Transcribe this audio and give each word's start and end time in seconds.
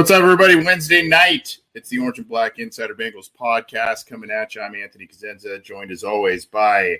What's 0.00 0.10
up, 0.10 0.22
everybody? 0.22 0.54
Wednesday 0.54 1.06
night. 1.06 1.58
It's 1.74 1.90
the 1.90 1.98
Orange 1.98 2.16
and 2.16 2.26
Black 2.26 2.58
Insider 2.58 2.94
Bengals 2.94 3.28
podcast 3.38 4.06
coming 4.06 4.30
at 4.30 4.54
you. 4.54 4.62
I'm 4.62 4.74
Anthony 4.74 5.06
Cosenza, 5.06 5.62
joined 5.62 5.90
as 5.90 6.04
always 6.04 6.46
by 6.46 6.96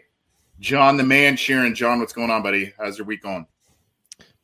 John 0.59 0.99
the 0.99 1.03
Man 1.03 1.35
Sheeran. 1.35 1.75
John, 1.75 2.01
what's 2.01 2.13
going 2.13 2.31
on, 2.31 2.43
buddy? 2.43 2.75
How's 2.77 2.99
your 2.99 3.07
week 3.07 3.23
going? 3.23 3.47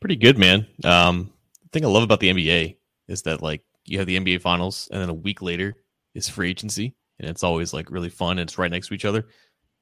Pretty 0.00 0.16
good, 0.16 0.38
man. 0.38 0.66
Um, 0.84 1.30
the 1.64 1.68
thing 1.68 1.84
I 1.84 1.88
love 1.88 2.02
about 2.02 2.18
the 2.18 2.30
NBA 2.30 2.78
is 3.08 3.20
that 3.24 3.42
like 3.42 3.62
you 3.84 3.98
have 3.98 4.06
the 4.06 4.18
NBA 4.18 4.40
finals 4.40 4.88
and 4.90 5.02
then 5.02 5.10
a 5.10 5.14
week 5.14 5.42
later 5.42 5.74
is 6.14 6.26
free 6.26 6.48
agency. 6.48 6.94
And 7.20 7.28
it's 7.28 7.42
always 7.42 7.74
like 7.74 7.90
really 7.90 8.08
fun 8.08 8.38
and 8.38 8.48
it's 8.48 8.56
right 8.56 8.70
next 8.70 8.88
to 8.88 8.94
each 8.94 9.04
other. 9.04 9.26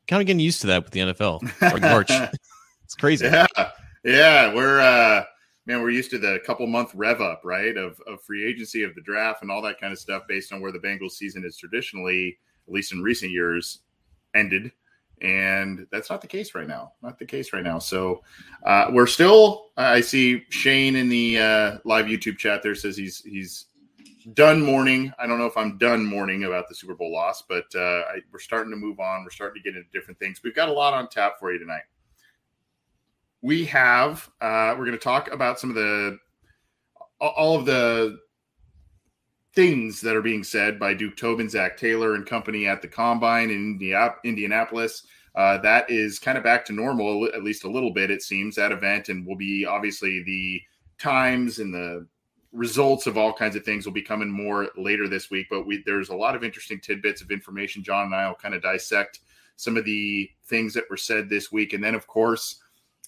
Kind 0.08 0.20
of 0.20 0.26
getting 0.26 0.40
used 0.40 0.62
to 0.62 0.66
that 0.66 0.82
with 0.82 0.92
the 0.92 0.98
NFL. 0.98 1.42
Like 1.62 1.80
March. 1.80 2.10
it's 2.84 2.96
crazy. 2.96 3.26
Yeah. 3.26 3.46
Yeah. 4.02 4.52
We're 4.52 4.80
uh 4.80 5.24
man, 5.66 5.80
we're 5.80 5.90
used 5.90 6.10
to 6.10 6.18
the 6.18 6.40
couple 6.44 6.66
month 6.66 6.92
rev 6.94 7.20
up, 7.20 7.42
right? 7.44 7.76
Of 7.76 8.00
of 8.06 8.22
free 8.22 8.46
agency, 8.46 8.82
of 8.82 8.94
the 8.94 9.00
draft 9.00 9.42
and 9.42 9.50
all 9.50 9.62
that 9.62 9.80
kind 9.80 9.92
of 9.92 9.98
stuff 9.98 10.24
based 10.28 10.52
on 10.52 10.60
where 10.60 10.72
the 10.72 10.78
Bengals 10.78 11.12
season 11.12 11.44
is 11.44 11.56
traditionally, 11.56 12.38
at 12.66 12.72
least 12.72 12.92
in 12.92 13.02
recent 13.02 13.32
years, 13.32 13.80
ended. 14.34 14.72
And 15.22 15.86
that's 15.90 16.10
not 16.10 16.20
the 16.20 16.26
case 16.26 16.54
right 16.54 16.66
now. 16.66 16.92
Not 17.00 17.18
the 17.18 17.24
case 17.24 17.52
right 17.52 17.62
now. 17.62 17.78
So 17.78 18.22
uh, 18.64 18.88
we're 18.92 19.06
still. 19.06 19.70
I 19.76 20.00
see 20.00 20.44
Shane 20.50 20.96
in 20.96 21.08
the 21.08 21.38
uh, 21.38 21.78
live 21.84 22.06
YouTube 22.06 22.36
chat 22.36 22.62
there 22.62 22.74
says 22.74 22.96
he's 22.96 23.22
he's 23.22 23.66
done 24.32 24.60
mourning. 24.60 25.12
I 25.18 25.26
don't 25.26 25.38
know 25.38 25.46
if 25.46 25.56
I'm 25.56 25.78
done 25.78 26.04
mourning 26.04 26.44
about 26.44 26.68
the 26.68 26.74
Super 26.74 26.94
Bowl 26.94 27.12
loss, 27.12 27.42
but 27.42 27.66
uh, 27.74 28.02
I, 28.08 28.20
we're 28.32 28.38
starting 28.38 28.70
to 28.70 28.76
move 28.76 28.98
on. 28.98 29.22
We're 29.22 29.30
starting 29.30 29.62
to 29.62 29.70
get 29.70 29.76
into 29.76 29.88
different 29.92 30.18
things. 30.18 30.40
We've 30.42 30.54
got 30.54 30.68
a 30.68 30.72
lot 30.72 30.94
on 30.94 31.08
tap 31.08 31.34
for 31.38 31.52
you 31.52 31.58
tonight. 31.58 31.82
We 33.44 33.66
have. 33.66 34.26
Uh, 34.40 34.74
we're 34.78 34.86
going 34.86 34.92
to 34.92 34.96
talk 34.96 35.30
about 35.30 35.60
some 35.60 35.68
of 35.68 35.76
the 35.76 36.16
all 37.20 37.58
of 37.58 37.66
the 37.66 38.18
things 39.54 40.00
that 40.00 40.16
are 40.16 40.22
being 40.22 40.42
said 40.42 40.80
by 40.80 40.94
Duke 40.94 41.14
Tobin, 41.14 41.50
Zac 41.50 41.76
Taylor, 41.76 42.14
and 42.14 42.24
company 42.24 42.66
at 42.66 42.80
the 42.80 42.88
Combine 42.88 43.50
in 43.50 43.78
Indianapolis. 44.24 45.06
Uh, 45.34 45.58
that 45.58 45.90
is 45.90 46.18
kind 46.18 46.38
of 46.38 46.44
back 46.44 46.64
to 46.64 46.72
normal, 46.72 47.26
at 47.34 47.44
least 47.44 47.64
a 47.64 47.70
little 47.70 47.92
bit, 47.92 48.10
it 48.10 48.22
seems, 48.22 48.56
that 48.56 48.72
event, 48.72 49.10
and 49.10 49.26
will 49.26 49.36
be 49.36 49.66
obviously 49.66 50.22
the 50.22 50.58
times 50.98 51.58
and 51.58 51.74
the 51.74 52.06
results 52.50 53.06
of 53.06 53.18
all 53.18 53.30
kinds 53.30 53.56
of 53.56 53.62
things 53.62 53.84
will 53.84 53.92
be 53.92 54.00
coming 54.00 54.30
more 54.30 54.70
later 54.78 55.06
this 55.06 55.30
week. 55.30 55.48
But 55.50 55.66
we, 55.66 55.82
there's 55.84 56.08
a 56.08 56.16
lot 56.16 56.34
of 56.34 56.44
interesting 56.44 56.80
tidbits 56.80 57.20
of 57.20 57.30
information. 57.30 57.84
John 57.84 58.06
and 58.06 58.14
I 58.14 58.26
will 58.26 58.36
kind 58.36 58.54
of 58.54 58.62
dissect 58.62 59.20
some 59.56 59.76
of 59.76 59.84
the 59.84 60.30
things 60.46 60.72
that 60.72 60.88
were 60.88 60.96
said 60.96 61.28
this 61.28 61.52
week. 61.52 61.74
And 61.74 61.84
then, 61.84 61.94
of 61.94 62.06
course, 62.06 62.62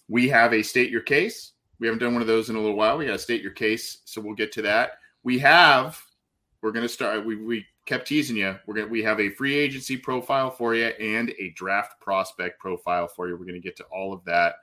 we 0.08 0.28
have 0.28 0.52
a 0.52 0.62
state 0.62 0.90
your 0.90 1.02
case. 1.02 1.52
We 1.78 1.86
haven't 1.86 2.00
done 2.00 2.14
one 2.14 2.22
of 2.22 2.28
those 2.28 2.48
in 2.48 2.56
a 2.56 2.60
little 2.60 2.76
while. 2.76 2.96
We 2.96 3.06
got 3.06 3.12
to 3.12 3.18
state 3.18 3.42
your 3.42 3.52
case. 3.52 3.98
So 4.04 4.20
we'll 4.20 4.34
get 4.34 4.52
to 4.52 4.62
that. 4.62 4.92
We 5.22 5.38
have 5.40 6.00
we're 6.62 6.72
going 6.72 6.82
to 6.82 6.88
start. 6.88 7.24
We, 7.24 7.36
we 7.36 7.64
kept 7.84 8.08
teasing 8.08 8.36
you. 8.36 8.58
We're 8.66 8.74
going 8.74 8.86
to, 8.86 8.90
we 8.92 9.02
have 9.04 9.20
a 9.20 9.30
free 9.30 9.54
agency 9.54 9.96
profile 9.96 10.50
for 10.50 10.74
you 10.74 10.86
and 10.86 11.30
a 11.38 11.50
draft 11.50 12.00
prospect 12.00 12.58
profile 12.58 13.06
for 13.06 13.28
you. 13.28 13.34
We're 13.34 13.44
going 13.44 13.54
to 13.54 13.60
get 13.60 13.76
to 13.76 13.84
all 13.84 14.12
of 14.12 14.24
that 14.24 14.56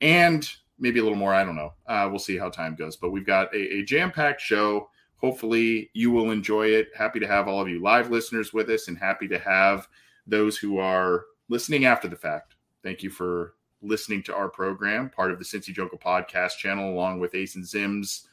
and 0.00 0.48
maybe 0.78 1.00
a 1.00 1.02
little 1.02 1.18
more. 1.18 1.34
I 1.34 1.44
don't 1.44 1.56
know. 1.56 1.74
Uh, 1.86 2.08
we'll 2.08 2.18
see 2.18 2.38
how 2.38 2.48
time 2.48 2.74
goes. 2.74 2.96
But 2.96 3.10
we've 3.10 3.26
got 3.26 3.54
a, 3.54 3.58
a 3.58 3.84
jam 3.84 4.10
packed 4.10 4.40
show. 4.40 4.88
Hopefully, 5.16 5.90
you 5.92 6.10
will 6.10 6.30
enjoy 6.30 6.68
it. 6.68 6.88
Happy 6.96 7.20
to 7.20 7.26
have 7.26 7.48
all 7.48 7.60
of 7.60 7.68
you 7.68 7.82
live 7.82 8.10
listeners 8.10 8.52
with 8.52 8.70
us 8.70 8.88
and 8.88 8.96
happy 8.96 9.28
to 9.28 9.38
have 9.38 9.86
those 10.26 10.56
who 10.56 10.78
are 10.78 11.24
listening 11.48 11.84
after 11.84 12.08
the 12.08 12.16
fact. 12.16 12.54
Thank 12.82 13.02
you 13.02 13.10
for 13.10 13.54
listening 13.84 14.22
to 14.24 14.34
our 14.34 14.48
program, 14.48 15.10
part 15.10 15.30
of 15.30 15.38
the 15.38 15.44
Cincy 15.44 15.72
Jungle 15.72 15.98
podcast 15.98 16.56
channel, 16.56 16.90
along 16.90 17.20
with 17.20 17.34
Ace 17.34 17.54
and 17.54 17.64
Zims 17.64 18.26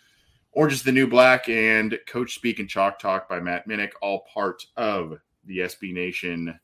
Orange 0.53 0.73
is 0.73 0.83
the 0.83 0.91
New 0.91 1.07
Black 1.07 1.47
and 1.47 1.97
Coach 2.07 2.35
Speak 2.35 2.59
and 2.59 2.67
Chalk 2.67 2.99
Talk 2.99 3.29
by 3.29 3.39
Matt 3.39 3.67
Minich, 3.69 3.91
all 4.01 4.25
part 4.33 4.65
of 4.75 5.17
the 5.45 5.59
SB 5.59 5.93
Nation 5.93 6.59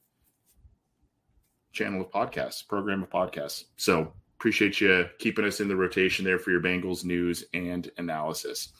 channel 1.71 2.01
of 2.01 2.11
podcasts, 2.11 2.67
program 2.67 3.01
of 3.01 3.09
podcasts. 3.09 3.65
So 3.77 4.11
appreciate 4.37 4.81
you 4.81 5.05
keeping 5.19 5.45
us 5.45 5.61
in 5.61 5.69
the 5.69 5.75
rotation 5.75 6.25
there 6.25 6.37
for 6.37 6.51
your 6.51 6.61
Bengals 6.61 7.05
news 7.05 7.45
and 7.53 7.89
analysis. 7.97 8.73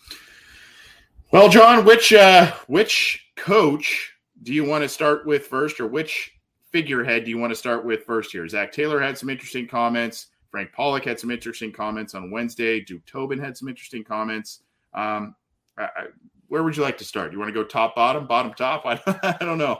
Well, 1.31 1.47
John, 1.47 1.85
which 1.85 2.11
uh, 2.11 2.51
which 2.67 3.25
coach 3.37 4.13
do 4.43 4.53
you 4.53 4.65
want 4.65 4.83
to 4.83 4.89
start 4.89 5.25
with 5.25 5.47
first, 5.47 5.79
or 5.79 5.87
which 5.87 6.36
figurehead 6.71 7.25
do 7.25 7.29
you 7.29 7.37
want 7.37 7.51
to 7.51 7.55
start 7.55 7.85
with 7.85 8.03
first 8.03 8.31
here? 8.31 8.47
Zac 8.47 8.71
Taylor 8.71 8.99
had 8.99 9.17
some 9.17 9.29
interesting 9.29 9.67
comments. 9.67 10.27
Frank 10.49 10.71
Pollack 10.73 11.05
had 11.05 11.19
some 11.19 11.31
interesting 11.31 11.71
comments 11.71 12.15
on 12.15 12.31
Wednesday. 12.31 12.81
Duke 12.81 13.05
Tobin 13.05 13.39
had 13.39 13.57
some 13.57 13.67
interesting 13.67 14.03
comments. 14.03 14.63
Um, 14.93 15.35
I, 15.77 15.83
I, 15.83 16.05
where 16.47 16.63
would 16.63 16.77
you 16.77 16.83
like 16.83 16.97
to 16.99 17.03
start? 17.03 17.31
Do 17.31 17.35
you 17.35 17.39
want 17.39 17.49
to 17.49 17.53
go 17.53 17.63
top, 17.63 17.95
bottom, 17.95 18.27
bottom, 18.27 18.53
top? 18.53 18.83
I, 18.85 18.99
I 19.39 19.45
don't 19.45 19.57
know. 19.57 19.79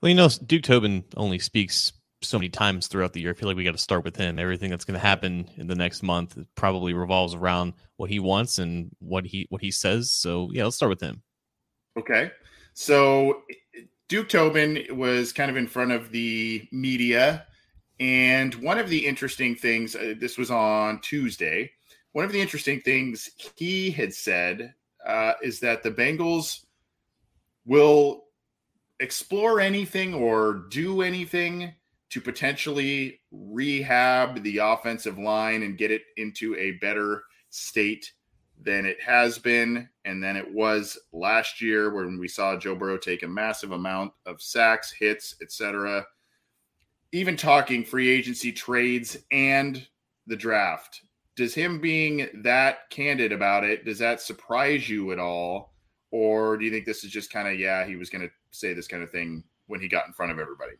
Well, 0.00 0.08
you 0.08 0.14
know, 0.14 0.28
Duke 0.46 0.62
Tobin 0.62 1.04
only 1.16 1.38
speaks 1.38 1.92
so 2.22 2.38
many 2.38 2.48
times 2.48 2.86
throughout 2.86 3.12
the 3.12 3.20
year. 3.20 3.30
I 3.30 3.34
feel 3.34 3.48
like 3.48 3.56
we 3.56 3.64
got 3.64 3.72
to 3.72 3.78
start 3.78 4.04
with 4.04 4.16
him. 4.16 4.38
Everything 4.38 4.70
that's 4.70 4.84
going 4.84 4.98
to 4.98 5.06
happen 5.06 5.48
in 5.56 5.66
the 5.66 5.74
next 5.74 6.02
month 6.02 6.38
probably 6.54 6.92
revolves 6.92 7.34
around 7.34 7.74
what 7.96 8.10
he 8.10 8.18
wants 8.18 8.58
and 8.58 8.90
what 8.98 9.24
he 9.24 9.46
what 9.50 9.62
he 9.62 9.70
says. 9.70 10.10
So 10.10 10.50
yeah, 10.52 10.64
let's 10.64 10.76
start 10.76 10.90
with 10.90 11.00
him. 11.00 11.22
Okay, 11.98 12.30
so 12.74 13.42
Duke 14.10 14.28
Tobin 14.28 14.84
was 14.90 15.32
kind 15.32 15.50
of 15.50 15.56
in 15.56 15.66
front 15.66 15.92
of 15.92 16.10
the 16.10 16.68
media, 16.70 17.46
and 17.98 18.54
one 18.56 18.78
of 18.78 18.90
the 18.90 19.06
interesting 19.06 19.54
things. 19.54 19.96
Uh, 19.96 20.12
this 20.18 20.36
was 20.36 20.50
on 20.50 21.00
Tuesday 21.00 21.70
one 22.12 22.24
of 22.24 22.32
the 22.32 22.40
interesting 22.40 22.80
things 22.80 23.30
he 23.56 23.90
had 23.90 24.12
said 24.12 24.74
uh, 25.06 25.34
is 25.42 25.60
that 25.60 25.82
the 25.82 25.90
Bengals 25.90 26.64
will 27.64 28.24
explore 28.98 29.60
anything 29.60 30.12
or 30.12 30.64
do 30.70 31.02
anything 31.02 31.72
to 32.10 32.20
potentially 32.20 33.20
rehab 33.30 34.42
the 34.42 34.58
offensive 34.58 35.18
line 35.18 35.62
and 35.62 35.78
get 35.78 35.92
it 35.92 36.02
into 36.16 36.56
a 36.56 36.72
better 36.72 37.22
state 37.50 38.12
than 38.62 38.84
it 38.84 39.00
has 39.00 39.38
been 39.38 39.88
and 40.04 40.22
then 40.22 40.36
it 40.36 40.52
was 40.52 40.98
last 41.12 41.60
year 41.60 41.92
when 41.94 42.18
we 42.18 42.28
saw 42.28 42.56
Joe 42.56 42.74
Burrow 42.74 42.98
take 42.98 43.22
a 43.22 43.28
massive 43.28 43.72
amount 43.72 44.12
of 44.26 44.40
sacks, 44.40 44.92
hits, 44.92 45.36
etc. 45.42 46.04
Even 47.12 47.36
talking 47.36 47.84
free 47.84 48.08
agency 48.08 48.52
trades 48.52 49.18
and 49.30 49.86
the 50.26 50.36
draft 50.36 51.02
does 51.36 51.54
him 51.54 51.80
being 51.80 52.28
that 52.42 52.90
candid 52.90 53.32
about 53.32 53.64
it 53.64 53.84
does 53.84 53.98
that 53.98 54.20
surprise 54.20 54.88
you 54.88 55.10
at 55.10 55.18
all 55.18 55.72
or 56.10 56.56
do 56.56 56.64
you 56.64 56.70
think 56.70 56.84
this 56.84 57.02
is 57.02 57.10
just 57.10 57.32
kind 57.32 57.48
of 57.48 57.58
yeah 57.58 57.84
he 57.84 57.96
was 57.96 58.10
going 58.10 58.22
to 58.22 58.30
say 58.50 58.72
this 58.72 58.86
kind 58.86 59.02
of 59.02 59.10
thing 59.10 59.42
when 59.66 59.80
he 59.80 59.88
got 59.88 60.06
in 60.06 60.12
front 60.12 60.30
of 60.30 60.38
everybody 60.38 60.72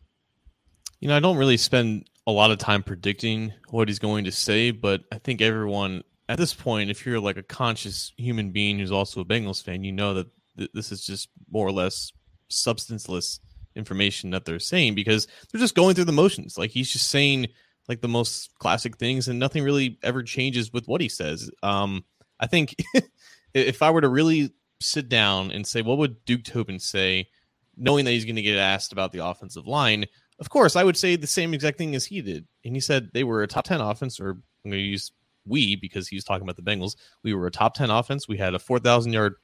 you 0.99 1.07
know 1.07 1.15
i 1.15 1.19
don't 1.19 1.37
really 1.37 1.57
spend 1.57 2.07
a 2.27 2.31
lot 2.31 2.51
of 2.51 2.57
time 2.57 2.83
predicting 2.83 3.51
what 3.69 3.87
he's 3.87 3.99
going 3.99 4.23
to 4.23 4.31
say 4.31 4.71
but 4.71 5.01
i 5.11 5.17
think 5.17 5.41
everyone 5.41 6.03
at 6.31 6.37
this 6.37 6.53
point 6.53 6.89
if 6.89 7.05
you're 7.05 7.19
like 7.19 7.37
a 7.37 7.43
conscious 7.43 8.13
human 8.17 8.51
being 8.51 8.79
who's 8.79 8.91
also 8.91 9.21
a 9.21 9.25
bengals 9.25 9.63
fan 9.63 9.83
you 9.83 9.91
know 9.91 10.13
that 10.13 10.27
th- 10.57 10.71
this 10.73 10.91
is 10.91 11.05
just 11.05 11.29
more 11.49 11.67
or 11.67 11.71
less 11.71 12.11
substanceless 12.49 13.39
information 13.75 14.31
that 14.31 14.45
they're 14.45 14.59
saying 14.59 14.95
because 14.95 15.27
they're 15.51 15.61
just 15.61 15.75
going 15.75 15.95
through 15.95 16.05
the 16.05 16.11
motions 16.11 16.57
like 16.57 16.71
he's 16.71 16.91
just 16.91 17.09
saying 17.09 17.47
like 17.87 18.01
the 18.01 18.07
most 18.07 18.57
classic 18.59 18.97
things, 18.97 19.27
and 19.27 19.39
nothing 19.39 19.63
really 19.63 19.97
ever 20.03 20.23
changes 20.23 20.71
with 20.71 20.87
what 20.87 21.01
he 21.01 21.09
says. 21.09 21.49
Um, 21.63 22.03
I 22.39 22.47
think 22.47 22.75
if 23.53 23.81
I 23.81 23.91
were 23.91 24.01
to 24.01 24.09
really 24.09 24.51
sit 24.79 25.09
down 25.09 25.51
and 25.51 25.65
say, 25.65 25.81
what 25.81 25.97
would 25.97 26.23
Duke 26.25 26.43
Tobin 26.43 26.79
say, 26.79 27.27
knowing 27.75 28.05
that 28.05 28.11
he's 28.11 28.25
going 28.25 28.35
to 28.35 28.41
get 28.41 28.57
asked 28.57 28.91
about 28.91 29.11
the 29.11 29.25
offensive 29.25 29.67
line? 29.67 30.05
Of 30.39 30.49
course, 30.49 30.75
I 30.75 30.83
would 30.83 30.97
say 30.97 31.15
the 31.15 31.27
same 31.27 31.53
exact 31.53 31.77
thing 31.77 31.93
as 31.93 32.05
he 32.05 32.21
did. 32.21 32.47
And 32.65 32.75
he 32.75 32.79
said 32.79 33.09
they 33.13 33.23
were 33.23 33.43
a 33.43 33.47
top 33.47 33.65
10 33.65 33.81
offense, 33.81 34.19
or 34.19 34.31
I'm 34.31 34.71
going 34.71 34.77
to 34.77 34.79
use 34.79 35.11
we 35.45 35.75
because 35.75 36.07
he 36.07 36.15
was 36.15 36.23
talking 36.23 36.43
about 36.43 36.55
the 36.55 36.61
Bengals. 36.61 36.95
We 37.23 37.33
were 37.33 37.47
a 37.47 37.51
top 37.51 37.73
10 37.73 37.89
offense. 37.89 38.27
We 38.27 38.37
had 38.37 38.53
a 38.53 38.59
4,000 38.59 39.11
yard 39.13 39.35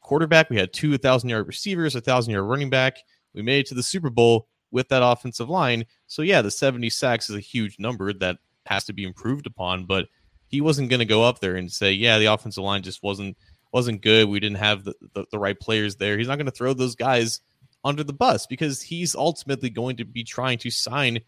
quarterback. 0.00 0.50
We 0.50 0.56
had 0.56 0.72
two 0.72 0.90
1,000 0.90 1.28
yard 1.28 1.46
receivers, 1.46 1.94
a 1.94 1.98
1,000 1.98 2.32
yard 2.32 2.46
running 2.46 2.70
back. 2.70 2.98
We 3.34 3.42
made 3.42 3.60
it 3.60 3.66
to 3.66 3.74
the 3.74 3.82
Super 3.82 4.10
Bowl 4.10 4.48
with 4.70 4.88
that 4.88 5.02
offensive 5.04 5.48
line. 5.48 5.84
So 6.06 6.22
yeah, 6.22 6.42
the 6.42 6.50
70 6.50 6.90
sacks 6.90 7.30
is 7.30 7.36
a 7.36 7.40
huge 7.40 7.78
number 7.78 8.12
that 8.14 8.38
has 8.66 8.84
to 8.84 8.92
be 8.92 9.04
improved 9.04 9.46
upon, 9.46 9.84
but 9.84 10.08
he 10.48 10.60
wasn't 10.60 10.90
going 10.90 11.00
to 11.00 11.06
go 11.06 11.22
up 11.22 11.40
there 11.40 11.56
and 11.56 11.70
say, 11.70 11.92
yeah, 11.92 12.18
the 12.18 12.26
offensive 12.26 12.64
line 12.64 12.82
just 12.82 13.02
wasn't 13.02 13.36
wasn't 13.72 14.00
good. 14.00 14.28
We 14.28 14.40
didn't 14.40 14.58
have 14.58 14.84
the, 14.84 14.94
the, 15.12 15.24
the 15.32 15.38
right 15.38 15.58
players 15.58 15.96
there. 15.96 16.16
He's 16.16 16.28
not 16.28 16.36
going 16.36 16.46
to 16.46 16.52
throw 16.52 16.72
those 16.72 16.94
guys 16.94 17.40
under 17.84 18.02
the 18.02 18.12
bus 18.12 18.46
because 18.46 18.80
he's 18.80 19.14
ultimately 19.14 19.70
going 19.70 19.96
to 19.96 20.04
be 20.04 20.24
trying 20.24 20.58
to 20.58 20.70
sign 20.70 21.20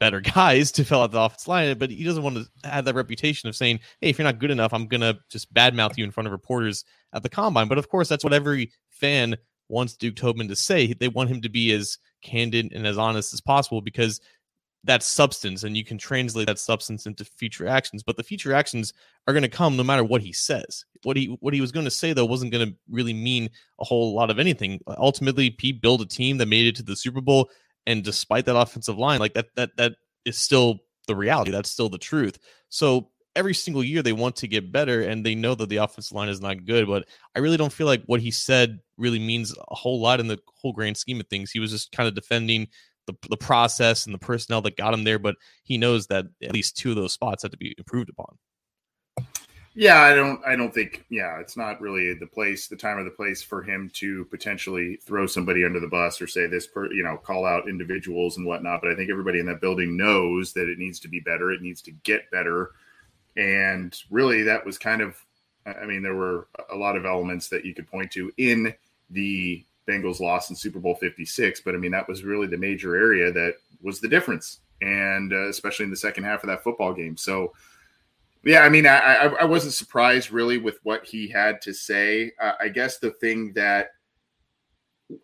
better 0.00 0.20
guys 0.34 0.72
to 0.72 0.84
fill 0.84 1.02
out 1.02 1.12
the 1.12 1.20
offensive 1.20 1.48
line, 1.48 1.78
but 1.78 1.90
he 1.90 2.02
doesn't 2.02 2.24
want 2.24 2.36
to 2.36 2.68
have 2.68 2.84
that 2.86 2.96
reputation 2.96 3.48
of 3.48 3.54
saying, 3.54 3.78
"Hey, 4.00 4.10
if 4.10 4.18
you're 4.18 4.24
not 4.24 4.40
good 4.40 4.50
enough, 4.50 4.74
I'm 4.74 4.88
gonna 4.88 5.18
just 5.30 5.52
badmouth 5.54 5.96
you 5.96 6.04
in 6.04 6.10
front 6.10 6.26
of 6.26 6.32
reporters 6.32 6.84
at 7.12 7.22
the 7.22 7.28
combine." 7.28 7.68
But 7.68 7.78
of 7.78 7.88
course, 7.88 8.08
that's 8.08 8.24
what 8.24 8.32
every 8.32 8.72
fan 8.88 9.36
wants 9.68 9.96
Duke 9.96 10.16
Tobin 10.16 10.48
to 10.48 10.56
say. 10.56 10.92
They 10.92 11.08
want 11.08 11.30
him 11.30 11.40
to 11.42 11.48
be 11.48 11.72
as 11.72 11.98
candid 12.22 12.72
and 12.72 12.86
as 12.86 12.98
honest 12.98 13.32
as 13.32 13.40
possible 13.40 13.80
because 13.80 14.20
that 14.84 15.02
substance 15.02 15.64
and 15.64 15.76
you 15.76 15.84
can 15.84 15.98
translate 15.98 16.46
that 16.46 16.58
substance 16.58 17.04
into 17.06 17.24
future 17.24 17.66
actions 17.66 18.02
but 18.02 18.16
the 18.16 18.22
future 18.22 18.54
actions 18.54 18.92
are 19.26 19.34
going 19.34 19.42
to 19.42 19.48
come 19.48 19.76
no 19.76 19.84
matter 19.84 20.02
what 20.02 20.22
he 20.22 20.32
says 20.32 20.84
what 21.02 21.16
he 21.16 21.26
what 21.40 21.52
he 21.52 21.60
was 21.60 21.72
going 21.72 21.84
to 21.84 21.90
say 21.90 22.12
though 22.12 22.24
wasn't 22.24 22.50
going 22.50 22.66
to 22.66 22.74
really 22.88 23.12
mean 23.12 23.48
a 23.80 23.84
whole 23.84 24.14
lot 24.14 24.30
of 24.30 24.38
anything 24.38 24.80
ultimately 24.96 25.54
he 25.60 25.72
built 25.72 26.00
a 26.00 26.06
team 26.06 26.38
that 26.38 26.46
made 26.46 26.66
it 26.66 26.74
to 26.74 26.82
the 26.82 26.96
super 26.96 27.20
bowl 27.20 27.50
and 27.86 28.04
despite 28.04 28.46
that 28.46 28.56
offensive 28.56 28.98
line 28.98 29.20
like 29.20 29.34
that 29.34 29.46
that 29.56 29.70
that 29.76 29.92
is 30.24 30.38
still 30.38 30.78
the 31.06 31.16
reality 31.16 31.50
that's 31.50 31.70
still 31.70 31.88
the 31.88 31.98
truth 31.98 32.38
so 32.68 33.08
every 33.36 33.54
single 33.54 33.82
year 33.82 34.02
they 34.02 34.12
want 34.12 34.36
to 34.36 34.48
get 34.48 34.72
better 34.72 35.02
and 35.02 35.24
they 35.24 35.34
know 35.34 35.54
that 35.54 35.68
the 35.68 35.76
offensive 35.76 36.14
line 36.14 36.28
is 36.28 36.40
not 36.40 36.64
good 36.64 36.86
but 36.86 37.06
i 37.34 37.38
really 37.38 37.56
don't 37.56 37.72
feel 37.72 37.86
like 37.86 38.02
what 38.06 38.20
he 38.20 38.30
said 38.30 38.80
really 38.98 39.18
means 39.18 39.54
a 39.70 39.74
whole 39.74 40.00
lot 40.00 40.20
in 40.20 40.26
the 40.26 40.38
whole 40.54 40.72
grand 40.72 40.96
scheme 40.96 41.20
of 41.20 41.26
things 41.28 41.50
he 41.50 41.60
was 41.60 41.70
just 41.70 41.92
kind 41.92 42.08
of 42.08 42.14
defending 42.14 42.68
the, 43.10 43.28
the 43.28 43.36
process 43.36 44.06
and 44.06 44.14
the 44.14 44.18
personnel 44.18 44.62
that 44.62 44.76
got 44.76 44.94
him 44.94 45.04
there, 45.04 45.18
but 45.18 45.36
he 45.64 45.78
knows 45.78 46.06
that 46.08 46.26
at 46.42 46.52
least 46.52 46.76
two 46.76 46.90
of 46.90 46.96
those 46.96 47.12
spots 47.12 47.42
have 47.42 47.52
to 47.52 47.58
be 47.58 47.74
improved 47.78 48.10
upon. 48.10 48.38
Yeah, 49.74 50.00
I 50.00 50.14
don't 50.14 50.40
I 50.44 50.56
don't 50.56 50.74
think 50.74 51.04
yeah, 51.10 51.38
it's 51.38 51.56
not 51.56 51.80
really 51.80 52.12
the 52.14 52.26
place, 52.26 52.66
the 52.66 52.76
time 52.76 52.98
or 52.98 53.04
the 53.04 53.10
place 53.10 53.42
for 53.42 53.62
him 53.62 53.88
to 53.94 54.24
potentially 54.26 54.96
throw 54.96 55.26
somebody 55.26 55.64
under 55.64 55.78
the 55.78 55.86
bus 55.86 56.20
or 56.20 56.26
say 56.26 56.46
this 56.48 56.66
per 56.66 56.92
you 56.92 57.04
know, 57.04 57.16
call 57.16 57.46
out 57.46 57.68
individuals 57.68 58.36
and 58.36 58.46
whatnot. 58.46 58.80
But 58.82 58.90
I 58.90 58.96
think 58.96 59.10
everybody 59.10 59.38
in 59.38 59.46
that 59.46 59.60
building 59.60 59.96
knows 59.96 60.52
that 60.54 60.68
it 60.68 60.78
needs 60.78 60.98
to 61.00 61.08
be 61.08 61.20
better, 61.20 61.52
it 61.52 61.62
needs 61.62 61.82
to 61.82 61.92
get 61.92 62.30
better. 62.32 62.72
And 63.36 63.96
really 64.10 64.42
that 64.42 64.66
was 64.66 64.76
kind 64.76 65.02
of 65.02 65.24
I 65.66 65.84
mean, 65.84 66.02
there 66.02 66.14
were 66.14 66.48
a 66.70 66.76
lot 66.76 66.96
of 66.96 67.04
elements 67.04 67.48
that 67.48 67.64
you 67.64 67.74
could 67.74 67.86
point 67.86 68.10
to 68.12 68.32
in 68.38 68.74
the 69.10 69.64
Bengals 69.86 70.20
lost 70.20 70.50
in 70.50 70.56
Super 70.56 70.80
Bowl 70.80 70.94
56. 70.94 71.60
But 71.60 71.74
I 71.74 71.78
mean, 71.78 71.92
that 71.92 72.08
was 72.08 72.24
really 72.24 72.46
the 72.46 72.56
major 72.56 72.96
area 72.96 73.30
that 73.32 73.54
was 73.82 74.00
the 74.00 74.08
difference, 74.08 74.60
and 74.80 75.32
uh, 75.32 75.48
especially 75.48 75.84
in 75.84 75.90
the 75.90 75.96
second 75.96 76.24
half 76.24 76.42
of 76.42 76.48
that 76.48 76.64
football 76.64 76.92
game. 76.94 77.16
So, 77.16 77.52
yeah, 78.44 78.60
I 78.60 78.68
mean, 78.68 78.86
I, 78.86 78.98
I, 78.98 79.26
I 79.26 79.44
wasn't 79.44 79.74
surprised 79.74 80.30
really 80.30 80.58
with 80.58 80.78
what 80.82 81.04
he 81.04 81.28
had 81.28 81.60
to 81.62 81.74
say. 81.74 82.32
Uh, 82.40 82.52
I 82.60 82.68
guess 82.68 82.98
the 82.98 83.10
thing 83.10 83.52
that 83.54 83.88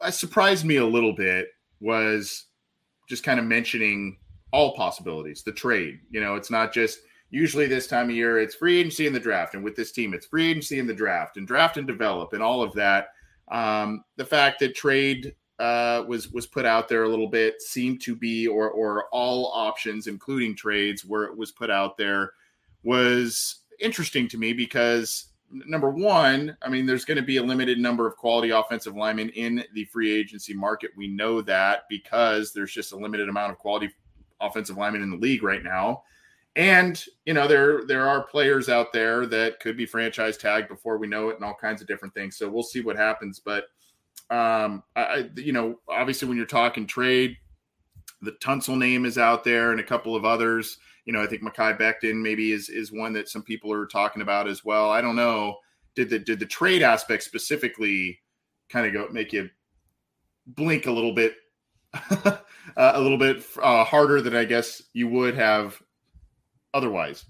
uh, 0.01 0.11
surprised 0.11 0.65
me 0.65 0.77
a 0.77 0.87
little 0.87 1.15
bit 1.15 1.49
was 1.81 2.47
just 3.09 3.23
kind 3.23 3.39
of 3.39 3.47
mentioning 3.47 4.19
all 4.53 4.75
possibilities, 4.75 5.43
the 5.43 5.53
trade. 5.53 6.01
You 6.11 6.21
know, 6.21 6.35
it's 6.35 6.51
not 6.51 6.73
just 6.73 7.01
usually 7.31 7.67
this 7.67 7.87
time 7.87 8.11
of 8.11 8.17
year, 8.17 8.39
it's 8.39 8.55
free 8.55 8.79
agency 8.79 9.07
in 9.07 9.13
the 9.13 9.21
draft. 9.21 9.55
And 9.55 9.65
with 9.65 9.77
this 9.77 9.93
team, 9.93 10.15
it's 10.15 10.27
free 10.27 10.51
agency 10.51 10.79
in 10.79 10.87
the 10.87 10.95
draft 10.95 11.37
and 11.37 11.47
draft 11.47 11.77
and 11.77 11.87
develop 11.87 12.33
and 12.33 12.43
all 12.43 12.63
of 12.63 12.73
that. 12.75 13.09
Um, 13.51 14.05
the 14.17 14.25
fact 14.25 14.61
that 14.61 14.75
trade 14.75 15.35
uh, 15.59 16.05
was 16.07 16.31
was 16.33 16.47
put 16.47 16.67
out 16.67 16.89
there 16.89 17.05
a 17.05 17.09
little 17.09 17.29
bit 17.29 17.63
seemed 17.63 18.01
to 18.03 18.15
be, 18.15 18.47
or 18.47 18.71
or 18.71 19.07
all 19.13 19.53
options, 19.55 20.07
including 20.07 20.55
trades, 20.55 21.05
where 21.05 21.25
it 21.25 21.37
was 21.37 21.53
put 21.53 21.71
out 21.71 21.97
there, 21.97 22.33
was 22.87 23.63
interesting 23.81 24.29
to 24.29 24.39
me 24.39 24.53
because 24.53 25.33
number 25.51 25.91
one, 25.91 26.57
I 26.63 26.69
mean, 26.69 26.87
there's 26.87 27.05
going 27.05 27.17
to 27.17 27.23
be 27.23 27.37
a 27.37 27.43
limited 27.43 27.79
number 27.79 28.07
of 28.07 28.17
quality 28.17 28.51
offensive 28.51 28.97
linemen 28.97 29.31
in 29.31 29.65
the 29.75 29.85
free 29.87 30.17
agency 30.17 30.55
market. 30.55 30.93
We 30.97 31.09
know 31.09 31.43
that 31.43 31.83
because 31.91 32.53
there's 32.53 32.73
just 32.73 32.93
a 32.93 32.97
limited 32.97 33.29
amount 33.29 33.53
of 33.53 33.59
quality 33.59 33.91
offensive 34.41 34.77
linemen 34.77 35.03
in 35.03 35.11
the 35.11 35.17
league 35.17 35.43
right 35.43 35.63
now. 35.63 36.05
And 36.55 37.05
you 37.27 37.35
know 37.35 37.47
there 37.47 37.85
there 37.87 38.09
are 38.09 38.23
players 38.23 38.71
out 38.71 38.91
there 38.91 39.27
that 39.27 39.61
could 39.61 39.77
be 39.77 39.85
franchise 39.85 40.39
tagged 40.39 40.69
before 40.69 40.97
we 40.97 41.07
know 41.07 41.29
it, 41.29 41.37
and 41.37 41.45
all 41.45 41.55
kinds 41.55 41.83
of 41.83 41.87
different 41.87 42.15
things. 42.15 42.39
So 42.39 42.49
we'll 42.49 42.63
see 42.63 42.81
what 42.81 42.97
happens. 42.97 43.41
But 43.41 43.65
um, 44.31 44.83
I, 44.95 45.29
you 45.37 45.53
know, 45.53 45.81
obviously 45.87 46.29
when 46.29 46.39
you're 46.39 46.47
talking 46.47 46.87
trade, 46.87 47.37
the 48.23 48.33
Tunsil 48.33 48.79
name 48.79 49.05
is 49.05 49.19
out 49.19 49.45
there, 49.45 49.71
and 49.73 49.81
a 49.81 49.85
couple 49.85 50.17
of 50.17 50.25
others. 50.25 50.79
You 51.07 51.13
know, 51.13 51.23
I 51.23 51.27
think 51.27 51.43
Mekhi 51.43 51.79
Becton 51.79 52.21
maybe 52.21 52.53
is 52.53 52.69
is 52.69 52.93
one 52.93 53.13
that 53.15 53.29
some 53.29 53.43
people 53.43 53.73
are 53.73 53.87
talking 53.87 54.23
about 54.23 54.49
as 54.49 54.65
well. 54.65 54.91
I 54.91 55.01
don't 55.01 55.17
know. 55.17 55.57
Did 55.95 56.11
the 56.11 56.19
did 56.19 56.41
the 56.41 56.47
trade 56.47 56.83
aspect 56.83 57.23
specifically 57.23 58.19
kind 58.69 58.87
of 58.87 58.93
go 58.93 59.13
make 59.13 59.33
you 59.33 59.49
blink 60.47 60.87
a 60.87 60.93
little 60.93 61.15
bit, 61.15 61.37
uh, 61.95 62.37
a 62.77 63.01
little 63.01 63.19
bit 63.19 63.45
uh, 63.63 63.85
harder 63.85 64.21
than 64.21 64.37
I 64.37 64.45
guess 64.45 64.83
you 64.93 65.09
would 65.09 65.37
have 65.37 65.81
otherwise? 66.75 67.25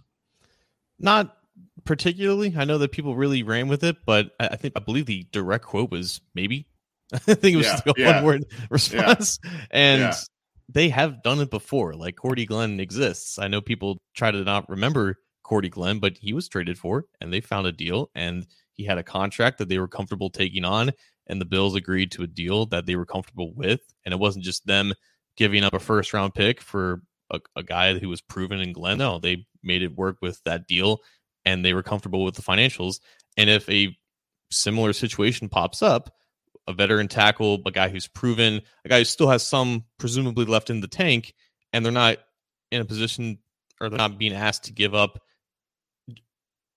Not 0.99 1.37
particularly. 1.85 2.55
I 2.57 2.65
know 2.65 2.79
that 2.79 2.93
people 2.93 3.15
really 3.17 3.43
ran 3.43 3.69
with 3.69 3.85
it, 3.85 3.97
but 4.05 4.33
I 4.41 4.57
think 4.57 4.75
I 4.77 4.81
believe 4.81 5.07
the 5.07 5.27
direct 5.33 5.65
quote 5.65 5.91
was 5.91 6.21
maybe. 6.35 6.67
I 7.13 7.19
think 7.19 7.55
it 7.55 7.57
was 7.57 7.67
yeah, 7.67 7.93
yeah. 7.97 8.15
one 8.17 8.25
word 8.25 8.47
response. 8.71 9.39
Yeah. 9.45 9.51
And 9.71 10.15
they 10.69 10.89
have 10.89 11.23
done 11.23 11.41
it 11.41 11.51
before. 11.51 11.95
Like 11.95 12.17
Cordy 12.17 12.47
Glenn 12.47 12.81
exists. 12.81 13.39
I 13.39 13.49
know 13.49 13.61
people 13.61 13.99
try 14.15 14.31
to 14.31 14.43
not 14.43 14.69
remember 14.69 15.17
Cordy 15.43 15.69
Glenn, 15.69 15.99
but 15.99 16.19
he 16.19 16.33
was 16.33 16.49
traded 16.49 16.79
for 16.79 17.05
and 17.21 17.33
they 17.33 17.41
found 17.41 17.67
a 17.67 17.73
deal 17.73 18.11
and 18.15 18.47
he 18.73 18.85
had 18.85 18.99
a 18.99 19.03
contract 19.03 19.59
that 19.59 19.69
they 19.69 19.79
were 19.79 19.89
comfortable 19.89 20.31
taking 20.31 20.65
on. 20.65 20.91
And 21.29 21.41
the 21.41 21.47
Bills 21.47 21.75
agreed 21.75 22.13
to 22.13 22.23
a 22.23 22.29
deal 22.29 22.67
that 22.67 22.87
they 22.87 22.95
were 22.95 23.07
comfortable 23.07 23.53
with. 23.55 23.81
And 24.05 24.13
it 24.13 24.21
wasn't 24.21 24.45
just 24.45 24.67
them 24.67 24.95
giving 25.37 25.65
up 25.65 25.75
a 25.75 25.81
first 25.81 26.13
round 26.13 26.35
pick 26.35 26.61
for 26.61 27.03
a, 27.31 27.41
a 27.57 27.63
guy 27.63 27.99
who 27.99 28.09
was 28.09 28.21
proven 28.21 28.61
in 28.61 28.73
Glenn. 28.73 28.99
No, 28.99 29.19
they 29.19 29.47
made 29.63 29.83
it 29.83 29.97
work 29.97 30.19
with 30.21 30.43
that 30.45 30.67
deal 30.67 31.01
and 31.45 31.65
they 31.65 31.75
were 31.75 31.83
comfortable 31.83 32.25
with 32.25 32.35
the 32.35 32.43
financials. 32.43 33.01
And 33.37 33.51
if 33.51 33.69
a 33.69 33.97
similar 34.51 34.93
situation 34.93 35.49
pops 35.49 35.83
up, 35.83 36.13
a 36.69 36.73
veteran 36.73 37.09
tackle, 37.09 37.61
a 37.67 37.71
guy 37.71 37.89
who's 37.89 38.09
proven, 38.09 38.61
a 38.85 38.89
guy 38.89 38.99
who 38.99 39.05
still 39.05 39.29
has 39.29 39.43
some 39.43 39.85
presumably 39.99 40.45
left 40.45 40.71
in 40.71 40.81
the 40.81 40.89
tank, 40.89 41.35
and 41.73 41.85
they're 41.85 41.93
not 41.93 42.19
in 42.71 42.81
a 42.81 42.85
position 42.85 43.39
or 43.81 43.89
they're 43.89 43.99
not 43.99 44.19
being 44.19 44.33
asked 44.33 44.65
to 44.65 44.73
give 44.73 44.95
up 44.95 45.21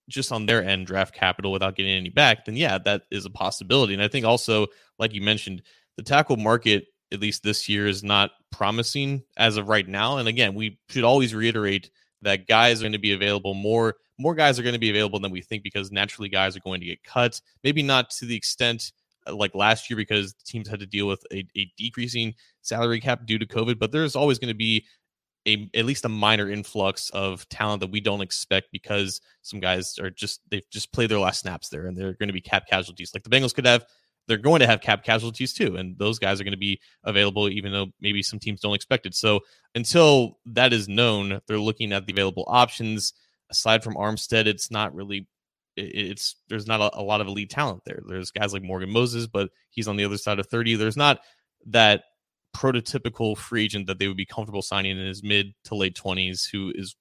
just 0.09 0.31
on 0.31 0.45
their 0.45 0.63
end 0.63 0.87
draft 0.87 1.13
capital 1.13 1.51
without 1.51 1.75
getting 1.75 1.91
any 1.91 2.09
back, 2.09 2.45
then 2.45 2.55
yeah, 2.55 2.77
that 2.79 3.03
is 3.11 3.25
a 3.25 3.29
possibility. 3.29 3.93
And 3.93 4.01
I 4.01 4.07
think 4.07 4.25
also, 4.25 4.67
like 4.97 5.13
you 5.13 5.21
mentioned, 5.21 5.61
the 5.97 6.03
tackle 6.03 6.37
market 6.37 6.87
at 7.11 7.19
least 7.19 7.43
this 7.43 7.67
year, 7.67 7.87
is 7.87 8.03
not 8.03 8.31
promising 8.51 9.23
as 9.37 9.57
of 9.57 9.67
right 9.67 9.87
now. 9.87 10.17
And 10.17 10.27
again, 10.27 10.53
we 10.53 10.79
should 10.89 11.03
always 11.03 11.33
reiterate 11.33 11.89
that 12.21 12.47
guys 12.47 12.79
are 12.79 12.83
going 12.83 12.93
to 12.93 12.99
be 12.99 13.13
available 13.13 13.53
more. 13.53 13.95
More 14.17 14.35
guys 14.35 14.59
are 14.59 14.63
going 14.63 14.73
to 14.73 14.79
be 14.79 14.89
available 14.89 15.19
than 15.19 15.31
we 15.31 15.41
think 15.41 15.63
because 15.63 15.91
naturally 15.91 16.29
guys 16.29 16.55
are 16.55 16.61
going 16.61 16.81
to 16.81 16.85
get 16.85 17.03
cut. 17.03 17.41
Maybe 17.63 17.81
not 17.81 18.09
to 18.11 18.25
the 18.25 18.35
extent 18.35 18.91
like 19.33 19.55
last 19.55 19.89
year 19.89 19.97
because 19.97 20.33
teams 20.45 20.67
had 20.67 20.79
to 20.79 20.85
deal 20.85 21.07
with 21.07 21.23
a, 21.31 21.45
a 21.57 21.71
decreasing 21.77 22.35
salary 22.61 22.99
cap 22.99 23.25
due 23.25 23.39
to 23.39 23.45
COVID, 23.45 23.79
but 23.79 23.91
there's 23.91 24.15
always 24.15 24.39
going 24.39 24.49
to 24.49 24.57
be 24.57 24.85
a 25.47 25.69
at 25.73 25.85
least 25.85 26.05
a 26.05 26.09
minor 26.09 26.49
influx 26.49 27.09
of 27.11 27.47
talent 27.49 27.79
that 27.79 27.91
we 27.91 28.01
don't 28.01 28.21
expect 28.21 28.67
because 28.71 29.21
some 29.41 29.59
guys 29.59 29.97
are 29.99 30.09
just 30.09 30.41
they've 30.49 30.69
just 30.69 30.91
played 30.91 31.09
their 31.09 31.19
last 31.19 31.41
snaps 31.41 31.69
there 31.69 31.87
and 31.87 31.95
they're 31.95 32.13
going 32.13 32.27
to 32.27 32.33
be 32.33 32.41
cap 32.41 32.67
casualties. 32.67 33.11
Like 33.13 33.23
the 33.23 33.29
Bengals 33.29 33.53
could 33.53 33.65
have 33.65 33.85
they're 34.29 34.37
going 34.37 34.59
to 34.59 34.67
have 34.67 34.79
cap 34.79 35.03
casualties 35.03 35.53
too. 35.53 35.75
And 35.75 35.97
those 35.97 36.19
guys 36.19 36.39
are 36.39 36.43
going 36.43 36.51
to 36.51 36.57
be 36.57 36.79
available, 37.03 37.49
even 37.49 37.71
though 37.71 37.87
maybe 37.99 38.21
some 38.21 38.39
teams 38.39 38.61
don't 38.61 38.75
expect 38.75 39.07
it. 39.07 39.15
So 39.15 39.41
until 39.73 40.37
that 40.45 40.71
is 40.71 40.87
known, 40.87 41.41
they're 41.47 41.57
looking 41.57 41.91
at 41.91 42.05
the 42.05 42.13
available 42.13 42.45
options. 42.47 43.13
Aside 43.49 43.83
from 43.83 43.95
Armstead, 43.95 44.45
it's 44.45 44.69
not 44.69 44.93
really 44.93 45.27
it's 45.79 46.35
there's 46.47 46.67
not 46.67 46.81
a, 46.81 46.99
a, 46.99 47.03
lot 47.03 47.21
of 47.21 47.27
elite 47.27 47.49
talent 47.49 47.83
there. 47.85 48.01
There's 48.07 48.31
guys 48.31 48.53
like 48.53 48.63
Morgan 48.63 48.91
Moses, 48.91 49.27
but 49.27 49.49
he's 49.69 49.87
on 49.87 49.95
the 49.95 50.05
other 50.05 50.17
side 50.17 50.39
of 50.39 50.47
30. 50.47 50.75
There's 50.75 50.97
not 50.97 51.19
that 51.67 52.03
prototypical 52.55 53.37
free 53.37 53.65
agent 53.65 53.87
that 53.87 53.99
they 53.99 54.07
would 54.07 54.17
be 54.17 54.25
comfortable 54.25 54.61
signing 54.61 54.97
in 54.99 55.05
his 55.05 55.23
mid 55.23 55.53
to 55.65 55.75
late 55.75 55.95
20s 55.95 56.49
who 56.49 56.71
is 56.75 56.95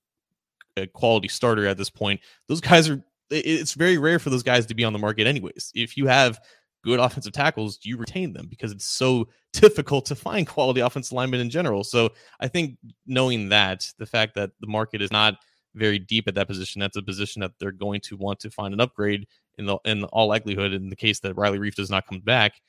a 0.77 0.87
quality 0.87 1.29
starter 1.29 1.67
at 1.67 1.79
this 1.79 1.91
point. 1.91 2.21
Those 2.49 2.61
guys 2.61 2.89
are 2.89 3.03
it's 3.31 3.75
very 3.75 3.99
rare 3.99 4.19
for 4.19 4.31
those 4.31 4.43
guys 4.43 4.67
to 4.67 4.75
be 4.75 4.85
on 4.85 4.93
the 4.93 4.99
market 4.99 5.27
anyways. 5.27 5.71
If 5.75 5.97
you 5.97 6.07
have 6.07 6.41
good 6.83 7.01
offensive 7.01 7.33
tackles, 7.33 7.79
you 7.83 7.97
retain 7.97 8.33
them 8.33 8.47
because 8.49 8.73
it's 8.73 8.87
so 8.87 9.29
difficult 9.53 10.07
to 10.07 10.15
find 10.15 10.47
quality 10.47 10.81
offensive 10.81 11.13
linemen 11.13 11.41
in 11.41 11.51
general. 11.51 11.85
So 11.85 12.11
I 12.41 12.49
think 12.49 12.79
knowing 13.07 13.51
that, 13.51 13.87
the 13.99 14.07
fact 14.07 14.35
that 14.37 14.51
the 14.61 14.67
market 14.67 15.03
is 15.03 15.13
not 15.13 15.37
very 15.75 15.99
deep 15.99 16.29
at 16.29 16.35
that 16.35 16.49
position, 16.49 16.81
that's 16.81 16.97
a 16.97 17.03
position 17.03 17.41
that 17.41 17.53
they're 17.59 17.73
going 17.73 18.01
to 18.03 18.17
want 18.17 18.41
to 18.41 18.51
find 18.51 18.75
an 18.75 18.81
upgrade 18.81 19.27
in 19.59 19.67
the 19.67 19.79
in 19.85 20.05
all 20.05 20.29
likelihood. 20.29 20.73
In 20.73 20.89
the 20.89 20.97
case 20.97 21.21
that 21.21 21.37
Riley 21.37 21.59
Reiff 21.59 21.75
does 21.75 21.91
not 21.91 22.07
come 22.07 22.21
back, 22.21 22.61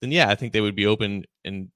then 0.00 0.12
yeah, 0.12 0.28
I 0.28 0.34
think 0.34 0.52
they 0.52 0.60
would 0.60 0.76
be 0.76 0.86
open 0.86 1.24
and 1.44 1.70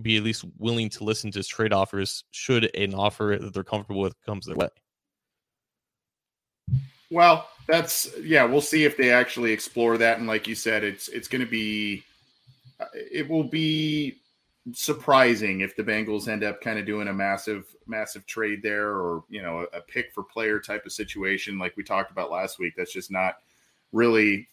be 0.00 0.16
at 0.16 0.22
least 0.22 0.44
willing 0.58 0.88
to 0.88 1.04
listen 1.04 1.30
to 1.32 1.42
trade 1.42 1.72
offers 1.72 2.24
should 2.30 2.74
an 2.74 2.94
offer 2.94 3.38
that 3.40 3.52
they're 3.52 3.64
comfortable 3.64 4.00
with 4.00 4.14
comes 4.24 4.46
their 4.46 4.56
way. 4.56 4.68
Well, 7.10 7.48
that's 7.68 8.08
yeah. 8.20 8.44
We'll 8.44 8.60
see 8.60 8.84
if 8.84 8.96
they 8.96 9.12
actually 9.12 9.52
explore 9.52 9.98
that. 9.98 10.18
And 10.18 10.26
like 10.26 10.46
you 10.46 10.54
said, 10.54 10.82
it's 10.82 11.08
it's 11.08 11.28
going 11.28 11.44
to 11.44 11.50
be 11.50 12.02
uh, 12.80 12.86
it 12.94 13.28
will 13.28 13.44
be 13.44 14.16
surprising 14.72 15.60
if 15.60 15.76
the 15.76 15.84
Bengals 15.84 16.28
end 16.28 16.44
up 16.44 16.60
kind 16.60 16.78
of 16.78 16.86
doing 16.86 17.08
a 17.08 17.12
massive 17.12 17.74
massive 17.86 18.26
trade 18.26 18.62
there, 18.62 18.90
or 18.90 19.24
you 19.28 19.42
know 19.42 19.66
a, 19.72 19.78
a 19.78 19.80
pick 19.80 20.12
for 20.12 20.22
player 20.22 20.58
type 20.60 20.86
of 20.86 20.92
situation 20.92 21.58
like 21.58 21.76
we 21.76 21.82
talked 21.82 22.10
about 22.10 22.30
last 22.30 22.58
week. 22.58 22.74
That's 22.76 22.92
just 22.92 23.10
not 23.10 23.36
really 23.92 24.48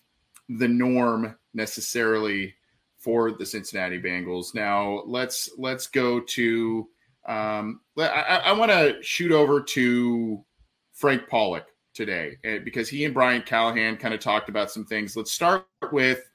the 0.50 0.67
norm 0.67 1.36
necessarily 1.53 2.53
for 2.98 3.32
the 3.32 3.46
Cincinnati 3.46 4.00
Bengals. 4.01 4.53
Now 4.53 5.03
let's 5.05 5.50
let's 5.58 5.88
go 5.88 6.20
to 6.20 6.88
Um, 7.25 7.82
I, 7.98 8.41
I 8.46 8.51
want 8.53 8.72
to 8.72 9.01
shoot 9.01 9.32
over 9.32 9.62
to 9.62 10.43
Frank 10.91 11.27
Pollack 11.29 11.65
today 11.93 12.38
eh, 12.43 12.60
because 12.60 12.89
he 12.89 13.05
and 13.05 13.13
Brian 13.13 13.41
Callahan 13.41 13.98
kind 13.98 14.13
of 14.13 14.20
talked 14.20 14.50
about 14.50 14.72
some 14.72 14.86
things. 14.86 15.15
Let's 15.15 15.32
start 15.32 15.65
with 15.91 16.29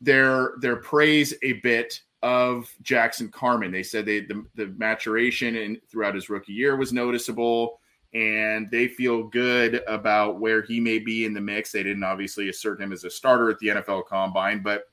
their 0.00 0.54
their 0.60 0.76
praise 0.76 1.34
a 1.42 1.54
bit 1.54 2.00
of 2.24 2.74
Jackson 2.80 3.28
Carman. 3.28 3.70
They 3.70 3.82
said 3.82 4.06
they 4.06 4.20
the, 4.20 4.44
the 4.54 4.68
maturation 4.78 5.78
throughout 5.88 6.14
his 6.14 6.30
rookie 6.30 6.54
year 6.54 6.74
was 6.74 6.90
noticeable, 6.90 7.80
and 8.14 8.70
they 8.70 8.88
feel 8.88 9.24
good 9.24 9.82
about 9.86 10.40
where 10.40 10.62
he 10.62 10.80
may 10.80 10.98
be 10.98 11.26
in 11.26 11.34
the 11.34 11.40
mix. 11.40 11.70
They 11.70 11.82
didn't 11.82 12.02
obviously 12.02 12.48
assert 12.48 12.80
him 12.80 12.92
as 12.92 13.04
a 13.04 13.10
starter 13.10 13.50
at 13.50 13.58
the 13.58 13.68
NFL 13.68 14.06
Combine, 14.06 14.62
but 14.62 14.84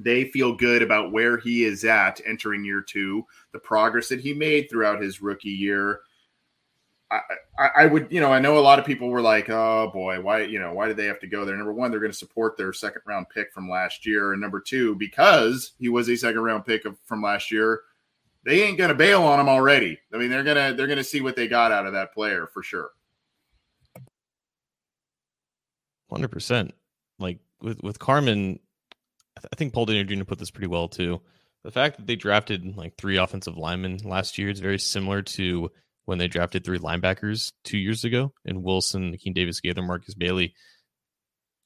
they 0.00 0.24
feel 0.24 0.56
good 0.56 0.82
about 0.82 1.12
where 1.12 1.38
he 1.38 1.62
is 1.62 1.84
at 1.84 2.20
entering 2.26 2.64
year 2.64 2.80
two, 2.80 3.24
the 3.52 3.58
progress 3.60 4.08
that 4.08 4.20
he 4.20 4.34
made 4.34 4.68
throughout 4.68 5.00
his 5.00 5.22
rookie 5.22 5.50
year. 5.50 6.00
I, 7.10 7.20
I, 7.58 7.68
I, 7.76 7.86
would, 7.86 8.08
you 8.10 8.20
know, 8.20 8.32
I 8.32 8.38
know 8.38 8.58
a 8.58 8.60
lot 8.60 8.78
of 8.78 8.84
people 8.84 9.08
were 9.08 9.22
like, 9.22 9.48
oh 9.48 9.90
boy, 9.92 10.20
why, 10.20 10.42
you 10.42 10.58
know, 10.58 10.74
why 10.74 10.88
did 10.88 10.96
they 10.96 11.06
have 11.06 11.20
to 11.20 11.26
go 11.26 11.44
there? 11.44 11.56
Number 11.56 11.72
one, 11.72 11.90
they're 11.90 12.00
going 12.00 12.12
to 12.12 12.18
support 12.18 12.56
their 12.56 12.72
second 12.72 13.02
round 13.06 13.28
pick 13.30 13.52
from 13.52 13.68
last 13.68 14.04
year. 14.04 14.32
And 14.32 14.40
number 14.40 14.60
two, 14.60 14.94
because 14.96 15.72
he 15.78 15.88
was 15.88 16.08
a 16.08 16.16
second 16.16 16.40
round 16.40 16.66
pick 16.66 16.84
of, 16.84 16.98
from 17.04 17.22
last 17.22 17.50
year, 17.50 17.80
they 18.44 18.62
ain't 18.62 18.78
going 18.78 18.88
to 18.88 18.94
bail 18.94 19.22
on 19.22 19.40
him 19.40 19.48
already. 19.48 19.98
I 20.12 20.18
mean, 20.18 20.28
they're 20.28 20.44
going 20.44 20.56
to, 20.56 20.76
they're 20.76 20.86
going 20.86 20.98
to 20.98 21.04
see 21.04 21.20
what 21.20 21.34
they 21.34 21.48
got 21.48 21.72
out 21.72 21.86
of 21.86 21.94
that 21.94 22.12
player 22.12 22.46
for 22.46 22.62
sure. 22.62 22.90
100%. 26.12 26.72
Like 27.18 27.38
with, 27.60 27.82
with 27.82 27.98
Carman, 27.98 28.60
I 29.36 29.56
think 29.56 29.72
Paul 29.72 29.86
Dehner 29.86 30.06
Jr. 30.06 30.24
put 30.24 30.38
this 30.38 30.50
pretty 30.50 30.68
well 30.68 30.88
too. 30.88 31.20
The 31.64 31.70
fact 31.70 31.96
that 31.96 32.06
they 32.06 32.16
drafted 32.16 32.76
like 32.76 32.96
three 32.96 33.16
offensive 33.16 33.56
linemen 33.56 33.98
last 34.04 34.38
year 34.38 34.50
is 34.50 34.60
very 34.60 34.78
similar 34.78 35.22
to 35.22 35.70
when 36.08 36.16
they 36.16 36.26
drafted 36.26 36.64
three 36.64 36.78
linebackers 36.78 37.52
two 37.64 37.76
years 37.76 38.02
ago 38.02 38.32
and 38.46 38.62
Wilson, 38.62 39.12
Akeem 39.12 39.34
Davis 39.34 39.60
Gaither, 39.60 39.82
Markus 39.82 40.14
Bailey. 40.14 40.54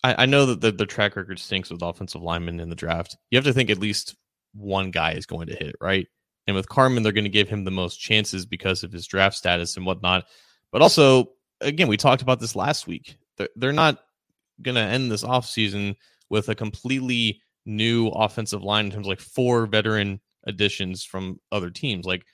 I, 0.02 0.25
I 0.25 0.26
know 0.26 0.46
that 0.46 0.61
the, 0.61 0.72
the 0.72 0.84
track 0.84 1.14
record 1.14 1.38
stinks 1.38 1.70
with 1.70 1.80
offensive 1.80 2.22
linemen 2.22 2.58
in 2.58 2.68
the 2.68 2.75
draft. 2.75 3.16
You 3.30 3.38
have 3.38 3.44
to 3.44 3.52
think 3.52 3.70
at 3.70 3.78
least 3.78 4.16
one 4.52 4.90
guy 4.90 5.12
is 5.12 5.26
going 5.26 5.46
to 5.46 5.54
hit, 5.54 5.76
right? 5.80 6.08
And 6.49 6.56
with 6.56 6.68
Carman, 6.68 7.04
they're 7.04 7.12
going 7.12 7.22
to 7.22 7.30
give 7.30 7.49
him 7.49 7.62
the 7.62 7.70
most 7.70 7.99
chances 8.00 8.44
because 8.44 8.82
of 8.82 8.90
his 8.90 9.06
draft 9.06 9.37
status 9.37 9.76
and 9.76 9.87
whatnot. 9.87 10.25
But 10.72 10.82
also, 10.82 11.30
again, 11.61 11.87
we 11.87 11.96
talked 11.96 12.22
about 12.22 12.40
this 12.40 12.56
last 12.56 12.88
week. 12.88 13.16
They're, 13.37 13.49
they're 13.54 13.72
not 13.72 14.00
going 14.61 14.75
to 14.75 14.80
end 14.80 15.08
this 15.08 15.22
offseason 15.22 15.94
with 16.30 16.49
a 16.49 16.56
completely 16.56 17.40
new 17.64 18.08
offensive 18.08 18.64
line 18.64 18.87
in 18.87 18.90
terms 18.90 19.06
of 19.06 19.11
like 19.11 19.20
four 19.20 19.66
veteran 19.66 20.20
additions 20.49 21.04
from 21.04 21.38
other 21.52 21.70
teams. 21.70 22.06
Like 22.06 22.26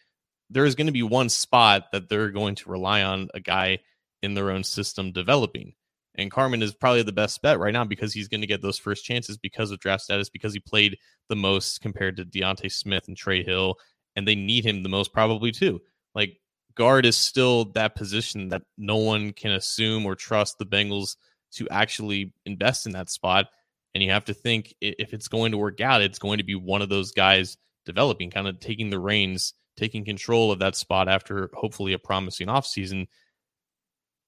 there 0.51 0.65
is 0.65 0.75
going 0.75 0.87
to 0.87 0.93
be 0.93 1.03
one 1.03 1.29
spot 1.29 1.87
that 1.93 2.09
they're 2.09 2.31
going 2.31 2.55
to 2.57 2.71
rely 2.71 3.03
on 3.03 3.29
a 3.35 3.41
guy 3.41 3.79
in 4.23 4.35
their 4.35 4.51
own 4.51 4.65
system 4.65 5.13
developing. 5.13 5.75
And 6.15 6.31
Carman 6.31 6.63
is 6.63 6.75
probably 6.75 7.03
the 7.03 7.13
best 7.13 7.41
bet 7.43 7.61
right 7.61 7.73
now 7.73 7.85
because 7.85 8.13
he's 8.13 8.29
going 8.29 8.41
to 8.41 8.47
get 8.47 8.61
those 8.61 8.79
first 8.79 9.05
chances 9.05 9.37
because 9.37 9.71
of 9.71 9.79
draft 9.79 10.03
status, 10.03 10.29
because 10.29 10.53
he 10.53 10.59
played 10.59 10.99
the 11.29 11.37
most 11.37 11.81
compared 11.81 12.17
to 12.17 12.25
D'Ante 12.25 12.69
Smith 12.69 13.05
and 13.07 13.17
Trey 13.17 13.45
Hill, 13.45 13.77
and 14.17 14.27
they 14.27 14.35
need 14.35 14.67
him 14.67 14.83
the 14.83 14.89
most 14.89 15.13
probably 15.13 15.53
too. 15.53 15.81
Like 16.15 16.41
guard 16.75 17.07
is 17.07 17.17
still 17.17 17.67
that 17.73 17.95
position 17.95 18.49
that 18.49 18.63
no 18.77 18.97
one 18.97 19.33
can 19.33 19.53
assume 19.53 20.07
or 20.07 20.17
trust 20.17 20.59
the 20.59 20.67
Bengals 20.67 21.17
to 21.53 21.69
actually 21.71 22.33
invest 22.47 22.87
in 22.87 22.93
that 22.93 23.11
spot. 23.11 23.47
And 23.95 24.03
you 24.03 24.11
have 24.11 24.25
to 24.27 24.35
think 24.35 24.75
if 24.81 25.13
it's 25.15 25.29
going 25.29 25.53
to 25.53 25.59
work 25.59 25.81
out, 25.81 26.03
it's 26.03 26.19
going 26.19 26.39
to 26.39 26.45
be 26.45 26.55
one 26.55 26.83
of 26.83 26.89
those 26.89 27.13
guys 27.13 27.57
developing, 27.87 28.31
kind 28.31 28.49
of 28.49 28.61
taking 28.61 28.91
the 28.91 28.99
reins, 28.99 29.55
taking 29.79 30.05
control 30.05 30.51
of 30.51 30.59
that 30.59 30.77
spot 30.77 31.09
after 31.09 31.51
hopefully 31.55 31.93
a 31.93 31.99
promising 31.99 32.49
offseason. 32.49 33.07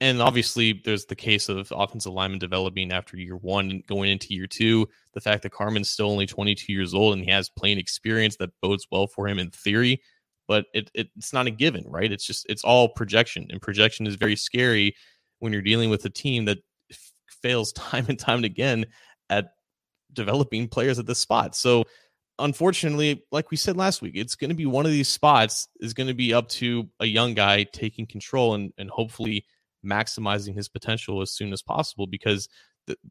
And 0.01 0.23
obviously, 0.23 0.81
there's 0.85 1.05
the 1.05 1.17
case 1.17 1.51
of 1.51 1.71
offensive 1.77 2.13
lineman 2.13 2.39
developing 2.39 2.91
after 2.91 3.19
year 3.19 3.37
one 3.37 3.83
going 3.87 4.11
into 4.11 4.33
year 4.33 4.47
two. 4.47 4.89
The 5.13 5.21
fact 5.21 5.43
that 5.43 5.53
Carman's 5.53 5.91
still 5.91 6.11
only 6.11 6.25
22 6.27 6.73
years 6.73 6.95
old 6.95 7.15
and 7.15 7.25
he 7.25 7.31
has 7.31 7.51
playing 7.51 7.79
experience 7.79 8.37
that 8.37 8.51
bodes 8.63 8.87
well 8.91 9.09
for 9.09 9.29
him 9.29 9.39
in 9.39 9.51
theory, 9.51 10.01
but 10.49 10.65
it, 10.73 10.91
it, 10.95 11.09
it's 11.17 11.35
not 11.35 11.47
a 11.47 11.51
given, 11.51 11.85
right? 11.87 12.11
It's 12.11 12.25
just, 12.25 12.47
it's 12.49 12.65
all 12.65 12.89
projection. 12.89 13.49
And 13.51 13.61
projection 13.61 14.07
is 14.07 14.15
very 14.15 14.37
scary 14.37 14.95
when 15.41 15.53
you're 15.53 15.61
dealing 15.61 15.91
with 15.91 16.05
a 16.07 16.11
team 16.11 16.47
that 16.47 16.59
fails 17.43 17.73
time 17.75 18.07
and 18.09 18.19
time 18.19 18.37
and 18.37 18.47
again 18.47 18.87
at 19.29 19.53
developing 20.13 20.69
players 20.69 20.99
at 20.99 21.07
this 21.07 21.19
spot. 21.19 21.55
So 21.55 21.85
unfortunately, 22.41 23.25
like 23.31 23.51
we 23.51 23.57
said 23.57 23.77
last 23.77 24.03
week, 24.03 24.13
it's 24.17 24.35
going 24.35 24.51
to 24.51 24.57
be 24.57 24.67
one 24.67 24.87
of 24.87 24.93
these 24.93 25.09
spots 25.09 25.69
is 25.81 25.95
going 25.95 26.09
to 26.09 26.15
be 26.15 26.35
up 26.35 26.49
to 26.49 26.89
a 26.99 27.07
young 27.07 27.35
guy 27.35 27.65
taking 27.65 28.07
control 28.07 28.55
and, 28.55 28.73
and 28.79 28.91
hopefully 28.91 29.45
maximizing 29.85 30.55
his 30.55 30.69
potential 30.69 31.23
as 31.23 31.31
soon 31.31 31.53
as 31.53 31.63
possible 31.63 32.07
because 32.07 32.49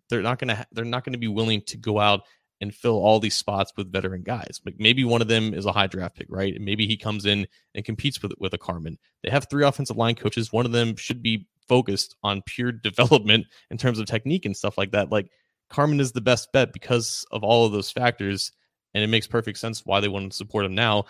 they're 0.10 0.22
not 0.22 0.40
going 0.40 0.50
to 0.50 0.68
they're 0.72 0.86
not 0.86 1.04
going 1.04 1.14
to 1.14 1.20
be 1.20 1.28
willing 1.28 1.62
to 1.62 1.78
go 1.78 2.00
out 2.00 2.22
and 2.62 2.76
fill 2.76 2.98
all 2.98 3.20
these 3.20 3.36
spots 3.36 3.72
with 3.78 3.92
veteran 3.92 4.22
guys. 4.22 4.60
Like 4.66 4.76
maybe 4.80 5.06
one 5.06 5.22
of 5.22 5.28
them 5.28 5.54
is 5.54 5.66
a 5.66 5.72
high 5.72 5.88
draft 5.88 6.18
pick, 6.18 6.28
right? 6.30 6.54
And 6.54 6.66
maybe 6.66 6.86
he 6.88 6.98
comes 6.98 7.26
in 7.26 7.48
and 7.74 7.86
competes 7.86 8.22
with 8.22 8.34
with 8.38 8.54
a 8.54 8.58
Carman. 8.58 8.98
They 9.24 9.30
have 9.30 9.48
three 9.50 9.66
offensive 9.66 9.98
line 9.98 10.16
coaches. 10.16 10.52
One 10.52 10.66
of 10.66 10.72
them 10.72 10.96
should 10.96 11.24
be 11.24 11.48
focused 11.68 12.16
on 12.24 12.42
pure 12.46 12.72
development 12.84 13.46
in 13.72 13.78
terms 13.78 14.00
of 14.00 14.08
technique 14.08 14.46
and 14.46 14.58
stuff 14.58 14.78
like 14.78 14.92
that. 14.92 15.12
Like 15.12 15.32
Carman 15.70 16.00
is 16.00 16.12
the 16.12 16.22
best 16.22 16.52
bet 16.52 16.74
because 16.74 17.26
of 17.32 17.44
all 17.44 17.66
of 17.66 17.72
those 17.72 17.92
factors, 17.92 18.52
and 18.94 19.04
it 19.04 19.08
makes 19.08 19.28
perfect 19.28 19.58
sense 19.58 19.86
why 19.86 20.00
they 20.00 20.08
want 20.08 20.32
to 20.32 20.38
support 20.38 20.66
him 20.66 20.76
now. 20.76 21.06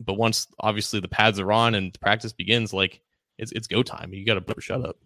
But 0.00 0.14
once 0.14 0.48
obviously 0.60 1.00
the 1.00 1.08
pads 1.08 1.38
are 1.38 1.52
on 1.52 1.74
and 1.74 1.98
practice 2.00 2.32
begins, 2.32 2.72
like 2.72 3.00
it's 3.38 3.52
it's 3.52 3.66
go 3.66 3.82
time. 3.82 4.12
You 4.12 4.24
got 4.24 4.46
to 4.46 4.60
shut 4.60 4.84
up. 4.84 4.96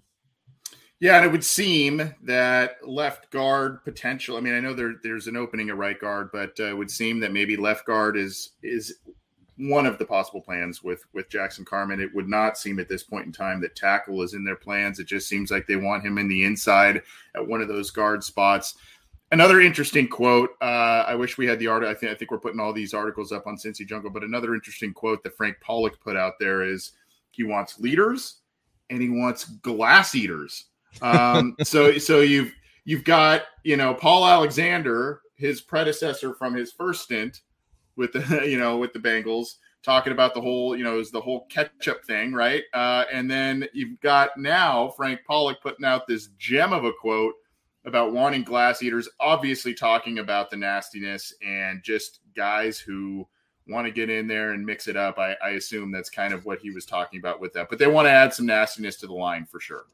Yeah, 1.00 1.16
and 1.16 1.26
it 1.26 1.30
would 1.30 1.44
seem 1.44 2.14
that 2.24 2.86
left 2.86 3.30
guard 3.30 3.84
potential. 3.84 4.36
I 4.36 4.40
mean, 4.40 4.54
I 4.54 4.60
know 4.60 4.74
there 4.74 4.94
there's 5.02 5.28
an 5.28 5.36
opening 5.36 5.70
at 5.70 5.76
right 5.76 5.98
guard, 5.98 6.30
but 6.32 6.58
uh, 6.58 6.64
it 6.64 6.76
would 6.76 6.90
seem 6.90 7.20
that 7.20 7.32
maybe 7.32 7.56
left 7.56 7.86
guard 7.86 8.16
is 8.16 8.50
is 8.62 8.98
one 9.58 9.86
of 9.86 9.98
the 9.98 10.04
possible 10.04 10.40
plans 10.40 10.82
with 10.82 11.04
with 11.12 11.28
Jackson 11.28 11.64
Carman. 11.64 12.00
It 12.00 12.14
would 12.14 12.28
not 12.28 12.58
seem 12.58 12.80
at 12.80 12.88
this 12.88 13.04
point 13.04 13.26
in 13.26 13.32
time 13.32 13.60
that 13.60 13.76
tackle 13.76 14.22
is 14.22 14.34
in 14.34 14.44
their 14.44 14.56
plans. 14.56 14.98
It 14.98 15.06
just 15.06 15.28
seems 15.28 15.52
like 15.52 15.66
they 15.66 15.76
want 15.76 16.04
him 16.04 16.18
in 16.18 16.26
the 16.26 16.44
inside 16.44 17.02
at 17.36 17.46
one 17.46 17.60
of 17.60 17.68
those 17.68 17.92
guard 17.92 18.24
spots. 18.24 18.74
Another 19.30 19.60
interesting 19.60 20.08
quote. 20.08 20.50
Uh, 20.60 21.04
I 21.06 21.14
wish 21.14 21.36
we 21.36 21.46
had 21.46 21.58
the 21.58 21.66
article. 21.66 21.94
I 21.94 21.98
think 21.98 22.12
I 22.12 22.14
think 22.14 22.30
we're 22.30 22.38
putting 22.38 22.60
all 22.60 22.72
these 22.72 22.94
articles 22.94 23.30
up 23.30 23.46
on 23.46 23.56
Cincy 23.56 23.86
Jungle. 23.86 24.10
But 24.10 24.24
another 24.24 24.54
interesting 24.54 24.94
quote 24.94 25.22
that 25.22 25.36
Frank 25.36 25.56
Pollack 25.60 26.00
put 26.00 26.16
out 26.16 26.34
there 26.40 26.62
is 26.62 26.92
he 27.30 27.44
wants 27.44 27.78
leaders 27.78 28.38
and 28.88 29.02
he 29.02 29.10
wants 29.10 29.44
glass 29.44 30.14
eaters. 30.14 30.66
Um, 31.02 31.56
so 31.62 31.98
so 31.98 32.20
you've 32.20 32.54
you've 32.84 33.04
got 33.04 33.42
you 33.64 33.76
know 33.76 33.92
Paul 33.92 34.26
Alexander, 34.26 35.20
his 35.34 35.60
predecessor 35.60 36.34
from 36.34 36.54
his 36.54 36.72
first 36.72 37.02
stint 37.02 37.42
with 37.96 38.12
the 38.12 38.42
you 38.48 38.58
know 38.58 38.78
with 38.78 38.94
the 38.94 38.98
Bengals 38.98 39.56
talking 39.82 40.12
about 40.12 40.34
the 40.34 40.40
whole 40.40 40.74
you 40.74 40.84
know 40.84 40.98
is 40.98 41.10
the 41.10 41.20
whole 41.20 41.46
ketchup 41.46 42.04
thing 42.04 42.32
right 42.32 42.64
uh, 42.74 43.04
and 43.12 43.30
then 43.30 43.66
you've 43.72 43.98
got 44.00 44.36
now 44.36 44.88
Frank 44.96 45.20
Pollack 45.26 45.60
putting 45.62 45.84
out 45.84 46.06
this 46.06 46.28
gem 46.38 46.72
of 46.72 46.84
a 46.84 46.92
quote 46.92 47.34
about 47.84 48.12
wanting 48.12 48.42
glass 48.42 48.82
eaters 48.82 49.08
obviously 49.20 49.74
talking 49.74 50.18
about 50.18 50.50
the 50.50 50.56
nastiness 50.56 51.32
and 51.46 51.82
just 51.82 52.20
guys 52.36 52.78
who 52.78 53.26
want 53.68 53.86
to 53.86 53.92
get 53.92 54.10
in 54.10 54.26
there 54.26 54.52
and 54.52 54.64
mix 54.64 54.88
it 54.88 54.96
up 54.96 55.18
I, 55.18 55.36
I 55.44 55.50
assume 55.50 55.92
that's 55.92 56.10
kind 56.10 56.32
of 56.32 56.44
what 56.44 56.58
he 56.58 56.70
was 56.70 56.84
talking 56.84 57.18
about 57.20 57.40
with 57.40 57.52
that 57.54 57.68
but 57.68 57.78
they 57.78 57.86
want 57.86 58.06
to 58.06 58.12
add 58.12 58.32
some 58.32 58.46
nastiness 58.46 58.96
to 58.96 59.06
the 59.06 59.14
line 59.14 59.46
for 59.46 59.60
sure 59.60 59.84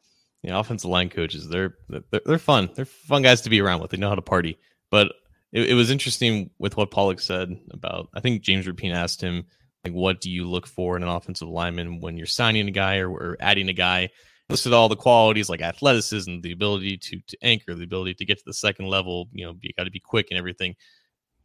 the 0.43 0.57
offensive 0.57 0.91
line 0.91 1.09
coaches 1.09 1.49
they're, 1.49 1.75
they're 1.88 2.21
they're 2.25 2.38
fun 2.38 2.71
they're 2.75 2.85
fun 2.85 3.23
guys 3.23 3.41
to 3.43 3.50
be 3.50 3.61
around 3.61 3.81
with 3.81 3.91
they 3.91 3.97
know 3.97 4.09
how 4.09 4.14
to 4.14 4.23
party 4.23 4.59
but 4.91 5.12
it, 5.55 5.71
it 5.71 5.75
was 5.75 5.91
interesting 5.91 6.50
with 6.59 6.76
what 6.76 6.91
Pollack 6.91 7.21
said 7.21 7.57
about. 7.71 8.11
I 8.12 8.21
think 8.21 8.43
James 8.43 8.67
Rapien 8.67 8.95
asked 8.95 9.23
him 9.23 9.45
like, 9.85 9.95
"What 9.95 10.21
do 10.21 10.31
you 10.31 10.47
look 10.47 10.67
for 10.67 10.97
in 10.97 11.03
an 11.03 11.09
offensive 11.09 11.49
lineman 11.49 12.00
when 12.00 12.19
you're 12.19 12.26
signing 12.26 12.69
a 12.69 12.73
guy 12.73 12.99
or, 12.99 13.11
or 13.11 13.37
adding 13.41 13.69
a 13.69 13.73
guy?" 13.73 14.11
Listed 14.49 14.73
all 14.73 14.89
the 14.89 14.97
qualities 14.97 15.49
like 15.49 15.63
athleticism, 15.63 16.41
the 16.41 16.53
ability 16.53 16.97
to 16.99 17.21
to 17.27 17.37
anchor, 17.43 17.75
the 17.75 17.85
ability 17.85 18.15
to 18.15 18.25
get 18.25 18.39
to 18.39 18.45
the 18.45 18.55
second 18.55 18.87
level. 18.87 19.29
You 19.33 19.47
know, 19.47 19.57
you 19.61 19.71
got 19.77 19.85
to 19.85 19.91
be 19.91 20.01
quick 20.01 20.29
and 20.31 20.39
everything, 20.39 20.77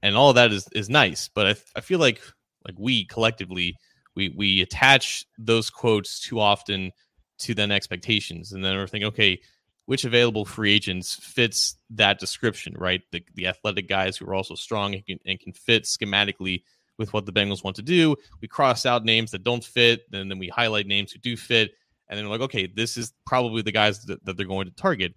and 0.02 0.16
all 0.16 0.34
that 0.34 0.52
is 0.52 0.68
is 0.74 0.90
nice. 0.90 1.30
But 1.34 1.48
I 1.48 1.56
I 1.76 1.82
feel 1.82 2.00
like 2.00 2.22
like 2.66 2.76
we 2.78 3.06
collectively 3.06 3.78
we 4.16 4.30
we 4.30 4.62
attach 4.62 5.26
those 5.38 5.70
quotes 5.70 6.20
too 6.20 6.40
often 6.40 6.92
to 7.40 7.54
then 7.54 7.72
expectations, 7.72 8.52
and 8.52 8.64
then 8.64 8.76
we're 8.76 8.88
thinking, 8.88 9.08
okay, 9.08 9.40
which 9.86 10.06
available 10.06 10.46
free 10.46 10.74
agents 10.74 11.16
fits 11.16 11.78
that 11.90 12.20
description, 12.20 12.76
right? 12.78 13.02
The, 13.12 13.24
the 13.34 13.48
athletic 13.48 13.88
guys 13.88 14.18
who 14.18 14.28
are 14.28 14.36
also 14.36 14.54
strong 14.54 14.94
and 14.94 15.06
can, 15.06 15.20
and 15.26 15.40
can 15.40 15.54
fit 15.54 15.86
schematically 15.86 16.62
with 17.00 17.12
what 17.12 17.26
the 17.26 17.32
Bengals 17.32 17.64
want 17.64 17.78
to 17.78 17.82
do. 17.82 18.16
We 18.42 18.48
cross 18.48 18.86
out 18.86 19.06
names 19.06 19.32
that 19.32 19.44
don't 19.44 19.64
fit, 19.64 20.02
and 20.12 20.30
then 20.30 20.38
we 20.38 20.50
highlight 20.50 20.86
names 20.86 21.12
who 21.12 21.20
do 21.20 21.36
fit. 21.36 21.72
And 22.10 22.18
then 22.18 22.26
we're 22.26 22.32
like, 22.32 22.42
okay, 22.42 22.68
this 22.68 22.98
is 22.98 23.14
probably 23.26 23.62
the 23.62 23.72
guys 23.72 24.04
that, 24.06 24.24
that 24.26 24.36
they're 24.38 24.46
going 24.46 24.68
to 24.68 24.76
target. 24.76 25.14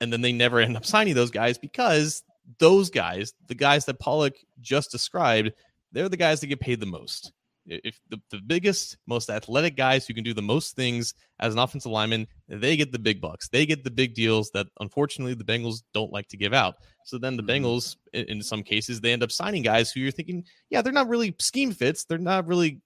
And 0.00 0.12
then 0.12 0.22
they 0.22 0.32
never 0.32 0.60
end 0.60 0.76
up 0.76 0.86
signing 0.86 1.14
those 1.14 1.30
guys 1.30 1.58
because 1.58 2.22
those 2.58 2.90
guys, 2.90 3.34
the 3.48 3.54
guys 3.54 3.84
that 3.84 4.00
Pollack 4.00 4.34
just 4.60 4.90
described, 4.90 5.52
they're 5.92 6.08
the 6.08 6.16
guys 6.16 6.40
that 6.40 6.46
get 6.48 6.60
paid 6.60 6.80
the 6.80 6.86
most. 6.86 7.32
If 7.64 8.00
the, 8.08 8.20
the 8.30 8.40
biggest, 8.44 8.96
most 9.06 9.30
athletic 9.30 9.76
guys 9.76 10.04
who 10.04 10.14
can 10.14 10.24
do 10.24 10.34
the 10.34 10.42
most 10.42 10.74
things 10.74 11.14
as 11.38 11.52
an 11.52 11.60
offensive 11.60 11.92
lineman, 11.92 12.26
they 12.48 12.76
get 12.76 12.90
the 12.90 12.98
big 12.98 13.20
bucks. 13.20 13.48
They 13.48 13.66
get 13.66 13.84
the 13.84 13.90
big 13.90 14.14
deals 14.14 14.50
that 14.50 14.66
unfortunately 14.80 15.34
the 15.34 15.44
Bengals 15.44 15.82
don't 15.94 16.12
like 16.12 16.26
to 16.28 16.36
give 16.36 16.52
out. 16.52 16.74
So 17.04 17.18
then 17.18 17.36
the 17.36 17.42
mm-hmm. 17.42 17.64
Bengals, 17.64 17.96
in, 18.12 18.24
in 18.24 18.42
some 18.42 18.64
cases, 18.64 19.00
they 19.00 19.12
end 19.12 19.22
up 19.22 19.30
signing 19.30 19.62
guys 19.62 19.92
who 19.92 20.00
you're 20.00 20.10
thinking, 20.10 20.44
yeah, 20.70 20.82
they're 20.82 20.92
not 20.92 21.08
really 21.08 21.36
scheme 21.38 21.70
fits. 21.70 22.04
They're 22.04 22.18
not 22.18 22.48
really 22.48 22.80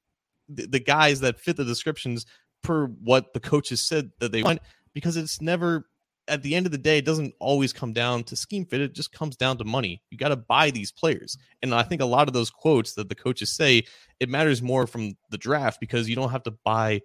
the, 0.48 0.66
the 0.66 0.80
guys 0.80 1.20
that 1.20 1.40
fit 1.40 1.56
the 1.56 1.64
descriptions 1.64 2.26
per 2.62 2.86
what 2.86 3.32
the 3.32 3.40
coaches 3.40 3.80
said 3.80 4.10
that 4.20 4.32
they 4.32 4.42
want 4.42 4.60
because 4.94 5.16
it's 5.16 5.40
never 5.40 5.86
at 6.28 6.42
the 6.42 6.54
end 6.54 6.66
of 6.66 6.72
the 6.72 6.78
day, 6.78 6.98
it 6.98 7.04
doesn't 7.04 7.34
always 7.38 7.72
come 7.72 7.92
down 7.92 8.24
to 8.24 8.36
scheme 8.36 8.64
fit. 8.64 8.80
It 8.80 8.94
just 8.94 9.12
comes 9.12 9.36
down 9.36 9.58
to 9.58 9.64
money. 9.64 10.02
You 10.10 10.18
got 10.18 10.28
to 10.28 10.36
buy 10.36 10.70
these 10.70 10.90
players. 10.90 11.38
And 11.62 11.74
I 11.74 11.82
think 11.82 12.02
a 12.02 12.06
lot 12.06 12.28
of 12.28 12.34
those 12.34 12.50
quotes 12.50 12.94
that 12.94 13.08
the 13.08 13.14
coaches 13.14 13.52
say, 13.52 13.84
it 14.18 14.28
matters 14.28 14.62
more 14.62 14.86
from 14.86 15.14
the 15.30 15.38
draft 15.38 15.78
because 15.78 16.08
you 16.08 16.16
don't 16.16 16.30
have 16.30 16.42
to 16.44 16.54
buy 16.64 17.00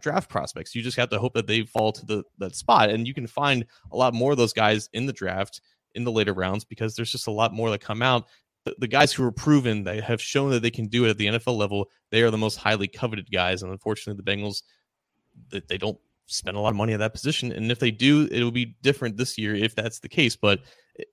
draft 0.00 0.28
prospects. 0.28 0.74
You 0.74 0.82
just 0.82 0.96
have 0.96 1.10
to 1.10 1.18
hope 1.18 1.34
that 1.34 1.46
they 1.46 1.62
fall 1.62 1.92
to 1.92 2.06
the 2.06 2.24
that 2.38 2.56
spot. 2.56 2.90
And 2.90 3.06
you 3.06 3.14
can 3.14 3.26
find 3.26 3.64
a 3.92 3.96
lot 3.96 4.14
more 4.14 4.32
of 4.32 4.38
those 4.38 4.52
guys 4.52 4.88
in 4.92 5.06
the 5.06 5.12
draft 5.12 5.60
in 5.94 6.04
the 6.04 6.12
later 6.12 6.32
rounds 6.32 6.64
because 6.64 6.96
there's 6.96 7.12
just 7.12 7.28
a 7.28 7.32
lot 7.32 7.52
more 7.52 7.70
that 7.70 7.80
come 7.80 8.02
out. 8.02 8.26
The, 8.64 8.74
the 8.78 8.88
guys 8.88 9.12
who 9.12 9.24
are 9.24 9.32
proven, 9.32 9.84
they 9.84 10.00
have 10.00 10.20
shown 10.20 10.50
that 10.50 10.62
they 10.62 10.70
can 10.70 10.86
do 10.86 11.04
it 11.04 11.10
at 11.10 11.18
the 11.18 11.26
NFL 11.26 11.56
level. 11.56 11.88
They 12.10 12.22
are 12.22 12.30
the 12.30 12.38
most 12.38 12.56
highly 12.56 12.88
coveted 12.88 13.30
guys. 13.30 13.62
And 13.62 13.70
unfortunately, 13.70 14.20
the 14.22 14.30
Bengals, 14.30 14.62
they 15.50 15.78
don't 15.78 15.98
spend 16.26 16.56
a 16.56 16.60
lot 16.60 16.70
of 16.70 16.76
money 16.76 16.92
at 16.92 16.98
that 17.00 17.12
position. 17.12 17.52
And 17.52 17.70
if 17.72 17.78
they 17.78 17.90
do, 17.90 18.28
it'll 18.30 18.50
be 18.50 18.76
different 18.82 19.16
this 19.16 19.38
year 19.38 19.54
if 19.54 19.74
that's 19.74 19.98
the 19.98 20.08
case. 20.08 20.36
But 20.36 20.60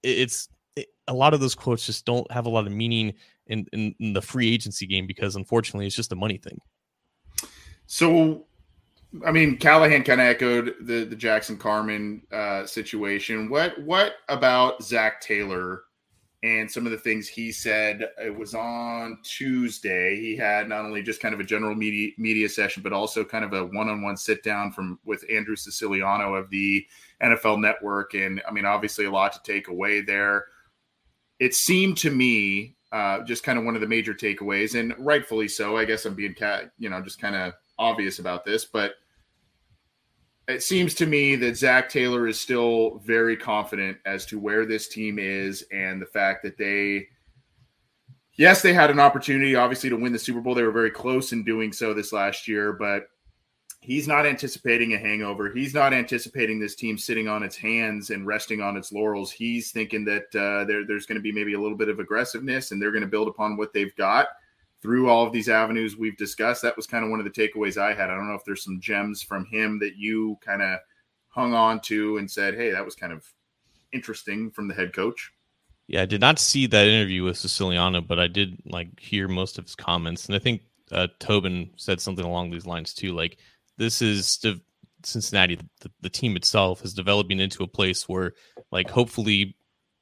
it's 0.03 0.49
it, 0.75 0.87
a 1.07 1.13
lot 1.13 1.33
of 1.33 1.39
those 1.39 1.55
quotes 1.55 1.85
just 1.85 2.05
don't 2.05 2.29
have 2.31 2.45
a 2.45 2.49
lot 2.49 2.67
of 2.67 2.73
meaning 2.73 3.13
in, 3.47 3.65
in, 3.73 3.95
in 3.99 4.13
the 4.13 4.21
free 4.21 4.53
agency 4.53 4.85
game 4.85 5.07
because 5.07 5.35
unfortunately 5.35 5.87
it's 5.87 5.95
just 5.95 6.11
a 6.11 6.15
money 6.15 6.37
thing. 6.37 6.59
So, 7.87 8.45
I 9.25 9.31
mean, 9.31 9.57
Callahan 9.57 10.03
kind 10.03 10.19
of 10.19 10.27
echoed 10.27 10.75
the 10.81 11.05
the 11.05 11.15
Jackson 11.15 11.57
Carman 11.57 12.23
uh, 12.31 12.65
situation. 12.65 13.49
What 13.49 13.81
what 13.81 14.15
about 14.27 14.83
Zac 14.83 15.21
Taylor 15.21 15.83
and 16.43 16.69
some 16.69 16.85
of 16.85 16.91
the 16.91 16.97
things 16.97 17.27
he 17.27 17.51
said. 17.51 18.09
It 18.23 18.35
was 18.35 18.53
on 18.53 19.17
Tuesday. 19.23 20.19
He 20.19 20.35
had 20.35 20.69
not 20.69 20.85
only 20.85 21.01
just 21.01 21.21
kind 21.21 21.33
of 21.33 21.39
a 21.39 21.45
general 21.45 21.75
media 21.75 22.11
media 22.17 22.49
session, 22.49 22.83
but 22.83 22.93
also 22.93 23.23
kind 23.23 23.45
of 23.45 23.53
a 23.53 23.65
one 23.65 23.89
on 23.89 24.01
one 24.01 24.17
sit 24.17 24.43
down 24.43 24.71
from 24.71 24.99
with 25.05 25.25
Andrew 25.29 25.55
Siciliano 25.55 26.35
of 26.35 26.49
the 26.49 26.85
NFL 27.21 27.59
Network. 27.59 28.13
And 28.13 28.41
I 28.47 28.51
mean, 28.51 28.65
obviously, 28.65 29.05
a 29.05 29.11
lot 29.11 29.33
to 29.33 29.39
take 29.43 29.67
away 29.67 30.01
there. 30.01 30.45
It 31.39 31.53
seemed 31.53 31.97
to 31.97 32.11
me 32.11 32.75
uh, 32.91 33.23
just 33.23 33.43
kind 33.43 33.59
of 33.59 33.65
one 33.65 33.75
of 33.75 33.81
the 33.81 33.87
major 33.87 34.13
takeaways, 34.13 34.79
and 34.79 34.93
rightfully 34.97 35.47
so. 35.47 35.77
I 35.77 35.85
guess 35.85 36.05
I'm 36.05 36.15
being 36.15 36.33
cat, 36.33 36.71
you 36.77 36.89
know, 36.89 37.01
just 37.01 37.19
kind 37.19 37.35
of 37.35 37.53
obvious 37.77 38.19
about 38.19 38.45
this, 38.45 38.65
but 38.65 38.95
it 40.47 40.63
seems 40.63 40.93
to 40.95 41.05
me 41.05 41.35
that 41.37 41.57
Zac 41.57 41.89
Taylor 41.89 42.27
is 42.27 42.39
still 42.39 43.01
very 43.03 43.35
confident 43.35 43.97
as 44.05 44.25
to 44.27 44.39
where 44.39 44.65
this 44.65 44.87
team 44.87 45.17
is 45.17 45.65
and 45.71 46.01
the 46.01 46.05
fact 46.05 46.43
that 46.43 46.57
they, 46.57 47.07
yes, 48.37 48.61
they 48.61 48.73
had 48.73 48.91
an 48.91 48.99
opportunity, 48.99 49.55
obviously, 49.55 49.89
to 49.89 49.95
win 49.95 50.13
the 50.13 50.19
Super 50.19 50.41
Bowl. 50.41 50.53
They 50.53 50.63
were 50.63 50.71
very 50.71 50.91
close 50.91 51.31
in 51.31 51.43
doing 51.43 51.73
so 51.73 51.93
this 51.93 52.13
last 52.13 52.47
year, 52.47 52.73
but 52.73 53.07
he's 53.81 54.07
not 54.07 54.27
anticipating 54.27 54.93
a 54.93 54.99
hangover. 54.99 55.51
He's 55.51 55.73
not 55.73 55.93
anticipating 55.93 56.59
this 56.59 56.75
team 56.75 56.97
sitting 56.97 57.27
on 57.27 57.41
its 57.41 57.55
hands 57.55 58.11
and 58.11 58.27
resting 58.27 58.61
on 58.61 58.77
its 58.77 58.91
laurels. 58.91 59.31
He's 59.31 59.71
thinking 59.71 60.05
that 60.05 60.35
uh, 60.35 60.65
there, 60.65 60.85
there's 60.85 61.07
going 61.07 61.17
to 61.17 61.23
be 61.23 61.31
maybe 61.31 61.53
a 61.53 61.59
little 61.59 61.77
bit 61.77 61.89
of 61.89 61.99
aggressiveness 61.99 62.71
and 62.71 62.79
they're 62.79 62.91
going 62.91 63.01
to 63.01 63.07
build 63.07 63.27
upon 63.27 63.57
what 63.57 63.73
they've 63.73 63.95
got 63.95 64.27
through 64.85 65.09
all 65.09 65.25
of 65.25 65.33
these 65.33 65.49
avenues 65.49 65.97
we've 65.97 66.15
discussed. 66.15 66.61
That 66.61 66.77
was 66.77 66.85
kind 66.85 67.03
of 67.03 67.09
one 67.09 67.19
of 67.19 67.25
the 67.25 67.31
takeaways 67.31 67.75
I 67.75 67.95
had. 67.95 68.11
I 68.11 68.15
don't 68.15 68.27
know 68.27 68.35
if 68.35 68.45
there's 68.45 68.63
some 68.63 68.79
gems 68.79 69.23
from 69.23 69.45
him 69.45 69.79
that 69.79 69.95
you 69.97 70.37
kind 70.45 70.61
of 70.61 70.77
hung 71.29 71.55
on 71.55 71.79
to 71.81 72.17
and 72.17 72.29
said, 72.29 72.53
"Hey, 72.53 72.69
that 72.69 72.85
was 72.85 72.93
kind 72.93 73.11
of 73.11 73.25
interesting 73.91 74.51
from 74.51 74.67
the 74.67 74.75
head 74.75 74.93
coach." 74.93 75.31
Yeah, 75.87 76.03
I 76.03 76.05
did 76.05 76.21
not 76.21 76.37
see 76.37 76.67
that 76.67 76.87
interview 76.87 77.23
with 77.23 77.37
Siciliano, 77.37 77.99
but 78.01 78.19
I 78.19 78.27
did 78.27 78.61
like 78.65 78.99
hear 78.99 79.27
most 79.27 79.57
of 79.57 79.65
his 79.65 79.75
comments, 79.75 80.27
and 80.27 80.35
I 80.35 80.39
think 80.39 80.61
uh, 80.91 81.07
Tobin 81.17 81.71
said 81.77 81.99
something 81.99 82.25
along 82.25 82.51
these 82.51 82.67
lines 82.67 82.93
too. 82.93 83.13
Like 83.13 83.39
this 83.77 84.03
is 84.03 84.37
de- 84.37 84.61
Cincinnati, 85.03 85.55
the, 85.81 85.91
the 86.01 86.09
team 86.11 86.35
itself 86.35 86.85
is 86.85 86.93
developing 86.93 87.39
into 87.39 87.63
a 87.63 87.67
place 87.67 88.07
where, 88.07 88.33
like, 88.71 88.89
hopefully, 88.89 89.55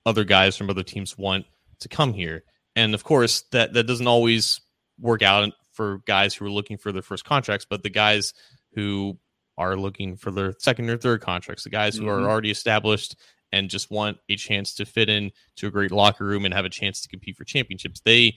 other 0.05 0.25
guys 0.25 0.57
from 0.57 0.69
other 0.69 0.83
teams 0.83 1.17
want 1.17 1.45
to 1.79 1.87
come 1.87 2.13
here, 2.13 2.43
and 2.75 2.93
of 2.93 3.05
course, 3.05 3.43
that 3.51 3.73
that 3.73 3.87
doesn't 3.87 4.07
always 4.07 4.59
work 4.99 5.21
out 5.21 5.51
for 5.71 5.99
guys 6.05 6.33
who 6.33 6.45
are 6.45 6.51
looking 6.51 6.77
for 6.77 6.91
their 6.91 7.01
first 7.01 7.25
contracts, 7.25 7.65
but 7.69 7.83
the 7.83 7.89
guys 7.89 8.33
who 8.73 9.17
are 9.57 9.75
looking 9.75 10.15
for 10.15 10.31
their 10.31 10.53
second 10.59 10.89
or 10.89 10.97
third 10.97 11.21
contracts, 11.21 11.63
the 11.63 11.69
guys 11.69 11.95
who 11.95 12.03
mm-hmm. 12.03 12.23
are 12.23 12.29
already 12.29 12.51
established 12.51 13.15
and 13.51 13.69
just 13.69 13.91
want 13.91 14.17
a 14.29 14.35
chance 14.35 14.73
to 14.75 14.85
fit 14.85 15.09
in 15.09 15.31
to 15.55 15.67
a 15.67 15.71
great 15.71 15.91
locker 15.91 16.25
room 16.25 16.45
and 16.45 16.53
have 16.53 16.65
a 16.65 16.69
chance 16.69 17.01
to 17.01 17.07
compete 17.07 17.37
for 17.37 17.43
championships, 17.43 18.01
they 18.01 18.35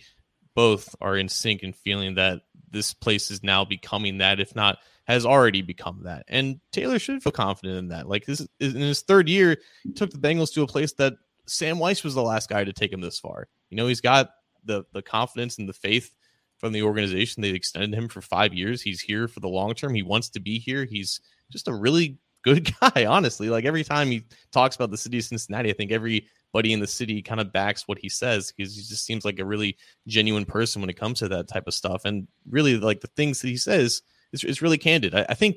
both 0.55 0.95
are 1.01 1.17
in 1.17 1.29
sync 1.29 1.63
and 1.63 1.75
feeling 1.75 2.15
that 2.15 2.41
this 2.71 2.93
place 2.93 3.31
is 3.31 3.43
now 3.43 3.65
becoming 3.65 4.19
that, 4.19 4.41
if 4.41 4.55
not 4.55 4.79
has 5.07 5.25
already 5.25 5.63
become 5.63 6.03
that. 6.05 6.25
And 6.29 6.61
Taylor 6.73 6.99
should 6.99 7.23
feel 7.23 7.33
confident 7.33 7.79
in 7.79 7.89
that. 7.89 8.09
Like 8.09 8.27
this 8.27 8.47
is 8.59 8.75
in 8.75 8.81
his 8.81 9.03
third 9.03 9.29
year, 9.29 9.59
he 9.85 9.93
took 9.93 10.11
the 10.11 10.19
Bengals 10.19 10.53
to 10.55 10.63
a 10.63 10.67
place 10.67 10.93
that 10.95 11.15
Sam 11.47 11.79
Wyche 11.79 12.03
was 12.03 12.15
the 12.15 12.23
last 12.23 12.49
guy 12.49 12.65
to 12.65 12.73
take 12.73 12.93
him 12.93 13.01
this 13.01 13.19
far. 13.19 13.49
You 13.71 13.77
know, 13.77 13.87
he's 13.87 14.01
got 14.01 14.31
the 14.65 14.85
the 14.93 15.03
confidence 15.03 15.59
and 15.59 15.69
the 15.69 15.73
faith 15.73 16.13
from 16.59 16.73
the 16.73 16.83
organization. 16.83 17.43
They 17.43 17.51
extended 17.51 17.97
him 17.97 18.09
for 18.09 18.21
five 18.21 18.55
years. 18.55 18.83
He's 18.83 19.01
here 19.01 19.29
for 19.29 19.41
the 19.41 19.49
long 19.49 19.75
term. 19.75 19.95
He 19.95 20.03
wants 20.03 20.29
to 20.31 20.41
be 20.41 20.59
here. 20.59 20.85
He's 20.85 21.21
just 21.51 21.69
a 21.69 21.75
really 21.75 22.19
good 22.43 22.73
guy, 22.81 23.05
honestly. 23.07 23.51
Like 23.51 23.65
every 23.65 23.85
time 23.85 24.11
he 24.11 24.25
talks 24.53 24.77
about 24.77 24.91
the 24.91 24.97
city 24.97 25.19
of 25.19 25.25
Cincinnati, 25.25 25.71
I 25.71 25.75
think 25.75 25.93
everybody 25.93 26.73
in 26.73 26.81
the 26.81 26.87
city 26.87 27.21
kind 27.21 27.41
of 27.41 27.53
backs 27.53 27.87
what 27.87 27.99
he 27.99 28.09
says 28.09 28.53
because 28.53 28.75
he 28.75 28.83
just 28.83 29.05
seems 29.05 29.25
like 29.25 29.39
a 29.39 29.45
really 29.45 29.77
genuine 30.07 30.45
person 30.45 30.81
when 30.81 30.91
it 30.91 30.99
comes 30.99 31.19
to 31.19 31.29
that 31.29 31.49
type 31.49 31.67
of 31.67 31.75
stuff. 31.75 32.05
And 32.05 32.27
really, 32.49 32.77
like 32.79 33.01
the 33.01 33.09
things 33.09 33.41
that 33.43 33.49
he 33.49 33.57
says 33.57 34.03
is, 34.33 34.45
is 34.45 34.63
really 34.63 34.79
candid. 34.79 35.15
I, 35.15 35.27
I 35.29 35.35
think 35.35 35.57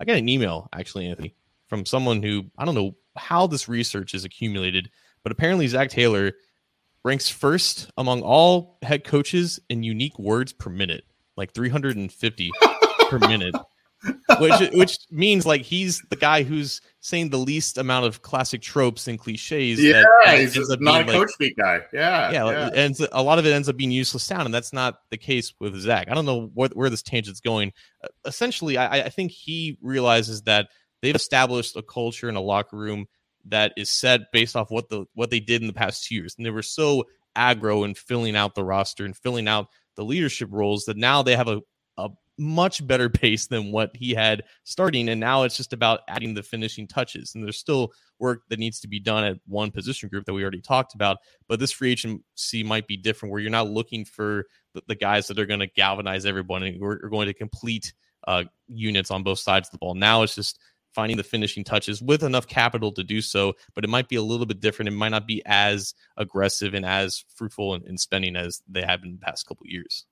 I 0.00 0.04
got 0.04 0.16
an 0.16 0.28
email 0.28 0.68
actually, 0.72 1.08
Anthony, 1.08 1.34
from 1.68 1.84
someone 1.84 2.22
who 2.22 2.44
I 2.56 2.64
don't 2.64 2.74
know 2.74 2.96
how 3.16 3.46
this 3.46 3.68
research 3.68 4.14
is 4.14 4.24
accumulated, 4.24 4.90
but 5.22 5.32
apparently 5.32 5.66
Zac 5.66 5.90
Taylor 5.90 6.32
ranks 7.08 7.28
first 7.28 7.90
among 7.96 8.22
all 8.22 8.78
head 8.82 9.02
coaches 9.02 9.58
in 9.70 9.82
unique 9.82 10.18
words 10.18 10.52
per 10.52 10.70
minute, 10.70 11.04
like 11.36 11.52
350 11.54 12.50
per 13.08 13.18
minute. 13.28 13.54
which 14.38 14.70
which 14.74 14.98
means 15.10 15.44
like 15.44 15.62
he's 15.62 16.00
the 16.10 16.16
guy 16.16 16.44
who's 16.44 16.80
saying 17.00 17.30
the 17.30 17.38
least 17.38 17.78
amount 17.78 18.06
of 18.06 18.22
classic 18.22 18.62
tropes 18.62 19.08
and 19.08 19.18
cliches. 19.18 19.82
Yeah, 19.82 20.04
that 20.24 20.38
he's 20.38 20.56
not 20.78 21.02
a 21.02 21.04
like, 21.04 21.06
coach 21.08 21.30
speak 21.30 21.56
guy. 21.56 21.80
Yeah, 21.92 22.30
yeah, 22.30 22.50
yeah. 22.50 22.70
and 22.74 22.96
a 23.10 23.22
lot 23.22 23.40
of 23.40 23.46
it 23.46 23.52
ends 23.52 23.68
up 23.68 23.76
being 23.76 23.90
useless 23.90 24.22
sound, 24.22 24.42
and 24.42 24.54
that's 24.54 24.72
not 24.72 25.00
the 25.10 25.16
case 25.16 25.52
with 25.58 25.74
Zac. 25.80 26.08
I 26.08 26.14
don't 26.14 26.26
know 26.26 26.50
what, 26.54 26.76
where 26.76 26.90
this 26.90 27.02
tangent's 27.02 27.40
going. 27.40 27.72
Uh, 28.04 28.08
essentially, 28.24 28.76
I, 28.76 29.06
I 29.06 29.08
think 29.08 29.32
he 29.32 29.78
realizes 29.80 30.42
that 30.42 30.68
they've 31.02 31.16
established 31.16 31.74
a 31.74 31.82
culture 31.82 32.28
in 32.28 32.36
a 32.36 32.40
locker 32.40 32.76
room 32.76 33.08
that 33.50 33.72
is 33.76 33.90
set 33.90 34.32
based 34.32 34.56
off 34.56 34.70
what 34.70 34.88
the 34.88 35.06
what 35.14 35.30
they 35.30 35.40
did 35.40 35.60
in 35.60 35.66
the 35.66 35.72
past 35.72 36.04
two 36.04 36.14
years, 36.14 36.34
and 36.36 36.46
they 36.46 36.50
were 36.50 36.62
so 36.62 37.04
aggro 37.36 37.84
in 37.84 37.94
filling 37.94 38.36
out 38.36 38.54
the 38.54 38.64
roster 38.64 39.04
and 39.04 39.16
filling 39.16 39.48
out 39.48 39.68
the 39.96 40.04
leadership 40.04 40.48
roles 40.52 40.84
that 40.84 40.96
now 40.96 41.22
they 41.22 41.36
have 41.36 41.48
a, 41.48 41.60
a 41.96 42.08
much 42.38 42.86
better 42.86 43.08
pace 43.10 43.46
than 43.46 43.72
what 43.72 43.90
he 43.94 44.12
had 44.14 44.42
starting. 44.64 45.08
And 45.08 45.20
now 45.20 45.42
it's 45.42 45.56
just 45.56 45.72
about 45.72 46.00
adding 46.08 46.34
the 46.34 46.42
finishing 46.42 46.86
touches. 46.86 47.34
And 47.34 47.44
there's 47.44 47.58
still 47.58 47.92
work 48.18 48.42
that 48.48 48.58
needs 48.58 48.80
to 48.80 48.88
be 48.88 49.00
done 49.00 49.24
at 49.24 49.38
one 49.46 49.70
position 49.70 50.08
group 50.08 50.24
that 50.26 50.32
we 50.32 50.42
already 50.42 50.60
talked 50.60 50.94
about. 50.94 51.18
But 51.48 51.60
this 51.60 51.72
free 51.72 51.92
agency 51.92 52.64
might 52.64 52.86
be 52.86 52.96
different 52.96 53.32
where 53.32 53.40
you're 53.40 53.50
not 53.50 53.68
looking 53.68 54.04
for 54.04 54.46
the, 54.86 54.94
guys 54.94 55.26
that 55.26 55.38
are 55.38 55.46
going 55.46 55.60
to 55.60 55.66
galvanize 55.66 56.24
everyone 56.24 56.62
and 56.62 56.82
are 56.82 57.08
going 57.08 57.26
to 57.26 57.34
complete 57.34 57.92
uh, 58.26 58.44
units 58.68 59.10
on 59.10 59.22
both 59.22 59.38
sides 59.38 59.68
of 59.68 59.72
the 59.72 59.78
ball. 59.78 59.94
Now 59.94 60.22
it's 60.22 60.34
just 60.34 60.60
finding 60.94 61.16
the 61.16 61.22
finishing 61.22 61.64
touches 61.64 62.02
with 62.02 62.22
enough 62.22 62.46
capital 62.46 62.92
to 62.92 63.04
do 63.04 63.20
so, 63.20 63.54
but 63.74 63.84
it 63.84 63.90
might 63.90 64.08
be 64.08 64.16
a 64.16 64.22
little 64.22 64.46
bit 64.46 64.60
different. 64.60 64.88
It 64.88 64.92
might 64.92 65.10
not 65.10 65.26
be 65.26 65.42
as 65.46 65.94
aggressive 66.16 66.74
and 66.74 66.84
as 66.84 67.24
fruitful 67.34 67.74
in, 67.74 67.86
in 67.86 67.98
spending 67.98 68.36
as 68.36 68.62
they 68.68 68.82
have 68.82 69.02
in 69.02 69.12
the 69.12 69.18
past 69.18 69.46
couple 69.46 69.66
years. 69.66 70.06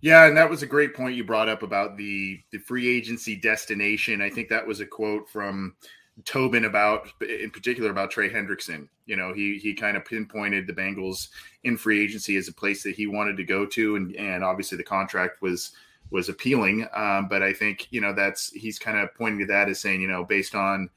Yeah, 0.00 0.26
and 0.26 0.36
that 0.36 0.50
was 0.50 0.62
a 0.62 0.66
great 0.66 0.94
point 0.94 1.16
you 1.16 1.24
brought 1.24 1.48
up 1.48 1.62
about 1.62 1.96
the 1.96 2.40
the 2.52 2.58
free 2.58 2.94
agency 2.94 3.36
destination. 3.36 4.20
I 4.20 4.28
think 4.28 4.48
that 4.50 4.66
was 4.66 4.80
a 4.80 4.86
quote 4.86 5.30
from 5.30 5.76
Tobin 6.24 6.66
about, 6.66 7.08
in 7.22 7.50
particular, 7.50 7.90
about 7.90 8.10
Trey 8.10 8.30
Hendrickson. 8.30 8.88
You 9.06 9.16
know, 9.16 9.32
he 9.32 9.58
he 9.58 9.74
kind 9.74 9.96
of 9.96 10.04
pinpointed 10.04 10.66
the 10.66 10.72
Bengals 10.72 11.28
in 11.62 11.76
free 11.76 12.04
agency 12.04 12.36
as 12.36 12.48
a 12.48 12.52
place 12.52 12.82
that 12.82 12.94
he 12.94 13.06
wanted 13.06 13.36
to 13.38 13.44
go 13.44 13.66
to, 13.66 13.96
and 13.96 14.14
and 14.16 14.44
obviously 14.44 14.76
the 14.76 14.84
contract 14.84 15.40
was 15.40 15.72
was 16.14 16.28
appealing. 16.28 16.86
Um, 16.94 17.26
but 17.28 17.42
I 17.42 17.52
think 17.52 17.88
you 17.90 18.00
know 18.00 18.14
that's 18.14 18.50
he's 18.52 18.78
kind 18.78 18.96
of 18.96 19.12
pointing 19.16 19.40
to 19.40 19.46
that 19.46 19.68
as 19.68 19.80
saying 19.80 20.00
you 20.00 20.06
know 20.06 20.24
based 20.24 20.54
on 20.54 20.88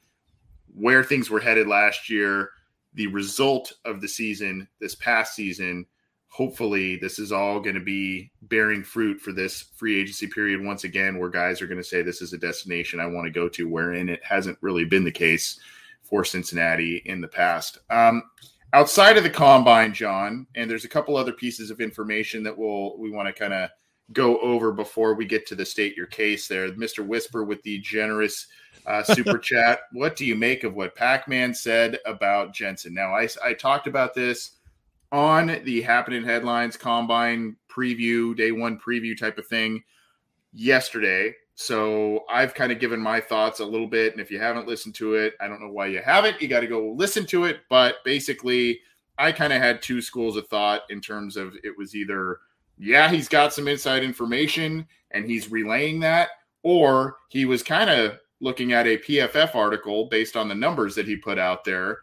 where 0.72 1.02
things 1.02 1.28
were 1.28 1.40
headed 1.40 1.66
last 1.66 2.08
year, 2.08 2.50
the 2.94 3.08
result 3.08 3.72
of 3.84 4.00
the 4.00 4.08
season 4.08 4.66
this 4.80 4.94
past 4.94 5.34
season. 5.34 5.84
Hopefully, 6.30 6.96
this 6.96 7.18
is 7.18 7.32
all 7.32 7.58
going 7.58 7.74
to 7.74 7.80
be 7.80 8.30
bearing 8.42 8.84
fruit 8.84 9.18
for 9.20 9.32
this 9.32 9.62
free 9.74 10.00
agency 10.00 10.28
period 10.28 10.62
once 10.62 10.84
again, 10.84 11.18
where 11.18 11.30
guys 11.30 11.60
are 11.60 11.66
going 11.66 11.80
to 11.80 11.84
say 11.84 12.00
this 12.00 12.22
is 12.22 12.32
a 12.32 12.38
destination 12.38 13.00
I 13.00 13.06
want 13.06 13.24
to 13.24 13.32
go 13.32 13.48
to, 13.48 13.68
wherein 13.68 14.08
it 14.08 14.22
hasn't 14.22 14.58
really 14.60 14.84
been 14.84 15.04
the 15.04 15.10
case 15.10 15.58
for 16.02 16.24
Cincinnati 16.24 17.02
in 17.06 17.20
the 17.20 17.28
past. 17.28 17.78
Um, 17.90 18.22
outside 18.72 19.16
of 19.16 19.24
the 19.24 19.30
combine, 19.30 19.94
John, 19.94 20.46
and 20.54 20.70
there's 20.70 20.84
a 20.84 20.88
couple 20.88 21.16
other 21.16 21.32
pieces 21.32 21.70
of 21.72 21.80
information 21.80 22.44
that 22.44 22.56
we'll 22.56 22.96
we 22.98 23.10
want 23.10 23.26
to 23.26 23.32
kind 23.32 23.54
of 23.54 23.70
go 24.12 24.38
over 24.40 24.72
before 24.72 25.14
we 25.14 25.24
get 25.24 25.46
to 25.46 25.54
the 25.54 25.64
state 25.64 25.96
your 25.96 26.06
case. 26.06 26.48
There, 26.48 26.70
Mr. 26.70 27.06
Whisper 27.06 27.44
with 27.44 27.62
the 27.62 27.78
generous 27.78 28.46
uh, 28.86 29.02
super 29.14 29.38
chat. 29.38 29.80
What 29.92 30.16
do 30.16 30.24
you 30.24 30.34
make 30.34 30.64
of 30.64 30.74
what 30.74 30.94
Pac 30.94 31.28
Man 31.28 31.54
said 31.54 31.98
about 32.06 32.54
Jensen? 32.54 32.94
Now, 32.94 33.14
I 33.14 33.28
I 33.44 33.54
talked 33.54 33.86
about 33.86 34.14
this 34.14 34.52
on 35.10 35.60
the 35.64 35.80
happening 35.82 36.24
headlines 36.24 36.76
combine 36.76 37.56
preview 37.70 38.36
day 38.36 38.52
one 38.52 38.78
preview 38.78 39.18
type 39.18 39.38
of 39.38 39.46
thing 39.46 39.82
yesterday 40.52 41.34
so 41.60 42.24
I've 42.30 42.54
kind 42.54 42.70
of 42.70 42.78
given 42.78 43.00
my 43.00 43.20
thoughts 43.20 43.58
a 43.58 43.64
little 43.64 43.88
bit. 43.88 44.12
And 44.12 44.20
if 44.20 44.30
you 44.30 44.38
haven't 44.38 44.68
listened 44.68 44.94
to 44.94 45.14
it, 45.14 45.34
I 45.40 45.48
don't 45.48 45.60
know 45.60 45.72
why 45.72 45.86
you 45.86 46.00
haven't. 46.00 46.40
You 46.40 46.46
got 46.46 46.60
to 46.60 46.68
go 46.68 46.92
listen 46.92 47.26
to 47.26 47.46
it. 47.46 47.62
But 47.68 47.96
basically, 48.04 48.78
I 49.18 49.32
kind 49.32 49.52
of 49.52 49.60
had 49.60 49.82
two 49.82 50.00
schools 50.00 50.36
of 50.36 50.46
thought 50.46 50.82
in 50.88 51.00
terms 51.00 51.36
of 51.36 51.54
it 51.64 51.76
was 51.76 51.96
either, 51.96 52.38
yeah, 52.78 53.10
he's 53.10 53.28
got 53.28 53.52
some 53.52 53.68
inside 53.68 54.02
information 54.02 54.86
and 55.10 55.24
he's 55.24 55.50
relaying 55.50 56.00
that, 56.00 56.30
or 56.62 57.16
he 57.28 57.44
was 57.44 57.62
kind 57.62 57.90
of 57.90 58.18
looking 58.40 58.72
at 58.72 58.86
a 58.86 58.98
PFF 58.98 59.54
article 59.54 60.06
based 60.06 60.36
on 60.36 60.48
the 60.48 60.54
numbers 60.54 60.94
that 60.94 61.06
he 61.06 61.16
put 61.16 61.38
out 61.38 61.64
there 61.64 61.98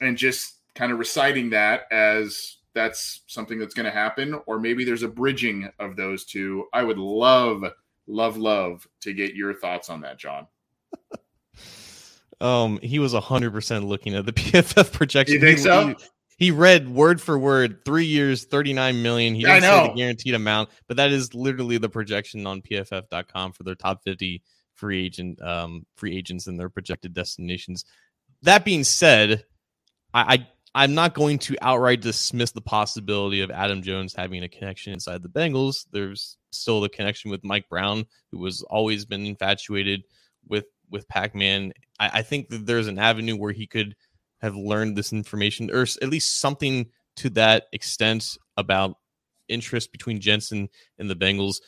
and 0.00 0.16
just 0.16 0.60
kind 0.74 0.92
of 0.92 0.98
reciting 0.98 1.50
that 1.50 1.82
as 1.92 2.58
that's 2.74 3.22
something 3.26 3.58
that's 3.58 3.74
going 3.74 3.84
to 3.84 3.92
happen, 3.92 4.40
or 4.46 4.58
maybe 4.58 4.84
there's 4.84 5.04
a 5.04 5.08
bridging 5.08 5.68
of 5.78 5.96
those 5.96 6.24
two. 6.24 6.64
I 6.72 6.82
would 6.82 6.98
love 6.98 7.64
love, 8.06 8.36
love 8.36 8.86
to 9.00 9.12
get 9.12 9.34
your 9.34 9.54
thoughts 9.54 9.88
on 9.88 10.00
that, 10.02 10.18
John. 10.18 10.46
um, 12.40 12.78
he 12.82 12.98
was 12.98 13.12
hundred 13.14 13.52
percent 13.52 13.86
looking 13.86 14.14
at 14.14 14.26
the 14.26 14.32
PFF 14.32 14.92
projection. 14.92 15.34
You 15.34 15.40
think 15.40 15.58
he, 15.58 15.64
so? 15.64 15.94
He, 16.36 16.50
read 16.50 16.88
word 16.88 17.20
for 17.20 17.38
word, 17.38 17.84
three 17.84 18.06
years, 18.06 18.44
thirty 18.44 18.72
nine 18.72 19.02
million. 19.02 19.34
He 19.34 19.44
didn't 19.44 19.62
say 19.62 19.88
the 19.88 19.94
guaranteed 19.94 20.34
amount, 20.34 20.70
but 20.88 20.96
that 20.96 21.12
is 21.12 21.34
literally 21.34 21.78
the 21.78 21.88
projection 21.88 22.46
on 22.46 22.62
PFF.com 22.62 23.52
for 23.52 23.62
their 23.62 23.74
top 23.74 24.02
fifty 24.04 24.42
free 24.74 25.06
agent 25.06 25.40
um 25.40 25.86
free 25.96 26.16
agents 26.16 26.46
and 26.46 26.58
their 26.58 26.68
projected 26.68 27.14
destinations. 27.14 27.84
That 28.42 28.64
being 28.64 28.84
said, 28.84 29.44
I, 30.12 30.34
I 30.34 30.48
I'm 30.74 30.94
not 30.94 31.14
going 31.14 31.38
to 31.40 31.56
outright 31.62 32.00
dismiss 32.00 32.50
the 32.50 32.60
possibility 32.60 33.40
of 33.40 33.50
Adam 33.50 33.80
Jones 33.82 34.12
having 34.12 34.42
a 34.42 34.48
connection 34.48 34.92
inside 34.92 35.22
the 35.22 35.28
Bengals. 35.28 35.86
There's 35.92 36.36
still 36.50 36.80
the 36.80 36.88
connection 36.88 37.30
with 37.30 37.44
Mike 37.44 37.68
Brown, 37.68 38.06
who 38.32 38.44
has 38.44 38.62
always 38.62 39.04
been 39.04 39.24
infatuated 39.24 40.02
with 40.48 40.66
with 40.90 41.08
Pac-Man. 41.08 41.72
I, 42.00 42.10
I 42.14 42.22
think 42.22 42.48
that 42.48 42.66
there's 42.66 42.88
an 42.88 42.98
avenue 42.98 43.36
where 43.36 43.52
he 43.52 43.66
could 43.66 43.94
have 44.44 44.56
learned 44.56 44.96
this 44.96 45.12
information, 45.12 45.70
or 45.70 45.82
at 45.82 46.08
least 46.08 46.38
something 46.38 46.86
to 47.16 47.30
that 47.30 47.64
extent 47.72 48.36
about 48.56 48.96
interest 49.48 49.92
between 49.92 50.20
Jensen 50.20 50.68
and 50.98 51.08
the 51.10 51.16
Bengals. 51.16 51.60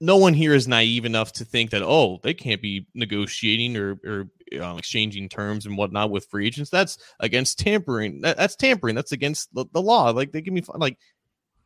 No 0.00 0.16
one 0.16 0.34
here 0.34 0.54
is 0.54 0.68
naive 0.68 1.04
enough 1.04 1.32
to 1.34 1.44
think 1.44 1.70
that 1.70 1.82
oh 1.82 2.18
they 2.22 2.34
can't 2.34 2.60
be 2.60 2.86
negotiating 2.94 3.76
or, 3.76 3.98
or 4.04 4.28
um, 4.60 4.78
exchanging 4.78 5.28
terms 5.28 5.66
and 5.66 5.78
whatnot 5.78 6.10
with 6.10 6.26
free 6.26 6.46
agents. 6.46 6.70
That's 6.70 6.98
against 7.20 7.58
tampering 7.58 8.20
that, 8.22 8.36
that's 8.36 8.56
tampering. 8.56 8.94
That's 8.94 9.12
against 9.12 9.54
the, 9.54 9.64
the, 9.72 9.80
law. 9.80 10.10
Like 10.10 10.32
they 10.32 10.42
give 10.42 10.52
me 10.52 10.62
like 10.74 10.98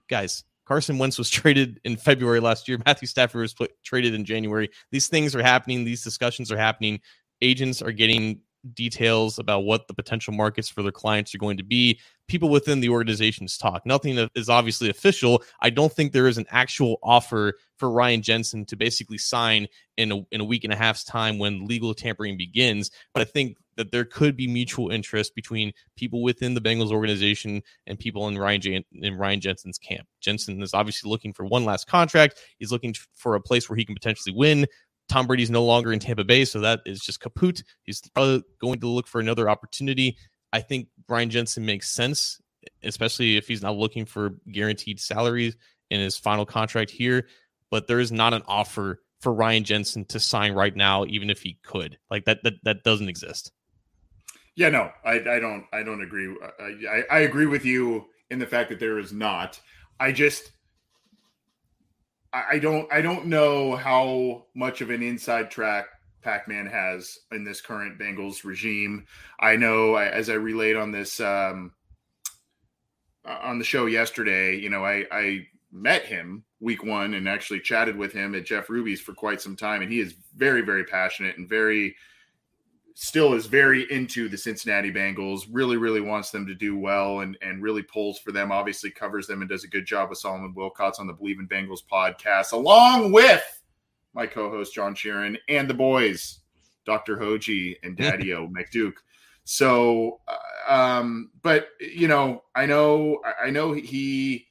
guys 0.09 0.45
carson 0.67 0.99
wentz 0.99 1.19
was 1.19 1.31
traded 1.41 1.81
in 1.85 1.97
february 1.97 2.41
last 2.41 2.69
year. 2.69 2.79
Matthew 2.87 3.09
stafford 3.09 3.41
was 3.41 3.55
traded 3.83 4.15
in 4.15 4.25
january. 4.25 4.71
These 4.91 5.09
things 5.09 5.35
are 5.35 5.43
happening. 5.43 5.85
These 5.85 6.05
discussions 6.05 6.53
are 6.53 6.59
happening. 6.59 7.01
Agents 7.41 7.81
are 7.83 7.93
getting 7.93 8.41
details 8.75 9.39
about 9.39 9.61
what 9.61 9.87
the 9.89 9.95
potential 9.95 10.33
markets 10.33 10.69
for 10.69 10.83
their 10.83 10.93
clients 10.93 11.35
are 11.35 11.39
going 11.39 11.57
to 11.57 11.63
be. 11.63 12.01
People 12.27 12.49
within 12.49 12.81
the 12.81 12.89
organizations 12.89 13.57
talk. 13.57 13.87
Nothing 13.87 14.29
is 14.35 14.49
obviously 14.49 14.91
official. 14.91 15.43
I 15.61 15.71
don't 15.71 15.93
think 15.93 16.13
there 16.13 16.29
is 16.29 16.39
an 16.39 16.47
actual 16.51 16.99
offer 17.03 17.55
for 17.77 17.91
Ryan 17.91 18.23
Jensen 18.23 18.67
to 18.67 18.77
basically 18.77 19.19
sign 19.19 19.67
in 19.97 20.13
a, 20.13 20.27
in 20.31 20.41
a 20.41 20.45
week 20.45 20.65
and 20.65 20.73
a 20.73 20.77
half's 20.77 21.05
time 21.05 21.39
when 21.39 21.67
legal 21.67 21.95
tampering 21.95 22.37
begins. 22.37 22.91
But 23.15 23.23
I 23.23 23.25
think 23.25 23.57
that 23.77 23.93
there 23.93 24.05
could 24.05 24.37
be 24.37 24.49
mutual 24.49 24.91
interest 24.91 25.35
between 25.35 25.73
people 25.97 26.23
within 26.23 26.53
the 26.53 26.61
Bengals 26.61 26.91
organization 26.91 27.63
and 27.87 27.99
people 27.99 28.27
in 28.29 28.37
Ryan 28.37 28.85
in 28.93 29.15
Ryan 29.17 29.41
Jensen's 29.41 29.79
camp. 29.79 30.07
Jensen 30.21 30.61
is 30.61 30.75
obviously 30.75 31.09
looking 31.09 31.33
for 31.33 31.47
one 31.47 31.65
last 31.65 31.87
contract. 31.87 32.41
He's 32.59 32.73
looking 32.73 32.95
for 33.15 33.37
a 33.37 33.41
place 33.41 33.71
where 33.71 33.77
he 33.77 33.85
can 33.85 33.95
potentially 33.95 34.35
win. 34.37 34.67
Tom 35.09 35.27
Brady's 35.27 35.51
no 35.51 35.65
longer 35.65 35.93
in 35.93 35.99
Tampa 35.99 36.25
Bay, 36.25 36.45
so 36.45 36.61
that 36.61 36.81
is 36.85 37.01
just 37.01 37.21
kaput. 37.21 37.63
He's 37.85 38.01
probably 38.15 38.43
going 38.61 38.81
to 38.81 38.89
look 38.89 39.07
for 39.07 39.21
another 39.21 39.49
opportunity. 39.49 40.17
I 40.53 40.61
think 40.61 40.89
Ryan 41.09 41.31
Jensen 41.31 41.65
makes 41.65 41.91
sense, 41.91 42.41
especially 42.83 43.37
if 43.37 43.49
he's 43.49 43.63
not 43.63 43.77
looking 43.77 44.05
for 44.05 44.37
guaranteed 44.51 45.01
salaries 45.01 45.57
in 45.91 46.01
his 46.01 46.17
final 46.17 46.45
contract 46.45 46.91
here. 46.91 47.27
But 47.71 47.87
there 47.87 48.01
is 48.01 48.13
not 48.13 48.35
an 48.35 48.43
offer 48.47 49.01
for 49.21 49.33
Ryan 49.33 49.65
Jensen 49.65 50.05
to 50.07 50.21
sign 50.21 50.53
right 50.53 50.75
now, 50.75 51.05
even 51.07 51.31
if 51.31 51.43
he 51.43 51.59
could. 51.63 51.99
Like 52.11 52.25
that, 52.27 52.43
that, 52.45 52.55
that 52.65 52.83
doesn't 52.85 53.09
exist. 53.09 53.53
Yeah, 54.57 54.71
no, 54.71 54.91
I, 55.05 55.15
I 55.15 55.39
don't, 55.39 55.65
I 55.73 55.83
don't 55.83 56.03
agree. 56.03 56.35
I, 56.61 57.03
I 57.11 57.19
agree 57.21 57.47
with 57.47 57.65
you 57.65 58.07
in 58.31 58.39
the 58.39 58.47
fact 58.47 58.71
that 58.71 58.81
there 58.81 58.99
is 58.99 59.13
not. 59.13 59.61
I 60.01 60.13
just, 60.13 60.53
I 62.33 62.59
don't 62.59 62.93
I 62.93 63.01
don't 63.01 63.27
know 63.27 63.77
how 63.77 64.47
much 64.55 64.81
of 64.81 64.91
an 64.91 65.03
inside 65.03 65.51
track 65.51 65.87
Pac-Man 66.23 66.67
has 66.67 67.19
in 67.33 67.45
this 67.45 67.61
current 67.61 67.99
Bengals 67.99 68.45
regime. 68.45 69.07
I 69.41 69.57
know 69.57 69.97
as 69.97 70.29
I 70.29 70.35
relayed 70.35 70.77
on 70.77 70.93
this 70.93 71.21
um, 71.21 71.73
on 73.25 73.59
the 73.59 73.65
show 73.65 73.87
yesterday, 73.87 74.57
you 74.57 74.69
know, 74.71 74.85
I, 74.85 75.07
I 75.11 75.47
met 75.73 76.05
him 76.05 76.45
week 76.61 76.85
one 76.85 77.15
and 77.15 77.29
actually 77.29 77.61
chatted 77.61 77.97
with 77.97 78.13
him 78.13 78.35
at 78.35 78.45
Jeff 78.45 78.69
Ruby's 78.69 79.01
for 79.01 79.15
quite 79.15 79.41
some 79.41 79.57
time, 79.57 79.83
and 79.83 79.93
he 79.93 80.01
is 80.01 80.15
very 80.37 80.63
very 80.63 80.85
passionate 80.85 81.39
and 81.39 81.49
very 81.49 81.97
still 83.01 83.33
is 83.33 83.47
very 83.47 83.87
into 83.93 84.29
the 84.29 84.37
Cincinnati 84.37 84.91
Bengals, 84.91 85.47
really, 85.53 85.77
really 85.77 86.01
wants 86.01 86.33
them 86.33 86.45
to 86.49 86.53
do 86.53 86.77
well 86.77 87.21
and, 87.21 87.39
and 87.43 87.63
really 87.63 87.81
pulls 87.81 88.19
for 88.19 88.33
them, 88.33 88.51
obviously 88.51 88.91
covers 88.91 89.29
them 89.29 89.41
and 89.41 89.49
does 89.49 89.63
a 89.63 89.69
good 89.69 89.87
job 89.87 90.11
with 90.11 90.19
Solomon 90.19 90.53
Wilcots 90.53 90.99
on 90.99 91.07
the 91.07 91.13
Believe 91.13 91.39
in 91.39 91.47
Bengals 91.47 91.79
podcast, 91.91 92.51
along 92.51 93.13
with 93.13 93.63
my 94.15 94.27
co-host 94.27 94.75
John 94.75 94.97
Sheeran 94.97 95.37
and 95.49 95.71
the 95.71 95.75
boys, 95.75 96.41
Dr. 96.87 97.17
Hoji 97.17 97.77
and 97.85 97.97
Daddy 97.97 98.35
O 98.35 98.49
McDuke. 98.49 98.97
So, 99.45 100.21
uh, 100.27 100.73
um, 100.73 101.31
but 101.43 101.69
you 101.81 102.09
know, 102.09 102.43
I 102.57 102.67
know, 102.67 103.21
I 103.41 103.51
know 103.51 103.75
he, 103.75 104.49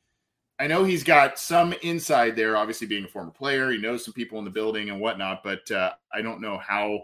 I 0.58 0.68
know 0.68 0.86
he's 0.86 1.04
got 1.04 1.38
some 1.38 1.74
inside 1.84 2.38
there. 2.38 2.56
Obviously, 2.56 2.88
being 2.88 3.04
a 3.04 3.10
former 3.10 3.32
player, 3.32 3.72
he 3.72 3.78
knows 3.78 4.06
some 4.06 4.14
people 4.14 4.40
in 4.40 4.46
the 4.46 4.52
building 4.52 4.90
and 4.90 5.02
whatnot. 5.02 5.44
But 5.44 5.70
uh, 5.70 5.92
I 6.14 6.22
don't 6.22 6.40
know 6.40 6.58
how 6.58 7.02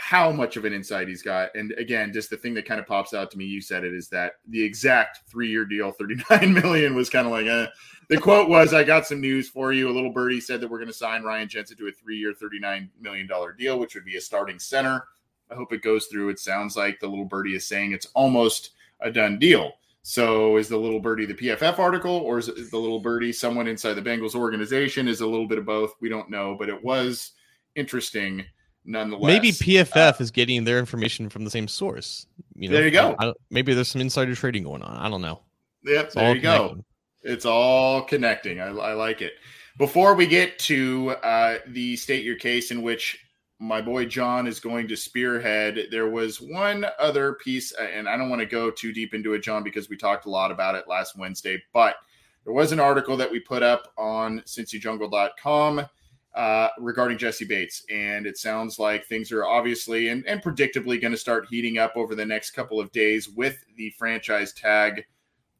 how 0.00 0.30
much 0.30 0.56
of 0.56 0.64
an 0.64 0.72
insight 0.72 1.08
he's 1.08 1.22
got. 1.22 1.52
And 1.56 1.72
again, 1.72 2.12
just 2.12 2.30
the 2.30 2.36
thing 2.36 2.54
that 2.54 2.64
kind 2.64 2.78
of 2.78 2.86
pops 2.86 3.14
out 3.14 3.32
to 3.32 3.36
me, 3.36 3.44
you 3.44 3.60
said 3.60 3.82
it, 3.82 3.92
is 3.92 4.08
that 4.10 4.34
the 4.46 4.62
exact 4.62 5.28
three-year 5.28 5.64
deal, 5.64 5.90
39 5.98 6.54
million, 6.54 6.94
was 6.94 7.10
kind 7.10 7.26
of 7.26 7.32
like 7.32 7.46
eh. 7.46 7.66
the 8.08 8.16
quote 8.16 8.48
was, 8.48 8.72
I 8.72 8.84
got 8.84 9.08
some 9.08 9.20
news 9.20 9.48
for 9.48 9.72
you. 9.72 9.88
A 9.88 9.90
little 9.90 10.12
birdie 10.12 10.40
said 10.40 10.60
that 10.60 10.68
we're 10.68 10.78
going 10.78 10.86
to 10.86 10.94
sign 10.94 11.24
Ryan 11.24 11.48
Jensen 11.48 11.76
to 11.78 11.88
a 11.88 11.92
three-year, 11.92 12.32
$39 12.32 12.88
million 13.00 13.28
deal, 13.58 13.80
which 13.80 13.96
would 13.96 14.04
be 14.04 14.16
a 14.16 14.20
starting 14.20 14.60
center. 14.60 15.02
I 15.50 15.56
hope 15.56 15.72
it 15.72 15.82
goes 15.82 16.06
through. 16.06 16.28
It 16.28 16.38
sounds 16.38 16.76
like 16.76 17.00
the 17.00 17.08
little 17.08 17.24
birdie 17.24 17.56
is 17.56 17.66
saying 17.66 17.90
it's 17.90 18.06
almost 18.14 18.70
a 19.00 19.10
done 19.10 19.36
deal. 19.36 19.72
So 20.02 20.58
is 20.58 20.68
the 20.68 20.76
little 20.76 21.00
birdie 21.00 21.26
the 21.26 21.34
PFF 21.34 21.80
article, 21.80 22.18
or 22.18 22.38
is 22.38 22.46
the 22.46 22.78
little 22.78 23.00
birdie 23.00 23.32
someone 23.32 23.66
inside 23.66 23.94
the 23.94 24.02
Bengals 24.02 24.36
organization? 24.36 25.08
Is 25.08 25.22
a 25.22 25.26
little 25.26 25.48
bit 25.48 25.58
of 25.58 25.66
both. 25.66 25.94
We 26.00 26.08
don't 26.08 26.30
know, 26.30 26.54
but 26.56 26.68
it 26.68 26.82
was 26.82 27.32
interesting 27.74 28.44
nonetheless. 28.88 29.26
Maybe 29.26 29.52
PFF 29.52 30.14
uh, 30.14 30.16
is 30.18 30.30
getting 30.30 30.64
their 30.64 30.78
information 30.78 31.28
from 31.28 31.44
the 31.44 31.50
same 31.50 31.68
source. 31.68 32.26
You 32.54 32.68
know, 32.68 32.74
there 32.74 32.84
you 32.84 32.90
go. 32.90 33.14
I, 33.18 33.28
I, 33.28 33.32
maybe 33.50 33.74
there's 33.74 33.88
some 33.88 34.00
insider 34.00 34.34
trading 34.34 34.64
going 34.64 34.82
on. 34.82 34.96
I 34.96 35.08
don't 35.08 35.22
know. 35.22 35.42
Yep, 35.84 36.06
it's 36.06 36.14
there 36.14 36.34
you 36.34 36.40
connecting. 36.40 36.76
go. 36.76 36.84
It's 37.22 37.44
all 37.44 38.02
connecting. 38.02 38.60
I, 38.60 38.68
I, 38.68 38.92
like 38.94 39.22
it. 39.22 39.34
Before 39.76 40.14
we 40.14 40.26
get 40.26 40.58
to 40.60 41.10
uh, 41.22 41.58
the 41.68 41.96
state 41.96 42.24
your 42.24 42.36
case, 42.36 42.70
in 42.70 42.82
which 42.82 43.18
my 43.60 43.80
boy 43.80 44.06
John 44.06 44.46
is 44.46 44.58
going 44.58 44.88
to 44.88 44.96
spearhead, 44.96 45.88
there 45.90 46.08
was 46.08 46.40
one 46.40 46.86
other 46.98 47.34
piece, 47.34 47.72
uh, 47.78 47.82
and 47.82 48.08
I 48.08 48.16
don't 48.16 48.30
want 48.30 48.40
to 48.40 48.46
go 48.46 48.70
too 48.70 48.92
deep 48.92 49.14
into 49.14 49.34
it, 49.34 49.42
John, 49.42 49.62
because 49.62 49.88
we 49.88 49.96
talked 49.96 50.26
a 50.26 50.30
lot 50.30 50.50
about 50.50 50.74
it 50.74 50.88
last 50.88 51.16
Wednesday, 51.16 51.62
but 51.72 51.96
there 52.44 52.54
was 52.54 52.72
an 52.72 52.80
article 52.80 53.16
that 53.16 53.30
we 53.30 53.40
put 53.40 53.62
up 53.62 53.92
on 53.98 54.40
cincyjungle.com 54.40 55.86
uh, 56.34 56.68
regarding 56.78 57.18
Jessie 57.18 57.44
Bates. 57.44 57.84
And 57.90 58.26
it 58.26 58.38
sounds 58.38 58.78
like 58.78 59.06
things 59.06 59.32
are 59.32 59.46
obviously 59.46 60.08
and, 60.08 60.26
and 60.26 60.42
predictably 60.42 61.00
going 61.00 61.12
to 61.12 61.16
start 61.18 61.46
heating 61.50 61.78
up 61.78 61.92
over 61.96 62.14
the 62.14 62.26
next 62.26 62.52
couple 62.52 62.80
of 62.80 62.92
days 62.92 63.28
with 63.28 63.64
the 63.76 63.90
franchise 63.98 64.52
tag 64.52 65.04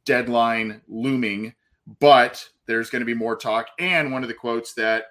deadline 0.04 0.80
looming. 0.88 1.54
But 2.00 2.46
there's 2.66 2.90
going 2.90 3.00
to 3.00 3.06
be 3.06 3.14
more 3.14 3.36
talk. 3.36 3.68
And 3.78 4.12
one 4.12 4.22
of 4.22 4.28
the 4.28 4.34
quotes 4.34 4.74
that 4.74 5.06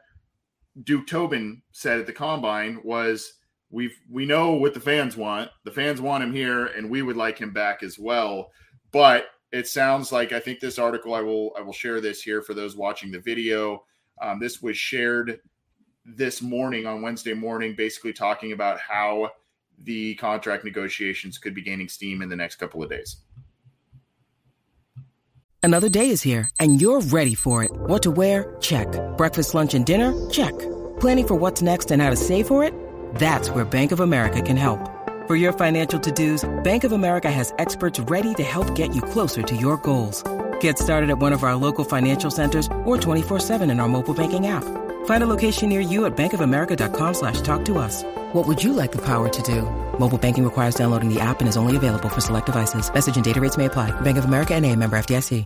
Duke 0.84 1.08
Tobin 1.08 1.62
said 1.72 2.00
at 2.00 2.06
the 2.06 2.14
combine 2.14 2.80
was, 2.84 3.34
"We've 3.72 3.98
we 4.10 4.26
know 4.26 4.52
what 4.52 4.76
the 4.76 4.80
fans 4.80 5.18
want. 5.18 5.50
The 5.64 5.72
fans 5.72 6.00
want 6.00 6.24
him 6.24 6.34
here, 6.34 6.68
and 6.68 6.90
we 6.90 7.02
would 7.02 7.18
like 7.18 7.40
him 7.40 7.52
back 7.52 7.82
as 7.82 7.98
well." 7.98 8.52
But 8.92 9.26
it 9.52 9.68
sounds 9.68 10.12
like 10.12 10.34
I 10.34 10.40
think 10.40 10.60
this 10.60 10.78
article 10.78 11.14
I 11.14 11.22
will 11.22 11.52
I 11.58 11.62
will 11.62 11.74
share 11.74 12.00
this 12.00 12.22
here 12.22 12.42
for 12.42 12.54
those 12.54 12.76
watching 12.76 13.12
the 13.12 13.20
video. 13.20 13.84
Um, 14.22 14.40
this 14.40 14.62
was 14.62 14.78
shared 14.78 15.40
this 16.06 16.42
morning 16.42 16.86
on 16.86 17.02
Wednesday 17.02 17.34
morning, 17.34 17.76
basically 17.76 18.14
talking 18.14 18.52
about 18.52 18.80
how 18.80 19.32
the 19.84 20.16
contract 20.16 20.64
negotiations 20.64 21.38
could 21.38 21.54
be 21.54 21.62
gaining 21.62 21.90
steam 21.90 22.22
in 22.22 22.30
the 22.30 22.36
next 22.36 22.56
couple 22.56 22.82
of 22.82 22.90
days. 22.90 23.18
Another 25.62 25.90
day 25.90 26.10
is 26.12 26.22
here, 26.22 26.50
and 26.60 26.82
you're 26.82 27.02
ready 27.02 27.36
for 27.36 27.64
it. 27.64 27.72
What 27.72 28.02
to 28.04 28.12
wear? 28.12 28.56
Check. 28.62 28.88
Breakfast, 29.18 29.54
lunch, 29.54 29.74
and 29.74 29.86
dinner? 29.86 30.14
Check. 30.30 30.58
Planning 31.00 31.28
for 31.28 31.36
what's 31.36 31.62
next 31.62 31.92
and 31.92 32.02
how 32.02 32.10
to 32.10 32.16
save 32.16 32.48
for 32.48 32.64
it? 32.64 32.74
That's 33.16 33.50
where 33.50 33.66
Bank 33.66 33.92
of 33.92 34.00
America 34.00 34.42
can 34.42 34.56
help. 34.56 34.80
For 35.28 35.36
your 35.36 35.52
financial 35.52 36.00
to-dos, 36.00 36.50
Bank 36.64 36.86
of 36.86 36.94
America 36.94 37.30
has 37.30 37.54
experts 37.60 38.00
ready 38.00 38.34
to 38.36 38.44
help 38.44 38.76
get 38.76 38.96
you 38.96 39.02
closer 39.02 39.42
to 39.44 39.56
your 39.58 39.76
goals. 39.78 40.24
Get 40.62 40.80
started 40.80 41.10
at 41.10 41.20
one 41.20 41.34
of 41.34 41.44
our 41.44 41.56
local 41.56 41.84
financial 41.84 42.32
centers 42.32 42.68
or 42.86 42.96
24-7 42.98 43.70
in 43.70 43.82
our 43.82 43.90
mobile 43.90 44.14
banking 44.14 44.48
app. 44.48 44.64
Find 45.06 45.24
a 45.24 45.28
location 45.28 45.68
near 45.68 45.82
you 45.82 46.06
at 46.06 46.16
bankofamerica.com 46.16 47.14
slash 47.14 47.42
talk 47.42 47.66
to 47.66 47.78
us. 47.78 48.04
What 48.32 48.48
would 48.48 48.64
you 48.64 48.72
like 48.72 48.94
the 48.94 49.02
power 49.06 49.28
to 49.28 49.42
do? 49.42 49.64
Mobile 50.00 50.18
banking 50.18 50.46
requires 50.46 50.76
downloading 50.76 51.14
the 51.14 51.20
app 51.20 51.42
and 51.42 51.50
is 51.50 51.58
only 51.58 51.76
available 51.76 52.08
for 52.08 52.22
select 52.22 52.46
devices. 52.46 52.94
Message 52.94 53.18
and 53.18 53.26
data 53.26 53.42
rates 53.42 53.58
may 53.58 53.66
apply. 53.66 53.92
Bank 54.00 54.18
of 54.18 54.24
America 54.24 54.54
and 54.56 54.66
a 54.66 54.74
member 54.74 54.98
FDIC. 54.98 55.46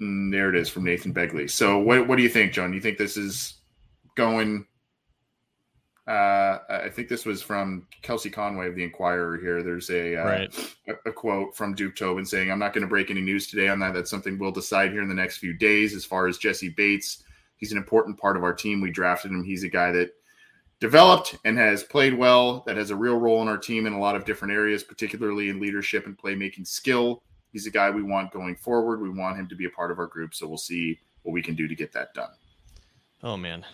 Mm, 0.00 0.30
there 0.32 0.48
it 0.48 0.56
is 0.56 0.68
from 0.68 0.84
Nathan 0.84 1.12
Begley. 1.12 1.50
So 1.50 1.78
what, 1.78 2.08
what 2.08 2.16
do 2.16 2.22
you 2.22 2.28
think, 2.28 2.52
John? 2.52 2.72
You 2.72 2.80
think 2.80 2.96
this 2.96 3.16
is 3.16 3.54
going 4.16 4.66
I 6.68 6.88
think 6.88 7.08
this 7.08 7.24
was 7.24 7.42
from 7.42 7.86
Kelsey 8.02 8.30
Conway 8.30 8.68
of 8.68 8.74
the 8.74 8.84
Enquirer. 8.84 9.38
Here, 9.38 9.62
there's 9.62 9.90
a, 9.90 10.16
uh, 10.16 10.24
right. 10.24 10.76
a, 10.88 11.08
a 11.08 11.12
quote 11.12 11.56
from 11.56 11.74
Duke 11.74 11.96
Tobin 11.96 12.24
saying, 12.24 12.50
"I'm 12.50 12.58
not 12.58 12.72
going 12.72 12.82
to 12.82 12.88
break 12.88 13.10
any 13.10 13.20
news 13.20 13.46
today 13.46 13.68
on 13.68 13.78
that. 13.80 13.94
That's 13.94 14.10
something 14.10 14.38
we'll 14.38 14.52
decide 14.52 14.92
here 14.92 15.02
in 15.02 15.08
the 15.08 15.14
next 15.14 15.38
few 15.38 15.52
days." 15.52 15.94
As 15.94 16.04
far 16.04 16.26
as 16.26 16.38
Jessie 16.38 16.68
Bates, 16.68 17.24
he's 17.56 17.72
an 17.72 17.78
important 17.78 18.18
part 18.18 18.36
of 18.36 18.44
our 18.44 18.52
team. 18.52 18.80
We 18.80 18.90
drafted 18.90 19.30
him. 19.30 19.44
He's 19.44 19.64
a 19.64 19.68
guy 19.68 19.92
that 19.92 20.12
developed 20.80 21.36
and 21.44 21.58
has 21.58 21.82
played 21.82 22.14
well. 22.14 22.62
That 22.66 22.76
has 22.76 22.90
a 22.90 22.96
real 22.96 23.16
role 23.16 23.42
in 23.42 23.48
our 23.48 23.58
team 23.58 23.86
in 23.86 23.92
a 23.92 24.00
lot 24.00 24.16
of 24.16 24.24
different 24.24 24.54
areas, 24.54 24.82
particularly 24.82 25.48
in 25.48 25.60
leadership 25.60 26.06
and 26.06 26.18
playmaking 26.18 26.66
skill. 26.66 27.22
He's 27.52 27.66
a 27.66 27.70
guy 27.70 27.90
we 27.90 28.02
want 28.02 28.32
going 28.32 28.56
forward. 28.56 29.00
We 29.00 29.10
want 29.10 29.36
him 29.36 29.48
to 29.48 29.54
be 29.54 29.66
a 29.66 29.70
part 29.70 29.90
of 29.90 29.98
our 29.98 30.06
group. 30.06 30.34
So 30.34 30.46
we'll 30.46 30.58
see 30.58 30.98
what 31.22 31.32
we 31.32 31.42
can 31.42 31.54
do 31.54 31.68
to 31.68 31.74
get 31.74 31.92
that 31.92 32.14
done. 32.14 32.30
Oh 33.22 33.36
man, 33.36 33.64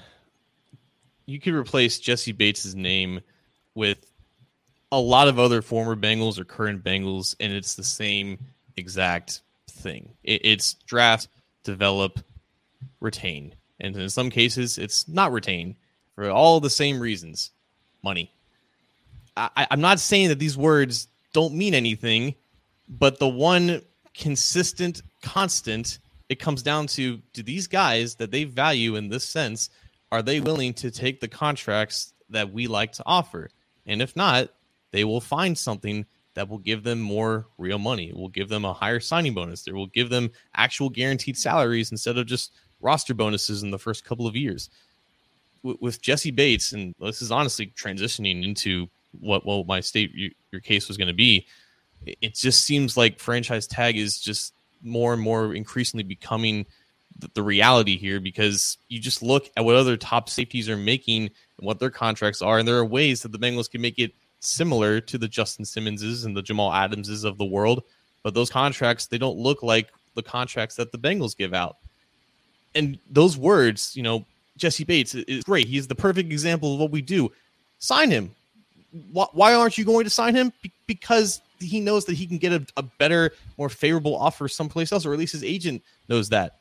you 1.26 1.40
could 1.40 1.54
replace 1.54 1.98
Jessie 1.98 2.32
Bates' 2.32 2.74
name 2.74 3.20
with 3.74 3.98
a 4.92 5.00
lot 5.00 5.28
of 5.28 5.38
other 5.38 5.60
former 5.60 5.96
Bengals 5.96 6.38
or 6.38 6.44
current 6.44 6.82
Bengals, 6.82 7.34
and 7.40 7.52
it's 7.52 7.74
the 7.74 7.84
same 7.84 8.38
exact 8.76 9.42
thing. 9.68 10.10
It, 10.22 10.40
it's 10.44 10.74
draft, 10.74 11.28
develop, 11.64 12.20
retain. 13.00 13.54
And 13.80 13.94
in 13.96 14.08
some 14.08 14.30
cases, 14.30 14.78
it's 14.78 15.08
not 15.08 15.32
retain 15.32 15.76
for 16.14 16.30
all 16.30 16.60
the 16.60 16.70
same 16.70 17.00
reasons 17.00 17.50
money. 18.02 18.32
I, 19.36 19.66
I'm 19.70 19.80
not 19.80 20.00
saying 20.00 20.28
that 20.28 20.38
these 20.38 20.56
words 20.56 21.08
don't 21.32 21.54
mean 21.54 21.74
anything, 21.74 22.34
but 22.88 23.18
the 23.18 23.28
one 23.28 23.82
consistent 24.14 25.02
constant 25.20 25.98
it 26.28 26.40
comes 26.40 26.62
down 26.62 26.86
to 26.86 27.18
do 27.32 27.42
these 27.42 27.66
guys 27.66 28.14
that 28.16 28.30
they 28.30 28.44
value 28.44 28.96
in 28.96 29.08
this 29.08 29.28
sense 29.28 29.70
are 30.12 30.22
they 30.22 30.40
willing 30.40 30.74
to 30.74 30.90
take 30.90 31.20
the 31.20 31.28
contracts 31.28 32.12
that 32.30 32.52
we 32.52 32.66
like 32.66 32.92
to 32.92 33.02
offer? 33.06 33.50
And 33.86 34.00
if 34.02 34.16
not, 34.16 34.50
they 34.92 35.04
will 35.04 35.20
find 35.20 35.56
something 35.56 36.06
that 36.34 36.48
will 36.48 36.58
give 36.58 36.84
them 36.84 37.00
more 37.00 37.46
real 37.58 37.78
money. 37.78 38.10
It 38.10 38.16
will 38.16 38.28
give 38.28 38.48
them 38.48 38.64
a 38.64 38.72
higher 38.72 39.00
signing 39.00 39.34
bonus. 39.34 39.62
There 39.62 39.74
will 39.74 39.86
give 39.86 40.10
them 40.10 40.30
actual 40.54 40.90
guaranteed 40.90 41.36
salaries 41.36 41.90
instead 41.90 42.18
of 42.18 42.26
just 42.26 42.52
roster 42.80 43.14
bonuses 43.14 43.62
in 43.62 43.70
the 43.70 43.78
first 43.78 44.04
couple 44.04 44.26
of 44.26 44.36
years. 44.36 44.68
With, 45.62 46.00
Jessie 46.00 46.30
Bates, 46.30 46.72
and 46.72 46.94
this 47.00 47.22
is 47.22 47.32
honestly 47.32 47.72
transitioning 47.74 48.44
into 48.44 48.88
what 49.18 49.44
well 49.44 49.64
my 49.64 49.80
state 49.80 50.14
your, 50.14 50.30
your 50.52 50.60
case 50.60 50.86
was 50.86 50.96
going 50.96 51.08
to 51.08 51.14
be. 51.14 51.46
It 52.04 52.34
just 52.34 52.64
seems 52.64 52.96
like 52.96 53.18
franchise 53.18 53.66
tag 53.66 53.96
is 53.96 54.20
just 54.20 54.52
more 54.82 55.12
and 55.14 55.22
more 55.22 55.54
increasingly 55.54 56.04
becoming 56.04 56.66
the, 57.34 57.42
reality 57.42 57.96
here 57.96 58.20
because 58.20 58.78
you 58.88 59.00
just 59.00 59.22
look 59.22 59.50
at 59.56 59.64
what 59.64 59.76
other 59.76 59.96
top 59.96 60.28
safeties 60.28 60.68
are 60.68 60.76
making 60.76 61.22
and 61.22 61.66
what 61.66 61.78
their 61.78 61.90
contracts 61.90 62.42
are, 62.42 62.58
and 62.58 62.68
there 62.68 62.76
are 62.76 62.84
ways 62.84 63.22
that 63.22 63.32
the 63.32 63.38
Bengals 63.38 63.70
can 63.70 63.80
make 63.80 63.98
it 63.98 64.12
similar 64.40 65.00
to 65.00 65.18
the 65.18 65.28
Justin 65.28 65.64
Simmonses 65.64 66.24
and 66.24 66.36
the 66.36 66.42
Jamal 66.42 66.72
Adamses 66.72 67.24
of 67.24 67.38
the 67.38 67.44
world, 67.44 67.82
but 68.22 68.34
those 68.34 68.50
contracts 68.50 69.06
they 69.06 69.18
don't 69.18 69.38
look 69.38 69.62
like 69.62 69.90
the 70.14 70.22
contracts 70.22 70.76
that 70.76 70.92
the 70.92 70.98
Bengals 70.98 71.36
give 71.36 71.54
out. 71.54 71.76
And 72.74 72.98
those 73.10 73.36
words, 73.36 73.96
you 73.96 74.02
know, 74.02 74.24
Jessie 74.56 74.84
Bates 74.84 75.14
is 75.14 75.44
great. 75.44 75.66
He's 75.66 75.86
the 75.86 75.94
perfect 75.94 76.30
example 76.30 76.74
of 76.74 76.80
what 76.80 76.90
we 76.90 77.02
do. 77.02 77.32
Sign 77.78 78.10
him. 78.10 78.34
Why 79.12 79.54
aren't 79.54 79.76
you 79.76 79.84
going 79.84 80.04
to 80.04 80.10
sign 80.10 80.34
him? 80.34 80.52
Because 80.86 81.42
he 81.58 81.80
knows 81.80 82.06
that 82.06 82.14
he 82.14 82.26
can 82.26 82.38
get 82.38 82.52
a, 82.52 82.66
a 82.78 82.82
better, 82.82 83.32
more 83.58 83.68
favorable 83.68 84.16
offer 84.16 84.48
someplace 84.48 84.92
else, 84.92 85.04
or 85.04 85.12
at 85.12 85.18
least 85.18 85.32
his 85.32 85.44
agent 85.44 85.82
knows 86.08 86.30
that 86.30 86.58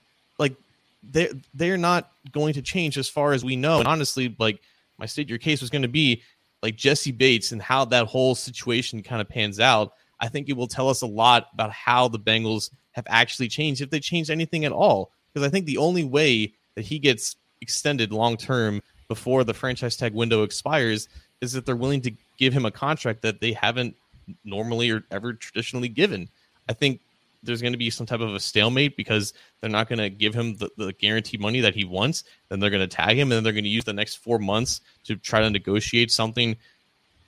they 1.12 1.30
they're 1.54 1.78
not 1.78 2.12
going 2.32 2.54
to 2.54 2.62
change 2.62 2.98
as 2.98 3.10
far 3.10 3.34
as 3.34 3.44
we 3.44 3.56
know. 3.56 3.80
And 3.80 3.88
honestly, 3.88 4.36
like 4.40 4.62
my 4.98 5.06
state 5.06 5.30
your 5.30 5.38
case 5.38 5.62
was 5.62 5.70
going 5.70 5.82
to 5.82 5.88
be 5.88 6.24
like 6.64 6.76
Jessie 6.76 7.12
Bates 7.12 7.52
and 7.52 7.62
how 7.62 7.86
that 7.86 8.08
whole 8.08 8.36
situation 8.36 9.04
kind 9.04 9.22
of 9.22 9.30
pans 9.30 9.60
out. 9.60 9.94
I 10.20 10.30
think 10.30 10.50
it 10.50 10.58
will 10.58 10.68
tell 10.68 10.90
us 10.90 11.02
a 11.02 11.08
lot 11.08 11.48
about 11.54 11.72
how 11.72 12.08
the 12.08 12.20
Bengals 12.20 12.72
have 12.94 13.06
actually 13.08 13.50
changed, 13.50 13.82
if 13.82 13.90
they 13.90 14.00
changed 14.00 14.30
anything 14.30 14.66
at 14.66 14.72
all. 14.72 15.12
Because 15.34 15.46
I 15.46 15.52
think 15.52 15.66
the 15.66 15.78
only 15.78 16.04
way 16.04 16.54
that 16.76 16.86
he 16.86 16.98
gets 16.98 17.36
extended 17.62 18.12
long 18.12 18.38
term 18.38 18.82
before 19.08 19.44
the 19.44 19.54
franchise 19.54 19.98
tag 19.98 20.14
window 20.14 20.44
expires 20.44 21.10
is 21.42 21.52
that 21.54 21.66
they're 21.66 21.76
willing 21.76 22.02
to 22.02 22.12
give 22.38 22.54
him 22.54 22.66
a 22.66 22.72
contract 22.72 23.22
that 23.22 23.42
they 23.42 23.52
haven't 23.54 23.96
normally 24.44 24.90
or 24.90 25.04
ever 25.12 25.34
traditionally 25.34 25.90
given. 25.90 26.30
I 26.68 26.74
think 26.74 27.02
there's 27.46 27.62
going 27.62 27.74
to 27.74 27.80
be 27.80 27.90
some 27.90 28.06
type 28.06 28.20
of 28.20 28.34
a 28.34 28.40
stalemate 28.40 28.98
because 28.98 29.34
they're 29.62 29.70
not 29.70 29.88
going 29.88 30.00
to 30.00 30.10
give 30.10 30.34
him 30.34 30.56
the, 30.56 30.70
the 30.78 30.94
guaranteed 30.94 31.40
money 31.40 31.62
that 31.62 31.76
he 31.76 31.86
wants. 31.86 32.24
Then 32.50 32.60
they're 32.60 32.70
going 32.70 32.88
to 32.88 32.96
tag 32.96 33.18
him, 33.18 33.24
and 33.24 33.34
then 33.34 33.44
they're 33.44 33.54
going 33.54 33.64
to 33.64 33.70
use 33.70 33.84
the 33.84 33.94
next 33.94 34.16
four 34.16 34.40
months 34.40 34.82
to 35.06 35.16
try 35.16 35.42
to 35.42 35.50
negotiate 35.50 36.12
something 36.12 36.58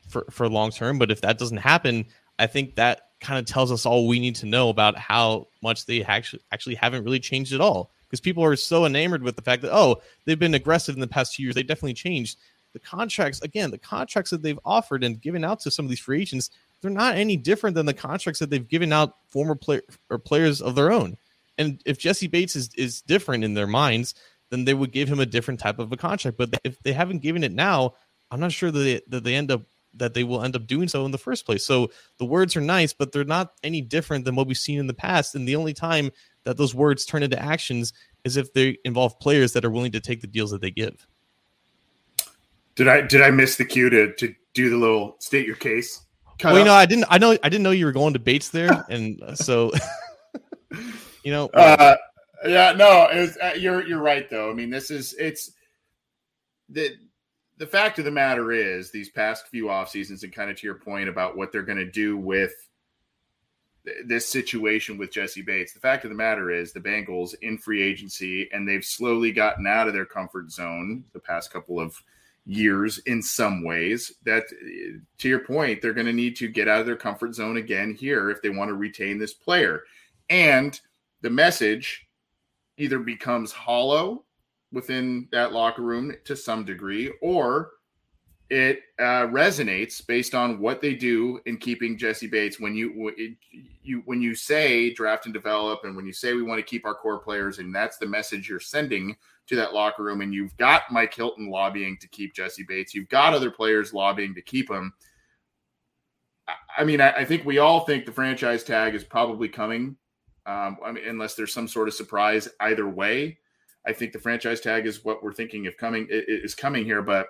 for 0.08 0.26
for 0.32 0.50
long 0.50 0.72
term. 0.72 1.00
But 1.00 1.12
if 1.12 1.22
that 1.22 1.38
doesn't 1.38 1.58
happen, 1.58 2.06
I 2.40 2.48
think 2.48 2.76
that 2.76 3.12
kind 3.20 3.40
of 3.40 3.46
tells 3.46 3.72
us 3.72 3.86
all 3.86 4.08
we 4.08 4.20
need 4.20 4.36
to 4.36 4.46
know 4.46 4.70
about 4.70 4.98
how 4.98 5.48
much 5.62 5.86
they 5.86 6.04
actually 6.04 6.42
actually 6.52 6.76
haven't 6.76 7.04
really 7.04 7.20
changed 7.20 7.54
at 7.54 7.62
all. 7.62 7.92
Because 8.06 8.22
people 8.22 8.44
are 8.44 8.56
so 8.56 8.86
enamored 8.86 9.22
with 9.22 9.36
the 9.36 9.42
fact 9.42 9.62
that 9.64 9.74
oh 9.74 10.02
they've 10.26 10.40
been 10.40 10.54
aggressive 10.54 10.96
in 10.96 11.02
the 11.02 11.08
past 11.08 11.36
two 11.36 11.44
years, 11.44 11.56
they 11.56 11.64
definitely 11.64 11.94
changed. 11.94 12.38
The 12.74 12.80
contracts 12.80 13.42
again, 13.42 13.72
the 13.72 13.78
contracts 13.78 14.32
that 14.32 14.42
they've 14.42 14.60
offered 14.64 15.04
and 15.04 15.22
given 15.22 15.44
out 15.44 15.60
to 15.62 15.72
some 15.72 15.86
of 15.86 15.90
these 15.90 16.00
free 16.00 16.22
agents 16.22 16.52
they're 16.82 16.92
not 16.92 17.16
any 17.16 17.38
different 17.38 17.76
than 17.76 17.86
the 17.86 17.94
contracts 17.94 18.40
that 18.40 18.50
they've 18.50 18.68
given 18.68 18.94
out 18.94 19.16
former 19.28 19.56
player 19.56 19.82
or 20.10 20.20
players 20.20 20.62
of 20.62 20.76
their 20.76 20.92
own. 20.92 21.18
And 21.58 21.82
if 21.86 21.98
Jessie 21.98 22.28
Bates 22.28 22.56
is, 22.56 22.70
is 22.76 23.02
different 23.02 23.44
in 23.44 23.56
their 23.56 23.68
minds, 23.68 24.14
then 24.50 24.66
they 24.66 24.74
would 24.74 24.92
give 24.92 25.10
him 25.10 25.20
a 25.20 25.26
different 25.26 25.60
type 25.60 25.80
of 25.80 25.92
a 25.92 25.98
contract. 25.98 26.38
But 26.38 26.54
if 26.64 26.80
they 26.84 26.94
haven't 26.94 27.22
given 27.22 27.44
it 27.44 27.52
now, 27.52 27.96
I'm 28.32 28.40
not 28.40 28.52
sure 28.52 28.72
that 28.72 28.80
they, 28.80 29.02
that 29.08 29.24
they 29.24 29.36
end 29.36 29.52
up 29.52 29.64
that 29.94 30.14
they 30.14 30.24
will 30.24 30.44
end 30.44 30.56
up 30.56 30.68
doing 30.68 30.88
so 30.88 31.06
in 31.06 31.12
the 31.12 31.18
first 31.18 31.44
place. 31.46 31.66
So 31.66 31.90
the 32.20 32.26
words 32.26 32.56
are 32.56 32.62
nice, 32.62 32.94
but 32.94 33.12
they're 33.12 33.24
not 33.24 33.54
any 33.64 33.82
different 33.82 34.26
than 34.26 34.36
what 34.36 34.46
we've 34.46 34.56
seen 34.56 34.80
in 34.80 34.86
the 34.86 34.94
past. 34.94 35.34
And 35.34 35.48
the 35.48 35.56
only 35.56 35.74
time 35.74 36.12
that 36.44 36.56
those 36.56 36.76
words 36.76 37.04
turn 37.04 37.24
into 37.24 37.42
actions 37.42 37.94
is 38.24 38.38
if 38.38 38.54
they 38.54 38.78
involve 38.86 39.20
players 39.20 39.54
that 39.54 39.66
are 39.66 39.72
willing 39.72 39.94
to 39.94 40.00
take 40.00 40.22
the 40.22 40.28
deals 40.28 40.52
that 40.52 40.62
they 40.62 40.70
give. 40.70 41.08
Did 42.76 42.88
I 42.88 43.02
did 43.02 43.24
I 43.24 43.32
miss 43.32 43.56
the 43.56 43.66
cue 43.66 43.90
to 43.90 44.14
to 44.14 44.36
do 44.54 44.70
the 44.70 44.78
little 44.78 45.16
state 45.20 45.48
your 45.48 45.56
case? 45.56 46.02
Well, 46.44 46.60
you 46.60 46.66
know, 46.66 46.74
I 46.74 46.86
didn't. 46.86 47.06
I 47.10 47.18
know. 47.18 47.32
I 47.32 47.50
didn't 47.50 47.64
know 47.64 47.72
you 47.72 47.86
were 47.86 47.92
going 47.92 48.14
to 48.14 48.20
Bates 48.20 48.50
there, 48.50 48.86
and 48.90 49.22
uh, 49.22 49.36
so 49.36 49.72
you 51.24 51.32
know. 51.32 51.48
Uh, 51.48 51.96
yeah, 52.46 52.74
no, 52.74 53.08
was, 53.14 53.38
uh, 53.38 53.54
you're 53.58 53.86
you're 53.88 54.02
right 54.02 54.30
though. 54.30 54.50
I 54.50 54.54
mean, 54.54 54.70
this 54.70 54.92
is 54.92 55.14
it's 55.18 55.52
the 56.70 56.96
the 57.58 57.68
fact 57.68 57.98
of 58.00 58.06
the 58.06 58.12
matter 58.12 58.52
is 58.52 58.92
these 58.92 59.10
past 59.10 59.48
few 59.48 59.70
off 59.70 59.90
seasons, 59.90 60.24
and 60.24 60.34
kind 60.34 60.52
of 60.52 60.58
to 60.58 60.68
your 60.68 60.76
point 60.76 61.10
about 61.10 61.36
what 61.36 61.52
they're 61.52 61.64
going 61.64 61.80
to 61.80 61.90
do 61.90 62.18
with 62.18 62.54
this 64.06 64.28
situation 64.28 64.98
with 64.98 65.12
Jessie 65.12 65.42
Bates. 65.42 65.74
The 65.74 65.80
fact 65.80 66.04
of 66.04 66.10
the 66.10 66.16
matter 66.16 66.52
is 66.52 66.74
the 66.74 66.80
Bengals 66.80 67.36
in 67.42 67.58
free 67.58 67.82
agency, 67.82 68.50
and 68.52 68.68
they've 68.68 68.84
slowly 68.84 69.32
gotten 69.32 69.66
out 69.66 69.88
of 69.88 69.94
their 69.94 70.06
comfort 70.06 70.52
zone 70.52 71.06
the 71.14 71.20
past 71.20 71.52
couple 71.52 71.80
of 71.80 71.96
years 72.48 73.00
in 73.00 73.22
some 73.22 73.62
ways 73.62 74.14
that 74.24 74.44
to 75.18 75.28
your 75.28 75.40
point 75.40 75.82
they're 75.82 75.94
going 75.94 76.08
to 76.08 76.14
need 76.14 76.34
to 76.34 76.48
get 76.48 76.70
out 76.70 76.80
of 76.80 76.86
their 76.86 76.96
comfort 76.96 77.36
zone 77.36 77.58
again 77.58 77.94
here 77.94 78.30
if 78.30 78.42
they 78.42 78.48
want 78.48 78.70
to 78.70 78.74
retain 78.74 79.18
this 79.18 79.34
player 79.34 79.84
and 80.30 80.80
the 81.22 81.30
message 81.30 82.08
either 82.78 83.00
becomes 83.00 83.52
hollow 83.52 84.24
within 84.72 85.28
that 85.34 85.52
locker 85.52 85.82
room 85.82 86.16
to 86.24 86.38
some 86.38 86.64
degree 86.64 87.12
or 87.22 87.72
it 88.50 88.80
uh, 88.98 89.28
resonates 89.28 90.06
based 90.06 90.34
on 90.34 90.60
what 90.60 90.80
they 90.80 90.96
do 90.96 91.42
in 91.46 91.58
keeping 91.58 91.98
Jessie 91.98 92.28
Bates. 92.28 92.60
When 92.60 92.76
you 92.76 93.36
you 93.84 94.04
when 94.06 94.22
you 94.22 94.36
say 94.36 94.94
draft 94.94 95.26
and 95.26 95.34
develop, 95.34 95.82
and 95.84 95.96
when 95.98 96.06
you 96.06 96.14
say 96.14 96.34
we 96.34 96.44
want 96.44 96.60
to 96.60 96.64
keep 96.64 96.86
our 96.86 96.96
core 96.96 97.20
players, 97.20 97.60
and 97.60 97.76
that's 97.76 97.98
the 97.98 98.06
message 98.06 98.48
you're 98.48 98.62
sending 98.62 99.18
to 99.48 99.56
that 99.56 99.74
locker 99.74 100.04
room, 100.04 100.22
and 100.22 100.34
you've 100.34 100.56
got 100.58 100.92
Mike 100.92 101.14
Hilton 101.14 101.50
lobbying 101.50 101.98
to 102.02 102.08
keep 102.08 102.34
Jessie 102.34 102.66
Bates, 102.68 102.94
you've 102.94 103.10
got 103.10 103.34
other 103.34 103.52
players 103.52 103.94
lobbying 103.94 104.36
to 104.36 104.42
keep 104.42 104.70
him. 104.70 104.94
I 106.78 106.84
mean, 106.84 107.02
I, 107.02 107.26
think 107.26 107.46
we 107.46 107.58
all 107.58 107.82
think 107.82 108.06
the 108.06 108.12
franchise 108.12 108.64
tag 108.64 108.96
is 108.96 109.04
probably 109.04 109.50
coming. 109.50 109.98
Um, 110.46 110.78
I 110.84 110.92
mean, 110.94 111.04
unless 111.08 111.36
there's 111.36 111.54
some 111.54 111.68
sort 111.68 111.90
of 111.90 111.94
surprise 111.94 112.48
either 112.62 112.88
way. 112.88 113.38
I 113.86 113.94
think 113.94 114.14
the 114.14 114.20
franchise 114.20 114.62
tag 114.62 114.86
is 114.86 115.04
what 115.04 115.24
we're 115.24 115.34
thinking 115.34 115.68
of 115.68 115.76
coming 115.78 116.08
is 116.10 116.56
coming 116.56 116.86
here, 116.86 117.02
but 117.02 117.28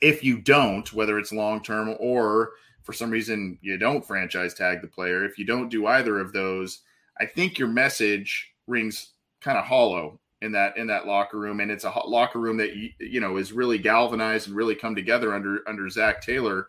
if 0.00 0.24
you 0.24 0.40
don't, 0.40 0.90
whether 0.92 1.18
it's 1.18 1.32
long 1.32 1.62
term 1.62 1.94
or 1.98 2.52
for 2.82 2.92
some 2.92 3.10
reason 3.10 3.58
you 3.60 3.76
don't 3.76 4.06
franchise 4.06 4.54
tag 4.54 4.80
the 4.80 4.88
player, 4.88 5.24
if 5.24 5.38
you 5.38 5.44
don't 5.44 5.68
do 5.68 5.86
either 5.86 6.20
of 6.20 6.32
those, 6.32 6.80
I 7.20 7.26
think 7.26 7.58
your 7.58 7.68
message 7.68 8.54
rings 8.66 9.12
kind 9.40 9.58
of 9.58 9.64
hollow 9.64 10.20
in 10.42 10.52
that 10.52 10.76
in 10.76 10.86
that 10.86 11.06
locker 11.06 11.38
room, 11.38 11.60
and 11.60 11.70
it's 11.70 11.84
a 11.84 11.90
locker 12.06 12.38
room 12.38 12.56
that 12.58 12.76
you, 12.76 12.90
you 12.98 13.20
know 13.20 13.36
is 13.36 13.52
really 13.52 13.78
galvanized 13.78 14.48
and 14.48 14.56
really 14.56 14.74
come 14.74 14.94
together 14.94 15.34
under 15.34 15.68
under 15.68 15.88
Zac 15.88 16.22
Taylor, 16.22 16.68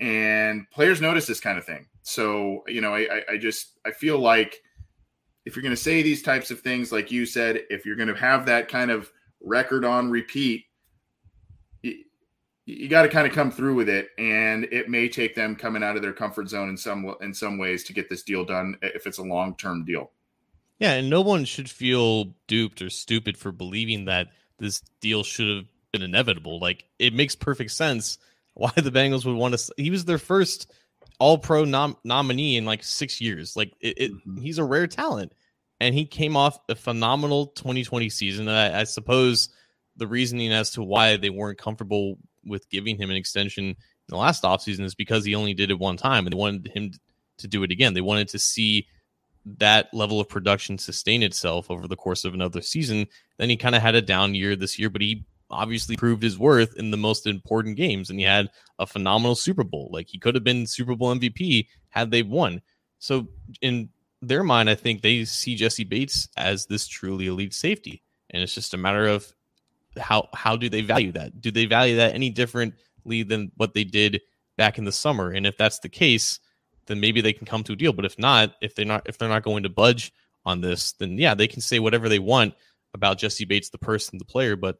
and 0.00 0.68
players 0.70 1.00
notice 1.00 1.26
this 1.26 1.40
kind 1.40 1.58
of 1.58 1.64
thing. 1.64 1.86
So 2.02 2.64
you 2.66 2.80
know, 2.80 2.94
I, 2.94 3.22
I 3.28 3.36
just 3.38 3.78
I 3.86 3.90
feel 3.90 4.18
like 4.18 4.62
if 5.46 5.56
you're 5.56 5.62
going 5.62 5.74
to 5.74 5.80
say 5.80 6.02
these 6.02 6.22
types 6.22 6.50
of 6.50 6.60
things, 6.60 6.92
like 6.92 7.10
you 7.10 7.24
said, 7.24 7.62
if 7.70 7.86
you're 7.86 7.96
going 7.96 8.08
to 8.08 8.14
have 8.14 8.46
that 8.46 8.68
kind 8.68 8.90
of 8.90 9.10
record 9.40 9.84
on 9.84 10.10
repeat 10.10 10.66
you 12.70 12.88
got 12.88 13.02
to 13.02 13.08
kind 13.08 13.26
of 13.26 13.32
come 13.32 13.50
through 13.50 13.74
with 13.74 13.88
it. 13.88 14.10
And 14.18 14.64
it 14.64 14.88
may 14.88 15.08
take 15.08 15.34
them 15.34 15.56
coming 15.56 15.82
out 15.82 15.96
of 15.96 16.02
their 16.02 16.12
comfort 16.12 16.48
zone 16.48 16.68
in 16.68 16.76
some 16.76 17.14
in 17.20 17.34
some 17.34 17.58
ways 17.58 17.84
to 17.84 17.92
get 17.92 18.08
this 18.08 18.22
deal 18.22 18.44
done 18.44 18.76
if 18.82 19.06
it's 19.06 19.18
a 19.18 19.22
long-term 19.22 19.84
deal 19.84 20.12
yeah 20.80 20.94
and 20.94 21.08
no 21.08 21.20
one 21.20 21.44
should 21.44 21.70
feel 21.70 22.34
duped 22.48 22.82
or 22.82 22.90
stupid 22.90 23.36
for 23.36 23.52
believing 23.52 24.06
that 24.06 24.28
this 24.58 24.82
deal 25.00 25.22
should 25.22 25.56
have 25.56 25.66
been 25.92 26.02
inevitable 26.02 26.58
like 26.58 26.84
it 26.98 27.14
makes 27.14 27.36
perfect 27.36 27.70
sense 27.70 28.18
why 28.54 28.72
the 28.76 28.90
bengals 28.90 29.24
would 29.24 29.36
want 29.36 29.56
to 29.56 29.72
he 29.76 29.90
was 29.90 30.04
their 30.04 30.18
first 30.18 30.72
all 31.18 31.38
pro 31.38 31.64
nom- 31.64 31.96
nominee 32.04 32.56
in 32.56 32.64
like 32.64 32.82
six 32.82 33.20
years 33.20 33.56
like 33.56 33.72
it, 33.80 33.94
it 33.96 34.12
mm-hmm. 34.12 34.40
he's 34.40 34.58
a 34.58 34.64
rare 34.64 34.86
talent 34.86 35.32
and 35.80 35.94
he 35.94 36.04
came 36.04 36.36
off 36.36 36.58
a 36.68 36.74
phenomenal 36.74 37.46
2020 37.48 38.08
season 38.08 38.48
I, 38.48 38.80
I 38.80 38.84
suppose 38.84 39.50
the 39.96 40.06
reasoning 40.06 40.52
as 40.52 40.70
to 40.72 40.82
why 40.82 41.16
they 41.16 41.30
weren't 41.30 41.58
comfortable 41.58 42.18
with 42.44 42.68
giving 42.70 42.96
him 42.96 43.10
an 43.10 43.16
extension 43.16 43.64
in 43.64 43.76
the 44.08 44.16
last 44.16 44.42
offseason 44.42 44.80
is 44.80 44.94
because 44.94 45.24
he 45.24 45.34
only 45.34 45.54
did 45.54 45.70
it 45.70 45.78
one 45.78 45.96
time 45.96 46.26
and 46.26 46.32
they 46.32 46.38
wanted 46.38 46.70
him 46.74 46.92
to 47.38 47.48
do 47.48 47.62
it 47.62 47.70
again. 47.70 47.94
They 47.94 48.00
wanted 48.00 48.28
to 48.28 48.38
see 48.38 48.86
that 49.44 49.92
level 49.94 50.20
of 50.20 50.28
production 50.28 50.78
sustain 50.78 51.22
itself 51.22 51.70
over 51.70 51.88
the 51.88 51.96
course 51.96 52.24
of 52.24 52.34
another 52.34 52.60
season. 52.60 53.06
Then 53.38 53.48
he 53.48 53.56
kind 53.56 53.74
of 53.74 53.82
had 53.82 53.94
a 53.94 54.02
down 54.02 54.34
year 54.34 54.54
this 54.56 54.78
year, 54.78 54.90
but 54.90 55.02
he 55.02 55.24
obviously 55.50 55.96
proved 55.96 56.22
his 56.22 56.38
worth 56.38 56.76
in 56.76 56.90
the 56.90 56.96
most 56.96 57.26
important 57.26 57.76
games 57.76 58.08
and 58.08 58.18
he 58.18 58.24
had 58.24 58.48
a 58.78 58.86
phenomenal 58.86 59.34
Super 59.34 59.64
Bowl. 59.64 59.88
Like 59.92 60.08
he 60.08 60.18
could 60.18 60.34
have 60.34 60.44
been 60.44 60.66
Super 60.66 60.94
Bowl 60.94 61.14
MVP 61.14 61.66
had 61.88 62.10
they 62.10 62.22
won. 62.22 62.62
So 62.98 63.28
in 63.60 63.88
their 64.22 64.44
mind, 64.44 64.70
I 64.70 64.74
think 64.74 65.02
they 65.02 65.24
see 65.24 65.56
Jessie 65.56 65.84
Bates 65.84 66.28
as 66.36 66.66
this 66.66 66.86
truly 66.86 67.26
elite 67.26 67.54
safety. 67.54 68.02
And 68.30 68.42
it's 68.42 68.54
just 68.54 68.74
a 68.74 68.78
matter 68.78 69.06
of 69.06 69.26
how 69.98 70.28
how 70.34 70.56
do 70.56 70.68
they 70.68 70.82
value 70.82 71.12
that? 71.12 71.40
Do 71.40 71.50
they 71.50 71.66
value 71.66 71.96
that 71.96 72.14
any 72.14 72.30
differently 72.30 73.22
than 73.24 73.50
what 73.56 73.74
they 73.74 73.84
did 73.84 74.20
back 74.56 74.78
in 74.78 74.84
the 74.84 74.92
summer? 74.92 75.30
And 75.30 75.46
if 75.46 75.56
that's 75.56 75.80
the 75.80 75.88
case, 75.88 76.38
then 76.90 77.00
maybe 77.00 77.20
they 77.20 77.32
can 77.32 77.46
come 77.46 77.62
to 77.64 77.72
a 77.72 77.76
deal. 77.76 77.92
But 77.92 78.04
if 78.04 78.18
not, 78.18 78.54
if 78.60 78.74
they're 78.74 78.84
not 78.84 79.08
if 79.08 79.16
they're 79.16 79.28
not 79.28 79.44
going 79.44 79.62
to 79.62 79.68
budge 79.68 80.12
on 80.44 80.60
this, 80.60 80.92
then 80.92 81.16
yeah, 81.18 81.34
they 81.34 81.46
can 81.46 81.60
say 81.60 81.78
whatever 81.78 82.08
they 82.08 82.18
want 82.18 82.54
about 82.94 83.18
Jessie 83.18 83.44
Bates, 83.44 83.70
the 83.70 83.78
person, 83.78 84.18
the 84.18 84.24
player, 84.24 84.56
but 84.56 84.78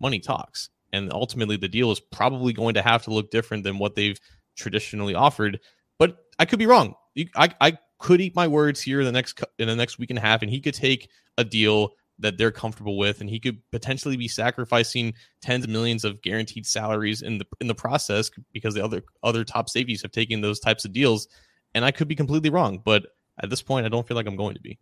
money 0.00 0.20
talks. 0.20 0.70
And 0.92 1.12
ultimately 1.12 1.56
the 1.56 1.68
deal 1.68 1.90
is 1.90 2.00
probably 2.00 2.52
going 2.52 2.74
to 2.74 2.82
have 2.82 3.04
to 3.04 3.10
look 3.10 3.30
different 3.30 3.64
than 3.64 3.78
what 3.78 3.94
they've 3.94 4.18
traditionally 4.56 5.14
offered. 5.14 5.60
But 5.98 6.18
I 6.38 6.44
could 6.44 6.58
be 6.58 6.66
wrong. 6.66 6.94
I, 7.34 7.48
I 7.60 7.78
could 7.98 8.20
eat 8.20 8.36
my 8.36 8.46
words 8.46 8.80
here 8.80 9.00
in 9.00 9.06
the 9.06 9.12
next 9.12 9.42
in 9.58 9.66
the 9.66 9.76
next 9.76 9.98
week 9.98 10.10
and 10.10 10.18
a 10.18 10.22
half, 10.22 10.42
and 10.42 10.50
he 10.50 10.60
could 10.60 10.74
take 10.74 11.08
a 11.36 11.44
deal 11.44 11.94
that 12.20 12.36
they're 12.36 12.50
comfortable 12.50 12.98
with, 12.98 13.20
and 13.20 13.30
he 13.30 13.38
could 13.38 13.58
potentially 13.70 14.16
be 14.16 14.28
sacrificing 14.28 15.14
tens 15.40 15.64
of 15.64 15.70
millions 15.70 16.04
of 16.04 16.20
guaranteed 16.22 16.66
salaries 16.66 17.22
in 17.22 17.38
the 17.38 17.46
in 17.60 17.66
the 17.66 17.74
process 17.74 18.30
because 18.52 18.74
the 18.74 18.84
other 18.84 19.02
other 19.22 19.44
top 19.44 19.68
safeties 19.68 20.02
have 20.02 20.12
taken 20.12 20.40
those 20.40 20.60
types 20.60 20.84
of 20.84 20.92
deals. 20.92 21.28
And 21.78 21.84
I 21.84 21.92
could 21.92 22.08
be 22.08 22.16
completely 22.16 22.50
wrong, 22.50 22.82
but 22.84 23.06
at 23.40 23.50
this 23.50 23.62
point, 23.62 23.86
I 23.86 23.88
don't 23.88 24.04
feel 24.04 24.16
like 24.16 24.26
I'm 24.26 24.34
going 24.34 24.56
to 24.56 24.60
be. 24.60 24.80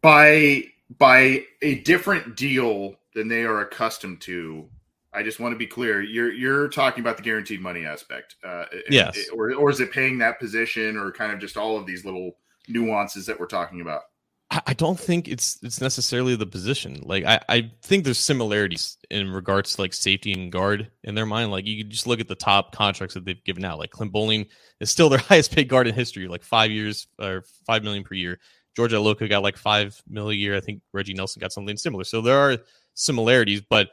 By 0.00 0.62
by 0.96 1.42
a 1.60 1.80
different 1.80 2.36
deal 2.36 2.94
than 3.12 3.26
they 3.26 3.42
are 3.42 3.62
accustomed 3.62 4.20
to. 4.20 4.68
I 5.12 5.24
just 5.24 5.40
want 5.40 5.54
to 5.54 5.58
be 5.58 5.66
clear. 5.66 6.02
You're 6.02 6.32
you're 6.32 6.68
talking 6.68 7.00
about 7.00 7.16
the 7.16 7.24
guaranteed 7.24 7.60
money 7.60 7.84
aspect, 7.84 8.36
uh, 8.44 8.66
yes, 8.88 9.18
or 9.34 9.52
or 9.54 9.70
is 9.70 9.80
it 9.80 9.90
paying 9.90 10.18
that 10.18 10.38
position, 10.38 10.96
or 10.96 11.10
kind 11.10 11.32
of 11.32 11.40
just 11.40 11.56
all 11.56 11.76
of 11.76 11.84
these 11.84 12.04
little 12.04 12.36
nuances 12.68 13.26
that 13.26 13.40
we're 13.40 13.46
talking 13.46 13.80
about? 13.80 14.02
I 14.50 14.74
don't 14.74 14.98
think 14.98 15.26
it's 15.26 15.58
it's 15.62 15.80
necessarily 15.80 16.36
the 16.36 16.46
position. 16.46 17.00
Like 17.02 17.24
I, 17.24 17.40
I 17.48 17.70
think 17.82 18.04
there's 18.04 18.18
similarities 18.18 18.96
in 19.10 19.32
regards 19.32 19.74
to 19.74 19.82
like 19.82 19.92
safety 19.92 20.32
and 20.32 20.52
guard 20.52 20.88
in 21.02 21.16
their 21.16 21.26
mind. 21.26 21.50
Like 21.50 21.66
you 21.66 21.82
can 21.82 21.90
just 21.90 22.06
look 22.06 22.20
at 22.20 22.28
the 22.28 22.36
top 22.36 22.72
contracts 22.72 23.14
that 23.14 23.24
they've 23.24 23.42
given 23.42 23.64
out. 23.64 23.78
Like 23.80 23.90
Clint 23.90 24.12
Boling 24.12 24.46
is 24.78 24.90
still 24.90 25.08
their 25.08 25.18
highest 25.30 25.52
paid 25.52 25.68
guard 25.68 25.88
in 25.88 25.94
history, 25.94 26.28
like 26.28 26.44
five 26.44 26.70
years 26.70 27.08
or 27.18 27.44
five 27.66 27.82
million 27.82 28.04
per 28.04 28.14
year. 28.14 28.38
George 28.76 28.92
Iloka 28.92 29.28
got 29.28 29.42
like 29.42 29.56
five 29.56 30.00
a 30.14 30.32
year. 30.32 30.54
I 30.54 30.60
think 30.60 30.80
Reggie 30.92 31.14
Nelson 31.14 31.40
got 31.40 31.52
something 31.52 31.76
similar. 31.76 32.04
So 32.04 32.20
there 32.20 32.38
are 32.38 32.58
similarities, 32.94 33.62
but 33.62 33.88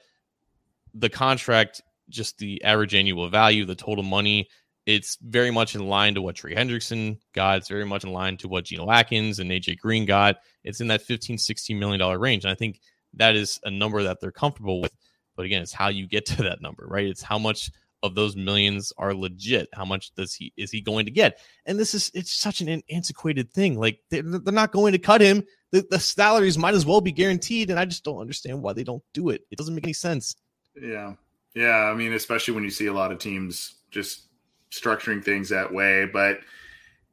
the 0.94 1.10
contract, 1.10 1.82
just 2.10 2.38
the 2.38 2.64
average 2.64 2.94
annual 2.94 3.28
value, 3.30 3.66
the 3.66 3.76
total 3.76 4.04
money, 4.04 4.50
it's 4.86 5.18
very 5.22 5.52
much 5.52 5.76
in 5.76 5.88
line 5.88 6.16
to 6.16 6.22
what 6.22 6.36
Trey 6.36 6.56
Hendrickson 6.56 7.18
got. 7.34 7.60
It's 7.60 7.70
very 7.70 7.86
much 7.86 8.04
in 8.04 8.12
line 8.12 8.38
to 8.38 8.48
what 8.48 8.66
Geno 8.66 8.92
Atkins 8.92 9.40
and 9.40 9.50
AJ 9.50 9.80
Green 9.80 10.06
got. 10.06 10.38
It's 10.64 10.82
in 10.82 10.88
that 10.88 11.02
15, 11.02 11.38
16 11.38 11.80
million 11.80 12.00
dollar 12.00 12.20
range. 12.20 12.44
And 12.44 12.52
I 12.52 12.56
think 12.56 12.82
that 13.14 13.36
is 13.36 13.60
a 13.64 13.72
number 13.72 14.04
that 14.04 14.20
they're 14.20 14.32
comfortable 14.32 14.82
with. 14.82 14.92
But 15.36 15.46
again, 15.46 15.62
it's 15.62 15.74
how 15.74 15.88
you 15.88 16.08
get 16.08 16.26
to 16.28 16.44
that 16.44 16.62
number, 16.62 16.86
right? 16.88 17.08
It's 17.08 17.22
how 17.22 17.38
much 17.38 17.72
of 18.02 18.16
those 18.16 18.36
millions 18.36 18.92
are 18.98 19.14
legit. 19.14 19.70
How 19.74 19.86
much 19.86 20.14
does 20.16 20.34
he 20.34 20.52
is 20.58 20.72
he 20.72 20.82
going 20.82 21.06
to 21.06 21.12
get? 21.12 21.40
And 21.66 21.80
this 21.80 21.94
is 21.94 22.12
it's 22.14 22.34
such 22.34 22.60
an 22.60 22.84
antiquated 22.92 23.52
thing. 23.54 23.80
Like 23.80 24.00
they're, 24.10 24.24
they're 24.24 24.54
not 24.54 24.74
going 24.74 24.92
to 24.92 25.00
cut 25.00 25.22
him. 25.22 25.44
The, 25.72 25.86
the 25.90 26.00
salaries 26.00 26.58
might 26.58 26.74
as 26.74 26.86
well 26.86 27.00
be 27.00 27.14
guaranteed. 27.14 27.70
And 27.70 27.80
I 27.80 27.86
just 27.86 28.04
don't 28.04 28.20
understand 28.20 28.62
why 28.62 28.74
they 28.74 28.84
don't 28.84 29.04
do 29.14 29.30
it. 29.30 29.44
It 29.50 29.58
doesn't 29.58 29.74
make 29.74 29.86
any 29.86 29.94
sense. 29.94 30.36
Yeah. 30.80 31.14
Yeah. 31.56 31.86
I 31.86 31.94
mean, 31.94 32.12
especially 32.12 32.54
when 32.54 32.66
you 32.66 32.70
see 32.70 32.88
a 32.88 32.94
lot 32.94 33.14
of 33.14 33.20
teams 33.20 33.76
just 33.90 34.28
structuring 34.74 35.24
things 35.24 35.50
that 35.50 35.72
way. 35.72 36.06
But 36.06 36.40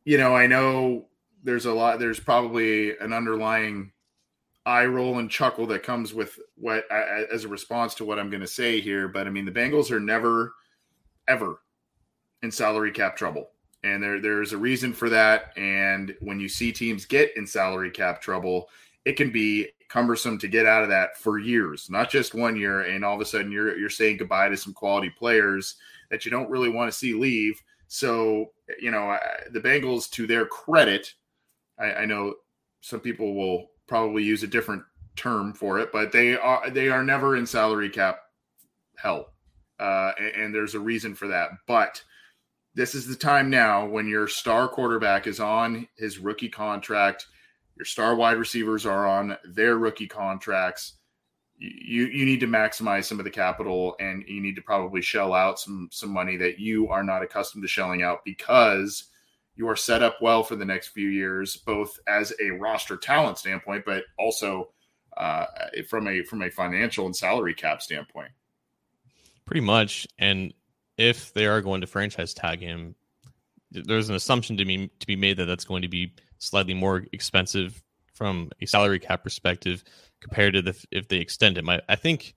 you 0.04 0.18
know, 0.18 0.34
I 0.34 0.46
know 0.46 1.06
there's 1.44 1.66
a 1.66 1.72
lot. 1.72 1.98
There's 1.98 2.20
probably 2.20 2.96
an 2.98 3.12
underlying 3.12 3.92
eye 4.66 4.86
roll 4.86 5.18
and 5.18 5.30
chuckle 5.30 5.66
that 5.66 5.82
comes 5.82 6.12
with 6.12 6.38
what 6.56 6.84
I 6.90 7.24
as 7.32 7.44
a 7.44 7.48
response 7.48 7.94
to 7.96 8.04
what 8.04 8.18
I'm 8.18 8.30
going 8.30 8.40
to 8.40 8.46
say 8.46 8.80
here. 8.80 9.08
But 9.08 9.26
I 9.26 9.30
mean, 9.30 9.44
the 9.44 9.52
Bengals 9.52 9.90
are 9.90 10.00
never, 10.00 10.54
ever 11.28 11.60
in 12.42 12.50
salary 12.50 12.92
cap 12.92 13.16
trouble. 13.16 13.50
And 13.82 14.02
there, 14.02 14.20
there's 14.20 14.52
a 14.52 14.58
reason 14.58 14.92
for 14.92 15.08
that. 15.08 15.56
And 15.56 16.14
when 16.20 16.38
you 16.38 16.48
see 16.48 16.72
teams 16.72 17.06
get 17.06 17.34
in 17.36 17.46
salary 17.46 17.90
cap 17.90 18.20
trouble, 18.20 18.68
it 19.06 19.14
can 19.14 19.30
be 19.30 19.68
cumbersome 19.88 20.38
to 20.38 20.48
get 20.48 20.66
out 20.66 20.82
of 20.82 20.90
that 20.90 21.16
for 21.16 21.38
years, 21.38 21.88
not 21.90 22.10
just 22.10 22.34
one 22.34 22.56
year. 22.56 22.82
And 22.82 23.04
all 23.04 23.14
of 23.14 23.20
a 23.20 23.24
sudden, 23.24 23.50
you're 23.50 23.76
you're 23.78 23.88
saying 23.90 24.18
goodbye 24.18 24.48
to 24.48 24.56
some 24.56 24.74
quality 24.74 25.10
players 25.10 25.76
that 26.10 26.24
you 26.24 26.30
don't 26.30 26.50
really 26.50 26.68
want 26.68 26.90
to 26.90 26.96
see 26.96 27.14
leave. 27.14 27.60
So, 27.88 28.52
you 28.80 28.90
know, 28.90 29.16
the 29.50 29.60
Bengals, 29.60 30.10
to 30.10 30.26
their 30.26 30.46
credit, 30.46 31.12
I, 31.78 31.92
I 31.92 32.04
know 32.04 32.34
some 32.80 33.00
people 33.00 33.34
will 33.34 33.70
probably 33.86 34.22
use 34.22 34.42
a 34.42 34.48
different 34.48 34.82
term 35.16 35.52
for 35.52 35.78
it, 35.80 35.90
but 35.92 36.12
they 36.12 36.36
are 36.36 36.70
they 36.70 36.88
are 36.88 37.02
never 37.02 37.36
in 37.36 37.46
salary 37.46 37.90
cap 37.90 38.20
hell, 38.96 39.32
uh, 39.78 40.12
and, 40.18 40.44
and 40.44 40.54
there's 40.54 40.74
a 40.74 40.80
reason 40.80 41.14
for 41.14 41.28
that. 41.28 41.50
But 41.66 42.02
this 42.74 42.94
is 42.94 43.06
the 43.06 43.16
time 43.16 43.50
now 43.50 43.86
when 43.86 44.06
your 44.06 44.28
star 44.28 44.68
quarterback 44.68 45.26
is 45.26 45.40
on 45.40 45.88
his 45.96 46.18
rookie 46.18 46.48
contract, 46.48 47.26
your 47.76 47.84
star 47.84 48.14
wide 48.14 48.36
receivers 48.36 48.86
are 48.86 49.06
on 49.06 49.36
their 49.44 49.76
rookie 49.76 50.06
contracts 50.06 50.99
you 51.60 52.06
you 52.06 52.24
need 52.24 52.40
to 52.40 52.46
maximize 52.46 53.04
some 53.04 53.18
of 53.18 53.24
the 53.24 53.30
capital 53.30 53.94
and 54.00 54.24
you 54.26 54.40
need 54.40 54.56
to 54.56 54.62
probably 54.62 55.02
shell 55.02 55.34
out 55.34 55.60
some 55.60 55.88
some 55.92 56.10
money 56.10 56.36
that 56.38 56.58
you 56.58 56.88
are 56.88 57.04
not 57.04 57.22
accustomed 57.22 57.62
to 57.62 57.68
shelling 57.68 58.02
out 58.02 58.24
because 58.24 59.04
you 59.56 59.68
are 59.68 59.76
set 59.76 60.02
up 60.02 60.16
well 60.22 60.42
for 60.42 60.56
the 60.56 60.64
next 60.64 60.88
few 60.88 61.08
years 61.08 61.58
both 61.58 61.98
as 62.08 62.32
a 62.42 62.50
roster 62.50 62.96
talent 62.96 63.36
standpoint 63.36 63.84
but 63.84 64.04
also 64.18 64.70
uh, 65.18 65.44
from 65.86 66.08
a 66.08 66.22
from 66.22 66.42
a 66.42 66.50
financial 66.50 67.04
and 67.04 67.14
salary 67.14 67.52
cap 67.52 67.82
standpoint. 67.82 68.30
Pretty 69.44 69.60
much. 69.60 70.06
And 70.18 70.54
if 70.96 71.34
they 71.34 71.46
are 71.46 71.60
going 71.60 71.82
to 71.82 71.86
franchise 71.86 72.32
tag 72.32 72.60
him 72.60 72.94
there's 73.70 74.08
an 74.08 74.14
assumption 74.14 74.56
to 74.56 74.64
be 74.64 74.90
to 74.98 75.06
be 75.06 75.16
made 75.16 75.36
that 75.36 75.44
that's 75.44 75.64
going 75.64 75.82
to 75.82 75.88
be 75.88 76.14
slightly 76.38 76.74
more 76.74 77.04
expensive 77.12 77.82
from 78.14 78.50
a 78.60 78.66
salary 78.66 78.98
cap 78.98 79.22
perspective 79.22 79.84
compared 80.20 80.54
to 80.54 80.62
the, 80.62 80.84
if 80.90 81.08
they 81.08 81.18
extend 81.18 81.58
him. 81.58 81.68
I, 81.68 81.80
I 81.88 81.96
think 81.96 82.34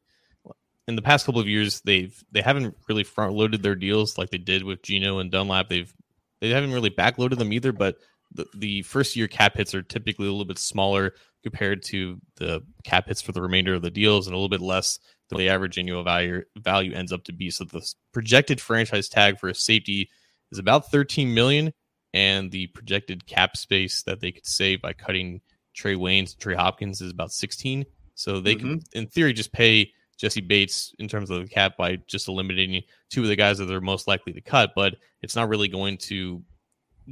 in 0.87 0.95
the 0.95 1.01
past 1.01 1.25
couple 1.25 1.41
of 1.41 1.47
years 1.47 1.81
they've 1.81 2.23
they 2.31 2.41
haven't 2.41 2.75
really 2.89 3.03
front 3.03 3.33
loaded 3.33 3.63
their 3.63 3.75
deals 3.75 4.17
like 4.17 4.29
they 4.29 4.37
did 4.37 4.63
with 4.63 4.81
Geno 4.83 5.19
and 5.19 5.31
Dunlap. 5.31 5.69
They've 5.69 5.93
they 6.41 6.49
haven't 6.49 6.73
really 6.73 6.89
backloaded 6.89 7.37
them 7.37 7.53
either, 7.53 7.71
but 7.71 7.97
the, 8.33 8.45
the 8.55 8.81
first 8.81 9.15
year 9.15 9.27
cap 9.27 9.55
hits 9.55 9.73
are 9.75 9.81
typically 9.81 10.27
a 10.27 10.31
little 10.31 10.45
bit 10.45 10.57
smaller 10.59 11.13
compared 11.43 11.83
to 11.83 12.19
the 12.37 12.61
cap 12.83 13.07
hits 13.07 13.21
for 13.21 13.31
the 13.31 13.41
remainder 13.41 13.75
of 13.75 13.81
the 13.81 13.91
deals 13.91 14.27
and 14.27 14.33
a 14.33 14.37
little 14.37 14.49
bit 14.49 14.61
less 14.61 14.99
than 15.29 15.37
the 15.37 15.49
average 15.49 15.77
annual 15.77 16.03
value 16.03 16.43
value 16.57 16.93
ends 16.93 17.11
up 17.11 17.23
to 17.25 17.33
be. 17.33 17.49
So 17.49 17.65
the 17.65 17.85
projected 18.11 18.59
franchise 18.59 19.07
tag 19.09 19.39
for 19.39 19.49
a 19.49 19.55
safety 19.55 20.09
is 20.51 20.59
about 20.59 20.91
13 20.91 21.33
million 21.33 21.73
and 22.13 22.51
the 22.51 22.67
projected 22.67 23.25
cap 23.25 23.57
space 23.57 24.03
that 24.03 24.19
they 24.19 24.31
could 24.31 24.45
save 24.45 24.81
by 24.81 24.93
cutting 24.93 25.41
Trae 25.75 25.97
Waynes, 25.97 26.37
Trey 26.37 26.55
Hopkins 26.55 27.01
is 27.01 27.11
about 27.11 27.31
16. 27.31 27.85
So 28.15 28.39
they 28.39 28.55
mm-hmm. 28.55 28.77
can, 28.77 28.83
in 28.93 29.07
theory, 29.07 29.33
just 29.33 29.51
pay 29.51 29.91
Jessie 30.17 30.41
Bates 30.41 30.93
in 30.99 31.07
terms 31.07 31.29
of 31.29 31.41
the 31.41 31.47
cap 31.47 31.77
by 31.77 31.97
just 32.07 32.27
eliminating 32.27 32.83
two 33.09 33.23
of 33.23 33.27
the 33.27 33.35
guys 33.35 33.57
that 33.57 33.65
they're 33.65 33.81
most 33.81 34.07
likely 34.07 34.33
to 34.33 34.41
cut. 34.41 34.73
But 34.75 34.95
it's 35.21 35.35
not 35.35 35.49
really 35.49 35.67
going 35.67 35.97
to 35.97 36.41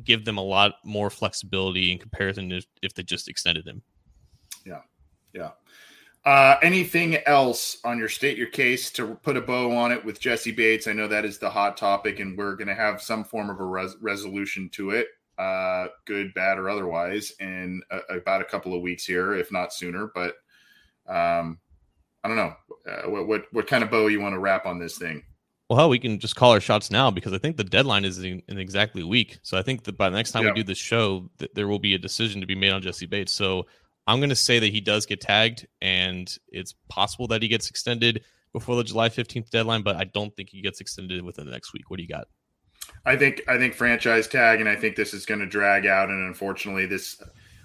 give 0.04 0.24
them 0.26 0.38
a 0.38 0.44
lot 0.44 0.76
more 0.86 1.10
flexibility 1.10 1.92
in 1.92 1.98
comparison 1.98 2.50
to 2.50 2.62
if 2.82 2.94
they 2.94 3.04
just 3.04 3.28
extended 3.28 3.68
him. 3.68 3.82
Yeah. 4.66 4.82
Yeah. 5.34 5.52
Uh, 6.24 6.58
anything 6.62 7.18
else 7.26 7.78
on 7.84 7.98
your 7.98 8.08
state 8.08 8.38
your 8.38 8.48
case 8.48 8.92
to 8.92 9.16
put 9.24 9.38
a 9.38 9.42
bow 9.42 9.76
on 9.76 9.92
it 9.92 10.06
with 10.06 10.20
Jessie 10.20 10.52
Bates? 10.52 10.88
I 10.88 10.94
know 10.94 11.08
that 11.08 11.26
is 11.26 11.40
the 11.40 11.50
hot 11.50 11.78
topic, 11.78 12.20
and 12.20 12.38
we're 12.38 12.56
going 12.56 12.68
to 12.68 12.76
have 12.76 13.02
some 13.02 13.24
form 13.24 13.50
of 13.50 13.60
a 13.60 13.66
res- 13.66 13.98
resolution 14.00 14.70
to 14.74 14.92
it 14.92 15.08
uh, 15.42 15.88
good, 16.06 16.34
bad, 16.36 16.60
or 16.60 16.70
otherwise, 16.70 17.34
in 17.40 17.82
a, 17.90 18.18
about 18.18 18.42
a 18.42 18.46
couple 18.46 18.76
of 18.76 18.82
weeks 18.82 19.06
here, 19.06 19.34
if 19.34 19.52
not 19.52 19.74
sooner. 19.74 20.12
But 20.14 20.36
um, 21.08 21.60
I 22.24 22.28
don't 22.28 22.38
know 22.38 22.54
uh, 22.88 23.10
what, 23.10 23.28
what 23.28 23.46
what 23.52 23.68
kind 23.68 23.84
of 23.84 23.90
bow 23.90 24.08
you 24.08 24.22
want 24.22 24.34
to 24.34 24.40
wrap 24.40 24.68
on 24.68 24.78
this 24.78 24.98
thing. 24.98 25.24
Well, 25.68 25.80
hell, 25.80 25.90
we 25.90 26.00
can 26.00 26.20
just 26.20 26.36
call 26.36 26.52
our 26.52 26.60
shots 26.60 26.92
now 26.92 27.10
because 27.10 27.34
I 27.34 27.38
think 27.38 27.58
the 27.58 27.64
deadline 27.64 28.06
is 28.06 28.20
in, 28.20 28.44
in 28.50 28.60
exactly 28.60 29.02
a 29.02 29.08
week. 29.08 29.40
So 29.42 29.58
I 29.58 29.64
think 29.64 29.86
that 29.86 29.98
by 29.98 30.10
the 30.10 30.18
next 30.18 30.34
time 30.34 30.44
yeah. 30.44 30.50
we 30.52 30.56
do 30.56 30.64
this 30.64 30.78
show, 30.78 31.30
that 31.38 31.56
there 31.56 31.68
will 31.68 31.80
be 31.80 31.96
a 31.96 31.98
decision 31.98 32.42
to 32.42 32.48
be 32.48 32.56
made 32.56 32.74
on 32.74 32.82
Jessie 32.82 33.06
Bates. 33.06 33.32
So 33.32 33.68
I'm 34.06 34.20
going 34.20 34.30
to 34.30 34.36
say 34.36 34.60
that 34.60 34.68
he 34.68 34.82
does 34.82 35.06
get 35.06 35.22
tagged, 35.22 35.66
and 35.82 36.30
it's 36.50 36.76
possible 36.90 37.28
that 37.30 37.42
he 37.42 37.48
gets 37.48 37.70
extended 37.70 38.22
before 38.52 38.76
the 38.76 38.84
July 38.84 39.08
15th 39.08 39.50
deadline, 39.50 39.82
but 39.82 39.96
I 39.96 40.04
don't 40.04 40.36
think 40.36 40.50
he 40.50 40.62
gets 40.62 40.82
extended 40.82 41.24
within 41.24 41.46
the 41.46 41.52
next 41.52 41.72
week. 41.74 41.90
What 41.90 41.98
do 41.98 42.04
you 42.04 42.10
got? 42.10 42.28
I 43.06 43.16
think 43.16 43.42
I 43.48 43.58
think 43.58 43.74
franchise 43.74 44.28
tag, 44.28 44.60
and 44.60 44.70
I 44.70 44.76
think 44.76 44.96
this 44.96 45.14
is 45.14 45.26
going 45.26 45.40
to 45.40 45.48
drag 45.48 45.86
out. 45.86 46.10
And 46.10 46.28
unfortunately, 46.28 46.86
this 46.86 47.22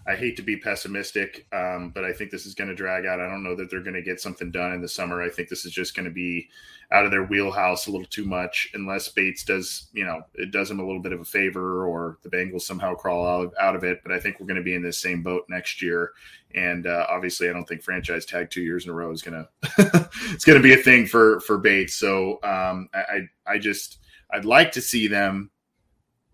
I 0.07 0.15
hate 0.15 0.37
to 0.37 0.43
be 0.43 0.57
pessimistic, 0.57 1.47
um, 1.53 1.91
but 1.91 2.05
I 2.05 2.13
think 2.13 2.31
this 2.31 2.47
is 2.47 2.55
going 2.55 2.69
to 2.69 2.77
drag 2.77 3.07
out. 3.07 3.21
I 3.21 3.29
don't 3.29 3.43
know 3.43 3.57
that 3.57 3.71
they're 3.71 3.83
going 3.83 3.95
to 3.95 4.03
get 4.03 4.21
something 4.21 4.53
done 4.53 4.73
in 4.73 4.81
the 4.81 4.89
summer. 4.89 5.21
I 5.21 5.29
think 5.29 5.49
this 5.49 5.65
is 5.65 5.73
just 5.73 5.97
going 5.97 6.05
to 6.05 6.13
be 6.13 6.49
out 6.93 7.05
of 7.05 7.11
their 7.11 7.25
wheelhouse 7.25 7.89
a 7.89 7.91
little 7.91 8.07
too 8.07 8.25
much, 8.25 8.71
unless 8.75 9.09
Bates 9.09 9.43
does, 9.43 9.89
you 9.93 10.05
know, 10.05 10.23
it 10.35 10.53
does 10.53 10.69
them 10.69 10.79
a 10.79 10.87
little 10.87 11.03
bit 11.03 11.13
of 11.13 11.21
a 11.21 11.25
favor, 11.25 11.85
or 11.85 12.19
the 12.23 12.31
Bengals 12.31 12.63
somehow 12.63 12.95
crawl 12.95 13.27
out 13.27 13.47
of, 13.47 13.55
out 13.59 13.75
of 13.75 13.83
it. 13.83 14.01
But 14.05 14.13
I 14.13 14.21
think 14.21 14.39
we're 14.39 14.47
going 14.47 14.57
to 14.57 14.63
be 14.63 14.77
in 14.77 14.83
this 14.83 14.99
same 14.99 15.25
boat 15.25 15.45
next 15.49 15.83
year. 15.83 16.13
And 16.55 16.87
uh, 16.87 17.07
obviously, 17.11 17.51
I 17.51 17.53
don't 17.53 17.67
think 17.67 17.83
franchise 17.83 18.25
tag 18.25 18.51
two 18.51 18.63
years 18.63 18.85
in 18.85 18.93
a 18.93 18.95
row 18.95 19.11
is 19.11 19.23
going 19.23 19.45
to 19.63 20.09
it's 20.31 20.45
going 20.45 20.57
to 20.57 20.63
be 20.63 20.73
a 20.73 20.83
thing 20.83 21.07
for 21.07 21.41
for 21.41 21.59
Bates. 21.59 21.95
So 21.95 22.39
um, 22.45 22.89
I, 22.95 23.01
I 23.47 23.55
I 23.55 23.59
just 23.59 23.99
I'd 24.31 24.45
like 24.45 24.73
to 24.73 24.81
see 24.81 25.09
them 25.09 25.51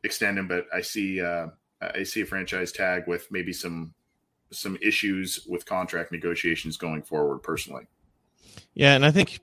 extend 0.05 0.39
him, 0.39 0.49
but 0.49 0.67
I 0.73 0.81
see 0.81 1.21
uh, 1.21 1.49
I 1.81 2.03
see 2.03 2.23
a 2.23 2.27
franchise 2.27 2.73
tag 2.73 3.05
with 3.07 3.27
maybe 3.31 3.53
some 3.53 3.95
some 4.51 4.77
issues 4.83 5.47
with 5.49 5.67
contract 5.67 6.13
negotiations 6.13 6.77
going 6.77 7.03
forward. 7.03 7.39
Personally, 7.39 7.87
yeah, 8.75 8.95
and 8.95 9.05
I 9.05 9.11
think 9.11 9.41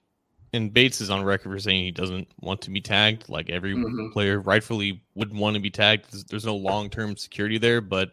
and 0.54 0.74
Bates 0.74 1.02
is 1.02 1.10
on 1.10 1.24
record 1.24 1.52
for 1.52 1.60
saying 1.60 1.84
he 1.84 1.92
doesn't 1.92 2.28
want 2.42 2.62
to 2.62 2.72
be 2.72 2.82
tagged. 2.82 3.30
Like 3.30 3.50
every 3.50 3.76
mm-hmm. 3.76 4.12
player 4.12 4.40
rightfully 4.40 5.04
would 5.16 5.34
want 5.34 5.56
to 5.56 5.62
be 5.62 5.70
tagged. 5.70 6.12
There's, 6.12 6.24
there's 6.26 6.46
no 6.46 6.56
long 6.56 6.90
term 6.90 7.16
security 7.18 7.58
there, 7.58 7.82
but 7.82 8.12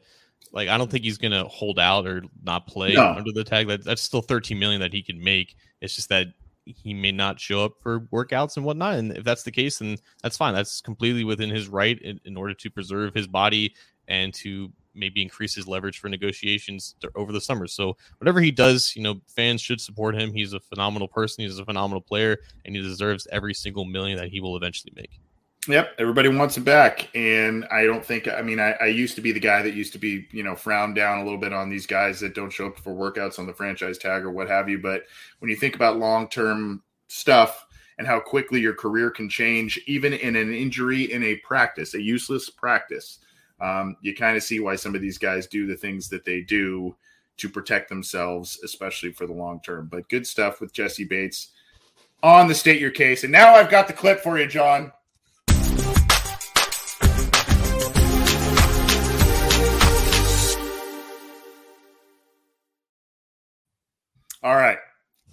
like 0.52 0.68
I 0.68 0.78
don't 0.78 0.90
think 0.90 1.04
he's 1.04 1.18
gonna 1.18 1.44
hold 1.44 1.78
out 1.78 2.06
or 2.06 2.22
not 2.42 2.66
play 2.66 2.94
no. 2.94 3.12
under 3.12 3.32
the 3.32 3.44
tag. 3.44 3.68
That, 3.68 3.84
that's 3.84 4.02
still 4.02 4.22
13 4.22 4.58
million 4.58 4.80
that 4.80 4.92
he 4.92 5.02
can 5.02 5.22
make. 5.22 5.56
It's 5.80 5.94
just 5.94 6.08
that 6.10 6.28
he 6.66 6.92
may 6.92 7.12
not 7.12 7.40
show 7.40 7.64
up 7.64 7.74
for 7.80 8.00
workouts 8.12 8.56
and 8.56 8.66
whatnot. 8.66 8.94
And 8.94 9.16
if 9.16 9.24
that's 9.24 9.44
the 9.44 9.50
case, 9.50 9.78
then 9.78 9.96
that's 10.22 10.36
fine. 10.36 10.54
That's 10.54 10.80
completely 10.80 11.24
within 11.24 11.48
his 11.48 11.68
right 11.68 11.98
in, 12.02 12.20
in 12.24 12.36
order 12.36 12.54
to 12.54 12.70
preserve 12.70 13.14
his 13.14 13.26
body 13.26 13.74
and 14.08 14.34
to 14.34 14.72
maybe 14.94 15.22
increase 15.22 15.54
his 15.54 15.68
leverage 15.68 15.98
for 15.98 16.08
negotiations 16.08 16.96
over 17.14 17.32
the 17.32 17.40
summer. 17.40 17.66
So 17.66 17.96
whatever 18.18 18.40
he 18.40 18.50
does, 18.50 18.94
you 18.96 19.02
know, 19.02 19.20
fans 19.28 19.60
should 19.60 19.80
support 19.80 20.14
him. 20.16 20.32
He's 20.32 20.54
a 20.54 20.60
phenomenal 20.60 21.08
person. 21.08 21.44
He's 21.44 21.58
a 21.58 21.64
phenomenal 21.64 22.00
player, 22.00 22.38
and 22.64 22.74
he 22.74 22.82
deserves 22.82 23.26
every 23.30 23.54
single 23.54 23.84
million 23.84 24.18
that 24.18 24.28
he 24.28 24.40
will 24.40 24.56
eventually 24.56 24.92
make. 24.96 25.20
Yep, 25.68 25.96
everybody 25.98 26.28
wants 26.28 26.56
him 26.56 26.62
back, 26.62 27.08
and 27.16 27.64
I 27.72 27.84
don't 27.84 28.04
think. 28.04 28.28
I 28.28 28.40
mean, 28.40 28.60
I, 28.60 28.72
I, 28.72 28.86
used 28.86 29.16
to 29.16 29.20
be 29.20 29.32
the 29.32 29.40
guy 29.40 29.62
that 29.62 29.74
used 29.74 29.92
to 29.94 29.98
be, 29.98 30.28
you 30.30 30.44
know, 30.44 30.54
frowned 30.54 30.94
down 30.94 31.18
a 31.18 31.24
little 31.24 31.38
bit 31.38 31.52
on 31.52 31.68
these 31.68 31.86
guys 31.86 32.20
that 32.20 32.34
don't 32.34 32.52
show 32.52 32.66
up 32.66 32.78
for 32.78 32.94
workouts 32.94 33.40
on 33.40 33.46
the 33.46 33.52
franchise 33.52 33.98
tag 33.98 34.22
or 34.22 34.30
what 34.30 34.48
have 34.48 34.68
you. 34.68 34.78
But 34.78 35.04
when 35.40 35.50
you 35.50 35.56
think 35.56 35.74
about 35.74 35.98
long 35.98 36.28
term 36.28 36.82
stuff 37.08 37.66
and 37.98 38.06
how 38.06 38.20
quickly 38.20 38.60
your 38.60 38.74
career 38.74 39.10
can 39.10 39.28
change, 39.28 39.80
even 39.86 40.12
in 40.12 40.36
an 40.36 40.54
injury 40.54 41.12
in 41.12 41.24
a 41.24 41.36
practice, 41.36 41.94
a 41.94 42.02
useless 42.02 42.48
practice, 42.48 43.18
um, 43.60 43.96
you 44.02 44.14
kind 44.14 44.36
of 44.36 44.44
see 44.44 44.60
why 44.60 44.76
some 44.76 44.94
of 44.94 45.00
these 45.00 45.18
guys 45.18 45.48
do 45.48 45.66
the 45.66 45.76
things 45.76 46.08
that 46.10 46.24
they 46.24 46.42
do 46.42 46.94
to 47.38 47.48
protect 47.48 47.88
themselves, 47.88 48.60
especially 48.62 49.10
for 49.10 49.26
the 49.26 49.32
long 49.32 49.60
term. 49.60 49.88
But 49.90 50.08
good 50.08 50.26
stuff 50.26 50.60
with 50.60 50.72
Jessie 50.72 51.04
Bates 51.04 51.48
on 52.22 52.46
the 52.46 52.54
state 52.54 52.80
your 52.80 52.90
case, 52.90 53.24
and 53.24 53.32
now 53.32 53.54
I've 53.54 53.70
got 53.70 53.88
the 53.88 53.92
clip 53.92 54.20
for 54.20 54.38
you, 54.38 54.46
John. 54.46 54.92
All 64.46 64.54
right. 64.54 64.78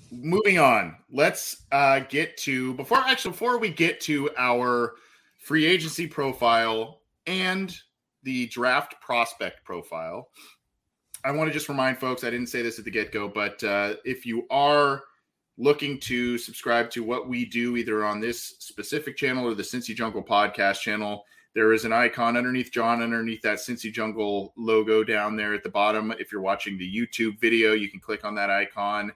Moving 0.09 0.57
on. 0.57 0.95
Let's 1.11 1.68
uh, 1.72 1.99
get 1.99 2.36
to 2.38 2.74
before 2.74 2.97
actually 2.97 3.30
before 3.34 3.59
we 3.59 3.70
get 3.70 4.01
to 4.01 4.32
our 4.39 4.95
free 5.38 5.68
agency 5.68 6.07
profile 6.07 7.01
and 7.28 7.78
the 8.24 8.47
draft 8.47 8.99
prospect 9.01 9.64
profile. 9.66 10.30
I 11.24 11.30
want 11.30 11.47
to 11.47 11.53
just 11.53 11.70
remind 11.70 11.99
folks, 11.99 12.24
I 12.24 12.32
didn't 12.32 12.47
say 12.47 12.64
this 12.64 12.80
at 12.80 12.86
the 12.86 12.91
get 12.91 13.11
go, 13.11 13.28
but 13.28 13.64
uh, 13.64 13.97
if 14.03 14.26
you 14.26 14.47
are 14.49 15.03
looking 15.59 15.99
to 15.99 16.39
subscribe 16.39 16.89
to 16.89 17.03
what 17.03 17.30
we 17.30 17.45
do 17.45 17.78
either 17.78 18.03
on 18.03 18.20
this 18.20 18.55
specific 18.57 19.16
channel 19.16 19.45
or 19.45 19.53
the 19.53 19.61
Cincy 19.61 19.93
Jungle 19.93 20.24
podcast 20.24 20.80
channel, 20.80 21.24
there 21.54 21.72
is 21.72 21.86
an 21.86 21.93
icon 21.93 22.36
underneath 22.36 22.72
John, 22.72 23.01
underneath 23.01 23.41
that 23.43 23.60
Cincy 23.60 23.91
Jungle 23.91 24.54
logo 24.58 25.04
down 25.04 25.36
there 25.36 25.54
at 25.54 25.64
the 25.64 25.70
bottom. 25.70 26.12
If 26.18 26.32
you're 26.32 26.41
watching 26.41 26.78
the 26.78 26.95
YouTube 26.95 27.39
video, 27.39 27.74
you 27.74 27.89
can 27.89 27.99
click 27.99 28.26
on 28.26 28.34
that 28.36 28.49
icon 28.49 29.12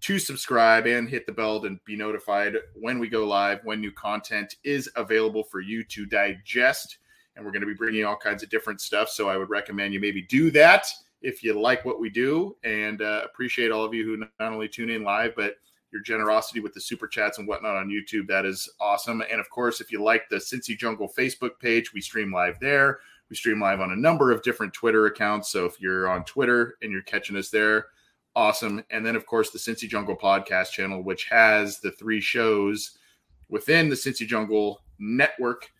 to 0.00 0.18
subscribe 0.18 0.86
and 0.86 1.08
hit 1.08 1.26
the 1.26 1.32
bell 1.32 1.64
and 1.64 1.78
be 1.84 1.94
notified 1.94 2.56
when 2.74 2.98
we 2.98 3.08
go 3.08 3.26
live, 3.26 3.60
when 3.64 3.80
new 3.80 3.92
content 3.92 4.56
is 4.64 4.90
available 4.96 5.44
for 5.44 5.60
you 5.60 5.84
to 5.84 6.06
digest. 6.06 6.98
And 7.36 7.44
we're 7.44 7.52
going 7.52 7.60
to 7.60 7.66
be 7.66 7.74
bringing 7.74 8.04
all 8.04 8.16
kinds 8.16 8.42
of 8.42 8.48
different 8.48 8.80
stuff. 8.80 9.08
So 9.08 9.28
I 9.28 9.36
would 9.36 9.50
recommend 9.50 9.94
you 9.94 10.00
maybe 10.00 10.22
do 10.22 10.50
that 10.52 10.86
if 11.20 11.44
you 11.44 11.58
like 11.58 11.84
what 11.84 12.00
we 12.00 12.10
do 12.10 12.56
and 12.64 13.00
uh, 13.00 13.22
appreciate 13.24 13.70
all 13.70 13.84
of 13.84 13.94
you 13.94 14.04
who 14.04 14.16
not 14.16 14.52
only 14.52 14.68
tune 14.68 14.90
in 14.90 15.04
live, 15.04 15.34
but 15.36 15.56
your 15.92 16.02
generosity 16.02 16.60
with 16.60 16.72
the 16.72 16.80
super 16.80 17.06
chats 17.06 17.38
and 17.38 17.46
whatnot 17.46 17.76
on 17.76 17.90
YouTube. 17.90 18.26
That 18.26 18.46
is 18.46 18.68
awesome. 18.80 19.22
And 19.30 19.40
of 19.40 19.50
course, 19.50 19.80
if 19.80 19.92
you 19.92 20.02
like 20.02 20.28
the 20.28 20.36
Cincy 20.36 20.76
Jungle 20.76 21.12
Facebook 21.16 21.58
page, 21.60 21.92
we 21.92 22.00
stream 22.00 22.32
live 22.32 22.58
there. 22.60 23.00
We 23.28 23.36
stream 23.36 23.60
live 23.60 23.80
on 23.80 23.92
a 23.92 23.96
number 23.96 24.30
of 24.30 24.42
different 24.42 24.72
Twitter 24.72 25.06
accounts. 25.06 25.50
So 25.50 25.66
if 25.66 25.80
you're 25.80 26.08
on 26.08 26.24
Twitter 26.24 26.76
and 26.82 26.90
you're 26.90 27.02
catching 27.02 27.36
us 27.36 27.50
there, 27.50 27.86
awesome. 28.34 28.82
And 28.90 29.04
then, 29.04 29.16
of 29.16 29.26
course, 29.26 29.50
the 29.50 29.58
Cincy 29.58 29.88
Jungle 29.88 30.16
podcast 30.16 30.70
channel, 30.70 31.02
which 31.02 31.28
has 31.28 31.78
the 31.80 31.92
three 31.92 32.20
shows 32.20 32.98
within 33.48 33.88
the 33.88 33.94
Cincy 33.94 34.26
Jungle 34.26 34.82
network. 34.98 35.70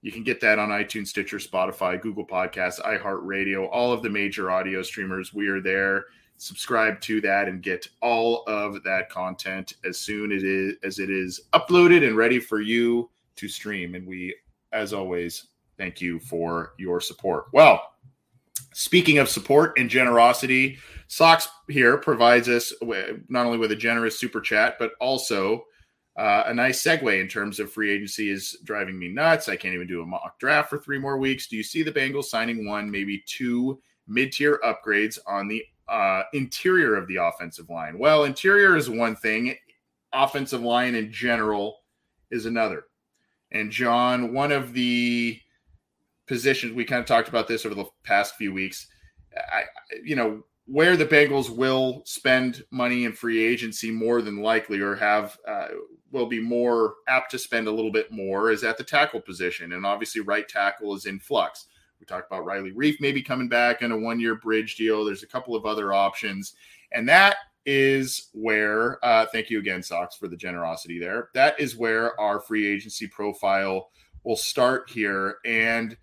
You 0.00 0.12
can 0.12 0.22
get 0.22 0.40
that 0.40 0.58
on 0.58 0.68
iTunes, 0.68 1.08
Stitcher, 1.08 1.38
Spotify, 1.38 2.00
Google 2.00 2.26
Podcasts, 2.26 2.80
iHeartRadio, 2.80 3.68
all 3.70 3.92
of 3.92 4.02
the 4.02 4.10
major 4.10 4.50
audio 4.50 4.82
streamers. 4.82 5.32
We 5.32 5.48
are 5.48 5.62
there 5.62 6.04
subscribe 6.36 7.00
to 7.02 7.20
that 7.22 7.48
and 7.48 7.62
get 7.62 7.86
all 8.02 8.44
of 8.46 8.82
that 8.82 9.08
content 9.08 9.74
as 9.84 9.98
soon 9.98 10.32
as 10.32 10.42
it 10.42 10.48
is, 10.48 10.74
as 10.82 10.98
it 10.98 11.10
is 11.10 11.42
uploaded 11.52 12.06
and 12.06 12.16
ready 12.16 12.38
for 12.38 12.60
you 12.60 13.10
to 13.36 13.48
stream. 13.48 13.94
And 13.94 14.06
we, 14.06 14.34
as 14.72 14.92
always, 14.92 15.48
thank 15.78 16.00
you 16.00 16.18
for 16.20 16.74
your 16.78 17.00
support. 17.00 17.46
Well, 17.52 17.94
speaking 18.72 19.18
of 19.18 19.28
support 19.28 19.78
and 19.78 19.88
generosity, 19.88 20.78
Socks 21.08 21.48
here 21.68 21.98
provides 21.98 22.48
us 22.48 22.72
with, 22.82 23.20
not 23.28 23.46
only 23.46 23.58
with 23.58 23.72
a 23.72 23.76
generous 23.76 24.18
super 24.18 24.40
chat, 24.40 24.76
but 24.78 24.92
also 25.00 25.64
uh, 26.16 26.44
a 26.46 26.54
nice 26.54 26.82
segue 26.82 27.20
in 27.20 27.28
terms 27.28 27.58
of 27.58 27.72
free 27.72 27.90
agency 27.90 28.30
is 28.30 28.56
driving 28.64 28.98
me 28.98 29.08
nuts. 29.08 29.48
I 29.48 29.56
can't 29.56 29.74
even 29.74 29.86
do 29.86 30.02
a 30.02 30.06
mock 30.06 30.38
draft 30.38 30.70
for 30.70 30.78
three 30.78 30.98
more 30.98 31.18
weeks. 31.18 31.48
Do 31.48 31.56
you 31.56 31.62
see 31.62 31.82
the 31.82 31.92
Bengals 31.92 32.24
signing 32.24 32.66
one, 32.66 32.90
maybe 32.90 33.22
two 33.26 33.80
mid 34.06 34.32
tier 34.32 34.60
upgrades 34.64 35.18
on 35.26 35.48
the 35.48 35.64
uh, 35.88 36.22
interior 36.32 36.96
of 36.96 37.06
the 37.08 37.16
offensive 37.16 37.68
line? 37.70 37.98
Well, 37.98 38.24
interior 38.24 38.76
is 38.76 38.88
one 38.88 39.16
thing, 39.16 39.56
offensive 40.12 40.62
line 40.62 40.94
in 40.94 41.12
general 41.12 41.78
is 42.30 42.46
another. 42.46 42.84
And 43.52 43.70
John, 43.70 44.32
one 44.32 44.52
of 44.52 44.72
the 44.72 45.38
positions 46.26 46.72
we 46.72 46.84
kind 46.84 47.00
of 47.00 47.06
talked 47.06 47.28
about 47.28 47.48
this 47.48 47.66
over 47.66 47.74
the 47.74 47.86
past 48.02 48.36
few 48.36 48.52
weeks. 48.52 48.86
I, 49.36 49.64
you 50.02 50.16
know, 50.16 50.44
where 50.66 50.96
the 50.96 51.06
Bengals 51.06 51.54
will 51.54 52.02
spend 52.06 52.64
money 52.70 53.04
in 53.04 53.12
free 53.12 53.44
agency 53.44 53.90
more 53.90 54.22
than 54.22 54.40
likely, 54.40 54.80
or 54.80 54.94
have 54.94 55.38
uh, 55.46 55.68
will 56.10 56.26
be 56.26 56.40
more 56.40 56.94
apt 57.06 57.30
to 57.32 57.38
spend 57.38 57.66
a 57.66 57.72
little 57.72 57.92
bit 57.92 58.10
more, 58.10 58.50
is 58.50 58.64
at 58.64 58.78
the 58.78 58.84
tackle 58.84 59.20
position, 59.20 59.72
and 59.72 59.84
obviously 59.84 60.22
right 60.22 60.48
tackle 60.48 60.94
is 60.94 61.06
in 61.06 61.18
flux. 61.18 61.66
We 62.04 62.14
talked 62.14 62.30
about 62.30 62.44
Riley 62.44 62.70
Reiff 62.72 63.00
maybe 63.00 63.22
coming 63.22 63.48
back 63.48 63.80
in 63.80 63.90
a 63.90 63.96
one 63.96 64.20
year 64.20 64.34
bridge 64.34 64.76
deal. 64.76 65.06
There's 65.06 65.22
a 65.22 65.26
couple 65.26 65.56
of 65.56 65.64
other 65.64 65.94
options, 65.94 66.52
and 66.92 67.08
that 67.08 67.36
is 67.64 68.28
where. 68.34 69.02
Uh, 69.02 69.24
thank 69.32 69.48
you 69.48 69.58
again, 69.58 69.82
Sox, 69.82 70.14
for 70.14 70.28
the 70.28 70.36
generosity 70.36 70.98
there. 70.98 71.30
That 71.32 71.58
is 71.58 71.76
where 71.76 72.20
our 72.20 72.40
free 72.40 72.66
agency 72.66 73.06
profile 73.06 73.88
will 74.22 74.36
start 74.36 74.90
here, 74.90 75.36
and 75.46 75.96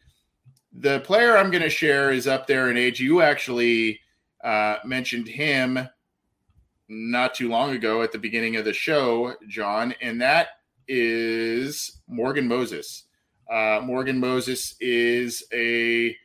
the 0.74 1.02
player 1.02 1.38
I'm 1.38 1.52
going 1.52 1.62
to 1.62 1.70
share 1.70 2.12
is 2.12 2.26
up 2.26 2.48
there 2.48 2.72
in 2.72 2.78
age. 2.78 3.00
You 3.00 3.22
actually 3.22 4.00
uh, 4.44 4.78
mentioned 4.84 5.28
him 5.28 5.88
not 6.90 7.36
too 7.36 7.48
long 7.48 7.76
ago 7.76 8.02
at 8.02 8.12
the 8.12 8.18
beginning 8.18 8.56
of 8.56 8.66
the 8.66 8.74
show, 8.74 9.36
John, 9.48 9.94
and 10.02 10.20
that 10.20 10.48
is 10.88 12.02
Morgan 12.08 12.48
Moses. 12.48 13.04
Uh, 13.52 13.82
Morgan 13.84 14.18
Moses 14.18 14.76
is 14.80 15.44
a 15.54 16.16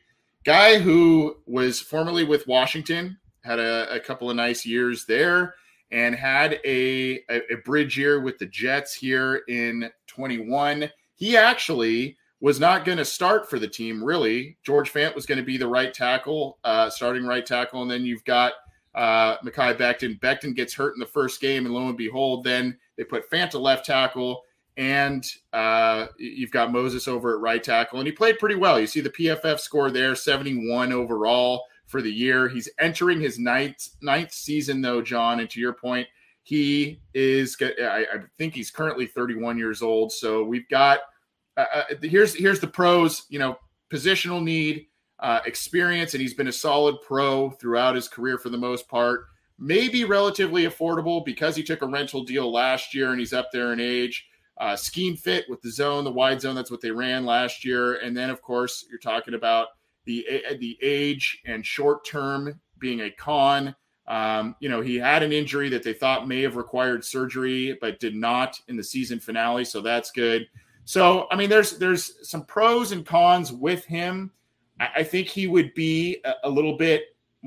guy 0.45 0.79
who 0.79 1.35
was 1.45 1.81
formerly 1.81 2.23
with 2.23 2.47
Washington, 2.47 3.17
had 3.43 3.59
a, 3.59 3.93
a 3.93 3.99
couple 3.99 4.29
of 4.29 4.37
nice 4.37 4.65
years 4.65 5.05
there, 5.05 5.55
and 5.91 6.15
had 6.15 6.61
a, 6.63 7.19
a, 7.29 7.53
a 7.53 7.57
bridge 7.65 7.97
year 7.97 8.21
with 8.21 8.37
the 8.37 8.45
Jets 8.45 8.93
here 8.93 9.41
in 9.49 9.91
21. 10.07 10.89
He 11.15 11.35
actually 11.35 12.17
was 12.39 12.61
not 12.61 12.85
going 12.85 12.97
to 12.97 13.05
start 13.05 13.49
for 13.49 13.59
the 13.59 13.67
team, 13.67 14.01
really. 14.01 14.57
George 14.63 14.93
Fant 14.93 15.13
was 15.13 15.25
going 15.25 15.39
to 15.39 15.43
be 15.43 15.57
the 15.57 15.67
right 15.67 15.93
tackle, 15.93 16.59
uh, 16.63 16.89
starting 16.89 17.25
right 17.25 17.45
tackle. 17.45 17.81
And 17.81 17.91
then 17.91 18.05
you've 18.05 18.23
got 18.23 18.53
uh, 18.95 19.37
Mekhi 19.39 19.75
Becton. 19.75 20.19
Becton 20.19 20.55
gets 20.55 20.73
hurt 20.73 20.93
in 20.93 20.99
the 20.99 21.05
first 21.05 21.41
game, 21.41 21.65
and 21.65 21.73
lo 21.73 21.89
and 21.89 21.97
behold, 21.97 22.45
then 22.45 22.77
they 22.95 23.03
put 23.03 23.29
Fant 23.29 23.49
to 23.49 23.59
left 23.59 23.85
tackle. 23.85 24.43
And 24.77 25.25
uh, 25.53 26.07
you've 26.19 26.51
got 26.51 26.71
Moses 26.71 27.07
over 27.07 27.33
at 27.33 27.41
right 27.41 27.63
tackle, 27.63 27.99
and 27.99 28.07
he 28.07 28.11
played 28.11 28.37
pretty 28.39 28.55
well. 28.55 28.79
You 28.79 28.87
see 28.87 29.01
the 29.01 29.09
PFF 29.09 29.59
score 29.59 29.89
there, 29.89 30.15
71 30.15 30.93
overall 30.93 31.63
for 31.87 32.01
the 32.01 32.11
year. 32.11 32.47
He's 32.47 32.69
entering 32.79 33.19
his 33.19 33.39
ninth 33.39 33.89
ninth 34.01 34.31
season, 34.31 34.81
though, 34.81 35.01
John. 35.01 35.39
And 35.39 35.49
to 35.49 35.59
your 35.59 35.73
point, 35.73 36.07
he 36.43 37.01
is. 37.13 37.57
I, 37.59 38.05
I 38.13 38.17
think 38.37 38.53
he's 38.53 38.69
currently 38.69 39.07
31 39.07 39.57
years 39.57 39.81
old. 39.81 40.11
So 40.11 40.43
we've 40.43 40.69
got– 40.69 40.99
uh, 41.57 41.65
uh, 41.73 41.83
here's 42.01 42.35
here's 42.35 42.59
the 42.59 42.67
pros. 42.67 43.25
You 43.29 43.39
know, 43.39 43.57
positional 43.91 44.41
need, 44.41 44.85
uh, 45.19 45.39
experience, 45.45 46.13
and 46.13 46.21
he's 46.21 46.35
been 46.35 46.47
a 46.47 46.53
solid 46.53 46.97
pro 47.05 47.49
throughout 47.49 47.95
his 47.95 48.07
career 48.07 48.37
for 48.37 48.49
the 48.49 48.57
most 48.57 48.87
part. 48.87 49.25
Maybe 49.59 50.05
relatively 50.05 50.65
affordable 50.65 51.25
because 51.25 51.55
he 51.55 51.63
took 51.63 51.81
a 51.81 51.87
rental 51.87 52.23
deal 52.23 52.51
last 52.51 52.93
year 52.93 53.09
and 53.09 53.19
he's 53.19 53.33
up 53.33 53.49
there 53.51 53.73
in 53.73 53.79
age. 53.79 54.27
Uh, 54.59 54.75
scheme 54.75 55.15
fit 55.15 55.45
with 55.49 55.61
the 55.61 55.71
zone, 55.71 56.03
the 56.03 56.11
wide 56.11 56.41
zone. 56.41 56.55
That's 56.55 56.71
what 56.71 56.81
they 56.81 56.91
ran 56.91 57.25
last 57.25 57.63
year. 57.63 57.95
And 57.95 58.17
then, 58.17 58.29
of 58.29 58.41
course, 58.41 58.85
you're 58.89 58.99
talking 58.99 59.35
about 59.35 59.67
the 60.05 60.25
the 60.59 60.77
age 60.81 61.41
and 61.45 61.65
short 61.65 62.05
term 62.05 62.59
being 62.79 63.01
a 63.01 63.11
con. 63.11 63.75
Um, 64.07 64.55
you 64.59 64.69
know, 64.69 64.81
he 64.81 64.95
had 64.95 65.21
an 65.21 65.33
injury 65.33 65.69
that 65.69 65.83
they 65.83 65.93
thought 65.93 66.27
may 66.27 66.41
have 66.41 66.55
required 66.55 67.03
surgery, 67.03 67.77
but 67.81 67.99
did 67.99 68.15
not 68.15 68.57
in 68.67 68.77
the 68.77 68.83
season 68.83 69.19
finale. 69.19 69.65
So 69.65 69.81
that's 69.81 70.11
good. 70.11 70.47
So, 70.85 71.27
I 71.29 71.35
mean, 71.35 71.49
there's 71.49 71.77
there's 71.77 72.27
some 72.27 72.45
pros 72.45 72.93
and 72.93 73.05
cons 73.05 73.51
with 73.51 73.83
him. 73.85 74.31
I, 74.79 74.89
I 74.97 75.03
think 75.03 75.27
he 75.27 75.45
would 75.45 75.73
be 75.73 76.21
a, 76.23 76.33
a 76.45 76.49
little 76.49 76.77
bit, 76.77 77.03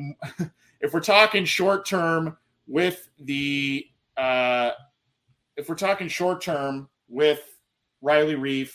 if 0.81 0.93
we're 0.93 1.01
talking 1.01 1.47
short 1.47 1.87
term 1.87 2.37
with 2.67 3.09
the, 3.19 3.87
uh, 4.19 4.73
if 5.57 5.69
we're 5.69 5.75
talking 5.75 6.07
short 6.07 6.43
term 6.43 6.89
with 7.11 7.43
Riley 8.01 8.37
Reiff 8.37 8.73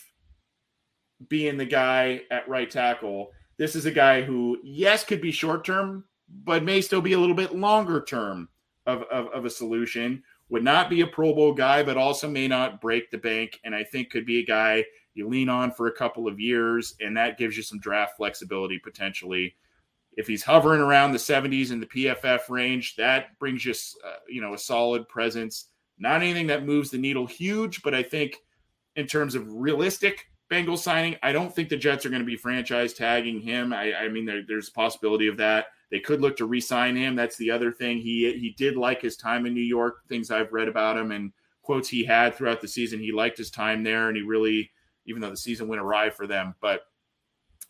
being 1.27 1.57
the 1.57 1.65
guy 1.65 2.21
at 2.29 2.47
right 2.47 2.69
tackle, 2.69 3.31
this 3.57 3.75
is 3.75 3.87
a 3.87 3.91
guy 3.91 4.21
who, 4.21 4.59
yes, 4.63 5.03
could 5.03 5.21
be 5.21 5.31
short 5.31 5.65
term, 5.65 6.03
but 6.43 6.63
may 6.63 6.81
still 6.81 7.01
be 7.01 7.13
a 7.13 7.19
little 7.19 7.35
bit 7.35 7.55
longer 7.55 8.03
term 8.03 8.49
of, 8.85 9.01
of, 9.03 9.27
of 9.29 9.45
a 9.45 9.49
solution 9.49 10.21
would 10.49 10.63
not 10.63 10.89
be 10.89 11.01
a 11.01 11.07
Pro 11.07 11.33
Bowl 11.33 11.53
guy, 11.53 11.81
but 11.81 11.97
also 11.97 12.29
may 12.29 12.47
not 12.47 12.81
break 12.81 13.09
the 13.09 13.17
bank. 13.17 13.59
And 13.63 13.73
I 13.73 13.83
think 13.83 14.11
could 14.11 14.25
be 14.25 14.39
a 14.39 14.45
guy 14.45 14.85
you 15.13 15.27
lean 15.27 15.49
on 15.49 15.71
for 15.71 15.87
a 15.87 15.95
couple 15.95 16.27
of 16.27 16.39
years, 16.39 16.95
and 16.99 17.15
that 17.17 17.37
gives 17.37 17.57
you 17.57 17.63
some 17.63 17.79
draft 17.79 18.17
flexibility 18.17 18.77
potentially. 18.79 19.55
If 20.17 20.27
he's 20.27 20.43
hovering 20.43 20.81
around 20.81 21.11
the 21.11 21.17
70s 21.17 21.71
in 21.71 21.79
the 21.79 21.87
PFF 21.87 22.49
range, 22.49 22.95
that 22.95 23.37
brings 23.39 23.65
you, 23.65 23.73
uh, 24.05 24.17
you 24.29 24.41
know, 24.41 24.53
a 24.53 24.57
solid 24.57 25.07
presence. 25.09 25.69
Not 25.97 26.21
anything 26.21 26.47
that 26.47 26.65
moves 26.65 26.91
the 26.91 26.97
needle 26.97 27.25
huge, 27.25 27.81
but 27.83 27.93
I 27.93 28.03
think 28.03 28.37
in 28.95 29.07
terms 29.07 29.35
of 29.35 29.47
realistic 29.47 30.25
Bengal 30.49 30.77
signing, 30.77 31.15
I 31.23 31.31
don't 31.31 31.53
think 31.53 31.69
the 31.69 31.77
Jets 31.77 32.05
are 32.05 32.09
going 32.09 32.21
to 32.21 32.25
be 32.25 32.35
franchise 32.35 32.93
tagging 32.93 33.39
him. 33.41 33.73
I, 33.73 33.93
I 33.95 34.09
mean, 34.09 34.25
there, 34.25 34.43
there's 34.47 34.69
a 34.69 34.73
possibility 34.73 35.27
of 35.27 35.37
that. 35.37 35.67
They 35.91 35.99
could 35.99 36.21
look 36.21 36.37
to 36.37 36.45
re-sign 36.45 36.95
him. 36.95 37.15
That's 37.15 37.37
the 37.37 37.51
other 37.51 37.71
thing. 37.71 37.99
He 37.99 38.31
he 38.39 38.53
did 38.57 38.75
like 38.75 39.01
his 39.01 39.17
time 39.17 39.45
in 39.45 39.53
New 39.53 39.61
York. 39.61 40.01
Things 40.09 40.31
I've 40.31 40.53
read 40.53 40.67
about 40.67 40.97
him 40.97 41.11
and 41.11 41.31
quotes 41.61 41.89
he 41.89 42.03
had 42.03 42.35
throughout 42.35 42.61
the 42.61 42.67
season. 42.67 42.99
He 42.99 43.11
liked 43.11 43.37
his 43.37 43.49
time 43.49 43.83
there, 43.83 44.07
and 44.07 44.17
he 44.17 44.23
really, 44.23 44.71
even 45.05 45.21
though 45.21 45.29
the 45.29 45.37
season 45.37 45.67
went 45.67 45.81
awry 45.81 46.09
for 46.09 46.27
them, 46.27 46.55
but 46.61 46.81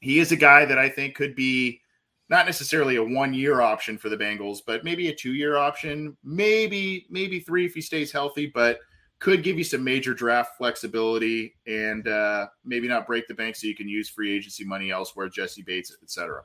he 0.01 0.19
is 0.19 0.32
a 0.32 0.38
guy 0.38 0.65
that 0.65 0.78
I 0.78 0.89
think 0.89 1.15
could 1.15 1.36
be 1.36 1.82
not 2.30 2.45
necessarily 2.45 2.95
a 2.95 3.03
one-year 3.03 3.61
option 3.61 3.97
for 3.97 4.09
the 4.09 4.17
Bengals, 4.17 4.59
but 4.65 4.84
maybe 4.84 5.09
a 5.09 5.15
two-year 5.15 5.57
option, 5.57 6.17
maybe 6.23 7.05
maybe 7.09 7.39
three 7.39 7.65
if 7.65 7.73
he 7.73 7.82
stays 7.82 8.11
healthy, 8.11 8.47
but 8.47 8.80
could 9.19 9.43
give 9.43 9.57
you 9.57 9.63
some 9.63 9.84
major 9.84 10.13
draft 10.13 10.57
flexibility 10.57 11.55
and 11.65 12.07
uh, 12.07 12.47
maybe 12.63 12.88
not 12.88 13.07
break 13.07 13.28
the 13.28 13.34
bank 13.34 13.55
so 13.55 13.65
you 13.67 13.76
can 13.76 13.88
use 13.88 14.09
free 14.09 14.36
agency 14.36 14.63
money 14.65 14.91
elsewhere, 14.91 15.30
Jessie 15.30 15.63
Bates, 15.63 15.95
et 16.01 16.09
cetera. 16.09 16.43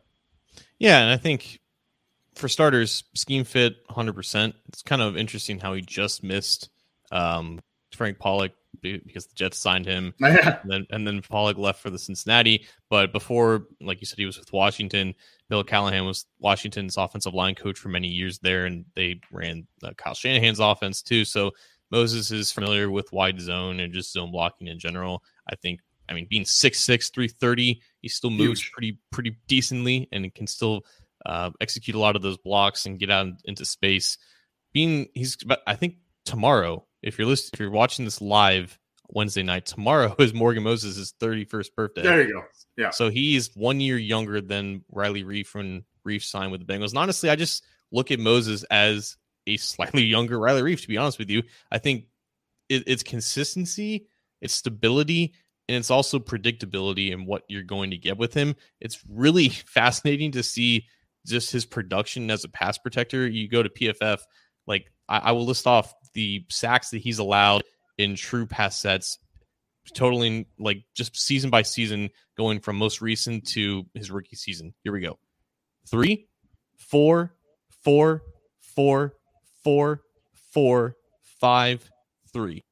Yeah, 0.79 1.01
and 1.01 1.11
I 1.11 1.17
think 1.17 1.61
for 2.35 2.49
starters, 2.49 3.05
scheme 3.15 3.45
fit 3.45 3.87
100%. 3.89 4.55
It's 4.69 4.83
kind 4.83 5.03
of 5.03 5.17
interesting 5.17 5.59
how 5.59 5.75
he 5.75 5.83
just 5.83 6.23
missed 6.23 6.71
um, 7.11 7.61
Frank 7.93 8.19
Pollack 8.19 8.53
because 8.83 9.27
the 9.27 9.35
Jets 9.35 9.59
signed 9.59 9.87
him, 9.87 10.15
and 10.21 10.59
then 10.65 10.87
and 10.91 11.07
then 11.07 11.23
Pollack 11.23 11.59
left 11.59 11.81
for 11.81 11.91
the 11.91 11.99
Cincinnati. 11.99 12.67
But 12.89 13.13
before, 13.13 13.67
like 13.81 14.01
you 14.01 14.07
said, 14.07 14.19
he 14.19 14.27
was 14.27 14.39
with 14.39 14.53
Washington. 14.53 15.15
Bill 15.49 15.65
Callahan 15.65 16.07
was 16.07 16.27
Washington's 16.39 16.97
offensive 16.97 17.35
line 17.35 17.55
coach 17.55 17.79
for 17.79 17.89
many 17.89 18.09
years 18.09 18.39
there, 18.39 18.67
and 18.67 18.85
they 18.95 19.21
ran 19.33 19.67
uh, 19.83 19.93
Kyle 19.97 20.15
Shanahan's 20.15 20.61
offense 20.61 21.03
too. 21.03 21.25
So 21.25 21.53
Moses 21.91 22.31
is 22.31 22.53
familiar 22.53 22.91
with 22.91 23.13
wide 23.13 23.41
zone 23.41 23.81
and 23.81 23.93
just 23.93 24.13
zone 24.13 24.31
blocking 24.31 24.69
in 24.69 24.79
general. 24.79 25.23
I 25.51 25.57
think 25.57 25.81
I 26.09 26.13
mean, 26.13 26.27
being 26.29 26.43
6'6", 26.43 27.15
330, 27.15 27.81
he 28.03 28.09
still 28.09 28.31
moves 28.31 28.61
Huge. 28.61 28.73
pretty 28.73 28.99
pretty 29.13 29.37
decently 29.47 30.09
and 30.11 30.35
can 30.35 30.47
still 30.47 30.85
uh, 31.25 31.51
execute 31.61 31.95
a 31.95 32.01
lot 32.01 32.17
of 32.17 32.23
those 32.23 32.39
blocks 32.39 32.87
and 32.87 32.99
get 32.99 33.11
out 33.11 33.29
into 33.45 33.65
space. 33.65 34.19
Being 34.73 35.09
he's, 35.15 35.37
I 35.67 35.77
think 35.77 35.97
tomorrow, 36.25 36.85
if 37.03 37.19
you're 37.19 37.27
listening, 37.27 37.51
if 37.55 37.61
you're 37.61 37.71
watching 37.71 38.05
this 38.05 38.21
live 38.21 38.79
Wednesday 39.09 39.43
night, 39.43 39.67
tomorrow 39.67 40.15
is 40.19 40.35
Morgan 40.35 40.63
Moses' 40.63 41.13
31st 41.21 41.75
birthday. 41.75 42.03
There 42.03 42.27
you 42.27 42.35
go. 42.35 42.43
Yeah. 42.77 42.91
So 42.91 43.11
he's 43.11 43.55
one 43.55 43.81
year 43.81 43.99
younger 43.99 44.41
than 44.41 44.85
Riley 44.91 45.25
Reiff 45.25 45.55
when 45.55 45.85
Reiff 46.07 46.23
signed 46.23 46.53
with 46.53 46.67
the 46.67 46.73
Bengals. 46.73 46.91
And 46.91 46.99
honestly, 46.99 47.31
I 47.31 47.37
just 47.37 47.65
look 47.93 48.11
at 48.11 48.21
Moses 48.21 48.65
as 48.71 49.17
a 49.47 49.57
slightly 49.57 50.03
younger 50.05 50.39
Riley 50.39 50.63
Reiff. 50.63 50.83
To 50.83 50.89
be 50.89 50.99
honest 50.99 51.19
with 51.19 51.31
you, 51.31 51.43
I 51.71 51.79
think 51.79 52.05
it, 52.69 52.85
it's 52.87 53.03
consistency, 53.03 54.07
it's 54.41 54.55
stability, 54.55 55.35
and 55.69 55.77
it's 55.77 55.91
also 55.91 56.19
predictability 56.19 57.13
and 57.13 57.27
what 57.27 57.45
you're 57.49 57.63
going 57.63 57.91
to 57.91 57.97
get 57.97 58.19
with 58.19 58.35
him. 58.35 58.57
It's 58.81 59.01
really 59.09 59.49
fascinating 59.67 60.33
to 60.33 60.43
see 60.43 60.87
just 61.27 61.53
his 61.53 61.67
production 61.67 62.31
as 62.31 62.45
a 62.45 62.49
pass 62.49 62.79
protector, 62.79 63.29
you 63.29 63.49
go 63.49 63.63
to 63.63 63.69
PFF, 63.69 64.21
like 64.67 64.91
I, 65.09 65.19
I 65.19 65.33
will 65.33 65.45
list 65.45 65.67
off 65.67 65.95
the 66.15 66.45
sacks 66.49 66.91
that 66.91 66.99
he's 66.99 67.19
allowed 67.19 67.63
in 67.99 68.17
true 68.17 68.47
pass 68.47 68.79
sets, 68.79 69.19
totaling 69.95 70.47
like 70.59 70.85
just 70.95 71.17
season 71.17 71.51
by 71.51 71.63
season, 71.63 72.11
going 72.37 72.61
from 72.61 72.77
most 72.77 73.01
recent 73.01 73.47
to 73.49 73.85
his 73.95 74.11
rookie 74.11 74.37
season. 74.37 74.75
Here 74.83 74.93
we 74.93 75.01
go. 75.01 75.19
Three, 75.89 76.29
four, 76.77 77.35
four, 77.85 78.23
four, 78.61 79.15
four, 79.63 80.03
four, 80.53 80.97
five, 81.41 81.91
three. 82.33 82.65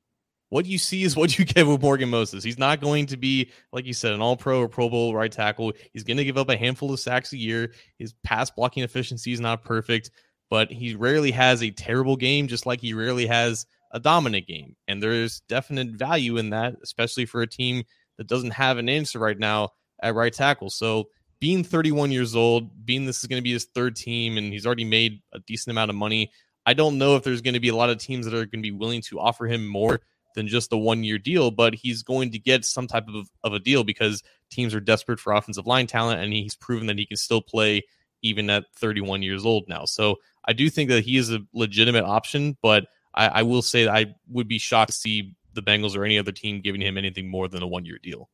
What 0.51 0.65
you 0.65 0.79
see 0.79 1.03
is 1.03 1.15
what 1.15 1.39
you 1.39 1.45
get 1.45 1.67
with 1.67 1.83
Morgan 1.83 2.09
Moses. 2.09 2.43
He's 2.43 2.59
not 2.59 2.81
going 2.81 3.07
to 3.07 3.19
be, 3.19 3.51
like 3.73 3.85
you 3.85 3.93
said, 3.93 4.15
an 4.15 4.23
all 4.23 4.37
pro 4.37 4.63
or 4.63 4.69
Pro 4.69 4.89
Bowl 4.89 5.15
right 5.15 5.31
tackle. 5.31 5.73
He's 5.93 6.05
going 6.05 6.17
to 6.17 6.25
give 6.25 6.39
up 6.39 6.49
a 6.49 6.57
handful 6.57 6.93
of 6.93 7.01
sacks 7.01 7.33
a 7.33 7.37
year. 7.37 7.75
His 7.99 8.15
pass 8.25 8.51
blocking 8.51 8.83
efficiency 8.83 9.33
is 9.33 9.41
not 9.41 9.63
perfect, 9.63 10.11
but 10.51 10.71
he 10.71 10.95
rarely 10.95 11.31
has 11.31 11.63
a 11.63 11.71
terrible 11.71 12.17
game, 12.17 12.49
just 12.49 12.67
like 12.67 12.81
he 12.81 12.95
rarely 12.95 13.27
has 13.27 13.67
a 13.93 14.01
dominant 14.01 14.47
game. 14.47 14.77
And 14.87 15.03
there's 15.03 15.41
definite 15.49 15.89
value 15.91 16.37
in 16.37 16.51
that, 16.51 16.77
especially 16.83 17.27
for 17.27 17.43
a 17.43 17.47
team 17.47 17.85
that 18.17 18.27
doesn't 18.27 18.51
have 18.51 18.79
an 18.79 18.89
answer 18.89 19.19
right 19.19 19.39
now 19.39 19.71
at 20.03 20.15
right 20.15 20.33
tackle. 20.33 20.71
So 20.71 21.09
being 21.41 21.65
31 21.65 22.11
years 22.11 22.35
old, 22.35 22.85
being 22.85 23.07
this 23.07 23.21
is 23.21 23.27
going 23.27 23.39
to 23.39 23.45
be 23.45 23.53
his 23.53 23.67
third 23.67 23.97
team, 23.97 24.37
and 24.39 24.53
he's 24.53 24.67
already 24.67 24.85
made 24.85 25.21
a 25.33 25.39
decent 25.41 25.71
amount 25.71 25.91
of 25.91 25.97
money. 25.97 26.31
I 26.67 26.75
don't 26.75 26.99
know 26.99 27.17
if 27.17 27.23
there's 27.23 27.41
going 27.41 27.55
to 27.55 27.61
be 27.61 27.69
a 27.69 27.77
lot 27.77 27.91
of 27.91 27.99
teams 27.99 28.27
that 28.27 28.35
are 28.35 28.45
going 28.45 28.63
to 28.63 28.71
be 28.71 28.73
willing 28.73 29.03
to 29.03 29.21
offer 29.21 29.47
him 29.47 29.67
more 29.67 30.01
than 30.35 30.49
just 30.49 30.73
a 30.73 30.77
one 30.77 31.05
year 31.05 31.19
deal, 31.19 31.51
but 31.51 31.75
he's 31.75 32.03
going 32.03 32.31
to 32.33 32.39
get 32.39 32.65
some 32.65 32.87
type 32.87 33.07
of, 33.09 33.31
of 33.45 33.53
a 33.53 33.59
deal 33.59 33.85
because 33.85 34.23
teams 34.51 34.75
are 34.75 34.81
desperate 34.81 35.21
for 35.21 35.33
offensive 35.33 35.67
line 35.67 35.87
talent, 35.87 36.21
and 36.21 36.33
he's 36.33 36.57
proven 36.57 36.87
that 36.89 36.99
he 36.99 37.07
can 37.07 37.17
still 37.17 37.41
play 37.41 37.83
even 38.23 38.51
at 38.51 38.65
31 38.77 39.23
years 39.23 39.47
old 39.47 39.65
now. 39.69 39.85
So 39.85 40.17
I 40.49 40.55
do 40.55 40.71
think 40.71 40.89
that 40.89 41.05
he 41.05 41.19
is 41.19 41.31
a 41.31 41.41
legitimate 41.53 42.05
option, 42.05 42.57
but 42.63 42.87
I, 43.15 43.29
I 43.29 43.43
will 43.43 43.63
say 43.63 43.87
I 43.87 44.15
would 44.31 44.49
be 44.49 44.59
shocked 44.59 44.91
to 44.91 44.97
see 44.97 45.37
the 45.53 45.63
Bengals 45.63 45.95
or 45.95 46.05
any 46.05 46.19
other 46.19 46.33
team 46.33 46.63
giving 46.63 46.81
him 46.81 46.97
anything 46.97 47.29
more 47.29 47.49
than 47.49 47.63
a 47.63 47.67
one 47.67 47.85
year 47.85 47.99
deal. 48.03 48.31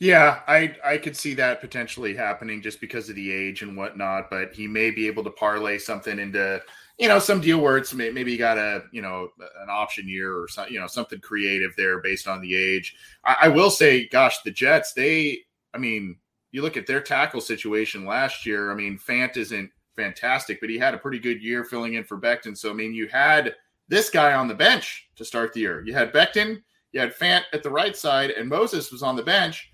Yeah, 0.00 0.40
I 0.46 0.76
I 0.84 0.98
could 0.98 1.16
see 1.16 1.34
that 1.34 1.60
potentially 1.60 2.14
happening 2.14 2.62
just 2.62 2.80
because 2.80 3.08
of 3.08 3.16
the 3.16 3.32
age 3.32 3.62
and 3.62 3.76
whatnot. 3.76 4.30
But 4.30 4.52
he 4.52 4.66
may 4.66 4.90
be 4.90 5.06
able 5.06 5.24
to 5.24 5.30
parlay 5.30 5.78
something 5.78 6.18
into 6.18 6.60
you 6.98 7.08
know 7.08 7.18
some 7.18 7.40
deal 7.40 7.60
where 7.60 7.76
it's 7.76 7.92
maybe 7.94 8.32
you 8.32 8.38
got 8.38 8.58
a 8.58 8.82
you 8.92 9.02
know 9.02 9.28
an 9.60 9.70
option 9.70 10.08
year 10.08 10.36
or 10.36 10.48
something 10.48 10.72
you 10.72 10.80
know 10.80 10.86
something 10.86 11.20
creative 11.20 11.72
there 11.76 12.00
based 12.00 12.28
on 12.28 12.40
the 12.40 12.54
age. 12.54 12.96
I, 13.24 13.36
I 13.42 13.48
will 13.48 13.70
say, 13.70 14.08
gosh, 14.08 14.40
the 14.42 14.50
Jets 14.50 14.92
they 14.92 15.40
I 15.74 15.78
mean 15.78 16.16
you 16.50 16.62
look 16.62 16.76
at 16.76 16.86
their 16.86 17.00
tackle 17.00 17.40
situation 17.40 18.06
last 18.06 18.46
year. 18.46 18.70
I 18.70 18.74
mean 18.74 18.98
Fant 18.98 19.36
isn't 19.36 19.70
fantastic, 20.02 20.60
but 20.60 20.70
he 20.70 20.78
had 20.78 20.94
a 20.94 20.98
pretty 20.98 21.18
good 21.18 21.42
year 21.42 21.64
filling 21.64 21.94
in 21.94 22.04
for 22.04 22.18
Becton. 22.18 22.56
So 22.56 22.70
I 22.70 22.72
mean 22.72 22.94
you 22.94 23.08
had 23.08 23.54
this 23.88 24.10
guy 24.10 24.34
on 24.34 24.48
the 24.48 24.54
bench 24.54 25.08
to 25.16 25.24
start 25.24 25.52
the 25.52 25.60
year. 25.60 25.82
You 25.84 25.94
had 25.94 26.12
Becton, 26.12 26.62
you 26.92 27.00
had 27.00 27.16
Fant 27.16 27.42
at 27.52 27.62
the 27.62 27.70
right 27.70 27.96
side, 27.96 28.30
and 28.30 28.48
Moses 28.48 28.92
was 28.92 29.02
on 29.02 29.16
the 29.16 29.22
bench 29.22 29.70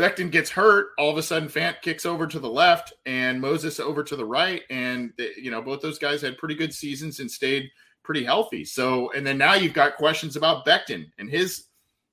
Becton 0.00 0.30
gets 0.30 0.50
hurt, 0.50 0.88
all 0.98 1.10
of 1.10 1.18
a 1.18 1.22
sudden 1.22 1.48
Fant 1.48 1.82
kicks 1.82 2.06
over 2.06 2.26
to 2.26 2.38
the 2.38 2.48
left 2.48 2.92
and 3.06 3.40
Moses 3.40 3.80
over 3.80 4.02
to 4.04 4.16
the 4.16 4.24
right, 4.24 4.62
and 4.70 5.12
they, 5.18 5.32
you 5.36 5.50
know 5.50 5.60
both 5.60 5.80
those 5.80 5.98
guys 5.98 6.22
had 6.22 6.38
pretty 6.38 6.54
good 6.54 6.72
seasons 6.72 7.20
and 7.20 7.30
stayed 7.30 7.70
pretty 8.02 8.24
healthy. 8.24 8.64
So, 8.64 9.12
and 9.12 9.26
then 9.26 9.36
now 9.36 9.54
you've 9.54 9.74
got 9.74 9.96
questions 9.96 10.36
about 10.36 10.64
Becton 10.64 11.06
and 11.18 11.28
his 11.28 11.66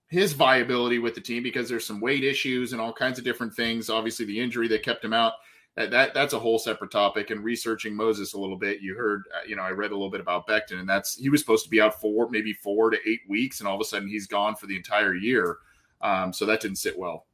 his 0.09 0.33
viability 0.33 0.99
with 0.99 1.15
the 1.15 1.21
team 1.21 1.43
because 1.43 1.69
there's 1.69 1.85
some 1.85 2.01
weight 2.01 2.23
issues 2.23 2.71
and 2.71 2.81
all 2.81 2.93
kinds 2.93 3.19
of 3.19 3.25
different 3.25 3.53
things. 3.53 3.89
Obviously, 3.89 4.25
the 4.25 4.39
injury 4.39 4.67
that 4.69 4.83
kept 4.83 5.03
him 5.03 5.13
out. 5.13 5.33
That, 5.77 5.91
that 5.91 6.13
that's 6.13 6.33
a 6.33 6.39
whole 6.39 6.59
separate 6.59 6.91
topic. 6.91 7.29
And 7.29 7.43
researching 7.43 7.95
Moses 7.95 8.33
a 8.33 8.39
little 8.39 8.57
bit, 8.57 8.81
you 8.81 8.95
heard, 8.95 9.23
uh, 9.33 9.47
you 9.47 9.55
know, 9.55 9.61
I 9.61 9.69
read 9.69 9.91
a 9.91 9.93
little 9.93 10.11
bit 10.11 10.19
about 10.19 10.47
Becton, 10.47 10.79
and 10.79 10.89
that's 10.89 11.15
he 11.15 11.29
was 11.29 11.39
supposed 11.39 11.63
to 11.63 11.69
be 11.69 11.79
out 11.79 12.01
for 12.01 12.27
maybe 12.29 12.51
four 12.51 12.89
to 12.89 12.97
eight 13.07 13.21
weeks, 13.29 13.59
and 13.59 13.69
all 13.69 13.75
of 13.75 13.81
a 13.81 13.85
sudden 13.85 14.09
he's 14.09 14.27
gone 14.27 14.55
for 14.55 14.65
the 14.65 14.75
entire 14.75 15.15
year. 15.15 15.59
Um, 16.01 16.33
so 16.33 16.45
that 16.45 16.59
didn't 16.59 16.77
sit 16.77 16.97
well 16.97 17.27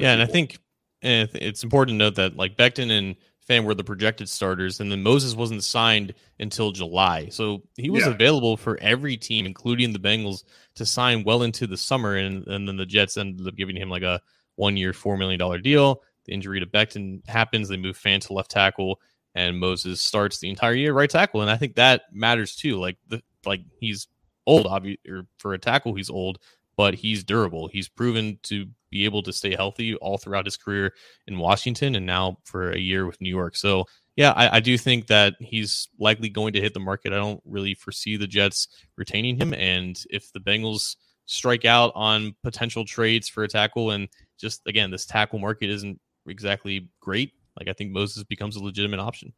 yeah, 0.00 0.12
and 0.12 0.22
I 0.22 0.26
think 0.26 0.58
it's 1.02 1.62
important 1.62 1.94
to 1.94 1.98
note 1.98 2.14
that 2.16 2.36
like 2.36 2.56
Becton 2.56 2.90
and 2.90 3.16
Fant 3.48 3.64
were 3.64 3.74
the 3.74 3.84
projected 3.84 4.28
starters, 4.28 4.80
and 4.80 4.90
then 4.90 5.02
Moses 5.02 5.34
wasn't 5.34 5.64
signed 5.64 6.14
until 6.38 6.72
July, 6.72 7.28
so 7.28 7.62
he 7.76 7.90
was 7.90 8.04
yeah. 8.04 8.10
available 8.10 8.56
for 8.56 8.78
every 8.80 9.16
team, 9.16 9.46
including 9.46 9.92
the 9.92 9.98
Bengals, 9.98 10.44
to 10.76 10.86
sign 10.86 11.24
well 11.24 11.42
into 11.42 11.66
the 11.66 11.76
summer, 11.76 12.16
and, 12.16 12.46
and 12.46 12.66
then 12.66 12.76
the 12.76 12.86
Jets 12.86 13.16
ended 13.16 13.46
up 13.46 13.56
giving 13.56 13.76
him 13.76 13.90
like 13.90 14.02
a 14.02 14.20
one-year, 14.56 14.92
four 14.92 15.16
million 15.16 15.38
dollar 15.38 15.58
deal. 15.58 16.02
The 16.30 16.34
injury 16.34 16.60
to 16.60 16.66
Becton 16.66 17.28
happens; 17.28 17.68
they 17.68 17.76
move 17.76 17.98
Fant 17.98 18.20
to 18.28 18.34
left 18.34 18.52
tackle, 18.52 19.00
and 19.34 19.58
Moses 19.58 20.00
starts 20.00 20.38
the 20.38 20.48
entire 20.48 20.74
year 20.74 20.92
right 20.92 21.10
tackle, 21.10 21.42
and 21.42 21.50
I 21.50 21.56
think 21.56 21.74
that 21.74 22.02
matters 22.12 22.54
too. 22.54 22.78
Like 22.78 22.98
the 23.08 23.20
like 23.44 23.62
he's 23.80 24.06
old, 24.46 24.66
obviously, 24.66 25.10
or 25.10 25.26
for 25.38 25.54
a 25.54 25.58
tackle, 25.58 25.94
he's 25.94 26.08
old, 26.08 26.38
but 26.76 26.94
he's 26.94 27.24
durable. 27.24 27.66
He's 27.66 27.88
proven 27.88 28.38
to 28.44 28.66
be 28.90 29.04
able 29.06 29.24
to 29.24 29.32
stay 29.32 29.56
healthy 29.56 29.96
all 29.96 30.18
throughout 30.18 30.44
his 30.44 30.56
career 30.56 30.94
in 31.26 31.38
Washington 31.38 31.96
and 31.96 32.06
now 32.06 32.38
for 32.44 32.70
a 32.70 32.78
year 32.78 33.06
with 33.06 33.20
New 33.20 33.28
York. 33.28 33.56
So, 33.56 33.86
yeah, 34.14 34.32
I, 34.32 34.56
I, 34.56 34.60
do 34.60 34.76
think 34.76 35.06
that 35.06 35.34
he's 35.40 35.88
likely 35.98 36.28
going 36.28 36.52
to 36.54 36.60
hit 36.60 36.74
the 36.74 36.80
market. 36.80 37.12
I 37.12 37.16
don't 37.16 37.42
really 37.44 37.74
foresee 37.74 38.16
the 38.16 38.26
Jets 38.26 38.68
retaining 38.96 39.36
him. 39.36 39.54
And 39.54 40.00
if 40.10 40.32
the 40.32 40.40
Bengals 40.40 40.96
strike 41.26 41.64
out 41.64 41.92
on 41.94 42.34
potential 42.42 42.84
trades 42.84 43.28
for 43.28 43.44
a 43.44 43.48
tackle, 43.48 43.92
and 43.92 44.08
just 44.38 44.62
again, 44.66 44.90
this 44.90 45.06
tackle 45.06 45.38
market 45.38 45.70
isn't 45.70 46.00
exactly 46.26 46.88
great, 47.00 47.32
like 47.58 47.68
I 47.68 47.72
think 47.72 47.92
Moses 47.92 48.22
becomes 48.24 48.56
a 48.56 48.62
legitimate 48.62 49.00
option. 49.00 49.32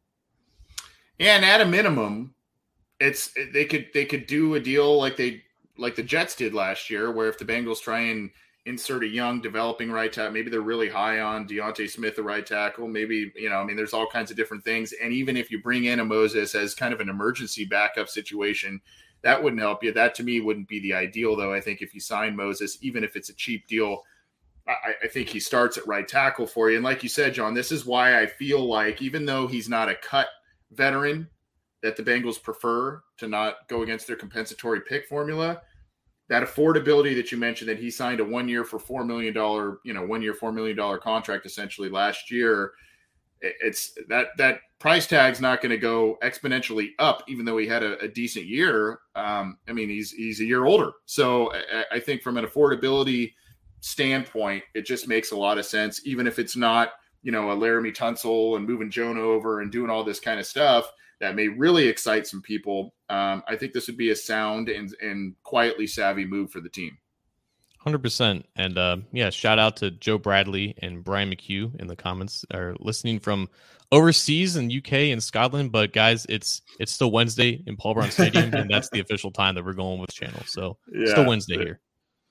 Yeah, 1.19 1.35
and 1.35 1.45
at 1.45 1.61
a 1.61 1.65
minimum, 1.65 2.33
it's 2.99 3.33
they 3.53 3.65
could 3.65 3.87
they 3.93 4.05
could 4.05 4.25
do 4.27 4.55
a 4.55 4.59
deal 4.59 4.97
like 4.97 5.17
they 5.17 5.43
like 5.77 5.95
the 5.95 6.03
Jets 6.03 6.35
did 6.35 6.53
last 6.53 6.89
year, 6.89 7.11
where 7.11 7.29
if 7.29 7.37
the 7.37 7.45
Bengals 7.45 7.81
try 7.81 7.99
and 8.01 8.29
insert 8.65 9.03
a 9.03 9.07
young 9.07 9.41
developing 9.41 9.91
right 9.91 10.11
tackle, 10.11 10.31
maybe 10.31 10.49
they're 10.49 10.61
really 10.61 10.89
high 10.89 11.19
on 11.19 11.45
D'Ante 11.45 11.87
Smith, 11.87 12.15
the 12.15 12.23
right 12.23 12.45
tackle. 12.45 12.87
Maybe, 12.87 13.31
you 13.35 13.49
know, 13.49 13.57
I 13.57 13.65
mean, 13.65 13.75
there's 13.75 13.93
all 13.93 14.07
kinds 14.07 14.31
of 14.31 14.37
different 14.37 14.63
things. 14.63 14.93
And 15.03 15.11
even 15.11 15.35
if 15.35 15.51
you 15.51 15.61
bring 15.61 15.85
in 15.85 15.99
a 15.99 16.05
Moses 16.05 16.55
as 16.55 16.73
kind 16.73 16.93
of 16.93 17.01
an 17.01 17.09
emergency 17.09 17.65
backup 17.65 18.07
situation, 18.07 18.79
that 19.21 19.41
wouldn't 19.41 19.61
help 19.61 19.83
you. 19.83 19.91
That 19.91 20.15
to 20.15 20.23
me 20.23 20.39
wouldn't 20.39 20.67
be 20.67 20.79
the 20.79 20.93
ideal, 20.93 21.35
though. 21.35 21.53
I 21.53 21.59
think 21.59 21.81
if 21.81 21.93
you 21.93 21.99
sign 21.99 22.35
Moses, 22.35 22.77
even 22.81 23.03
if 23.03 23.15
it's 23.15 23.29
a 23.29 23.35
cheap 23.35 23.67
deal, 23.67 24.03
I, 24.67 24.93
I 25.03 25.07
think 25.07 25.29
he 25.29 25.39
starts 25.39 25.77
at 25.77 25.87
right 25.87 26.07
tackle 26.07 26.47
for 26.47 26.69
you. 26.69 26.77
And 26.77 26.85
like 26.85 27.03
you 27.03 27.09
said, 27.09 27.33
John, 27.33 27.53
this 27.53 27.71
is 27.71 27.85
why 27.85 28.21
I 28.21 28.27
feel 28.27 28.65
like 28.65 29.01
even 29.01 29.25
though 29.25 29.47
he's 29.47 29.67
not 29.67 29.89
a 29.89 29.95
cut 29.95 30.27
veteran, 30.71 31.27
that 31.81 31.97
the 31.97 32.03
Bengals 32.03 32.41
prefer 32.41 33.03
to 33.17 33.27
not 33.27 33.67
go 33.67 33.83
against 33.83 34.07
their 34.07 34.15
compensatory 34.15 34.81
pick 34.81 35.05
formula. 35.05 35.61
That 36.29 36.43
affordability 36.43 37.13
that 37.15 37.31
you 37.31 37.37
mentioned 37.37 37.69
that 37.69 37.77
he 37.77 37.91
signed 37.91 38.21
a 38.21 38.25
one 38.25 38.47
year 38.47 38.63
for 38.63 38.79
four 38.79 39.03
million 39.03 39.33
dollar, 39.33 39.79
you 39.83 39.93
know, 39.93 40.05
one 40.05 40.21
year 40.21 40.33
four 40.33 40.53
million 40.53 40.77
dollar 40.77 40.97
contract 40.97 41.45
essentially 41.45 41.89
last 41.89 42.31
year. 42.31 42.71
It's 43.41 43.93
that 44.07 44.27
that 44.37 44.61
price 44.79 45.05
tag's 45.05 45.41
not 45.41 45.61
going 45.61 45.71
to 45.71 45.77
go 45.77 46.17
exponentially 46.23 46.91
up, 46.97 47.23
even 47.27 47.43
though 47.43 47.57
he 47.57 47.67
had 47.67 47.83
a, 47.83 47.99
a 47.99 48.07
decent 48.07 48.45
year. 48.45 48.99
Um, 49.15 49.57
I 49.67 49.73
mean, 49.73 49.89
he's 49.89 50.11
he's 50.11 50.39
a 50.39 50.45
year 50.45 50.63
older, 50.63 50.93
so 51.05 51.51
I, 51.53 51.97
I 51.97 51.99
think 51.99 52.21
from 52.21 52.37
an 52.37 52.45
affordability 52.45 53.33
standpoint, 53.83 54.63
it 54.73 54.85
just 54.85 55.07
makes 55.07 55.31
a 55.31 55.37
lot 55.37 55.57
of 55.57 55.65
sense, 55.65 56.01
even 56.05 56.25
if 56.25 56.39
it's 56.39 56.55
not 56.55 56.93
you 57.21 57.31
know 57.31 57.51
a 57.51 57.55
Laremy 57.55 57.95
Tunsil 57.95 58.55
and 58.57 58.67
moving 58.67 58.89
Jonah 58.89 59.21
over 59.21 59.61
and 59.61 59.71
doing 59.71 59.89
all 59.89 60.03
this 60.03 60.19
kind 60.19 60.39
of 60.39 60.45
stuff 60.45 60.91
that 61.19 61.35
may 61.35 61.47
really 61.47 61.87
excite 61.87 62.27
some 62.27 62.41
people. 62.41 62.93
Um, 63.09 63.43
I 63.47 63.55
think 63.55 63.73
this 63.73 63.87
would 63.87 63.97
be 63.97 64.09
a 64.09 64.15
sound 64.15 64.67
and, 64.67 64.93
and 65.01 65.35
quietly 65.43 65.87
savvy 65.87 66.25
move 66.25 66.51
for 66.51 66.59
the 66.59 66.69
team. 66.69 66.97
100%. 67.85 68.43
And 68.55 68.77
uh, 68.77 68.97
yeah, 69.11 69.29
shout 69.29 69.59
out 69.59 69.77
to 69.77 69.91
Joe 69.91 70.17
Bradley 70.17 70.73
and 70.79 71.03
Brian 71.03 71.29
McHugh 71.31 71.79
in 71.79 71.87
the 71.87 71.95
comments 71.95 72.45
are 72.53 72.75
listening 72.79 73.19
from 73.19 73.49
overseas 73.91 74.55
in 74.55 74.71
UK 74.71 74.93
and 75.11 75.23
Scotland. 75.23 75.71
But 75.71 75.93
guys, 75.93 76.25
it's 76.27 76.61
it's 76.79 76.91
still 76.91 77.11
Wednesday 77.11 77.61
in 77.67 77.77
Paul 77.77 77.93
Brown 77.93 78.11
Stadium, 78.11 78.53
and 78.53 78.69
that's 78.69 78.89
the 78.89 78.99
official 79.01 79.31
time 79.31 79.55
that 79.55 79.65
we're 79.65 79.73
going 79.73 79.99
with 79.99 80.09
the 80.09 80.25
channel. 80.25 80.41
So 80.45 80.77
yeah, 80.91 81.11
still 81.11 81.27
Wednesday 81.27 81.57
here. 81.57 81.79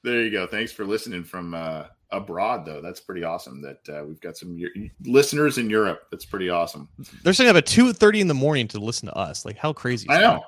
There 0.02 0.22
you 0.22 0.30
go. 0.30 0.46
Thanks 0.46 0.72
for 0.72 0.84
listening 0.84 1.24
from 1.24 1.54
uh, 1.54 1.84
abroad 2.10 2.64
though. 2.66 2.80
That's 2.80 3.00
pretty 3.00 3.24
awesome. 3.24 3.62
That 3.62 3.88
uh, 3.88 4.04
we've 4.04 4.20
got 4.20 4.36
some 4.36 4.58
listeners 5.04 5.58
in 5.58 5.70
Europe. 5.70 6.06
That's 6.10 6.24
pretty 6.24 6.50
awesome. 6.50 6.88
They're 7.22 7.32
saying 7.32 7.50
up 7.50 7.56
at 7.56 7.66
two 7.66 7.92
thirty 7.92 8.20
in 8.20 8.28
the 8.28 8.34
morning 8.34 8.68
to 8.68 8.78
listen 8.78 9.06
to 9.08 9.14
us. 9.14 9.44
Like 9.44 9.56
how 9.56 9.72
crazy? 9.72 10.08
I 10.10 10.20
know. 10.20 10.32
That? 10.34 10.42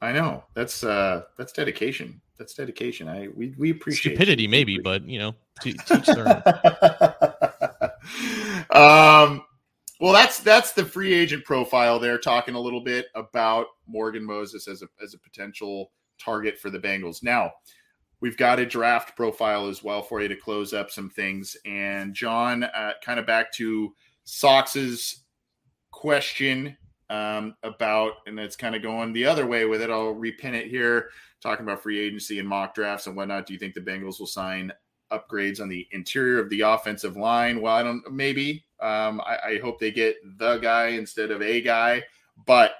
I 0.00 0.12
know. 0.12 0.44
That's 0.54 0.84
uh 0.84 1.22
that's 1.36 1.52
dedication. 1.52 2.20
That's 2.38 2.54
dedication. 2.54 3.08
I 3.08 3.28
we 3.34 3.54
we 3.58 3.70
appreciate 3.70 4.12
stupidity 4.12 4.44
you. 4.44 4.48
maybe, 4.48 4.78
but 4.78 5.04
you 5.04 5.18
know, 5.18 5.34
teach 5.60 5.76
their 5.86 6.42
um. 8.70 9.44
Well, 10.00 10.12
that's 10.12 10.38
that's 10.38 10.70
the 10.70 10.84
free 10.84 11.12
agent 11.12 11.44
profile 11.44 11.98
there. 11.98 12.18
Talking 12.18 12.54
a 12.54 12.60
little 12.60 12.80
bit 12.80 13.06
about 13.16 13.66
Morgan 13.88 14.24
Moses 14.24 14.68
as 14.68 14.82
a 14.82 14.88
as 15.02 15.14
a 15.14 15.18
potential 15.18 15.90
target 16.20 16.58
for 16.58 16.70
the 16.70 16.78
Bengals. 16.78 17.22
Now, 17.24 17.52
We've 18.20 18.36
got 18.36 18.58
a 18.58 18.66
draft 18.66 19.16
profile 19.16 19.68
as 19.68 19.82
well 19.82 20.02
for 20.02 20.20
you 20.20 20.28
to 20.28 20.36
close 20.36 20.74
up 20.74 20.90
some 20.90 21.08
things. 21.08 21.56
And 21.64 22.14
John, 22.14 22.64
uh, 22.64 22.92
kind 23.02 23.20
of 23.20 23.26
back 23.26 23.52
to 23.54 23.94
Sox's 24.24 25.22
question 25.92 26.76
um, 27.10 27.54
about, 27.62 28.14
and 28.26 28.38
it's 28.38 28.56
kind 28.56 28.74
of 28.74 28.82
going 28.82 29.12
the 29.12 29.26
other 29.26 29.46
way 29.46 29.64
with 29.64 29.82
it. 29.82 29.90
I'll 29.90 30.14
repin 30.14 30.54
it 30.54 30.66
here, 30.66 31.10
talking 31.40 31.64
about 31.64 31.82
free 31.82 31.98
agency 31.98 32.38
and 32.38 32.48
mock 32.48 32.74
drafts 32.74 33.06
and 33.06 33.16
whatnot. 33.16 33.46
Do 33.46 33.52
you 33.52 33.58
think 33.58 33.74
the 33.74 33.80
Bengals 33.80 34.18
will 34.18 34.26
sign 34.26 34.72
upgrades 35.12 35.60
on 35.60 35.68
the 35.68 35.86
interior 35.92 36.40
of 36.40 36.50
the 36.50 36.60
offensive 36.62 37.16
line? 37.16 37.60
Well, 37.60 37.74
I 37.74 37.82
don't. 37.82 38.02
Maybe. 38.12 38.64
Um, 38.80 39.20
I, 39.22 39.38
I 39.44 39.58
hope 39.62 39.78
they 39.78 39.90
get 39.90 40.16
the 40.38 40.58
guy 40.58 40.88
instead 40.88 41.30
of 41.30 41.42
a 41.42 41.60
guy, 41.60 42.02
but 42.46 42.72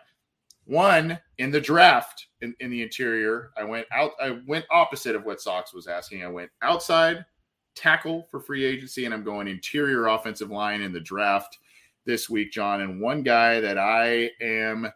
one 0.68 1.18
in 1.38 1.50
the 1.50 1.60
draft 1.60 2.26
in, 2.42 2.54
in 2.60 2.70
the 2.70 2.82
interior, 2.82 3.50
I 3.56 3.64
went 3.64 3.86
out. 3.90 4.12
I 4.22 4.38
went 4.46 4.66
opposite 4.70 5.16
of 5.16 5.24
what 5.24 5.40
Sox 5.40 5.72
was 5.72 5.86
asking. 5.86 6.22
I 6.22 6.28
went 6.28 6.50
outside 6.62 7.24
tackle 7.74 8.26
for 8.30 8.40
free 8.40 8.64
agency, 8.64 9.04
and 9.04 9.14
I'm 9.14 9.24
going 9.24 9.48
interior 9.48 10.08
offensive 10.08 10.50
line 10.50 10.82
in 10.82 10.92
the 10.92 11.00
draft 11.00 11.58
this 12.04 12.28
week, 12.28 12.52
John. 12.52 12.82
And 12.82 13.00
one 13.00 13.22
guy 13.22 13.60
that 13.60 13.78
I 13.78 14.30
am. 14.40 14.90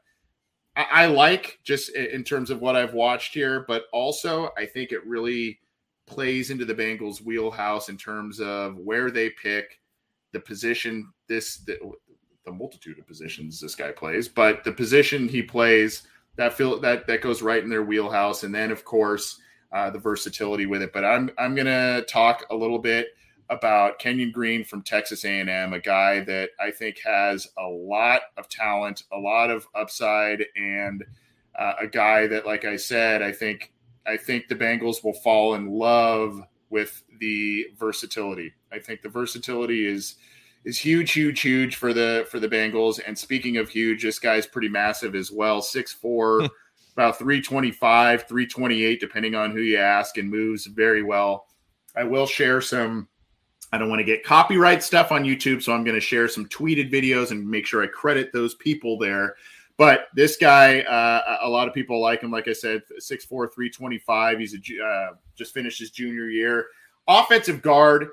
I, 0.74 1.04
like 1.04 1.58
just 1.62 1.90
in 1.90 2.24
terms 2.24 2.48
of 2.48 2.62
what 2.62 2.76
I've 2.76 2.94
watched 2.94 3.34
here, 3.34 3.66
but 3.68 3.84
also 3.92 4.50
I 4.56 4.64
think 4.64 4.90
it 4.90 5.06
really 5.06 5.58
plays 6.06 6.50
into 6.50 6.64
the 6.64 6.74
Bengals' 6.74 7.20
wheelhouse 7.20 7.90
in 7.90 7.98
terms 7.98 8.40
of 8.40 8.78
where 8.78 9.10
they 9.10 9.28
pick 9.30 9.78
the 10.32 10.40
position. 10.40 11.12
This 11.28 11.58
the, 11.58 11.78
the 12.44 12.52
multitude 12.52 12.98
of 12.98 13.06
positions 13.06 13.60
this 13.60 13.74
guy 13.74 13.92
plays, 13.92 14.28
but 14.28 14.64
the 14.64 14.72
position 14.72 15.28
he 15.28 15.42
plays 15.42 16.02
that 16.36 16.54
feel 16.54 16.80
that 16.80 17.06
that 17.06 17.20
goes 17.20 17.42
right 17.42 17.62
in 17.62 17.68
their 17.68 17.82
wheelhouse. 17.82 18.42
And 18.42 18.54
then 18.54 18.70
of 18.70 18.84
course 18.84 19.40
uh, 19.72 19.90
the 19.90 19.98
versatility 19.98 20.66
with 20.66 20.82
it. 20.82 20.92
But 20.92 21.04
I'm 21.04 21.30
I'm 21.38 21.54
gonna 21.54 22.02
talk 22.02 22.44
a 22.50 22.56
little 22.56 22.78
bit 22.78 23.08
about 23.50 23.98
Kenyon 23.98 24.30
Green 24.30 24.64
from 24.64 24.82
Texas 24.82 25.24
A&M, 25.24 25.72
a 25.72 25.78
guy 25.78 26.20
that 26.20 26.50
I 26.58 26.70
think 26.70 27.00
has 27.04 27.48
a 27.58 27.66
lot 27.66 28.22
of 28.36 28.48
talent, 28.48 29.04
a 29.12 29.18
lot 29.18 29.50
of 29.50 29.66
upside, 29.74 30.44
and 30.56 31.04
uh, 31.58 31.74
a 31.80 31.86
guy 31.86 32.26
that, 32.28 32.46
like 32.46 32.64
I 32.64 32.76
said, 32.76 33.20
I 33.22 33.32
think 33.32 33.72
I 34.06 34.16
think 34.16 34.48
the 34.48 34.56
Bengals 34.56 35.04
will 35.04 35.12
fall 35.12 35.54
in 35.54 35.70
love 35.70 36.42
with 36.70 37.04
the 37.20 37.66
versatility. 37.78 38.52
I 38.72 38.78
think 38.78 39.02
the 39.02 39.08
versatility 39.08 39.86
is 39.86 40.16
is 40.64 40.78
huge, 40.78 41.12
huge, 41.12 41.40
huge 41.40 41.76
for 41.76 41.92
the 41.92 42.26
for 42.30 42.38
the 42.38 42.48
Bengals. 42.48 43.00
And 43.04 43.18
speaking 43.18 43.56
of 43.56 43.68
huge, 43.68 44.02
this 44.02 44.18
guy's 44.18 44.46
pretty 44.46 44.68
massive 44.68 45.14
as 45.14 45.30
well. 45.30 45.60
Six 45.62 45.92
four, 45.92 46.40
about 46.94 47.18
325, 47.18 48.28
328, 48.28 49.00
depending 49.00 49.34
on 49.34 49.50
who 49.50 49.60
you 49.60 49.78
ask, 49.78 50.18
and 50.18 50.30
moves 50.30 50.66
very 50.66 51.02
well. 51.02 51.46
I 51.96 52.04
will 52.04 52.26
share 52.26 52.60
some. 52.60 53.08
I 53.72 53.78
don't 53.78 53.88
want 53.88 54.00
to 54.00 54.04
get 54.04 54.22
copyright 54.22 54.82
stuff 54.82 55.12
on 55.12 55.24
YouTube, 55.24 55.62
so 55.62 55.72
I'm 55.72 55.82
going 55.82 55.94
to 55.94 56.00
share 56.00 56.28
some 56.28 56.46
tweeted 56.48 56.92
videos 56.92 57.30
and 57.30 57.48
make 57.48 57.66
sure 57.66 57.82
I 57.82 57.86
credit 57.86 58.30
those 58.32 58.54
people 58.56 58.98
there. 58.98 59.34
But 59.78 60.08
this 60.14 60.36
guy, 60.36 60.80
uh, 60.82 61.38
a 61.42 61.48
lot 61.48 61.68
of 61.68 61.74
people 61.74 62.00
like 62.00 62.20
him. 62.20 62.30
Like 62.30 62.48
I 62.48 62.52
said, 62.52 62.82
6'4, 63.00 63.28
325. 63.28 64.38
He's 64.38 64.54
a, 64.54 64.84
uh, 64.84 65.14
just 65.34 65.54
finished 65.54 65.78
his 65.78 65.90
junior 65.90 66.28
year. 66.28 66.66
Offensive 67.08 67.62
guard, 67.62 68.08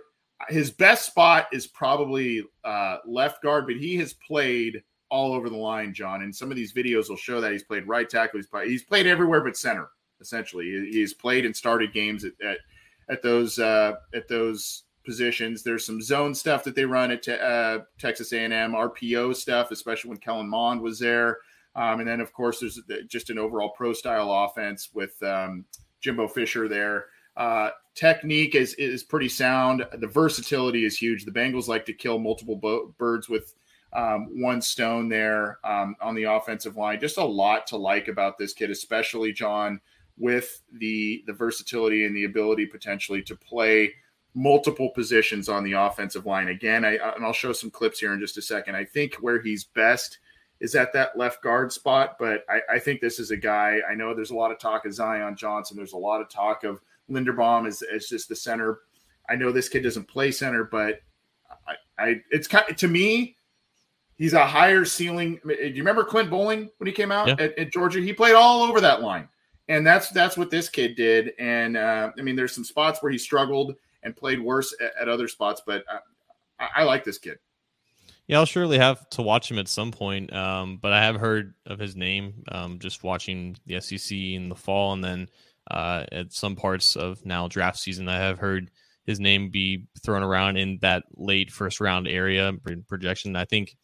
his 0.48 0.72
best 0.72 1.06
spot 1.06 1.48
is 1.52 1.68
probably 1.68 2.44
uh, 2.64 2.98
left 3.06 3.44
guard, 3.44 3.66
but 3.68 3.76
he 3.76 3.98
has 3.98 4.14
played 4.14 4.82
all 5.10 5.34
over 5.34 5.50
the 5.50 5.58
line, 5.58 5.94
John. 5.94 6.22
And 6.22 6.34
some 6.34 6.50
of 6.50 6.56
these 6.56 6.74
videos 6.74 7.10
will 7.10 7.18
show 7.18 7.42
that 7.42 7.52
he's 7.52 7.64
played 7.64 7.88
right 7.88 8.10
tackle. 8.10 8.40
He's 8.40 8.48
played, 8.48 8.70
he's 8.70 8.84
played 8.84 9.08
everywhere 9.08 9.42
but 9.42 9.58
center. 9.58 9.90
Essentially, 10.22 10.66
he's 10.92 11.14
played 11.14 11.46
and 11.46 11.56
started 11.56 11.94
games 11.94 12.26
at 12.26 12.34
at, 12.46 12.58
at 13.10 13.22
those 13.22 13.58
uh, 13.58 13.94
at 14.14 14.28
those 14.28 14.84
positions. 15.06 15.64
There's 15.64 15.86
some 15.86 16.02
zone 16.02 16.36
stuff 16.36 16.64
that 16.66 16.76
they 16.76 16.86
run 16.86 17.12
at 17.12 17.24
te- 17.24 17.34
uh, 17.34 17.80
Texas 17.98 18.34
A&M, 18.34 18.74
RPO 18.74 19.36
stuff, 19.36 19.72
especially 19.72 20.10
when 20.10 20.20
Kellen 20.20 20.50
Mond 20.50 20.82
was 20.82 21.00
there. 21.00 21.38
Um, 21.76 22.00
and 22.00 22.10
then, 22.10 22.20
of 22.20 22.34
course, 22.34 22.60
there's 22.60 22.80
just 23.08 23.30
an 23.30 23.40
overall 23.40 23.70
pro 23.70 23.94
style 23.94 24.32
offense 24.32 24.90
with 24.94 25.22
um, 25.24 25.66
Jimbo 26.02 26.28
Fisher 26.28 26.68
there. 26.68 27.06
Uh, 27.40 27.70
technique 27.96 28.54
is 28.54 28.74
is 28.76 29.02
pretty 29.02 29.30
sound. 29.30 29.86
The 29.98 30.08
versatility 30.08 30.86
is 30.86 30.98
huge. 30.98 31.24
The 31.24 31.32
Bengals 31.32 31.70
like 31.70 31.86
to 31.86 31.94
kill 31.94 32.20
multiple 32.20 32.58
bo- 32.58 32.94
birds 32.98 33.30
with 33.30 33.56
um, 33.94 34.42
one 34.42 34.62
stone 34.62 35.08
there 35.08 35.58
um, 35.64 35.96
on 36.02 36.16
the 36.16 36.24
offensive 36.24 36.76
line. 36.76 37.00
Just 37.00 37.18
a 37.18 37.24
lot 37.24 37.66
to 37.68 37.78
like 37.78 38.10
about 38.10 38.38
this 38.38 38.54
kid, 38.54 38.70
especially 38.70 39.32
John, 39.32 39.80
with 40.18 40.62
the 40.74 41.24
the 41.28 41.34
versatility 41.34 42.06
and 42.06 42.16
the 42.16 42.26
ability 42.26 42.66
potentially 42.66 43.22
to 43.24 43.36
play 43.38 43.94
multiple 44.36 44.90
positions 44.90 45.48
on 45.48 45.64
the 45.64 45.74
offensive 45.74 46.26
line. 46.26 46.50
Again, 46.50 46.84
I 46.84 46.96
and 47.16 47.26
I'll 47.26 47.32
show 47.32 47.54
some 47.54 47.72
clips 47.72 48.00
here 48.00 48.14
in 48.14 48.20
just 48.20 48.38
a 48.38 48.42
second. 48.42 48.76
I 48.76 48.84
think 48.84 49.16
where 49.16 49.42
he's 49.42 49.64
best 49.64 50.20
is 50.60 50.76
at 50.76 50.92
that 50.92 51.18
left 51.18 51.42
guard 51.42 51.72
spot, 51.72 52.18
but 52.20 52.44
I, 52.50 52.76
I 52.76 52.80
think 52.80 53.00
this 53.00 53.18
is 53.18 53.32
a 53.32 53.38
guy. 53.38 53.80
I 53.90 53.96
know 53.96 54.14
there's 54.14 54.32
a 54.32 54.36
lot 54.36 54.52
of 54.52 54.60
talk 54.60 54.86
of 54.86 54.94
Zion 54.94 55.38
Johnson. 55.38 55.78
There's 55.78 55.94
a 55.94 55.98
lot 55.98 56.20
of 56.20 56.30
talk 56.30 56.66
of 56.66 56.82
Linderbaum 57.10 57.68
is, 57.68 57.82
is 57.82 58.08
just 58.08 58.30
the 58.30 58.36
center. 58.36 58.80
I 59.30 59.36
know 59.36 59.52
this 59.52 59.70
kid 59.70 59.84
doesn't 59.84 60.08
play 60.08 60.32
center, 60.32 60.64
but 60.64 61.02
I, 61.68 61.76
I 61.98 62.22
it's 62.32 62.48
kind 62.48 62.70
of, 62.70 62.76
to 62.78 62.88
me, 62.88 63.36
he's 64.18 64.34
a 64.34 64.46
higher 64.46 64.86
ceiling. 64.86 65.40
Do 65.46 65.54
you 65.54 65.82
remember 65.82 66.04
Clint 66.04 66.30
Boling 66.30 66.70
when 66.78 66.88
he 66.88 66.94
came 66.94 67.12
out 67.12 67.28
yeah. 67.28 67.36
at, 67.40 67.58
at, 67.58 67.72
Georgia? 67.72 68.00
He 68.00 68.14
played 68.14 68.36
all 68.36 68.64
over 68.64 68.82
that 68.82 69.02
line, 69.02 69.28
and 69.68 69.86
that's 69.86 70.10
that's 70.10 70.38
what 70.38 70.52
this 70.52 70.70
kid 70.70 70.96
did. 70.96 71.34
And 71.40 71.78
uh, 71.78 72.12
I 72.18 72.22
mean, 72.22 72.36
there's 72.36 72.54
some 72.54 72.64
spots 72.64 73.02
where 73.02 73.12
he 73.12 73.18
struggled 73.18 73.76
and 74.04 74.16
played 74.16 74.40
worse 74.40 74.76
at, 74.80 74.92
at 75.02 75.10
other 75.10 75.28
spots, 75.28 75.62
but 75.66 75.84
I, 76.60 76.68
I, 76.78 76.84
like 76.84 77.04
this 77.04 77.18
kid. 77.18 77.38
Yeah, 78.28 78.38
I'll 78.38 78.46
surely 78.46 78.78
have 78.78 79.10
to 79.12 79.22
watch 79.22 79.50
him 79.50 79.60
at 79.60 79.68
some 79.68 79.92
point. 79.92 80.32
Um, 80.34 80.78
but 80.78 80.94
I 80.94 81.04
have 81.04 81.16
heard 81.16 81.54
of 81.66 81.80
his 81.80 81.96
name 81.96 82.44
um, 82.50 82.80
just 82.80 83.04
watching 83.04 83.58
the 83.66 83.82
SEC 83.82 84.16
in 84.16 84.50
the 84.50 84.56
fall, 84.56 84.94
and 84.94 85.04
then 85.04 85.28
uh, 85.70 86.06
at 86.12 86.34
some 86.34 86.56
parts 86.56 86.96
of 86.96 87.26
now 87.26 87.48
draft 87.48 87.78
season. 87.78 88.08
I 88.08 88.18
have 88.18 88.40
heard 88.40 88.72
his 89.06 89.20
name 89.20 89.50
be 89.50 89.86
thrown 90.04 90.24
around 90.24 90.58
in 90.58 90.78
that 90.82 91.04
late 91.16 91.52
first 91.52 91.80
round 91.80 92.08
area 92.08 92.54
projection. 92.88 93.36
I 93.36 93.46
think 93.46 93.76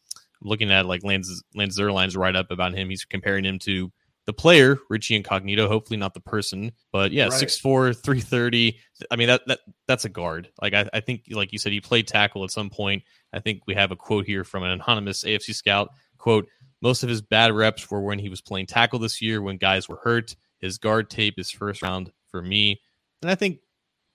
I'm 0.42 0.48
looking 0.48 0.70
at 0.70 0.86
like 0.86 1.04
Lance 1.04 1.42
Lance 1.54 1.78
Zierlein's 1.78 2.16
write 2.16 2.36
up 2.36 2.50
about 2.50 2.74
him. 2.74 2.88
He's 2.88 3.04
comparing 3.04 3.44
him 3.44 3.58
to 3.60 3.90
the 4.26 4.32
player 4.32 4.76
Richie 4.90 5.14
Incognito, 5.14 5.68
hopefully 5.68 5.96
not 5.96 6.12
the 6.12 6.20
person, 6.20 6.72
but 6.92 7.12
yeah, 7.12 7.28
six 7.28 7.58
four, 7.58 7.94
three 7.94 8.20
thirty. 8.20 8.78
I 9.10 9.16
mean 9.16 9.28
that 9.28 9.42
that 9.46 9.60
that's 9.86 10.04
a 10.04 10.08
guard. 10.08 10.48
Like 10.60 10.74
I, 10.74 10.88
I 10.92 11.00
think, 11.00 11.24
like 11.30 11.52
you 11.52 11.58
said, 11.58 11.72
he 11.72 11.80
played 11.80 12.08
tackle 12.08 12.44
at 12.44 12.50
some 12.50 12.68
point. 12.68 13.04
I 13.32 13.40
think 13.40 13.62
we 13.66 13.74
have 13.74 13.92
a 13.92 13.96
quote 13.96 14.26
here 14.26 14.44
from 14.44 14.64
an 14.64 14.70
anonymous 14.70 15.22
AFC 15.22 15.54
scout. 15.54 15.90
Quote: 16.18 16.48
Most 16.82 17.04
of 17.04 17.08
his 17.08 17.22
bad 17.22 17.52
reps 17.52 17.88
were 17.88 18.02
when 18.02 18.18
he 18.18 18.28
was 18.28 18.40
playing 18.40 18.66
tackle 18.66 18.98
this 18.98 19.22
year 19.22 19.40
when 19.40 19.58
guys 19.58 19.88
were 19.88 20.00
hurt. 20.02 20.34
His 20.60 20.78
guard 20.78 21.10
tape 21.10 21.38
is 21.38 21.50
first 21.50 21.82
round 21.82 22.12
for 22.30 22.42
me. 22.42 22.80
And 23.22 23.30
I 23.30 23.34
think 23.34 23.60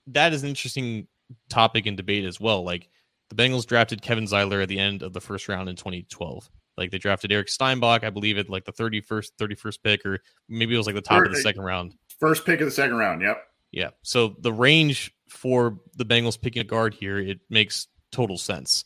that 0.07 0.33
is 0.33 0.43
an 0.43 0.49
interesting 0.49 1.07
topic 1.49 1.85
and 1.85 1.97
debate 1.97 2.25
as 2.25 2.39
well. 2.39 2.63
Like 2.63 2.89
the 3.29 3.35
Bengals 3.35 3.65
drafted 3.65 4.01
Kevin 4.01 4.25
Zeitler 4.25 4.61
at 4.61 4.69
the 4.69 4.79
end 4.79 5.03
of 5.03 5.13
the 5.13 5.21
first 5.21 5.47
round 5.47 5.69
in 5.69 5.75
2012. 5.75 6.49
Like 6.77 6.91
they 6.91 6.97
drafted 6.97 7.31
Eric 7.31 7.49
Steinbach, 7.49 8.03
I 8.03 8.09
believe, 8.09 8.37
at 8.37 8.49
like 8.49 8.65
the 8.65 8.73
31st, 8.73 9.31
31st 9.39 9.77
pick, 9.83 10.05
or 10.05 10.19
maybe 10.49 10.73
it 10.73 10.77
was 10.77 10.87
like 10.87 10.95
the 10.95 11.01
top 11.01 11.19
first, 11.19 11.29
of 11.29 11.35
the 11.35 11.41
second 11.41 11.63
round. 11.63 11.95
First 12.19 12.45
pick 12.45 12.59
of 12.61 12.65
the 12.65 12.71
second 12.71 12.97
round. 12.97 13.21
Yep. 13.21 13.43
Yeah. 13.71 13.89
So 14.01 14.35
the 14.39 14.53
range 14.53 15.13
for 15.29 15.79
the 15.95 16.05
Bengals 16.05 16.39
picking 16.39 16.61
a 16.61 16.65
guard 16.65 16.93
here, 16.93 17.19
it 17.19 17.39
makes 17.49 17.87
total 18.11 18.37
sense. 18.37 18.85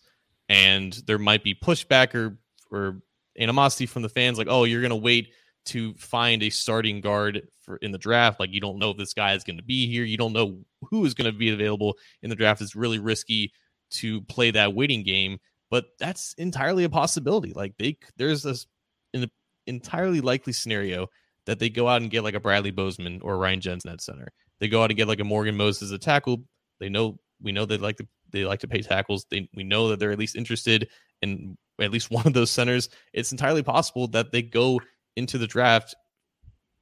And 0.50 0.94
there 1.08 1.18
might 1.18 1.44
be 1.44 1.56
pushback 1.56 2.14
or 2.14 2.38
or 2.72 3.02
animosity 3.40 3.86
from 3.86 4.02
the 4.02 4.10
fans, 4.10 4.38
like, 4.38 4.48
oh, 4.50 4.64
you're 4.64 4.82
gonna 4.82 4.96
wait 4.96 5.32
to 5.66 5.94
find 5.96 6.44
a 6.44 6.50
starting 6.50 7.02
guard 7.02 7.48
for 7.64 7.78
in 7.78 7.92
the 7.92 7.98
draft. 7.98 8.40
Like 8.40 8.52
you 8.52 8.62
don't 8.62 8.80
know 8.80 8.92
if 8.92 8.98
this 8.98 9.14
guy 9.14 9.34
is 9.34 9.44
going 9.44 9.58
to 9.58 9.64
be 9.64 9.88
here. 9.88 10.04
You 10.04 10.18
don't 10.18 10.34
know 10.34 10.60
who 10.90 11.06
is 11.06 11.14
going 11.14 11.32
to 11.32 11.38
be 11.38 11.52
available 11.52 11.98
in 12.22 12.30
the 12.30 12.36
draft. 12.36 12.62
It's 12.62 12.76
really 12.76 13.00
risky 13.00 13.52
to 13.92 14.22
play 14.22 14.52
that 14.52 14.74
waiting 14.74 15.04
game, 15.04 15.40
but 15.70 15.86
that's 16.00 16.34
entirely 16.38 16.84
a 16.84 16.90
possibility. 16.90 17.54
Like 17.54 17.74
they 17.78 17.98
there's 18.18 18.44
this 18.44 18.68
an 19.14 19.30
entirely 19.68 20.22
likely 20.22 20.54
scenario 20.54 21.08
that 21.46 21.60
they 21.60 21.70
go 21.70 21.88
out 21.88 22.02
and 22.02 22.12
get 22.12 22.24
like 22.24 22.36
a 22.36 22.40
Bradley 22.40 22.72
Bozeman 22.72 23.22
or 23.22 23.38
Ryan 23.38 23.62
Jensen 23.62 23.92
at 23.92 24.02
center. 24.02 24.32
They 24.60 24.68
go 24.68 24.84
out 24.84 24.92
and 24.92 24.98
get 24.98 25.08
like 25.08 25.20
a 25.20 25.24
Morgan 25.26 25.58
Moses 25.58 25.92
a 25.92 25.98
tackle. 25.98 26.44
They 26.80 26.90
know 26.90 27.20
we 27.42 27.52
know 27.52 27.66
they 27.66 27.78
like 27.78 27.98
to 27.98 28.08
they 28.32 28.46
like 28.46 28.62
to 28.62 28.68
pay 28.68 28.82
tackles. 28.82 29.26
They 29.30 29.50
we 29.54 29.64
know 29.64 29.90
that 29.90 30.00
they're 30.00 30.12
at 30.12 30.20
least 30.20 30.36
interested 30.36 30.90
in 31.22 31.58
at 31.80 31.92
least 31.92 32.12
one 32.12 32.28
of 32.28 32.34
those 32.34 32.52
centers. 32.52 32.90
It's 33.14 33.32
entirely 33.32 33.64
possible 33.64 34.08
that 34.10 34.32
they 34.32 34.42
go 34.42 34.82
into 35.16 35.38
the 35.38 35.48
draft, 35.48 35.96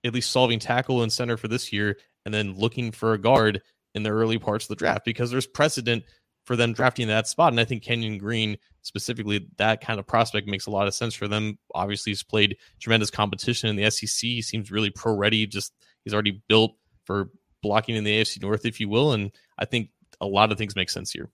at 0.04 0.14
least 0.14 0.32
solving 0.32 0.60
tackle 0.60 1.04
and 1.04 1.12
center 1.12 1.38
for 1.38 1.48
this 1.48 1.72
year, 1.72 1.98
and 2.26 2.34
then 2.34 2.58
looking 2.58 2.92
for 2.92 3.14
a 3.14 3.18
guard 3.18 3.62
in 3.96 4.04
the 4.04 4.10
early 4.10 4.38
parts 4.38 4.66
of 4.66 4.70
the 4.70 4.76
draft 4.76 5.06
because 5.06 5.30
there's 5.32 5.48
precedent 5.48 6.04
for 6.46 6.56
them 6.56 6.74
drafting 6.74 7.08
that 7.08 7.28
spot. 7.28 7.54
And 7.54 7.60
I 7.60 7.66
think 7.66 7.84
Kenyon 7.84 8.18
Green, 8.18 8.58
specifically, 8.82 9.48
that 9.58 9.82
kind 9.82 10.00
of 10.00 10.08
prospect 10.08 10.48
makes 10.48 10.66
a 10.66 10.72
lot 10.72 10.88
of 10.88 10.94
sense 10.94 11.14
for 11.14 11.28
them. 11.28 11.58
Obviously, 11.74 12.12
he's 12.12 12.24
played 12.24 12.58
tremendous 12.82 13.10
competition 13.10 13.70
in 13.70 13.76
the 13.76 13.90
SEC. 13.90 14.22
He 14.22 14.42
seems 14.42 14.72
really 14.72 14.90
pro 14.90 15.16
ready. 15.16 15.48
Just 15.48 15.74
he's 16.04 16.14
already 16.14 16.42
built 16.50 16.76
for 17.06 17.30
blocking 17.62 17.96
in 17.96 18.04
the 18.04 18.22
AFC 18.22 18.42
North, 18.42 18.66
if 18.66 18.80
you 18.80 18.90
will. 18.90 19.14
And 19.14 19.32
I 19.58 19.66
think 19.66 19.90
a 20.20 20.28
lot 20.28 20.52
of 20.52 20.58
things 20.58 20.76
make 20.76 20.90
sense 20.90 21.12
here. 21.12 21.30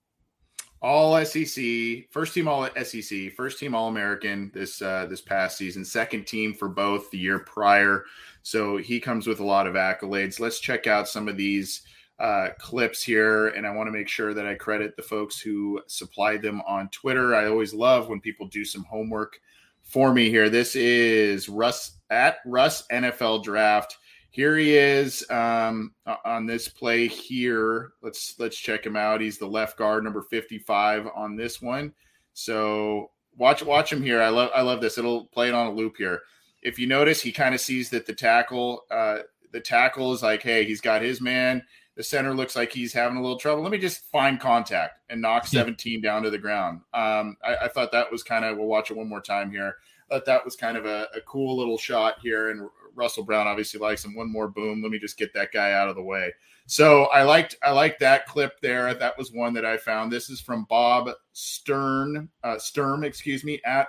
All 0.81 1.23
SEC, 1.25 2.09
first 2.09 2.33
team 2.33 2.47
all 2.47 2.67
SEC, 2.83 3.33
first 3.35 3.59
team 3.59 3.75
All 3.75 3.89
American 3.89 4.49
this 4.53 4.81
uh, 4.81 5.05
this 5.09 5.21
past 5.21 5.57
season, 5.57 5.83
second 5.83 6.25
team 6.25 6.53
for 6.53 6.69
both 6.69 7.11
the 7.11 7.17
year 7.17 7.39
prior. 7.39 8.05
So 8.43 8.77
he 8.77 8.99
comes 8.99 9.27
with 9.27 9.39
a 9.39 9.45
lot 9.45 9.67
of 9.67 9.75
accolades. 9.75 10.39
Let's 10.39 10.59
check 10.59 10.87
out 10.87 11.09
some 11.09 11.27
of 11.27 11.35
these 11.35 11.81
uh, 12.19 12.49
clips 12.57 13.03
here, 13.03 13.49
and 13.49 13.67
I 13.67 13.71
want 13.71 13.87
to 13.87 13.91
make 13.91 14.07
sure 14.07 14.33
that 14.33 14.45
I 14.45 14.55
credit 14.55 14.95
the 14.95 15.03
folks 15.03 15.39
who 15.39 15.81
supplied 15.87 16.41
them 16.41 16.61
on 16.67 16.89
Twitter. 16.89 17.35
I 17.35 17.47
always 17.47 17.73
love 17.73 18.09
when 18.09 18.21
people 18.21 18.47
do 18.47 18.63
some 18.63 18.83
homework 18.85 19.39
for 19.83 20.13
me 20.13 20.29
here. 20.29 20.49
This 20.49 20.75
is 20.75 21.49
Russ 21.49 21.97
at 22.09 22.37
Russ 22.45 22.85
NFL 22.91 23.43
Draft. 23.43 23.97
Here 24.31 24.57
he 24.57 24.77
is 24.77 25.29
um, 25.31 25.93
on 26.23 26.45
this 26.45 26.67
play 26.67 27.07
here. 27.07 27.93
Let's 28.01 28.35
let's 28.39 28.57
check 28.57 28.85
him 28.85 28.95
out. 28.95 29.21
He's 29.21 29.37
the 29.37 29.47
left 29.47 29.77
guard, 29.77 30.03
number 30.03 30.21
fifty-five 30.21 31.07
on 31.15 31.35
this 31.35 31.61
one. 31.61 31.93
So 32.33 33.11
watch 33.37 33.63
watch 33.63 33.91
him 33.91 34.03
here. 34.03 34.21
I 34.21 34.29
love 34.29 34.51
I 34.53 34.61
love 34.61 34.81
this. 34.81 34.97
It'll 34.97 35.25
play 35.25 35.47
it 35.47 35.55
on 35.55 35.67
a 35.67 35.71
loop 35.71 35.97
here. 35.97 36.21
If 36.61 36.77
you 36.77 36.87
notice, 36.87 37.21
he 37.21 37.31
kind 37.31 37.55
of 37.55 37.61
sees 37.61 37.89
that 37.89 38.05
the 38.05 38.13
tackle 38.13 38.85
uh, 38.91 39.19
the 39.51 39.59
tackle 39.59 40.13
is 40.13 40.23
like, 40.23 40.43
hey, 40.43 40.65
he's 40.65 40.81
got 40.81 41.01
his 41.01 41.21
man. 41.21 41.63
The 41.95 42.03
center 42.03 42.33
looks 42.33 42.55
like 42.55 42.71
he's 42.71 42.93
having 42.93 43.17
a 43.17 43.21
little 43.21 43.37
trouble. 43.37 43.61
Let 43.61 43.71
me 43.71 43.77
just 43.77 44.09
find 44.09 44.39
contact 44.39 44.99
and 45.09 45.21
knock 45.21 45.45
17 45.47 46.01
down 46.01 46.23
to 46.23 46.29
the 46.29 46.37
ground. 46.37 46.81
Um, 46.93 47.35
I, 47.43 47.57
I, 47.63 47.67
thought 47.67 47.91
that 47.91 48.09
was 48.09 48.23
kind 48.23 48.45
of, 48.45 48.57
we'll 48.57 48.67
watch 48.67 48.89
it 48.89 48.95
one 48.95 49.09
more 49.09 49.19
time 49.19 49.51
here. 49.51 49.75
I 50.09 50.13
thought 50.13 50.25
that 50.25 50.45
was 50.45 50.55
kind 50.55 50.77
of 50.77 50.85
a, 50.85 51.07
a 51.13 51.19
cool 51.25 51.57
little 51.57 51.77
shot 51.77 52.15
here. 52.21 52.51
And 52.51 52.69
Russell 52.95 53.23
Brown 53.23 53.47
obviously 53.47 53.79
likes 53.79 54.03
him. 54.03 54.15
One 54.15 54.31
more 54.31 54.47
boom. 54.47 54.81
Let 54.81 54.91
me 54.91 54.99
just 54.99 55.17
get 55.17 55.33
that 55.33 55.51
guy 55.51 55.73
out 55.73 55.89
of 55.89 55.95
the 55.95 56.03
way. 56.03 56.31
So 56.67 57.05
I 57.05 57.23
liked 57.23 57.55
I 57.63 57.71
liked 57.71 57.99
that 58.01 58.27
clip 58.27 58.61
there. 58.61 58.93
That 58.93 59.17
was 59.17 59.31
one 59.31 59.53
that 59.53 59.65
I 59.65 59.77
found. 59.77 60.11
This 60.11 60.29
is 60.29 60.39
from 60.39 60.67
Bob 60.69 61.09
Stern, 61.33 62.29
uh, 62.43 62.59
Sturm, 62.59 63.03
excuse 63.03 63.43
me, 63.43 63.59
at 63.65 63.87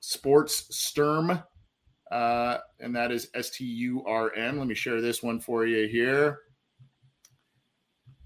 Sports 0.00 0.66
Sturm, 0.76 1.40
uh, 2.10 2.58
and 2.80 2.96
that 2.96 3.12
is 3.12 3.28
S 3.34 3.50
T 3.50 3.64
U 3.64 4.02
R 4.06 4.34
M. 4.34 4.58
Let 4.58 4.66
me 4.66 4.74
share 4.74 5.00
this 5.00 5.22
one 5.22 5.38
for 5.38 5.66
you 5.66 5.86
here. 5.86 6.40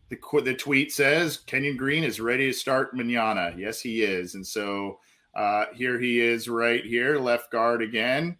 The 0.09 0.19
the 0.43 0.55
tweet 0.55 0.93
says 0.93 1.37
Kenyon 1.37 1.77
Green 1.77 2.03
is 2.03 2.21
ready 2.21 2.47
to 2.47 2.57
start 2.57 2.97
manana. 2.97 3.55
Yes, 3.57 3.81
he 3.81 4.03
is, 4.03 4.35
and 4.35 4.47
so 4.47 4.99
uh, 5.35 5.67
here 5.75 5.99
he 6.01 6.21
is 6.21 6.49
right 6.49 6.85
here, 6.85 7.19
left 7.19 7.53
guard 7.53 7.83
again 7.83 8.39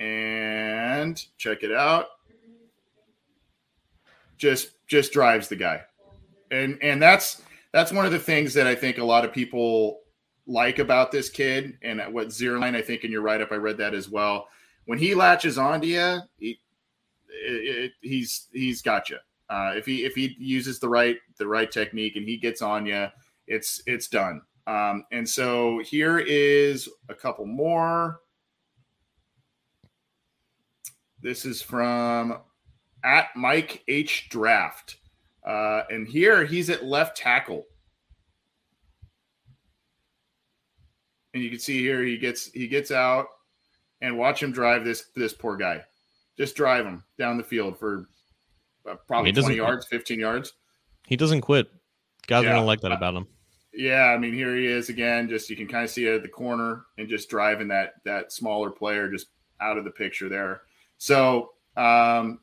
and 0.00 1.22
check 1.36 1.62
it 1.62 1.72
out. 1.72 2.06
Just 4.38 4.72
just 4.86 5.12
drives 5.12 5.48
the 5.48 5.56
guy. 5.56 5.82
And 6.50 6.78
and 6.82 7.00
that's 7.00 7.42
that's 7.72 7.92
one 7.92 8.06
of 8.06 8.12
the 8.12 8.18
things 8.18 8.54
that 8.54 8.66
I 8.66 8.74
think 8.74 8.98
a 8.98 9.04
lot 9.04 9.24
of 9.24 9.32
people 9.32 10.00
like 10.46 10.78
about 10.80 11.12
this 11.12 11.28
kid 11.28 11.78
and 11.82 12.02
what 12.12 12.28
Zierlein, 12.28 12.74
I 12.74 12.82
think 12.82 13.04
in 13.04 13.12
your 13.12 13.20
write 13.20 13.40
up, 13.40 13.52
I 13.52 13.56
read 13.56 13.76
that 13.78 13.94
as 13.94 14.08
well. 14.08 14.48
When 14.86 14.98
he 14.98 15.14
latches 15.14 15.58
on 15.58 15.80
to 15.82 15.86
you, 15.86 16.18
he, 16.38 16.58
it, 17.28 17.76
it, 17.76 17.92
he's 18.00 18.48
he's 18.52 18.82
got 18.82 19.10
you. 19.10 19.18
Uh, 19.50 19.74
if 19.76 19.84
he 19.84 20.04
if 20.04 20.14
he 20.14 20.34
uses 20.38 20.80
the 20.80 20.88
right 20.88 21.18
the 21.36 21.46
right 21.46 21.70
technique 21.70 22.16
and 22.16 22.26
he 22.26 22.38
gets 22.38 22.62
on 22.62 22.86
you, 22.86 23.06
it's 23.46 23.82
it's 23.86 24.08
done. 24.08 24.40
Um, 24.66 25.04
and 25.12 25.28
so 25.28 25.80
here 25.84 26.18
is 26.18 26.88
a 27.08 27.14
couple 27.14 27.46
more. 27.46 28.20
This 31.22 31.44
is 31.44 31.60
from 31.60 32.38
at 33.04 33.28
Mike 33.36 33.82
H 33.88 34.28
Draft. 34.30 34.96
Uh, 35.46 35.82
and 35.90 36.06
here 36.06 36.44
he's 36.44 36.70
at 36.70 36.84
left 36.84 37.16
tackle. 37.16 37.66
And 41.32 41.42
you 41.42 41.50
can 41.50 41.58
see 41.58 41.80
here 41.80 42.02
he 42.02 42.18
gets 42.18 42.46
he 42.50 42.66
gets 42.66 42.90
out 42.90 43.26
and 44.00 44.18
watch 44.18 44.42
him 44.42 44.52
drive 44.52 44.84
this 44.84 45.06
this 45.14 45.32
poor 45.32 45.56
guy. 45.56 45.84
Just 46.36 46.56
drive 46.56 46.84
him 46.84 47.04
down 47.18 47.36
the 47.36 47.44
field 47.44 47.78
for 47.78 48.06
uh, 48.88 48.96
probably 49.06 49.32
20 49.32 49.54
yards, 49.54 49.86
15 49.86 50.18
yards. 50.18 50.54
He 51.06 51.16
doesn't 51.16 51.42
quit. 51.42 51.68
Guys 52.26 52.44
yeah. 52.44 52.50
are 52.50 52.54
gonna 52.54 52.66
like 52.66 52.80
that 52.80 52.92
about 52.92 53.14
him. 53.14 53.26
Yeah, 53.72 54.06
I 54.06 54.18
mean, 54.18 54.34
here 54.34 54.56
he 54.56 54.66
is 54.66 54.88
again. 54.88 55.28
Just 55.28 55.48
you 55.48 55.56
can 55.56 55.68
kind 55.68 55.84
of 55.84 55.90
see 55.90 56.06
it 56.06 56.14
at 56.16 56.22
the 56.22 56.28
corner 56.28 56.86
and 56.98 57.08
just 57.08 57.28
driving 57.28 57.68
that 57.68 57.94
that 58.04 58.32
smaller 58.32 58.70
player 58.70 59.08
just 59.10 59.28
out 59.60 59.78
of 59.78 59.84
the 59.84 59.90
picture 59.90 60.28
there. 60.28 60.62
So 61.00 61.52
um, 61.78 62.40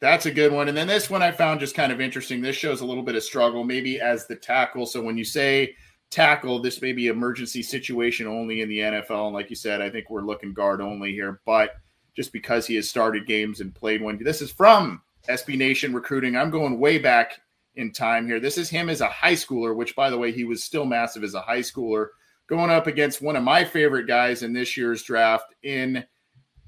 that's 0.00 0.26
a 0.26 0.32
good 0.32 0.52
one. 0.52 0.66
And 0.66 0.76
then 0.76 0.88
this 0.88 1.08
one 1.08 1.22
I 1.22 1.30
found 1.30 1.60
just 1.60 1.76
kind 1.76 1.92
of 1.92 2.00
interesting. 2.00 2.42
This 2.42 2.56
shows 2.56 2.80
a 2.80 2.84
little 2.84 3.04
bit 3.04 3.14
of 3.14 3.22
struggle, 3.22 3.62
maybe 3.62 4.00
as 4.00 4.26
the 4.26 4.34
tackle. 4.34 4.84
So 4.84 5.00
when 5.00 5.16
you 5.16 5.24
say 5.24 5.76
tackle, 6.10 6.60
this 6.60 6.82
may 6.82 6.92
be 6.92 7.06
emergency 7.06 7.62
situation 7.62 8.26
only 8.26 8.62
in 8.62 8.68
the 8.68 8.80
NFL. 8.80 9.26
And 9.26 9.34
like 9.34 9.48
you 9.48 9.54
said, 9.54 9.80
I 9.80 9.90
think 9.90 10.10
we're 10.10 10.22
looking 10.22 10.52
guard 10.52 10.80
only 10.80 11.12
here. 11.12 11.40
But 11.46 11.76
just 12.16 12.32
because 12.32 12.66
he 12.66 12.74
has 12.74 12.88
started 12.88 13.28
games 13.28 13.60
and 13.60 13.72
played 13.72 14.02
one, 14.02 14.18
this 14.20 14.42
is 14.42 14.50
from 14.50 15.02
SB 15.28 15.56
Nation 15.56 15.94
recruiting. 15.94 16.36
I'm 16.36 16.50
going 16.50 16.80
way 16.80 16.98
back 16.98 17.40
in 17.76 17.92
time 17.92 18.26
here. 18.26 18.40
This 18.40 18.58
is 18.58 18.68
him 18.68 18.90
as 18.90 19.02
a 19.02 19.06
high 19.06 19.34
schooler, 19.34 19.76
which 19.76 19.94
by 19.94 20.10
the 20.10 20.18
way, 20.18 20.32
he 20.32 20.42
was 20.42 20.64
still 20.64 20.84
massive 20.84 21.22
as 21.22 21.34
a 21.34 21.40
high 21.40 21.60
schooler, 21.60 22.08
going 22.48 22.70
up 22.70 22.88
against 22.88 23.22
one 23.22 23.36
of 23.36 23.44
my 23.44 23.62
favorite 23.62 24.08
guys 24.08 24.42
in 24.42 24.52
this 24.52 24.76
year's 24.76 25.04
draft 25.04 25.54
in 25.62 26.04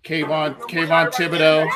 Kayvon 0.04 0.58
Kayvon 0.62 1.12
Thibodeaux. 1.12 1.68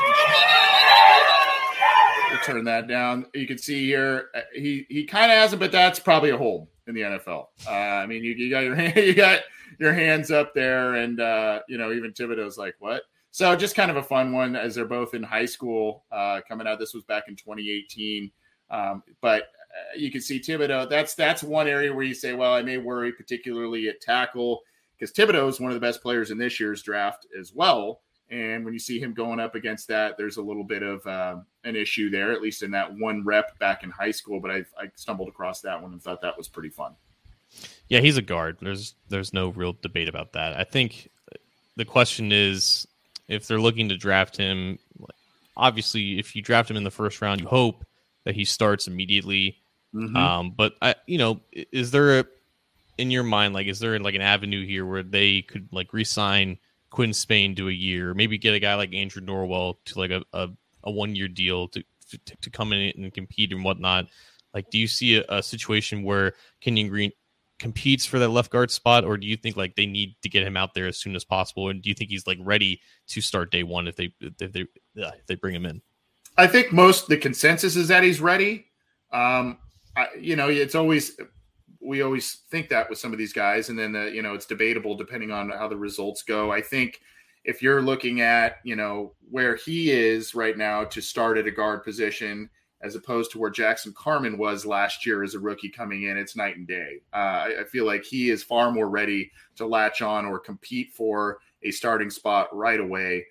We'll 2.30 2.40
turn 2.40 2.64
that 2.64 2.88
down. 2.88 3.26
You 3.34 3.46
can 3.46 3.58
see 3.58 3.86
here 3.86 4.30
uh, 4.34 4.40
he 4.54 4.86
he 4.88 5.04
kind 5.04 5.30
of 5.30 5.38
has 5.38 5.52
it, 5.52 5.58
but 5.58 5.72
that's 5.72 6.00
probably 6.00 6.30
a 6.30 6.36
hold 6.36 6.68
in 6.86 6.94
the 6.94 7.02
NFL. 7.02 7.46
Uh, 7.66 7.70
I 7.70 8.06
mean, 8.06 8.24
you, 8.24 8.32
you 8.32 8.50
got 8.50 8.64
your 8.64 8.74
hand, 8.74 8.96
you 8.96 9.14
got 9.14 9.40
your 9.78 9.92
hands 9.92 10.30
up 10.30 10.54
there, 10.54 10.94
and 10.96 11.20
uh, 11.20 11.60
you 11.68 11.78
know 11.78 11.92
even 11.92 12.12
Thibodeaux's 12.12 12.58
like 12.58 12.74
what. 12.78 13.02
So 13.30 13.54
just 13.54 13.76
kind 13.76 13.90
of 13.90 13.96
a 13.98 14.02
fun 14.02 14.32
one 14.32 14.56
as 14.56 14.74
they're 14.74 14.86
both 14.86 15.14
in 15.14 15.22
high 15.22 15.44
school 15.44 16.04
uh, 16.10 16.40
coming 16.48 16.66
out. 16.66 16.78
This 16.78 16.94
was 16.94 17.04
back 17.04 17.24
in 17.28 17.36
2018, 17.36 18.30
um, 18.70 19.02
but 19.20 19.42
uh, 19.42 19.96
you 19.96 20.10
can 20.10 20.20
see 20.20 20.40
Thibodeaux. 20.40 20.88
That's 20.88 21.14
that's 21.14 21.42
one 21.42 21.68
area 21.68 21.94
where 21.94 22.04
you 22.04 22.14
say, 22.14 22.34
well, 22.34 22.54
I 22.54 22.62
may 22.62 22.78
worry 22.78 23.12
particularly 23.12 23.88
at 23.88 24.00
tackle 24.00 24.62
because 24.98 25.14
Thibodeaux 25.14 25.48
is 25.48 25.60
one 25.60 25.70
of 25.70 25.74
the 25.74 25.86
best 25.86 26.02
players 26.02 26.30
in 26.30 26.38
this 26.38 26.58
year's 26.58 26.82
draft 26.82 27.26
as 27.38 27.52
well. 27.54 28.00
And 28.30 28.64
when 28.64 28.74
you 28.74 28.80
see 28.80 28.98
him 28.98 29.14
going 29.14 29.38
up 29.38 29.54
against 29.54 29.86
that, 29.88 30.16
there's 30.18 30.36
a 30.36 30.42
little 30.42 30.64
bit 30.64 30.82
of 30.82 31.06
uh, 31.06 31.36
an 31.64 31.76
issue 31.76 32.10
there, 32.10 32.32
at 32.32 32.42
least 32.42 32.62
in 32.62 32.72
that 32.72 32.92
one 32.92 33.24
rep 33.24 33.56
back 33.58 33.84
in 33.84 33.90
high 33.90 34.10
school. 34.10 34.40
But 34.40 34.50
I, 34.50 34.56
I 34.78 34.90
stumbled 34.96 35.28
across 35.28 35.60
that 35.60 35.80
one 35.80 35.92
and 35.92 36.02
thought 36.02 36.22
that 36.22 36.36
was 36.36 36.48
pretty 36.48 36.70
fun. 36.70 36.94
Yeah, 37.88 38.00
he's 38.00 38.16
a 38.16 38.22
guard. 38.22 38.58
There's 38.60 38.94
there's 39.08 39.32
no 39.32 39.50
real 39.50 39.76
debate 39.80 40.08
about 40.08 40.32
that. 40.32 40.58
I 40.58 40.64
think 40.64 41.08
the 41.76 41.84
question 41.84 42.32
is 42.32 42.86
if 43.28 43.46
they're 43.46 43.60
looking 43.60 43.88
to 43.88 43.96
draft 43.96 44.36
him. 44.36 44.78
Obviously, 45.58 46.18
if 46.18 46.36
you 46.36 46.42
draft 46.42 46.70
him 46.70 46.76
in 46.76 46.84
the 46.84 46.90
first 46.90 47.22
round, 47.22 47.40
you 47.40 47.46
hope 47.46 47.86
that 48.24 48.34
he 48.34 48.44
starts 48.44 48.88
immediately. 48.88 49.56
Mm-hmm. 49.94 50.14
Um, 50.14 50.50
but 50.54 50.74
I, 50.82 50.96
you 51.06 51.16
know, 51.16 51.40
is 51.52 51.92
there 51.92 52.20
a 52.20 52.24
in 52.98 53.10
your 53.10 53.22
mind 53.22 53.54
like 53.54 53.66
is 53.66 53.78
there 53.78 53.98
like 53.98 54.14
an 54.14 54.20
avenue 54.20 54.66
here 54.66 54.84
where 54.84 55.02
they 55.02 55.42
could 55.42 55.68
like 55.72 55.92
resign 55.92 56.58
Quinn 56.96 57.12
Spain 57.12 57.54
to 57.56 57.68
a 57.68 57.72
year, 57.72 58.14
maybe 58.14 58.38
get 58.38 58.54
a 58.54 58.58
guy 58.58 58.74
like 58.74 58.94
Andrew 58.94 59.20
Norwell 59.20 59.74
to 59.84 59.98
like 59.98 60.10
a, 60.10 60.22
a, 60.32 60.48
a 60.84 60.90
one 60.90 61.14
year 61.14 61.28
deal 61.28 61.68
to, 61.68 61.84
to, 62.10 62.36
to 62.40 62.48
come 62.48 62.72
in 62.72 62.90
and 62.96 63.12
compete 63.12 63.52
and 63.52 63.62
whatnot. 63.62 64.06
Like, 64.54 64.70
do 64.70 64.78
you 64.78 64.88
see 64.88 65.18
a, 65.18 65.24
a, 65.28 65.42
situation 65.42 66.04
where 66.04 66.32
Kenyon 66.62 66.88
Green 66.88 67.12
competes 67.58 68.06
for 68.06 68.18
that 68.18 68.30
left 68.30 68.50
guard 68.50 68.70
spot, 68.70 69.04
or 69.04 69.18
do 69.18 69.26
you 69.26 69.36
think 69.36 69.58
like 69.58 69.76
they 69.76 69.84
need 69.84 70.16
to 70.22 70.30
get 70.30 70.42
him 70.42 70.56
out 70.56 70.72
there 70.72 70.86
as 70.86 70.96
soon 70.96 71.14
as 71.14 71.22
possible? 71.22 71.68
And 71.68 71.82
do 71.82 71.90
you 71.90 71.94
think 71.94 72.08
he's 72.08 72.26
like 72.26 72.38
ready 72.40 72.80
to 73.08 73.20
start 73.20 73.50
day 73.50 73.62
one 73.62 73.86
if 73.88 73.96
they 73.96 74.10
if 74.18 74.52
they 74.52 74.64
if 74.94 75.26
they 75.26 75.34
bring 75.34 75.54
him 75.54 75.66
in? 75.66 75.82
I 76.38 76.46
think 76.46 76.72
most 76.72 77.08
the 77.08 77.18
consensus 77.18 77.76
is 77.76 77.88
that 77.88 78.04
he's 78.04 78.22
ready. 78.22 78.68
Um, 79.12 79.58
I, 79.94 80.06
you 80.18 80.34
know, 80.34 80.48
it's 80.48 80.74
always 80.74 81.20
we 81.86 82.02
always 82.02 82.42
think 82.50 82.68
that 82.68 82.90
with 82.90 82.98
some 82.98 83.12
of 83.12 83.18
these 83.18 83.32
guys, 83.32 83.68
and 83.68 83.78
then 83.78 83.92
the, 83.92 84.10
you 84.12 84.22
know 84.22 84.34
it's 84.34 84.46
debatable 84.46 84.96
depending 84.96 85.30
on 85.30 85.50
how 85.50 85.68
the 85.68 85.76
results 85.76 86.22
go. 86.22 86.50
I 86.50 86.60
think 86.60 87.00
if 87.44 87.62
you're 87.62 87.82
looking 87.82 88.20
at 88.20 88.56
you 88.64 88.76
know 88.76 89.14
where 89.30 89.56
he 89.56 89.90
is 89.90 90.34
right 90.34 90.56
now 90.56 90.84
to 90.84 91.00
start 91.00 91.38
at 91.38 91.46
a 91.46 91.50
guard 91.50 91.84
position 91.84 92.50
as 92.82 92.94
opposed 92.94 93.30
to 93.30 93.38
where 93.38 93.50
Jackson 93.50 93.92
Carman 93.96 94.36
was 94.36 94.66
last 94.66 95.06
year 95.06 95.22
as 95.22 95.34
a 95.34 95.38
rookie 95.38 95.70
coming 95.70 96.04
in, 96.04 96.16
it's 96.16 96.36
night 96.36 96.56
and 96.56 96.66
day. 96.66 97.00
Uh, 97.12 97.16
I, 97.16 97.60
I, 97.60 97.64
feel 97.64 97.86
like 97.86 98.04
he 98.04 98.28
is 98.28 98.44
far 98.44 98.70
more 98.70 98.88
ready 98.90 99.30
to 99.56 99.66
latch 99.66 100.02
on 100.02 100.26
or 100.26 100.38
compete 100.38 100.92
for 100.92 101.38
a 101.62 101.70
starting 101.70 102.10
spot 102.10 102.54
right 102.54 102.78
away, 102.78 103.24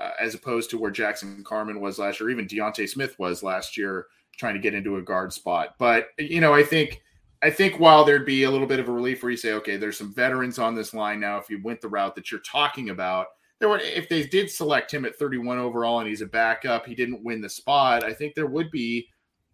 uh, 0.00 0.12
as 0.18 0.34
opposed 0.34 0.70
to 0.70 0.78
where 0.78 0.90
Jackson 0.90 1.44
Carman 1.44 1.80
was 1.80 1.98
last 1.98 2.18
year, 2.18 2.30
even 2.30 2.46
D'Ante 2.46 2.86
Smith 2.86 3.18
was 3.18 3.42
last 3.42 3.76
year, 3.76 4.06
trying 4.38 4.54
to 4.54 4.60
get 4.60 4.74
into 4.74 4.96
a 4.96 5.02
guard 5.02 5.32
spot. 5.34 5.74
But 5.78 6.08
you 6.18 6.40
know, 6.40 6.54
I 6.54 6.62
think 6.62 7.02
I 7.42 7.50
think 7.50 7.78
while 7.78 8.04
there'd 8.04 8.26
be 8.26 8.42
a 8.42 8.50
little 8.50 8.66
bit 8.66 8.80
of 8.80 8.88
a 8.88 8.92
relief 8.92 9.22
where 9.22 9.30
you 9.30 9.36
say, 9.36 9.52
okay, 9.54 9.76
there's 9.76 9.98
some 9.98 10.12
veterans 10.12 10.58
on 10.58 10.74
this 10.74 10.92
line 10.92 11.20
now. 11.20 11.38
If 11.38 11.48
you 11.48 11.62
went 11.62 11.80
the 11.80 11.88
route 11.88 12.14
that 12.16 12.30
you're 12.30 12.40
talking 12.40 12.90
about, 12.90 13.26
there 13.60 13.68
would 13.68 13.80
if 13.82 14.08
they 14.08 14.24
did 14.24 14.50
select 14.50 14.92
him 14.92 15.04
at 15.04 15.16
31 15.16 15.58
overall 15.58 16.00
and 16.00 16.08
he's 16.08 16.20
a 16.20 16.26
backup, 16.26 16.86
he 16.86 16.94
didn't 16.94 17.24
win 17.24 17.40
the 17.40 17.48
spot. 17.48 18.04
I 18.04 18.12
think 18.12 18.34
there 18.34 18.46
would 18.46 18.70
be 18.70 19.08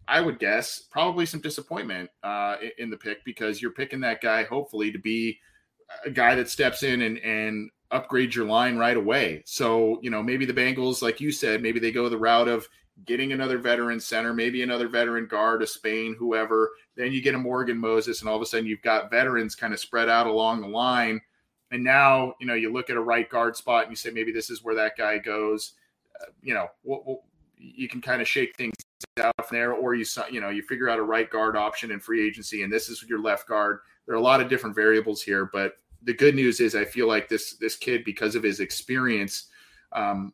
I 0.07 0.21
would 0.21 0.39
guess 0.39 0.79
probably 0.91 1.25
some 1.25 1.41
disappointment 1.41 2.09
uh, 2.23 2.57
in 2.77 2.89
the 2.89 2.97
pick 2.97 3.25
because 3.25 3.61
you're 3.61 3.71
picking 3.71 4.01
that 4.01 4.21
guy 4.21 4.43
hopefully 4.43 4.91
to 4.91 4.99
be 4.99 5.39
a 6.05 6.11
guy 6.11 6.35
that 6.35 6.49
steps 6.49 6.83
in 6.83 7.01
and 7.01 7.17
and 7.19 7.69
upgrades 7.91 8.33
your 8.33 8.45
line 8.45 8.77
right 8.77 8.97
away. 8.97 9.43
So 9.45 9.99
you 10.01 10.09
know 10.09 10.23
maybe 10.23 10.45
the 10.45 10.53
Bengals, 10.53 11.01
like 11.01 11.19
you 11.19 11.31
said, 11.31 11.61
maybe 11.61 11.79
they 11.79 11.91
go 11.91 12.09
the 12.09 12.17
route 12.17 12.47
of 12.47 12.67
getting 13.03 13.33
another 13.33 13.57
veteran 13.57 13.99
center, 13.99 14.33
maybe 14.33 14.63
another 14.63 14.87
veteran 14.87 15.27
guard, 15.27 15.61
a 15.61 15.67
Spain, 15.67 16.15
whoever. 16.17 16.71
Then 16.95 17.11
you 17.11 17.21
get 17.21 17.35
a 17.35 17.37
Morgan 17.37 17.77
Moses, 17.77 18.21
and 18.21 18.29
all 18.29 18.37
of 18.37 18.41
a 18.41 18.45
sudden 18.45 18.65
you've 18.65 18.81
got 18.81 19.11
veterans 19.11 19.55
kind 19.55 19.73
of 19.73 19.79
spread 19.79 20.07
out 20.07 20.27
along 20.27 20.61
the 20.61 20.67
line. 20.67 21.19
And 21.71 21.83
now 21.83 22.35
you 22.39 22.47
know 22.47 22.53
you 22.53 22.71
look 22.71 22.89
at 22.89 22.95
a 22.95 23.01
right 23.01 23.29
guard 23.29 23.57
spot 23.57 23.83
and 23.83 23.91
you 23.91 23.95
say 23.97 24.11
maybe 24.11 24.31
this 24.31 24.49
is 24.49 24.63
where 24.63 24.75
that 24.75 24.97
guy 24.97 25.17
goes. 25.17 25.73
Uh, 26.21 26.31
you 26.41 26.53
know, 26.53 26.67
we'll, 26.83 27.03
we'll, 27.05 27.23
you 27.57 27.89
can 27.89 27.99
kind 27.99 28.21
of 28.21 28.27
shake 28.27 28.55
things 28.55 28.73
out 29.19 29.33
from 29.45 29.57
there, 29.57 29.73
or 29.73 29.93
you 29.95 30.05
you 30.31 30.39
know 30.39 30.49
you 30.49 30.61
figure 30.61 30.89
out 30.89 30.99
a 30.99 31.03
right 31.03 31.29
guard 31.29 31.57
option 31.57 31.91
in 31.91 31.99
free 31.99 32.25
agency, 32.25 32.63
and 32.63 32.71
this 32.71 32.87
is 32.87 33.03
your 33.03 33.21
left 33.21 33.47
guard. 33.47 33.79
There 34.05 34.15
are 34.15 34.19
a 34.19 34.23
lot 34.23 34.39
of 34.39 34.49
different 34.49 34.75
variables 34.75 35.21
here, 35.21 35.49
but 35.51 35.73
the 36.03 36.13
good 36.13 36.35
news 36.35 36.59
is 36.59 36.75
I 36.75 36.85
feel 36.85 37.07
like 37.07 37.27
this 37.27 37.55
this 37.55 37.75
kid, 37.75 38.05
because 38.05 38.35
of 38.35 38.43
his 38.43 38.59
experience 38.59 39.47
um, 39.91 40.33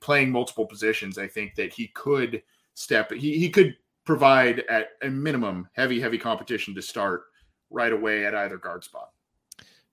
playing 0.00 0.30
multiple 0.30 0.66
positions, 0.66 1.18
I 1.18 1.28
think 1.28 1.54
that 1.56 1.72
he 1.72 1.88
could 1.88 2.42
step. 2.74 3.12
He 3.12 3.38
he 3.38 3.50
could 3.50 3.76
provide 4.04 4.60
at 4.68 4.90
a 5.02 5.08
minimum 5.08 5.68
heavy 5.72 6.00
heavy 6.00 6.18
competition 6.18 6.74
to 6.74 6.82
start 6.82 7.24
right 7.70 7.92
away 7.92 8.26
at 8.26 8.34
either 8.34 8.58
guard 8.58 8.84
spot. 8.84 9.10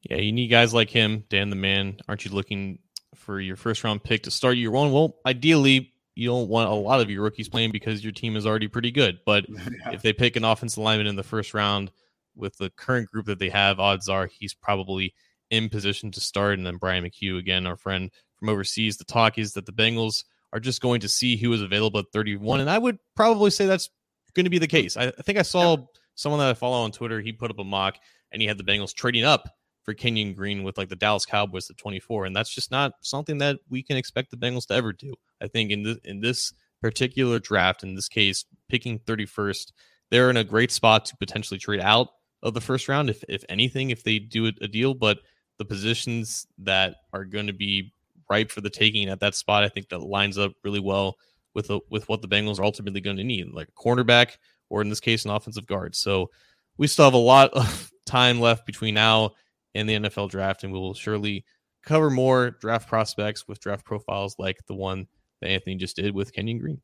Yeah, 0.10 0.18
you 0.18 0.32
need 0.32 0.48
guys 0.48 0.74
like 0.74 0.90
him, 0.90 1.24
Dan 1.30 1.50
the 1.50 1.56
man. 1.56 1.98
Aren't 2.08 2.26
you 2.26 2.32
looking 2.32 2.80
for 3.16 3.40
your 3.40 3.56
first 3.56 3.84
round 3.84 4.04
pick 4.04 4.24
to 4.24 4.32
start 4.32 4.58
year 4.58 4.72
one? 4.72 4.92
Well, 4.92 5.18
ideally, 5.26 5.94
you 6.16 6.30
don't 6.30 6.50
want 6.50 6.70
a 6.70 6.74
lot 6.74 7.02
of 7.02 7.10
your 7.10 7.24
rookies 7.24 7.50
playing 7.50 7.72
because 7.72 8.04
your 8.04 8.14
team 8.14 8.36
is 8.36 8.46
already 8.46 8.68
pretty 8.68 8.92
good. 8.92 9.20
But 9.26 9.46
yeah. 9.50 9.92
if 9.92 10.02
they 10.02 10.14
pick 10.14 10.36
an 10.36 10.44
offensive 10.44 10.84
lineman 10.84 11.08
in 11.08 11.16
the 11.16 11.24
first 11.24 11.54
round 11.54 11.92
with 12.36 12.58
the 12.58 12.70
current 12.72 13.10
group 13.10 13.26
that 13.26 13.40
they 13.40 13.50
have, 13.50 13.80
odds 13.80 14.10
are 14.10 14.28
he's 14.28 14.54
probably 14.54 15.14
in 15.50 15.70
position 15.70 16.12
to 16.12 16.22
start. 16.22 16.58
And 16.58 16.66
then 16.66 16.78
Brian 16.78 17.04
McHugh, 17.04 17.38
again, 17.38 17.68
our 17.68 17.76
friend 17.76 18.12
from 18.40 18.50
overseas, 18.50 18.98
the 18.98 19.04
talk 19.04 19.38
is 19.38 19.54
that 19.54 19.66
the 19.66 19.72
Bengals 19.72 20.24
are 20.54 20.60
just 20.60 20.82
going 20.82 21.02
to 21.02 21.10
see 21.10 21.36
who 21.36 21.52
is 21.54 21.62
available 21.62 22.00
at 22.00 22.06
31. 22.14 22.62
And 22.62 22.70
I 22.70 22.78
would 22.78 22.98
probably 23.16 23.50
say 23.50 23.66
that's 23.66 23.90
going 24.34 24.46
to 24.46 24.50
be 24.50 24.60
the 24.60 24.68
case. 24.68 24.96
I, 24.98 25.08
I 25.08 25.22
think 25.24 25.38
I 25.38 25.44
saw 25.44 25.78
yeah. 25.78 25.84
someone 26.16 26.40
that 26.40 26.50
I 26.50 26.54
follow 26.54 26.84
on 26.84 26.92
Twitter, 26.92 27.20
he 27.20 27.34
put 27.34 27.52
up 27.52 27.60
a 27.60 27.64
mock 27.64 27.98
and 28.32 28.42
he 28.42 28.48
had 28.48 28.58
the 28.58 28.64
Bengals 28.64 28.94
trading 28.94 29.24
up 29.24 29.50
for 29.88 29.94
Kenyon 29.94 30.34
Green 30.34 30.64
with 30.64 30.78
like 30.78 30.90
the 30.90 30.96
Dallas 30.98 31.26
Cowboys 31.26 31.70
at 31.70 31.78
24, 31.78 32.26
and 32.26 32.36
that's 32.36 32.54
just 32.54 32.72
not 32.72 32.94
something 33.02 33.38
that 33.38 33.58
we 33.70 33.82
can 33.82 33.96
expect 33.96 34.32
the 34.32 34.38
Bengals 34.38 34.68
to 34.68 34.74
ever 34.74 34.92
do. 34.92 35.14
I 35.42 35.48
think 35.48 35.72
in 35.72 35.84
this 35.84 35.98
in 36.04 36.20
this 36.20 36.54
particular 36.82 37.40
draft, 37.40 37.84
in 37.84 37.96
this 37.96 38.10
case, 38.10 38.44
picking 38.68 39.00
31st, 39.00 39.72
they're 40.12 40.30
in 40.30 40.38
a 40.38 40.44
great 40.44 40.72
spot 40.72 41.06
to 41.06 41.18
potentially 41.18 41.58
trade 41.58 41.80
out 41.80 42.10
of 42.44 42.54
the 42.54 42.60
first 42.60 42.90
round, 42.90 43.10
if 43.10 43.24
if 43.30 43.46
anything, 43.48 43.90
if 43.90 44.04
they 44.04 44.20
do 44.20 44.48
a 44.48 44.68
deal. 44.68 44.94
But 44.94 45.20
the 45.58 45.66
positions 45.66 46.46
that 46.58 46.98
are 47.14 47.24
going 47.24 47.48
to 47.48 47.54
be 47.54 47.94
ripe 48.30 48.52
for 48.52 48.62
the 48.62 48.70
taking 48.70 49.10
at 49.10 49.20
that 49.20 49.36
spot, 49.36 49.64
I 49.64 49.70
think 49.70 49.90
that 49.90 50.00
lines 50.00 50.38
up 50.38 50.54
really 50.64 50.80
well 50.80 51.16
with 51.54 51.70
a, 51.70 51.80
with 51.90 52.08
what 52.10 52.22
the 52.22 52.28
Bengals 52.28 52.60
are 52.60 52.64
ultimately 52.64 53.02
going 53.02 53.18
to 53.18 53.24
need, 53.24 53.48
like 53.52 53.70
a 53.70 53.72
cornerback 53.72 54.38
or 54.70 54.82
in 54.82 54.90
this 54.90 55.00
case, 55.00 55.26
an 55.26 55.32
offensive 55.32 55.66
guard. 55.66 55.96
So 55.96 56.30
we 56.78 56.88
still 56.88 57.06
have 57.06 57.14
a 57.14 57.18
lot 57.18 57.52
of 57.54 57.92
time 58.06 58.40
left 58.40 58.66
between 58.66 58.94
now 58.94 59.32
and 59.76 59.88
the 59.88 59.96
NFL 59.96 60.30
draft, 60.30 60.64
and 60.64 60.74
we 60.74 60.80
will 60.80 60.94
surely 60.94 61.46
cover 61.84 62.10
more 62.10 62.52
draft 62.52 62.88
prospects 62.88 63.48
with 63.48 63.60
draft 63.60 63.86
profiles 63.86 64.36
like 64.38 64.58
the 64.68 64.76
one 64.76 65.08
that 65.42 65.50
Anthony 65.50 65.76
just 65.76 65.96
did 65.96 66.14
with 66.14 66.34
Kenyon 66.34 66.60
Green. 66.60 66.82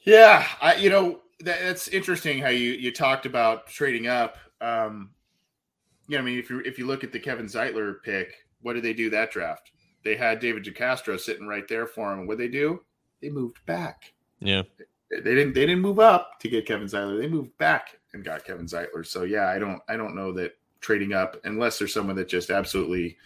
Yeah, 0.00 0.46
I, 0.60 0.76
you 0.76 0.90
know 0.90 1.20
that, 1.40 1.60
that's 1.60 1.88
interesting 1.88 2.38
how 2.38 2.48
you 2.48 2.72
you 2.72 2.92
talked 2.92 3.26
about 3.26 3.66
trading 3.66 4.06
up. 4.06 4.38
Um, 4.60 5.10
you 6.08 6.16
know, 6.16 6.22
I 6.22 6.24
mean, 6.24 6.38
if 6.38 6.48
you 6.48 6.60
if 6.60 6.78
you 6.78 6.86
look 6.86 7.04
at 7.04 7.12
the 7.12 7.18
Kevin 7.18 7.46
Zeitler 7.46 8.02
pick, 8.02 8.45
what 8.66 8.72
did 8.72 8.82
they 8.82 8.92
do 8.92 9.08
that 9.10 9.30
draft? 9.30 9.70
They 10.02 10.16
had 10.16 10.40
David 10.40 10.64
DeCastro 10.64 11.20
sitting 11.20 11.46
right 11.46 11.68
there 11.68 11.86
for 11.86 12.12
him. 12.12 12.26
What 12.26 12.38
did 12.38 12.48
they 12.48 12.52
do? 12.52 12.82
They 13.22 13.30
moved 13.30 13.64
back. 13.64 14.12
Yeah, 14.40 14.62
they, 15.08 15.20
they 15.20 15.36
didn't 15.36 15.54
they 15.54 15.66
didn't 15.66 15.82
move 15.82 16.00
up 16.00 16.40
to 16.40 16.48
get 16.48 16.66
Kevin 16.66 16.88
Zeitler. 16.88 17.16
They 17.16 17.28
moved 17.28 17.56
back 17.58 18.00
and 18.12 18.24
got 18.24 18.44
Kevin 18.44 18.66
Zeitler. 18.66 19.06
So 19.06 19.22
yeah, 19.22 19.48
I 19.50 19.60
don't 19.60 19.80
I 19.88 19.96
don't 19.96 20.16
know 20.16 20.32
that 20.32 20.58
trading 20.80 21.12
up 21.12 21.36
unless 21.44 21.78
there's 21.78 21.94
someone 21.94 22.16
that 22.16 22.28
just 22.28 22.50
absolutely 22.50 23.16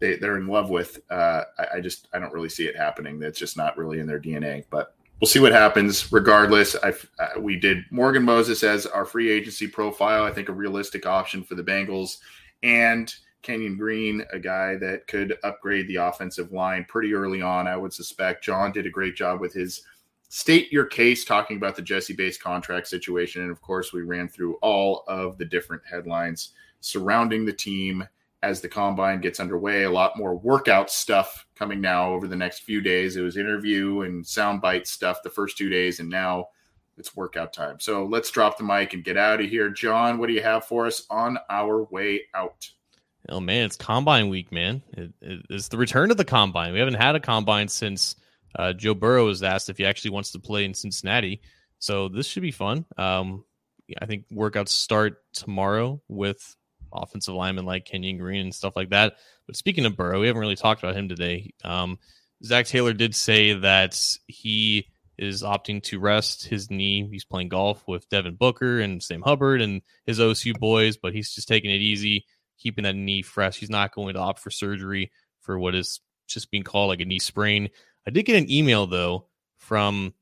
they, 0.00 0.16
they're 0.16 0.36
in 0.36 0.48
love 0.48 0.68
with. 0.68 0.98
Uh, 1.08 1.44
I, 1.60 1.76
I, 1.76 1.80
just 1.80 2.08
I 2.12 2.18
don't 2.18 2.32
really 2.32 2.48
see 2.48 2.66
it 2.66 2.76
happening. 2.76 3.20
That's 3.20 3.38
just 3.38 3.56
not 3.56 3.78
really 3.78 4.00
in 4.00 4.06
their 4.08 4.20
DNA. 4.20 4.64
But 4.68 4.96
we'll 5.20 5.28
see 5.28 5.38
what 5.38 5.52
happens. 5.52 6.12
Regardless, 6.12 6.74
I 6.82 6.92
uh, 7.20 7.38
we 7.38 7.54
did 7.54 7.84
Morgan 7.92 8.24
Moses 8.24 8.64
as 8.64 8.84
our 8.86 9.04
free 9.04 9.30
agency 9.30 9.68
profile. 9.68 10.24
I 10.24 10.32
think 10.32 10.48
a 10.48 10.52
realistic 10.52 11.06
option 11.06 11.44
for 11.44 11.54
the 11.54 11.62
Bengals 11.62 12.16
and 12.64 13.14
Kenyon 13.42 13.76
Green, 13.76 14.24
a 14.32 14.38
guy 14.38 14.76
that 14.76 15.06
could 15.06 15.36
upgrade 15.42 15.88
the 15.88 15.96
offensive 15.96 16.52
line 16.52 16.86
pretty 16.88 17.14
early 17.14 17.42
on. 17.42 17.66
I 17.66 17.76
would 17.76 17.92
suspect 17.92 18.44
John 18.44 18.72
did 18.72 18.86
a 18.86 18.90
great 18.90 19.16
job 19.16 19.40
with 19.40 19.52
his 19.52 19.82
state 20.28 20.72
your 20.72 20.86
case 20.86 21.24
talking 21.24 21.58
about 21.58 21.76
the 21.76 21.82
Jessie 21.82 22.14
Bates 22.14 22.38
contract 22.38 22.88
situation. 22.88 23.42
And 23.42 23.50
of 23.50 23.60
course, 23.60 23.92
we 23.92 24.02
ran 24.02 24.28
through 24.28 24.54
all 24.62 25.04
of 25.06 25.36
the 25.36 25.44
different 25.44 25.82
headlines 25.88 26.50
surrounding 26.80 27.44
the 27.44 27.52
team 27.52 28.06
as 28.42 28.60
the 28.60 28.68
combine 28.68 29.20
gets 29.20 29.40
underway. 29.40 29.84
A 29.84 29.90
lot 29.90 30.16
more 30.16 30.34
workout 30.34 30.90
stuff 30.90 31.46
coming 31.54 31.80
now 31.80 32.10
over 32.10 32.26
the 32.26 32.36
next 32.36 32.60
few 32.60 32.80
days. 32.80 33.16
It 33.16 33.22
was 33.22 33.36
interview 33.36 34.02
and 34.02 34.24
soundbite 34.24 34.86
stuff 34.86 35.22
the 35.22 35.30
first 35.30 35.56
two 35.56 35.68
days, 35.68 36.00
and 36.00 36.08
now 36.08 36.48
it's 36.98 37.14
workout 37.14 37.52
time. 37.52 37.78
So 37.78 38.04
let's 38.04 38.30
drop 38.30 38.58
the 38.58 38.64
mic 38.64 38.94
and 38.94 39.04
get 39.04 39.16
out 39.16 39.40
of 39.40 39.48
here. 39.48 39.70
John, 39.70 40.18
what 40.18 40.28
do 40.28 40.32
you 40.32 40.42
have 40.42 40.64
for 40.64 40.86
us 40.86 41.06
on 41.10 41.38
our 41.50 41.84
way 41.84 42.22
out? 42.34 42.68
Oh 43.28 43.40
man, 43.40 43.66
it's 43.66 43.76
combine 43.76 44.28
week, 44.28 44.50
man. 44.50 44.82
It, 44.92 45.12
it, 45.20 45.46
it's 45.48 45.68
the 45.68 45.78
return 45.78 46.10
of 46.10 46.16
the 46.16 46.24
combine. 46.24 46.72
We 46.72 46.80
haven't 46.80 46.94
had 46.94 47.14
a 47.14 47.20
combine 47.20 47.68
since 47.68 48.16
uh, 48.56 48.72
Joe 48.72 48.94
Burrow 48.94 49.26
was 49.26 49.42
asked 49.42 49.70
if 49.70 49.78
he 49.78 49.86
actually 49.86 50.10
wants 50.10 50.32
to 50.32 50.38
play 50.38 50.64
in 50.64 50.74
Cincinnati. 50.74 51.40
So 51.78 52.08
this 52.08 52.26
should 52.26 52.42
be 52.42 52.50
fun. 52.50 52.84
Um, 52.96 53.44
I 54.00 54.06
think 54.06 54.26
workouts 54.32 54.68
start 54.68 55.18
tomorrow 55.32 56.00
with 56.08 56.56
offensive 56.92 57.34
linemen 57.34 57.64
like 57.64 57.84
Kenyon 57.84 58.18
Green 58.18 58.42
and 58.42 58.54
stuff 58.54 58.76
like 58.76 58.90
that. 58.90 59.14
But 59.46 59.56
speaking 59.56 59.86
of 59.86 59.96
Burrow, 59.96 60.20
we 60.20 60.26
haven't 60.26 60.40
really 60.40 60.56
talked 60.56 60.82
about 60.82 60.96
him 60.96 61.08
today. 61.08 61.54
Um, 61.64 61.98
Zac 62.44 62.66
Taylor 62.66 62.92
did 62.92 63.14
say 63.14 63.54
that 63.54 64.00
he 64.26 64.88
is 65.18 65.42
opting 65.42 65.82
to 65.84 66.00
rest 66.00 66.46
his 66.46 66.70
knee. 66.70 67.08
He's 67.10 67.24
playing 67.24 67.48
golf 67.48 67.86
with 67.86 68.08
Devin 68.08 68.34
Booker 68.34 68.80
and 68.80 69.02
Sam 69.02 69.22
Hubbard 69.22 69.60
and 69.60 69.82
his 70.06 70.18
OSU 70.18 70.58
boys, 70.58 70.96
but 70.96 71.12
he's 71.12 71.34
just 71.34 71.48
taking 71.48 71.70
it 71.70 71.80
easy, 71.80 72.26
keeping 72.62 72.84
that 72.84 72.94
knee 72.94 73.22
fresh. 73.22 73.56
He's 73.56 73.70
not 73.70 73.94
going 73.94 74.14
to 74.14 74.20
opt 74.20 74.40
for 74.40 74.50
surgery 74.50 75.10
for 75.40 75.58
what 75.58 75.74
is 75.74 76.00
just 76.28 76.50
being 76.50 76.62
called 76.62 76.88
like 76.88 77.00
a 77.00 77.04
knee 77.04 77.18
sprain. 77.18 77.68
I 78.06 78.10
did 78.10 78.24
get 78.24 78.40
an 78.40 78.50
email 78.50 78.86
though 78.86 79.26
from 79.58 80.14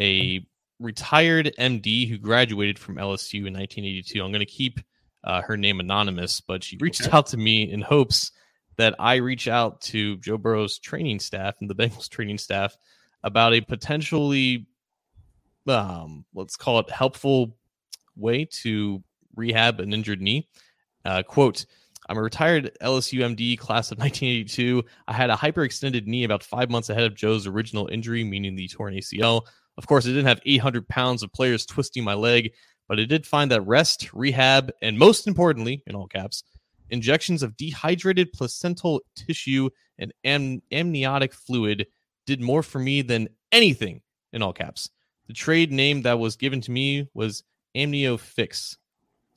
a 0.00 0.46
retired 0.78 1.52
MD 1.58 2.08
who 2.08 2.18
graduated 2.18 2.78
from 2.78 2.96
LSU 2.96 3.46
in 3.46 3.54
1982. 3.54 4.22
I'm 4.22 4.32
going 4.32 4.40
to 4.40 4.46
keep 4.46 4.80
uh, 5.24 5.42
her 5.42 5.56
name 5.56 5.80
anonymous, 5.80 6.40
but 6.40 6.64
she 6.64 6.78
reached 6.80 7.02
okay. 7.02 7.16
out 7.16 7.26
to 7.28 7.36
me 7.36 7.70
in 7.70 7.82
hopes 7.82 8.32
that 8.76 8.94
I 8.98 9.16
reach 9.16 9.46
out 9.46 9.80
to 9.82 10.16
Joe 10.18 10.38
Burrow's 10.38 10.78
training 10.78 11.20
staff 11.20 11.56
and 11.60 11.68
the 11.68 11.74
Bengals 11.76 12.08
training 12.08 12.38
staff 12.38 12.76
about 13.22 13.52
a 13.52 13.60
potentially, 13.60 14.66
um, 15.68 16.24
let's 16.34 16.56
call 16.56 16.78
it 16.78 16.88
helpful 16.90 17.56
way 18.16 18.46
to 18.62 19.02
rehab 19.36 19.80
an 19.80 19.92
injured 19.92 20.22
knee. 20.22 20.48
Uh, 21.04 21.22
quote, 21.22 21.66
I'm 22.10 22.18
a 22.18 22.22
retired 22.22 22.76
LSU 22.82 23.20
MD 23.20 23.56
class 23.56 23.92
of 23.92 23.98
1982. 24.00 24.84
I 25.06 25.12
had 25.12 25.30
a 25.30 25.36
hyperextended 25.36 26.06
knee 26.06 26.24
about 26.24 26.42
five 26.42 26.68
months 26.68 26.90
ahead 26.90 27.04
of 27.04 27.14
Joe's 27.14 27.46
original 27.46 27.86
injury, 27.86 28.24
meaning 28.24 28.56
the 28.56 28.66
torn 28.66 28.94
ACL. 28.94 29.46
Of 29.78 29.86
course, 29.86 30.06
I 30.06 30.08
didn't 30.08 30.26
have 30.26 30.40
800 30.44 30.88
pounds 30.88 31.22
of 31.22 31.32
players 31.32 31.64
twisting 31.64 32.02
my 32.02 32.14
leg, 32.14 32.52
but 32.88 32.98
I 32.98 33.04
did 33.04 33.24
find 33.24 33.48
that 33.52 33.64
rest, 33.64 34.12
rehab, 34.12 34.72
and 34.82 34.98
most 34.98 35.28
importantly, 35.28 35.84
in 35.86 35.94
all 35.94 36.08
caps, 36.08 36.42
injections 36.90 37.44
of 37.44 37.56
dehydrated 37.56 38.32
placental 38.32 39.02
tissue 39.14 39.70
and 40.00 40.12
am- 40.24 40.62
amniotic 40.72 41.32
fluid 41.32 41.86
did 42.26 42.40
more 42.40 42.64
for 42.64 42.80
me 42.80 43.02
than 43.02 43.28
anything, 43.52 44.02
in 44.32 44.42
all 44.42 44.52
caps. 44.52 44.90
The 45.28 45.32
trade 45.32 45.70
name 45.70 46.02
that 46.02 46.18
was 46.18 46.34
given 46.34 46.60
to 46.62 46.72
me 46.72 47.08
was 47.14 47.44
AmnioFix. 47.76 48.76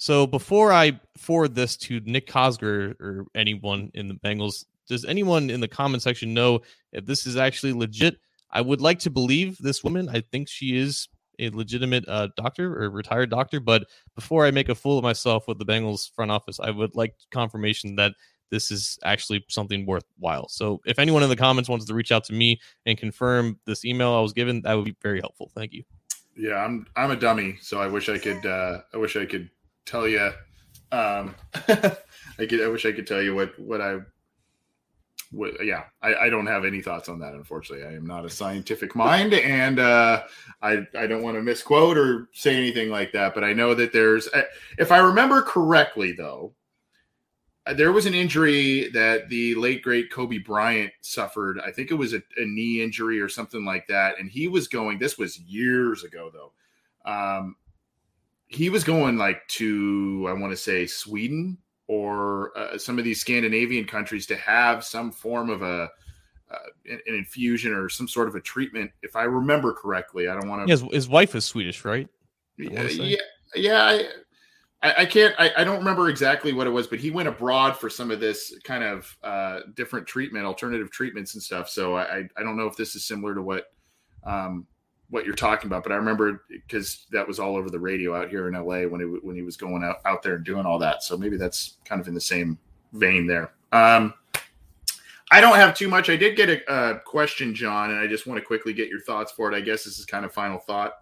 So 0.04 0.28
before 0.28 0.74
I 0.74 1.00
forward 1.18 1.56
this 1.56 1.78
to 1.78 2.02
Nick 2.04 2.28
Cosgray 2.28 3.00
or 3.00 3.26
anyone 3.36 3.90
in 3.94 4.10
the 4.10 4.16
Bengals, 4.16 4.66
does 4.86 5.06
anyone 5.06 5.50
in 5.50 5.62
the 5.62 5.68
comment 5.70 6.04
section 6.04 6.34
know 6.34 6.60
if 6.92 7.06
this 7.06 7.26
is 7.26 7.38
actually 7.38 7.72
legit? 7.72 8.18
I 8.52 8.60
would 8.60 8.82
like 8.82 9.00
to 9.00 9.10
believe 9.10 9.58
this 9.60 9.82
woman. 9.82 10.10
I 10.10 10.20
think 10.20 10.50
she 10.50 10.76
is 10.76 11.08
a 11.40 11.52
legitimate 11.52 12.04
uh, 12.10 12.28
doctor 12.36 12.84
or 12.84 12.90
retired 12.90 13.30
doctor. 13.30 13.62
But 13.62 13.86
before 14.14 14.46
I 14.46 14.52
make 14.52 14.68
a 14.68 14.76
fool 14.76 14.98
of 14.98 15.06
myself 15.06 15.48
with 15.48 15.58
the 15.58 15.66
Bengals 15.66 16.12
front 16.14 16.32
office, 16.32 16.60
I 16.60 16.70
would 16.70 16.98
like 16.98 17.16
confirmation 17.32 17.96
that 17.96 18.12
this 18.50 18.72
is 18.72 19.00
actually 19.06 19.46
something 19.48 19.86
worthwhile. 19.86 20.50
So 20.50 20.82
if 20.86 21.00
anyone 21.00 21.24
in 21.24 21.30
the 21.30 21.38
comments 21.38 21.70
wants 21.70 21.86
to 21.86 21.94
reach 21.94 22.12
out 22.12 22.26
to 22.26 22.34
me 22.34 22.60
and 22.86 22.98
confirm 22.98 23.58
this 23.66 23.86
email 23.86 24.12
I 24.12 24.20
was 24.20 24.34
given, 24.34 24.64
that 24.64 24.74
would 24.74 24.84
be 24.84 24.98
very 25.02 25.22
helpful. 25.22 25.50
Thank 25.56 25.72
you. 25.72 25.86
Yeah, 26.36 26.56
I'm 26.56 26.88
I'm 26.98 27.12
a 27.12 27.16
dummy, 27.16 27.58
so 27.62 27.80
I 27.80 27.88
wish 27.88 28.10
I 28.10 28.18
could 28.18 28.46
uh 28.46 28.82
I 28.94 28.98
wish 28.98 29.16
I 29.16 29.26
could 29.26 29.50
tell 29.86 30.08
you 30.08 30.32
um 30.92 31.36
I 31.68 32.46
could 32.48 32.62
I 32.62 32.68
wish 32.68 32.86
I 32.86 32.92
could 32.92 33.08
tell 33.08 33.22
you 33.22 33.36
what 33.36 33.58
what 33.60 33.82
I 33.82 34.00
what, 35.34 35.66
yeah, 35.66 35.86
I, 36.02 36.16
I 36.16 36.30
don't 36.30 36.46
have 36.46 36.64
any 36.64 36.82
thoughts 36.82 37.10
on 37.10 37.20
that. 37.20 37.34
Unfortunately, 37.34 37.86
I 37.86 37.94
am 37.94 38.06
not 38.06 38.26
a 38.26 38.30
scientific 38.30 38.96
mind, 38.96 39.34
and 39.34 39.80
uh, 39.80 40.24
I 40.62 40.86
I 40.96 41.08
don't 41.08 41.24
want 41.24 41.38
to 41.38 41.42
misquote 41.42 41.98
or 41.98 42.30
say 42.34 42.56
anything 42.56 42.90
like 42.90 43.12
that. 43.14 43.34
But 43.34 43.44
I 43.44 43.54
know 43.54 43.74
that 43.74 43.92
there's, 43.92 44.30
if 44.78 44.92
I 44.92 45.00
remember 45.00 45.42
correctly, 45.42 46.12
though, 46.12 46.54
there 47.76 47.92
was 47.92 48.06
an 48.06 48.14
injury 48.14 48.90
that 48.94 49.30
the 49.30 49.56
late 49.56 49.82
great 49.82 50.12
Kobe 50.12 50.38
Bryant 50.38 50.94
suffered. 51.02 51.60
I 51.60 51.72
think 51.72 51.90
it 51.90 51.96
was 51.96 52.14
a, 52.14 52.22
a 52.38 52.46
knee 52.46 52.84
injury 52.84 53.20
or 53.20 53.30
something 53.30 53.66
like 53.66 53.88
that, 53.88 54.20
and 54.20 54.30
he 54.30 54.48
was 54.48 54.68
going. 54.68 55.00
This 55.00 55.18
was 55.18 55.40
years 55.40 56.04
ago, 56.04 56.32
though. 56.32 56.52
Um, 57.12 57.56
he 58.54 58.70
was 58.70 58.84
going 58.84 59.18
like 59.18 59.48
to 59.50 60.26
I 60.30 60.34
want 60.34 60.52
to 60.52 60.58
say 60.58 60.86
Sweden 60.86 61.58
or 61.88 62.58
uh, 62.58 62.78
some 62.78 62.98
of 62.98 63.04
these 63.04 63.20
Scandinavian 63.20 63.86
countries 63.86 64.26
to 64.28 64.36
have 64.36 64.84
some 64.84 65.12
form 65.12 65.50
of 65.50 65.62
a 65.62 65.90
uh, 66.52 66.58
an, 66.86 67.00
infusion 67.08 67.74
or 67.74 67.90
some 67.90 68.08
sort 68.08 68.28
of 68.28 68.36
a 68.36 68.42
treatment. 68.42 68.92
If 69.02 69.16
I 69.16 69.24
remember 69.24 69.74
correctly, 69.74 70.28
I 70.28 70.34
don't 70.40 70.48
want 70.48 70.68
to. 70.68 70.72
His, 70.72 70.82
his 70.92 71.10
wife 71.10 71.36
is 71.36 71.46
Swedish, 71.46 71.84
right? 71.84 72.08
Yeah, 72.58 72.84
yeah, 72.84 73.18
yeah. 73.56 74.02
I, 74.84 74.94
I, 75.00 75.06
can't. 75.06 75.34
I, 75.40 75.52
I, 75.58 75.64
don't 75.64 75.80
remember 75.80 76.10
exactly 76.10 76.54
what 76.54 76.68
it 76.68 76.70
was, 76.70 76.88
but 76.88 77.00
he 77.00 77.10
went 77.10 77.28
abroad 77.28 77.78
for 77.78 77.90
some 77.90 78.12
of 78.12 78.20
this 78.20 78.54
kind 78.64 78.84
of 78.84 79.18
uh, 79.24 79.62
different 79.76 80.06
treatment, 80.06 80.46
alternative 80.46 80.92
treatments 80.92 81.34
and 81.34 81.42
stuff. 81.42 81.70
So 81.70 81.96
I, 81.98 82.28
I 82.38 82.44
don't 82.44 82.58
know 82.58 82.68
if 82.68 82.76
this 82.76 82.96
is 82.96 83.06
similar 83.06 83.34
to 83.34 83.42
what 83.42 83.66
um, 84.24 84.68
what 85.14 85.28
you're 85.28 85.36
talking 85.36 85.68
about, 85.68 85.84
but 85.84 85.92
I 85.92 85.96
remember 85.96 86.44
because 86.50 87.06
that 87.12 87.28
was 87.28 87.40
all 87.40 87.56
over 87.56 87.70
the 87.70 87.80
radio 87.80 88.16
out 88.16 88.30
here 88.30 88.48
in 88.48 88.56
LA 88.56 88.88
when 88.88 89.00
it 89.00 89.24
when 89.24 89.36
he 89.36 89.44
was 89.44 89.56
going 89.56 89.84
out, 89.84 89.98
out 90.06 90.24
there 90.24 90.34
and 90.36 90.44
doing 90.44 90.66
all 90.66 90.80
that. 90.80 91.04
So 91.04 91.16
maybe 91.16 91.38
that's 91.38 91.78
kind 91.86 92.02
of 92.02 92.08
in 92.08 92.16
the 92.16 92.20
same 92.20 92.58
vein 92.94 93.28
there. 93.28 93.52
Um, 93.72 94.16
I 95.30 95.40
don't 95.40 95.56
have 95.56 95.76
too 95.76 95.88
much. 95.88 96.10
I 96.10 96.16
did 96.16 96.36
get 96.36 96.50
a, 96.50 96.74
a, 96.74 97.00
question, 97.00 97.54
John, 97.54 97.92
and 97.92 98.00
I 98.00 98.08
just 98.08 98.26
want 98.26 98.40
to 98.40 98.46
quickly 98.46 98.74
get 98.74 98.90
your 98.90 99.02
thoughts 99.02 99.32
for 99.32 99.52
it. 99.52 99.56
I 99.56 99.62
guess 99.62 99.84
this 99.84 100.00
is 100.00 100.06
kind 100.06 100.26
of 100.26 100.34
final 100.34 100.58
thought 100.58 100.94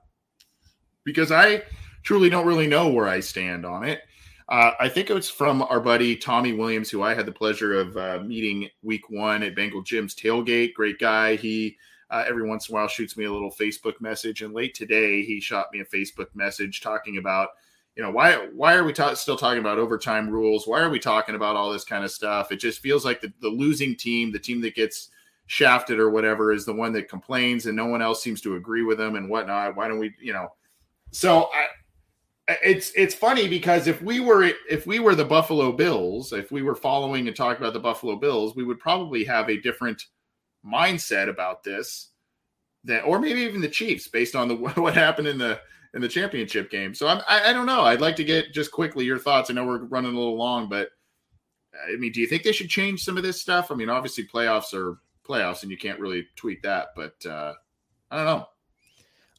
because 1.06 1.32
I 1.32 1.64
truly 2.04 2.30
don't 2.30 2.46
really 2.46 2.68
know 2.68 2.90
where 2.90 3.08
I 3.08 3.22
stand 3.22 3.66
on 3.66 3.86
it. 3.86 4.02
Uh, 4.50 4.72
I 4.78 4.90
think 4.90 5.10
it 5.10 5.14
was 5.14 5.30
from 5.30 5.62
our 5.62 5.80
buddy 5.80 6.18
Tommy 6.18 6.52
Williams, 6.52 6.90
who 6.90 7.02
I 7.02 7.14
had 7.14 7.26
the 7.26 7.32
pleasure 7.32 7.80
of 7.80 7.96
uh, 7.96 8.20
meeting 8.26 8.70
week 8.84 9.10
one 9.10 9.42
at 9.44 9.56
Bengal 9.56 9.84
Jim's 9.84 10.16
tailgate. 10.16 10.74
Great 10.74 11.00
guy. 11.00 11.38
He 11.38 11.78
uh, 12.12 12.26
every 12.28 12.48
once 12.48 12.68
in 12.68 12.74
a 12.74 12.76
while 12.76 12.88
shoots 12.88 13.18
me 13.18 13.26
a 13.26 13.32
little 13.32 13.50
Facebook 13.50 14.00
message. 14.02 14.42
And 14.42 14.54
late 14.54 14.76
today, 14.76 15.24
he 15.24 15.40
shot 15.40 15.68
me 15.72 15.80
a 15.80 15.86
Facebook 15.86 16.28
message 16.36 16.82
talking 16.82 17.18
about, 17.18 17.50
you 17.96 18.04
know, 18.04 18.12
why 18.12 18.50
why 18.54 18.76
are 18.76 18.84
we 18.84 18.94
ta- 18.94 19.14
still 19.16 19.38
talking 19.38 19.60
about 19.60 19.80
overtime 19.80 20.30
rules? 20.30 20.68
Why 20.68 20.82
are 20.82 20.90
we 20.90 21.00
talking 21.00 21.36
about 21.36 21.56
all 21.56 21.72
this 21.72 21.86
kind 21.86 22.04
of 22.04 22.12
stuff? 22.12 22.52
It 22.52 22.58
just 22.58 22.82
feels 22.82 23.06
like 23.06 23.22
the, 23.22 23.32
the 23.42 23.50
losing 23.50 23.96
team, 23.96 24.32
the 24.32 24.40
team 24.40 24.62
that 24.62 24.76
gets 24.76 25.10
shafted 25.48 26.00
or 26.00 26.10
whatever, 26.10 26.52
is 26.52 26.66
the 26.66 26.74
one 26.74 26.94
that 26.94 27.10
complains, 27.10 27.66
and 27.66 27.76
no 27.76 27.86
one 27.86 28.02
else 28.02 28.22
seems 28.22 28.42
to 28.42 28.56
agree 28.56 28.84
with 28.84 28.98
them 28.98 29.16
and 29.16 29.30
whatnot. 29.30 29.76
Why 29.76 29.88
don't 29.88 30.00
we, 30.00 30.14
you 30.22 30.34
know? 30.34 30.50
So 31.12 31.50
I, 31.54 31.66
it's 32.64 32.92
it's 32.96 33.16
funny 33.16 33.48
because 33.48 33.88
if 33.88 34.02
we 34.02 34.20
were 34.20 34.52
if 34.70 34.86
we 34.86 35.00
were 35.00 35.16
the 35.16 35.26
Buffalo 35.26 35.72
Bills, 35.72 36.34
if 36.34 36.52
we 36.52 36.62
were 36.62 36.76
following 36.76 37.28
and 37.28 37.36
talking 37.36 37.62
about 37.62 37.74
the 37.74 37.80
Buffalo 37.80 38.16
Bills, 38.18 38.56
we 38.56 38.64
would 38.64 38.80
probably 38.80 39.24
have 39.24 39.50
a 39.50 39.62
different 39.62 40.04
mindset 40.66 41.30
about 41.30 41.64
this 41.64 42.10
that, 42.84 43.02
or 43.02 43.20
maybe 43.20 43.42
even 43.42 43.62
the 43.62 43.68
Chiefs, 43.68 44.08
based 44.08 44.36
on 44.36 44.48
the 44.48 44.56
what 44.76 44.94
happened 44.94 45.28
in 45.28 45.38
the 45.38 45.60
in 45.94 46.02
the 46.02 46.08
championship 46.08 46.72
game. 46.72 46.94
So 46.94 47.08
I'm, 47.08 47.22
I, 47.28 47.50
I 47.50 47.54
don't 47.54 47.66
know. 47.66 47.82
I'd 47.82 48.02
like 48.02 48.16
to 48.16 48.24
get 48.24 48.54
just 48.54 48.72
quickly 48.72 49.06
your 49.06 49.20
thoughts. 49.20 49.50
I 49.50 49.54
know 49.54 49.66
we're 49.66 49.84
running 49.86 50.14
a 50.14 50.18
little 50.18 50.38
long, 50.38 50.70
but 50.70 50.90
I 51.76 51.98
mean, 51.98 52.12
do 52.12 52.22
you 52.22 52.28
think 52.28 52.44
they 52.44 52.52
should 52.52 52.70
change 52.70 53.04
some 53.04 53.18
of 53.18 53.24
this 53.24 53.42
stuff? 53.42 53.72
I 53.72 53.76
mean, 53.76 53.90
obviously 53.90 54.26
playoffs 54.26 54.74
are 54.74 55.00
playoffs, 55.28 55.64
and 55.64 55.72
you 55.72 55.78
can't 55.78 56.00
really 56.00 56.28
tweak 56.36 56.62
that. 56.64 56.90
But 56.96 57.26
uh, 57.26 57.54
I 58.10 58.18
don't 58.18 58.26
know. 58.26 58.48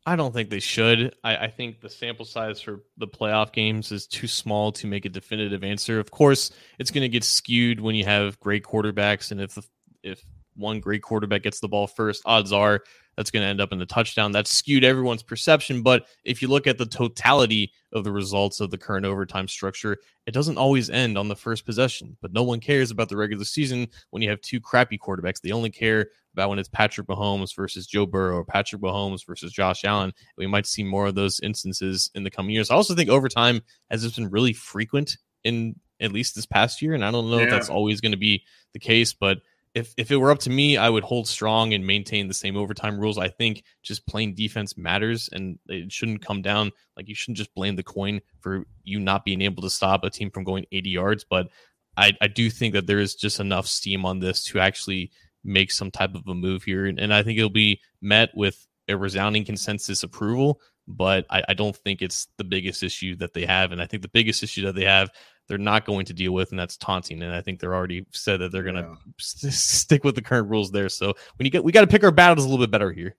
I 0.05 0.17
don't 0.17 0.33
think 0.33 0.51
they 0.51 0.61
should. 0.61 1.15
I, 1.23 1.37
I, 1.37 1.49
think 1.49 1.81
the 1.81 1.89
sample 1.89 2.25
size 2.25 2.61
for 2.61 2.83
the 2.97 3.07
playoff 3.07 3.53
games 3.53 3.93
is 3.93 4.09
too 4.09 4.27
small 4.27 4.73
to 4.73 4.89
make 4.89 5.05
a 5.05 5.09
definitive 5.09 5.63
answer. 5.63 6.01
Of 6.01 6.11
course, 6.11 6.51
it's 6.81 6.91
going 6.91 7.03
to 7.03 7.09
get 7.09 7.23
skewed 7.23 7.79
when 7.79 7.95
you 7.95 8.05
have 8.05 8.41
great 8.41 8.65
quarterbacks, 8.65 9.31
and 9.31 9.41
if 9.41 9.57
if 10.03 10.25
one 10.55 10.81
great 10.81 11.03
quarterback 11.03 11.43
gets 11.43 11.61
the 11.61 11.69
ball 11.69 11.87
first, 11.87 12.23
odds 12.27 12.53
are 12.53 12.83
that's 13.17 13.31
going 13.31 13.43
to 13.43 13.49
end 13.49 13.61
up 13.61 13.73
in 13.73 13.79
the 13.79 13.87
touchdown. 13.87 14.33
That's 14.33 14.55
skewed 14.55 14.85
everyone's 14.85 15.23
perception. 15.23 15.83
But 15.83 16.07
if 16.25 16.41
you 16.41 16.49
look 16.49 16.67
at 16.67 16.79
the 16.79 16.87
totality 16.87 17.73
of 17.93 18.05
the 18.05 18.13
results 18.13 18.61
of 18.61 18.71
the 18.71 18.79
current 18.79 19.05
overtime 19.05 19.49
structure, 19.49 19.99
it 20.27 20.33
doesn't 20.33 20.57
always 20.57 20.89
end 20.89 21.19
on 21.19 21.29
the 21.29 21.37
first 21.37 21.67
possession. 21.67 22.17
But 22.23 22.33
no 22.33 22.43
one 22.43 22.61
cares 22.61 22.91
about 22.91 23.09
the 23.09 23.17
regular 23.17 23.45
season 23.45 23.89
when 24.11 24.23
you 24.23 24.31
have 24.31 24.41
two 24.41 24.61
crappy 24.61 24.97
quarterbacks. 24.97 25.41
They 25.41 25.53
only 25.53 25.71
care 25.71 26.09
about 26.33 26.49
when 26.49 26.59
it's 26.59 26.69
Patrick 26.69 27.07
Mahomes 27.07 27.55
versus 27.55 27.87
Joe 27.87 28.07
Burrow 28.07 28.37
or 28.37 28.45
Patrick 28.45 28.81
Mahomes 28.81 29.27
versus 29.27 29.53
Josh 29.53 29.85
Allen. 29.85 30.13
We 30.39 30.47
might 30.47 30.67
see 30.67 30.83
more 30.83 31.07
of 31.07 31.15
those 31.15 31.41
instances 31.41 32.11
in 32.15 32.25
the 32.25 32.31
coming 32.31 32.55
years. 32.55 32.71
I 32.71 32.75
also 32.75 32.95
think 32.95 33.11
overtime 33.11 33.61
has 33.91 34.03
just 34.03 34.17
been 34.17 34.31
really 34.31 34.55
frequent 34.55 35.19
in 35.45 35.75
at 36.01 36.13
least 36.13 36.35
this 36.35 36.47
past 36.47 36.81
year. 36.81 36.95
And 36.95 37.05
I 37.05 37.11
don't 37.11 37.31
know 37.31 37.39
yeah. 37.39 37.45
if 37.45 37.51
that's 37.51 37.69
always 37.69 38.01
going 38.01 38.13
to 38.13 38.19
be 38.19 38.43
the 38.73 38.79
case, 38.79 39.13
but 39.13 39.39
if 39.75 39.95
if 39.97 40.11
it 40.11 40.17
were 40.17 40.31
up 40.31 40.41
to 40.41 40.51
me, 40.51 40.77
I 40.77 40.91
would 40.91 41.03
hold 41.03 41.27
strong 41.27 41.73
and 41.73 41.87
maintain 41.87 42.29
the 42.29 42.35
same 42.35 42.57
overtime 42.57 42.99
rules. 42.99 43.19
I 43.19 43.29
think 43.29 43.65
just 43.83 44.07
playing 44.07 44.35
defense 44.35 44.77
matters, 44.77 45.31
and 45.33 45.59
it 45.67 45.91
shouldn't 45.91 46.25
come 46.25 46.43
down 46.43 46.73
like 46.97 47.09
you 47.09 47.15
shouldn't 47.15 47.39
just 47.39 47.55
blame 47.55 47.77
the 47.77 47.83
coin 47.83 48.21
for 48.41 48.65
you 48.85 49.01
not 49.01 49.25
being 49.25 49.41
able 49.41 49.63
to 49.63 49.71
stop 49.71 50.05
a 50.05 50.11
team 50.11 50.31
from 50.31 50.45
going 50.45 50.67
80 50.73 50.91
yards. 50.91 51.25
But 51.29 51.49
I, 51.97 52.13
I 52.21 52.29
do 52.29 52.51
think 52.51 52.75
that 52.75 52.87
there 52.87 52.99
is 52.99 53.15
just 53.15 53.41
enough 53.41 53.67
steam 53.67 54.05
on 54.05 54.19
this 54.19 54.45
to 54.45 54.61
actually 54.61 55.11
make 55.45 55.71
some 55.71 55.91
type 55.91 56.15
of 56.15 56.27
a 56.29 56.35
move 56.35 56.65
here, 56.65 56.87
and, 56.87 56.99
and 57.01 57.13
I 57.13 57.23
think 57.23 57.39
it'll 57.39 57.51
be 57.51 57.81
met 58.03 58.31
with 58.35 58.67
a 58.89 58.97
resounding 58.97 59.45
consensus 59.45 60.03
approval. 60.03 60.61
But 60.89 61.27
I, 61.31 61.45
I 61.49 61.55
don't 61.55 61.77
think 61.77 62.03
it's 62.03 62.27
the 62.37 62.45
biggest 62.45 62.83
issue 62.83 63.17
that 63.17 63.33
they 63.33 63.47
have, 63.47 63.73
and 63.73 63.81
I 63.81 63.87
think 63.87 64.03
the 64.03 64.09
biggest 64.09 64.43
issue 64.43 64.67
that 64.67 64.75
they 64.75 64.85
have 64.85 65.11
they're 65.53 65.59
not 65.59 65.85
going 65.85 66.07
to 66.07 66.15
deal 66.15 66.33
with, 66.33 66.51
and 66.51 66.59
that's 66.59 66.79
taunting. 66.79 67.23
And 67.23 67.31
I 67.31 67.43
think 67.43 67.61
they're 67.61 67.75
already 67.75 68.07
said 68.11 68.41
that 68.41 68.53
they're 68.53 68.63
going 68.63 68.77
to 68.77 68.89
yeah. 68.89 69.13
st- 69.19 69.53
stick 69.53 70.03
with 70.03 70.15
the 70.15 70.23
current 70.23 70.49
rules 70.49 70.71
there. 70.71 70.89
So 70.89 71.13
when 71.37 71.45
you 71.45 71.51
get, 71.51 71.63
we 71.63 71.73
got 71.73 71.83
to 71.83 71.87
pick 71.87 72.03
our 72.05 72.11
battles 72.11 72.47
a 72.47 72.49
little 72.49 72.65
bit 72.65 72.71
better 72.71 72.91
here. 72.91 73.17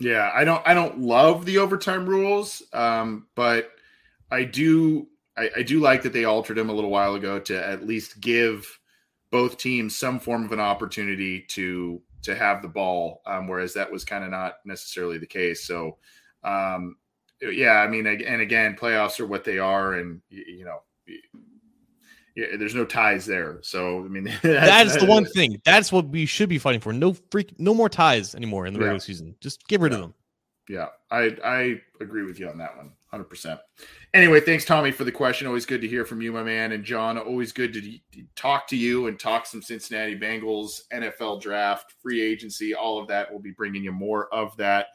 Yeah, 0.00 0.28
I 0.34 0.42
don't, 0.42 0.60
I 0.66 0.74
don't 0.74 0.98
love 0.98 1.44
the 1.44 1.58
overtime 1.58 2.04
rules, 2.04 2.64
um, 2.72 3.28
but 3.36 3.70
I 4.28 4.42
do, 4.42 5.06
I, 5.36 5.50
I 5.58 5.62
do 5.62 5.78
like 5.78 6.02
that 6.02 6.12
they 6.12 6.24
altered 6.24 6.56
them 6.56 6.68
a 6.68 6.72
little 6.72 6.90
while 6.90 7.14
ago 7.14 7.38
to 7.38 7.64
at 7.64 7.86
least 7.86 8.20
give 8.20 8.76
both 9.30 9.56
teams 9.56 9.94
some 9.94 10.18
form 10.18 10.44
of 10.44 10.50
an 10.50 10.58
opportunity 10.58 11.42
to 11.50 12.02
to 12.22 12.34
have 12.34 12.60
the 12.60 12.66
ball, 12.66 13.22
um, 13.24 13.46
whereas 13.46 13.72
that 13.74 13.92
was 13.92 14.04
kind 14.04 14.24
of 14.24 14.30
not 14.30 14.54
necessarily 14.64 15.18
the 15.18 15.26
case. 15.26 15.64
So, 15.64 15.98
um, 16.42 16.96
yeah, 17.40 17.74
I 17.74 17.86
mean, 17.86 18.04
and 18.04 18.40
again, 18.40 18.74
playoffs 18.74 19.20
are 19.20 19.26
what 19.26 19.44
they 19.44 19.60
are, 19.60 19.94
and 19.94 20.20
you 20.28 20.64
know, 20.64 20.80
yeah, 22.38 22.56
there's 22.56 22.74
no 22.74 22.84
ties 22.84 23.26
there. 23.26 23.58
So 23.62 24.04
I 24.04 24.08
mean, 24.08 24.24
that 24.42 24.86
is 24.86 24.96
the 24.96 25.06
one 25.06 25.24
thing. 25.24 25.60
That's 25.64 25.90
what 25.90 26.08
we 26.08 26.24
should 26.24 26.48
be 26.48 26.58
fighting 26.58 26.80
for. 26.80 26.92
No 26.92 27.14
freak, 27.32 27.58
no 27.58 27.74
more 27.74 27.88
ties 27.88 28.36
anymore 28.36 28.66
in 28.66 28.74
the 28.74 28.78
yeah. 28.78 28.86
regular 28.86 29.00
season. 29.00 29.34
Just 29.40 29.66
get 29.66 29.80
rid 29.80 29.90
yeah. 29.90 29.98
of 29.98 30.02
them. 30.02 30.14
Yeah, 30.68 30.86
I 31.10 31.36
I 31.44 31.80
agree 32.00 32.24
with 32.24 32.38
you 32.38 32.48
on 32.48 32.58
that 32.58 32.76
one, 32.76 32.92
hundred 33.10 33.24
percent. 33.24 33.58
Anyway, 34.14 34.40
thanks 34.40 34.64
Tommy 34.64 34.92
for 34.92 35.02
the 35.02 35.10
question. 35.10 35.48
Always 35.48 35.66
good 35.66 35.80
to 35.80 35.88
hear 35.88 36.04
from 36.04 36.22
you, 36.22 36.30
my 36.30 36.44
man, 36.44 36.70
and 36.70 36.84
John. 36.84 37.18
Always 37.18 37.50
good 37.50 37.72
to 37.72 37.98
talk 38.36 38.68
to 38.68 38.76
you 38.76 39.08
and 39.08 39.18
talk 39.18 39.44
some 39.44 39.62
Cincinnati 39.62 40.16
Bengals 40.16 40.82
NFL 40.92 41.40
draft, 41.40 41.94
free 42.00 42.22
agency, 42.22 42.72
all 42.72 43.00
of 43.00 43.08
that. 43.08 43.28
We'll 43.30 43.40
be 43.40 43.50
bringing 43.50 43.82
you 43.82 43.92
more 43.92 44.32
of 44.32 44.56
that 44.58 44.88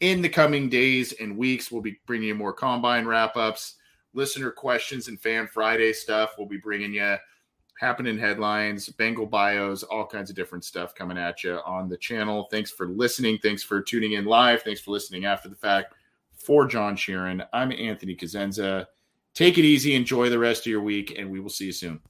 in 0.00 0.22
the 0.22 0.28
coming 0.28 0.68
days 0.68 1.12
and 1.12 1.38
weeks. 1.38 1.70
We'll 1.70 1.82
be 1.82 2.00
bringing 2.04 2.28
you 2.28 2.34
more 2.34 2.52
combine 2.52 3.06
wrap 3.06 3.36
ups 3.36 3.76
listener 4.14 4.50
questions 4.50 5.08
and 5.08 5.20
fan 5.20 5.46
Friday 5.46 5.92
stuff. 5.92 6.34
We'll 6.38 6.48
be 6.48 6.56
bringing 6.56 6.94
you 6.94 7.16
happening 7.78 8.18
headlines, 8.18 8.88
Bengal 8.88 9.26
bios, 9.26 9.82
all 9.82 10.06
kinds 10.06 10.30
of 10.30 10.36
different 10.36 10.64
stuff 10.64 10.94
coming 10.94 11.18
at 11.18 11.42
you 11.44 11.60
on 11.66 11.88
the 11.88 11.96
channel. 11.96 12.46
Thanks 12.50 12.70
for 12.70 12.88
listening. 12.88 13.38
Thanks 13.42 13.62
for 13.62 13.82
tuning 13.82 14.12
in 14.12 14.24
live. 14.24 14.62
Thanks 14.62 14.80
for 14.80 14.92
listening 14.92 15.24
after 15.24 15.48
the 15.48 15.56
fact. 15.56 15.94
For 16.34 16.66
John 16.66 16.96
Sheeran, 16.96 17.46
I'm 17.52 17.72
Anthony 17.72 18.14
Cosenza. 18.14 18.86
Take 19.34 19.58
it 19.58 19.64
easy. 19.64 19.94
Enjoy 19.94 20.28
the 20.30 20.38
rest 20.38 20.62
of 20.62 20.66
your 20.66 20.82
week, 20.82 21.14
and 21.18 21.30
we 21.30 21.40
will 21.40 21.50
see 21.50 21.66
you 21.66 21.72
soon. 21.72 22.00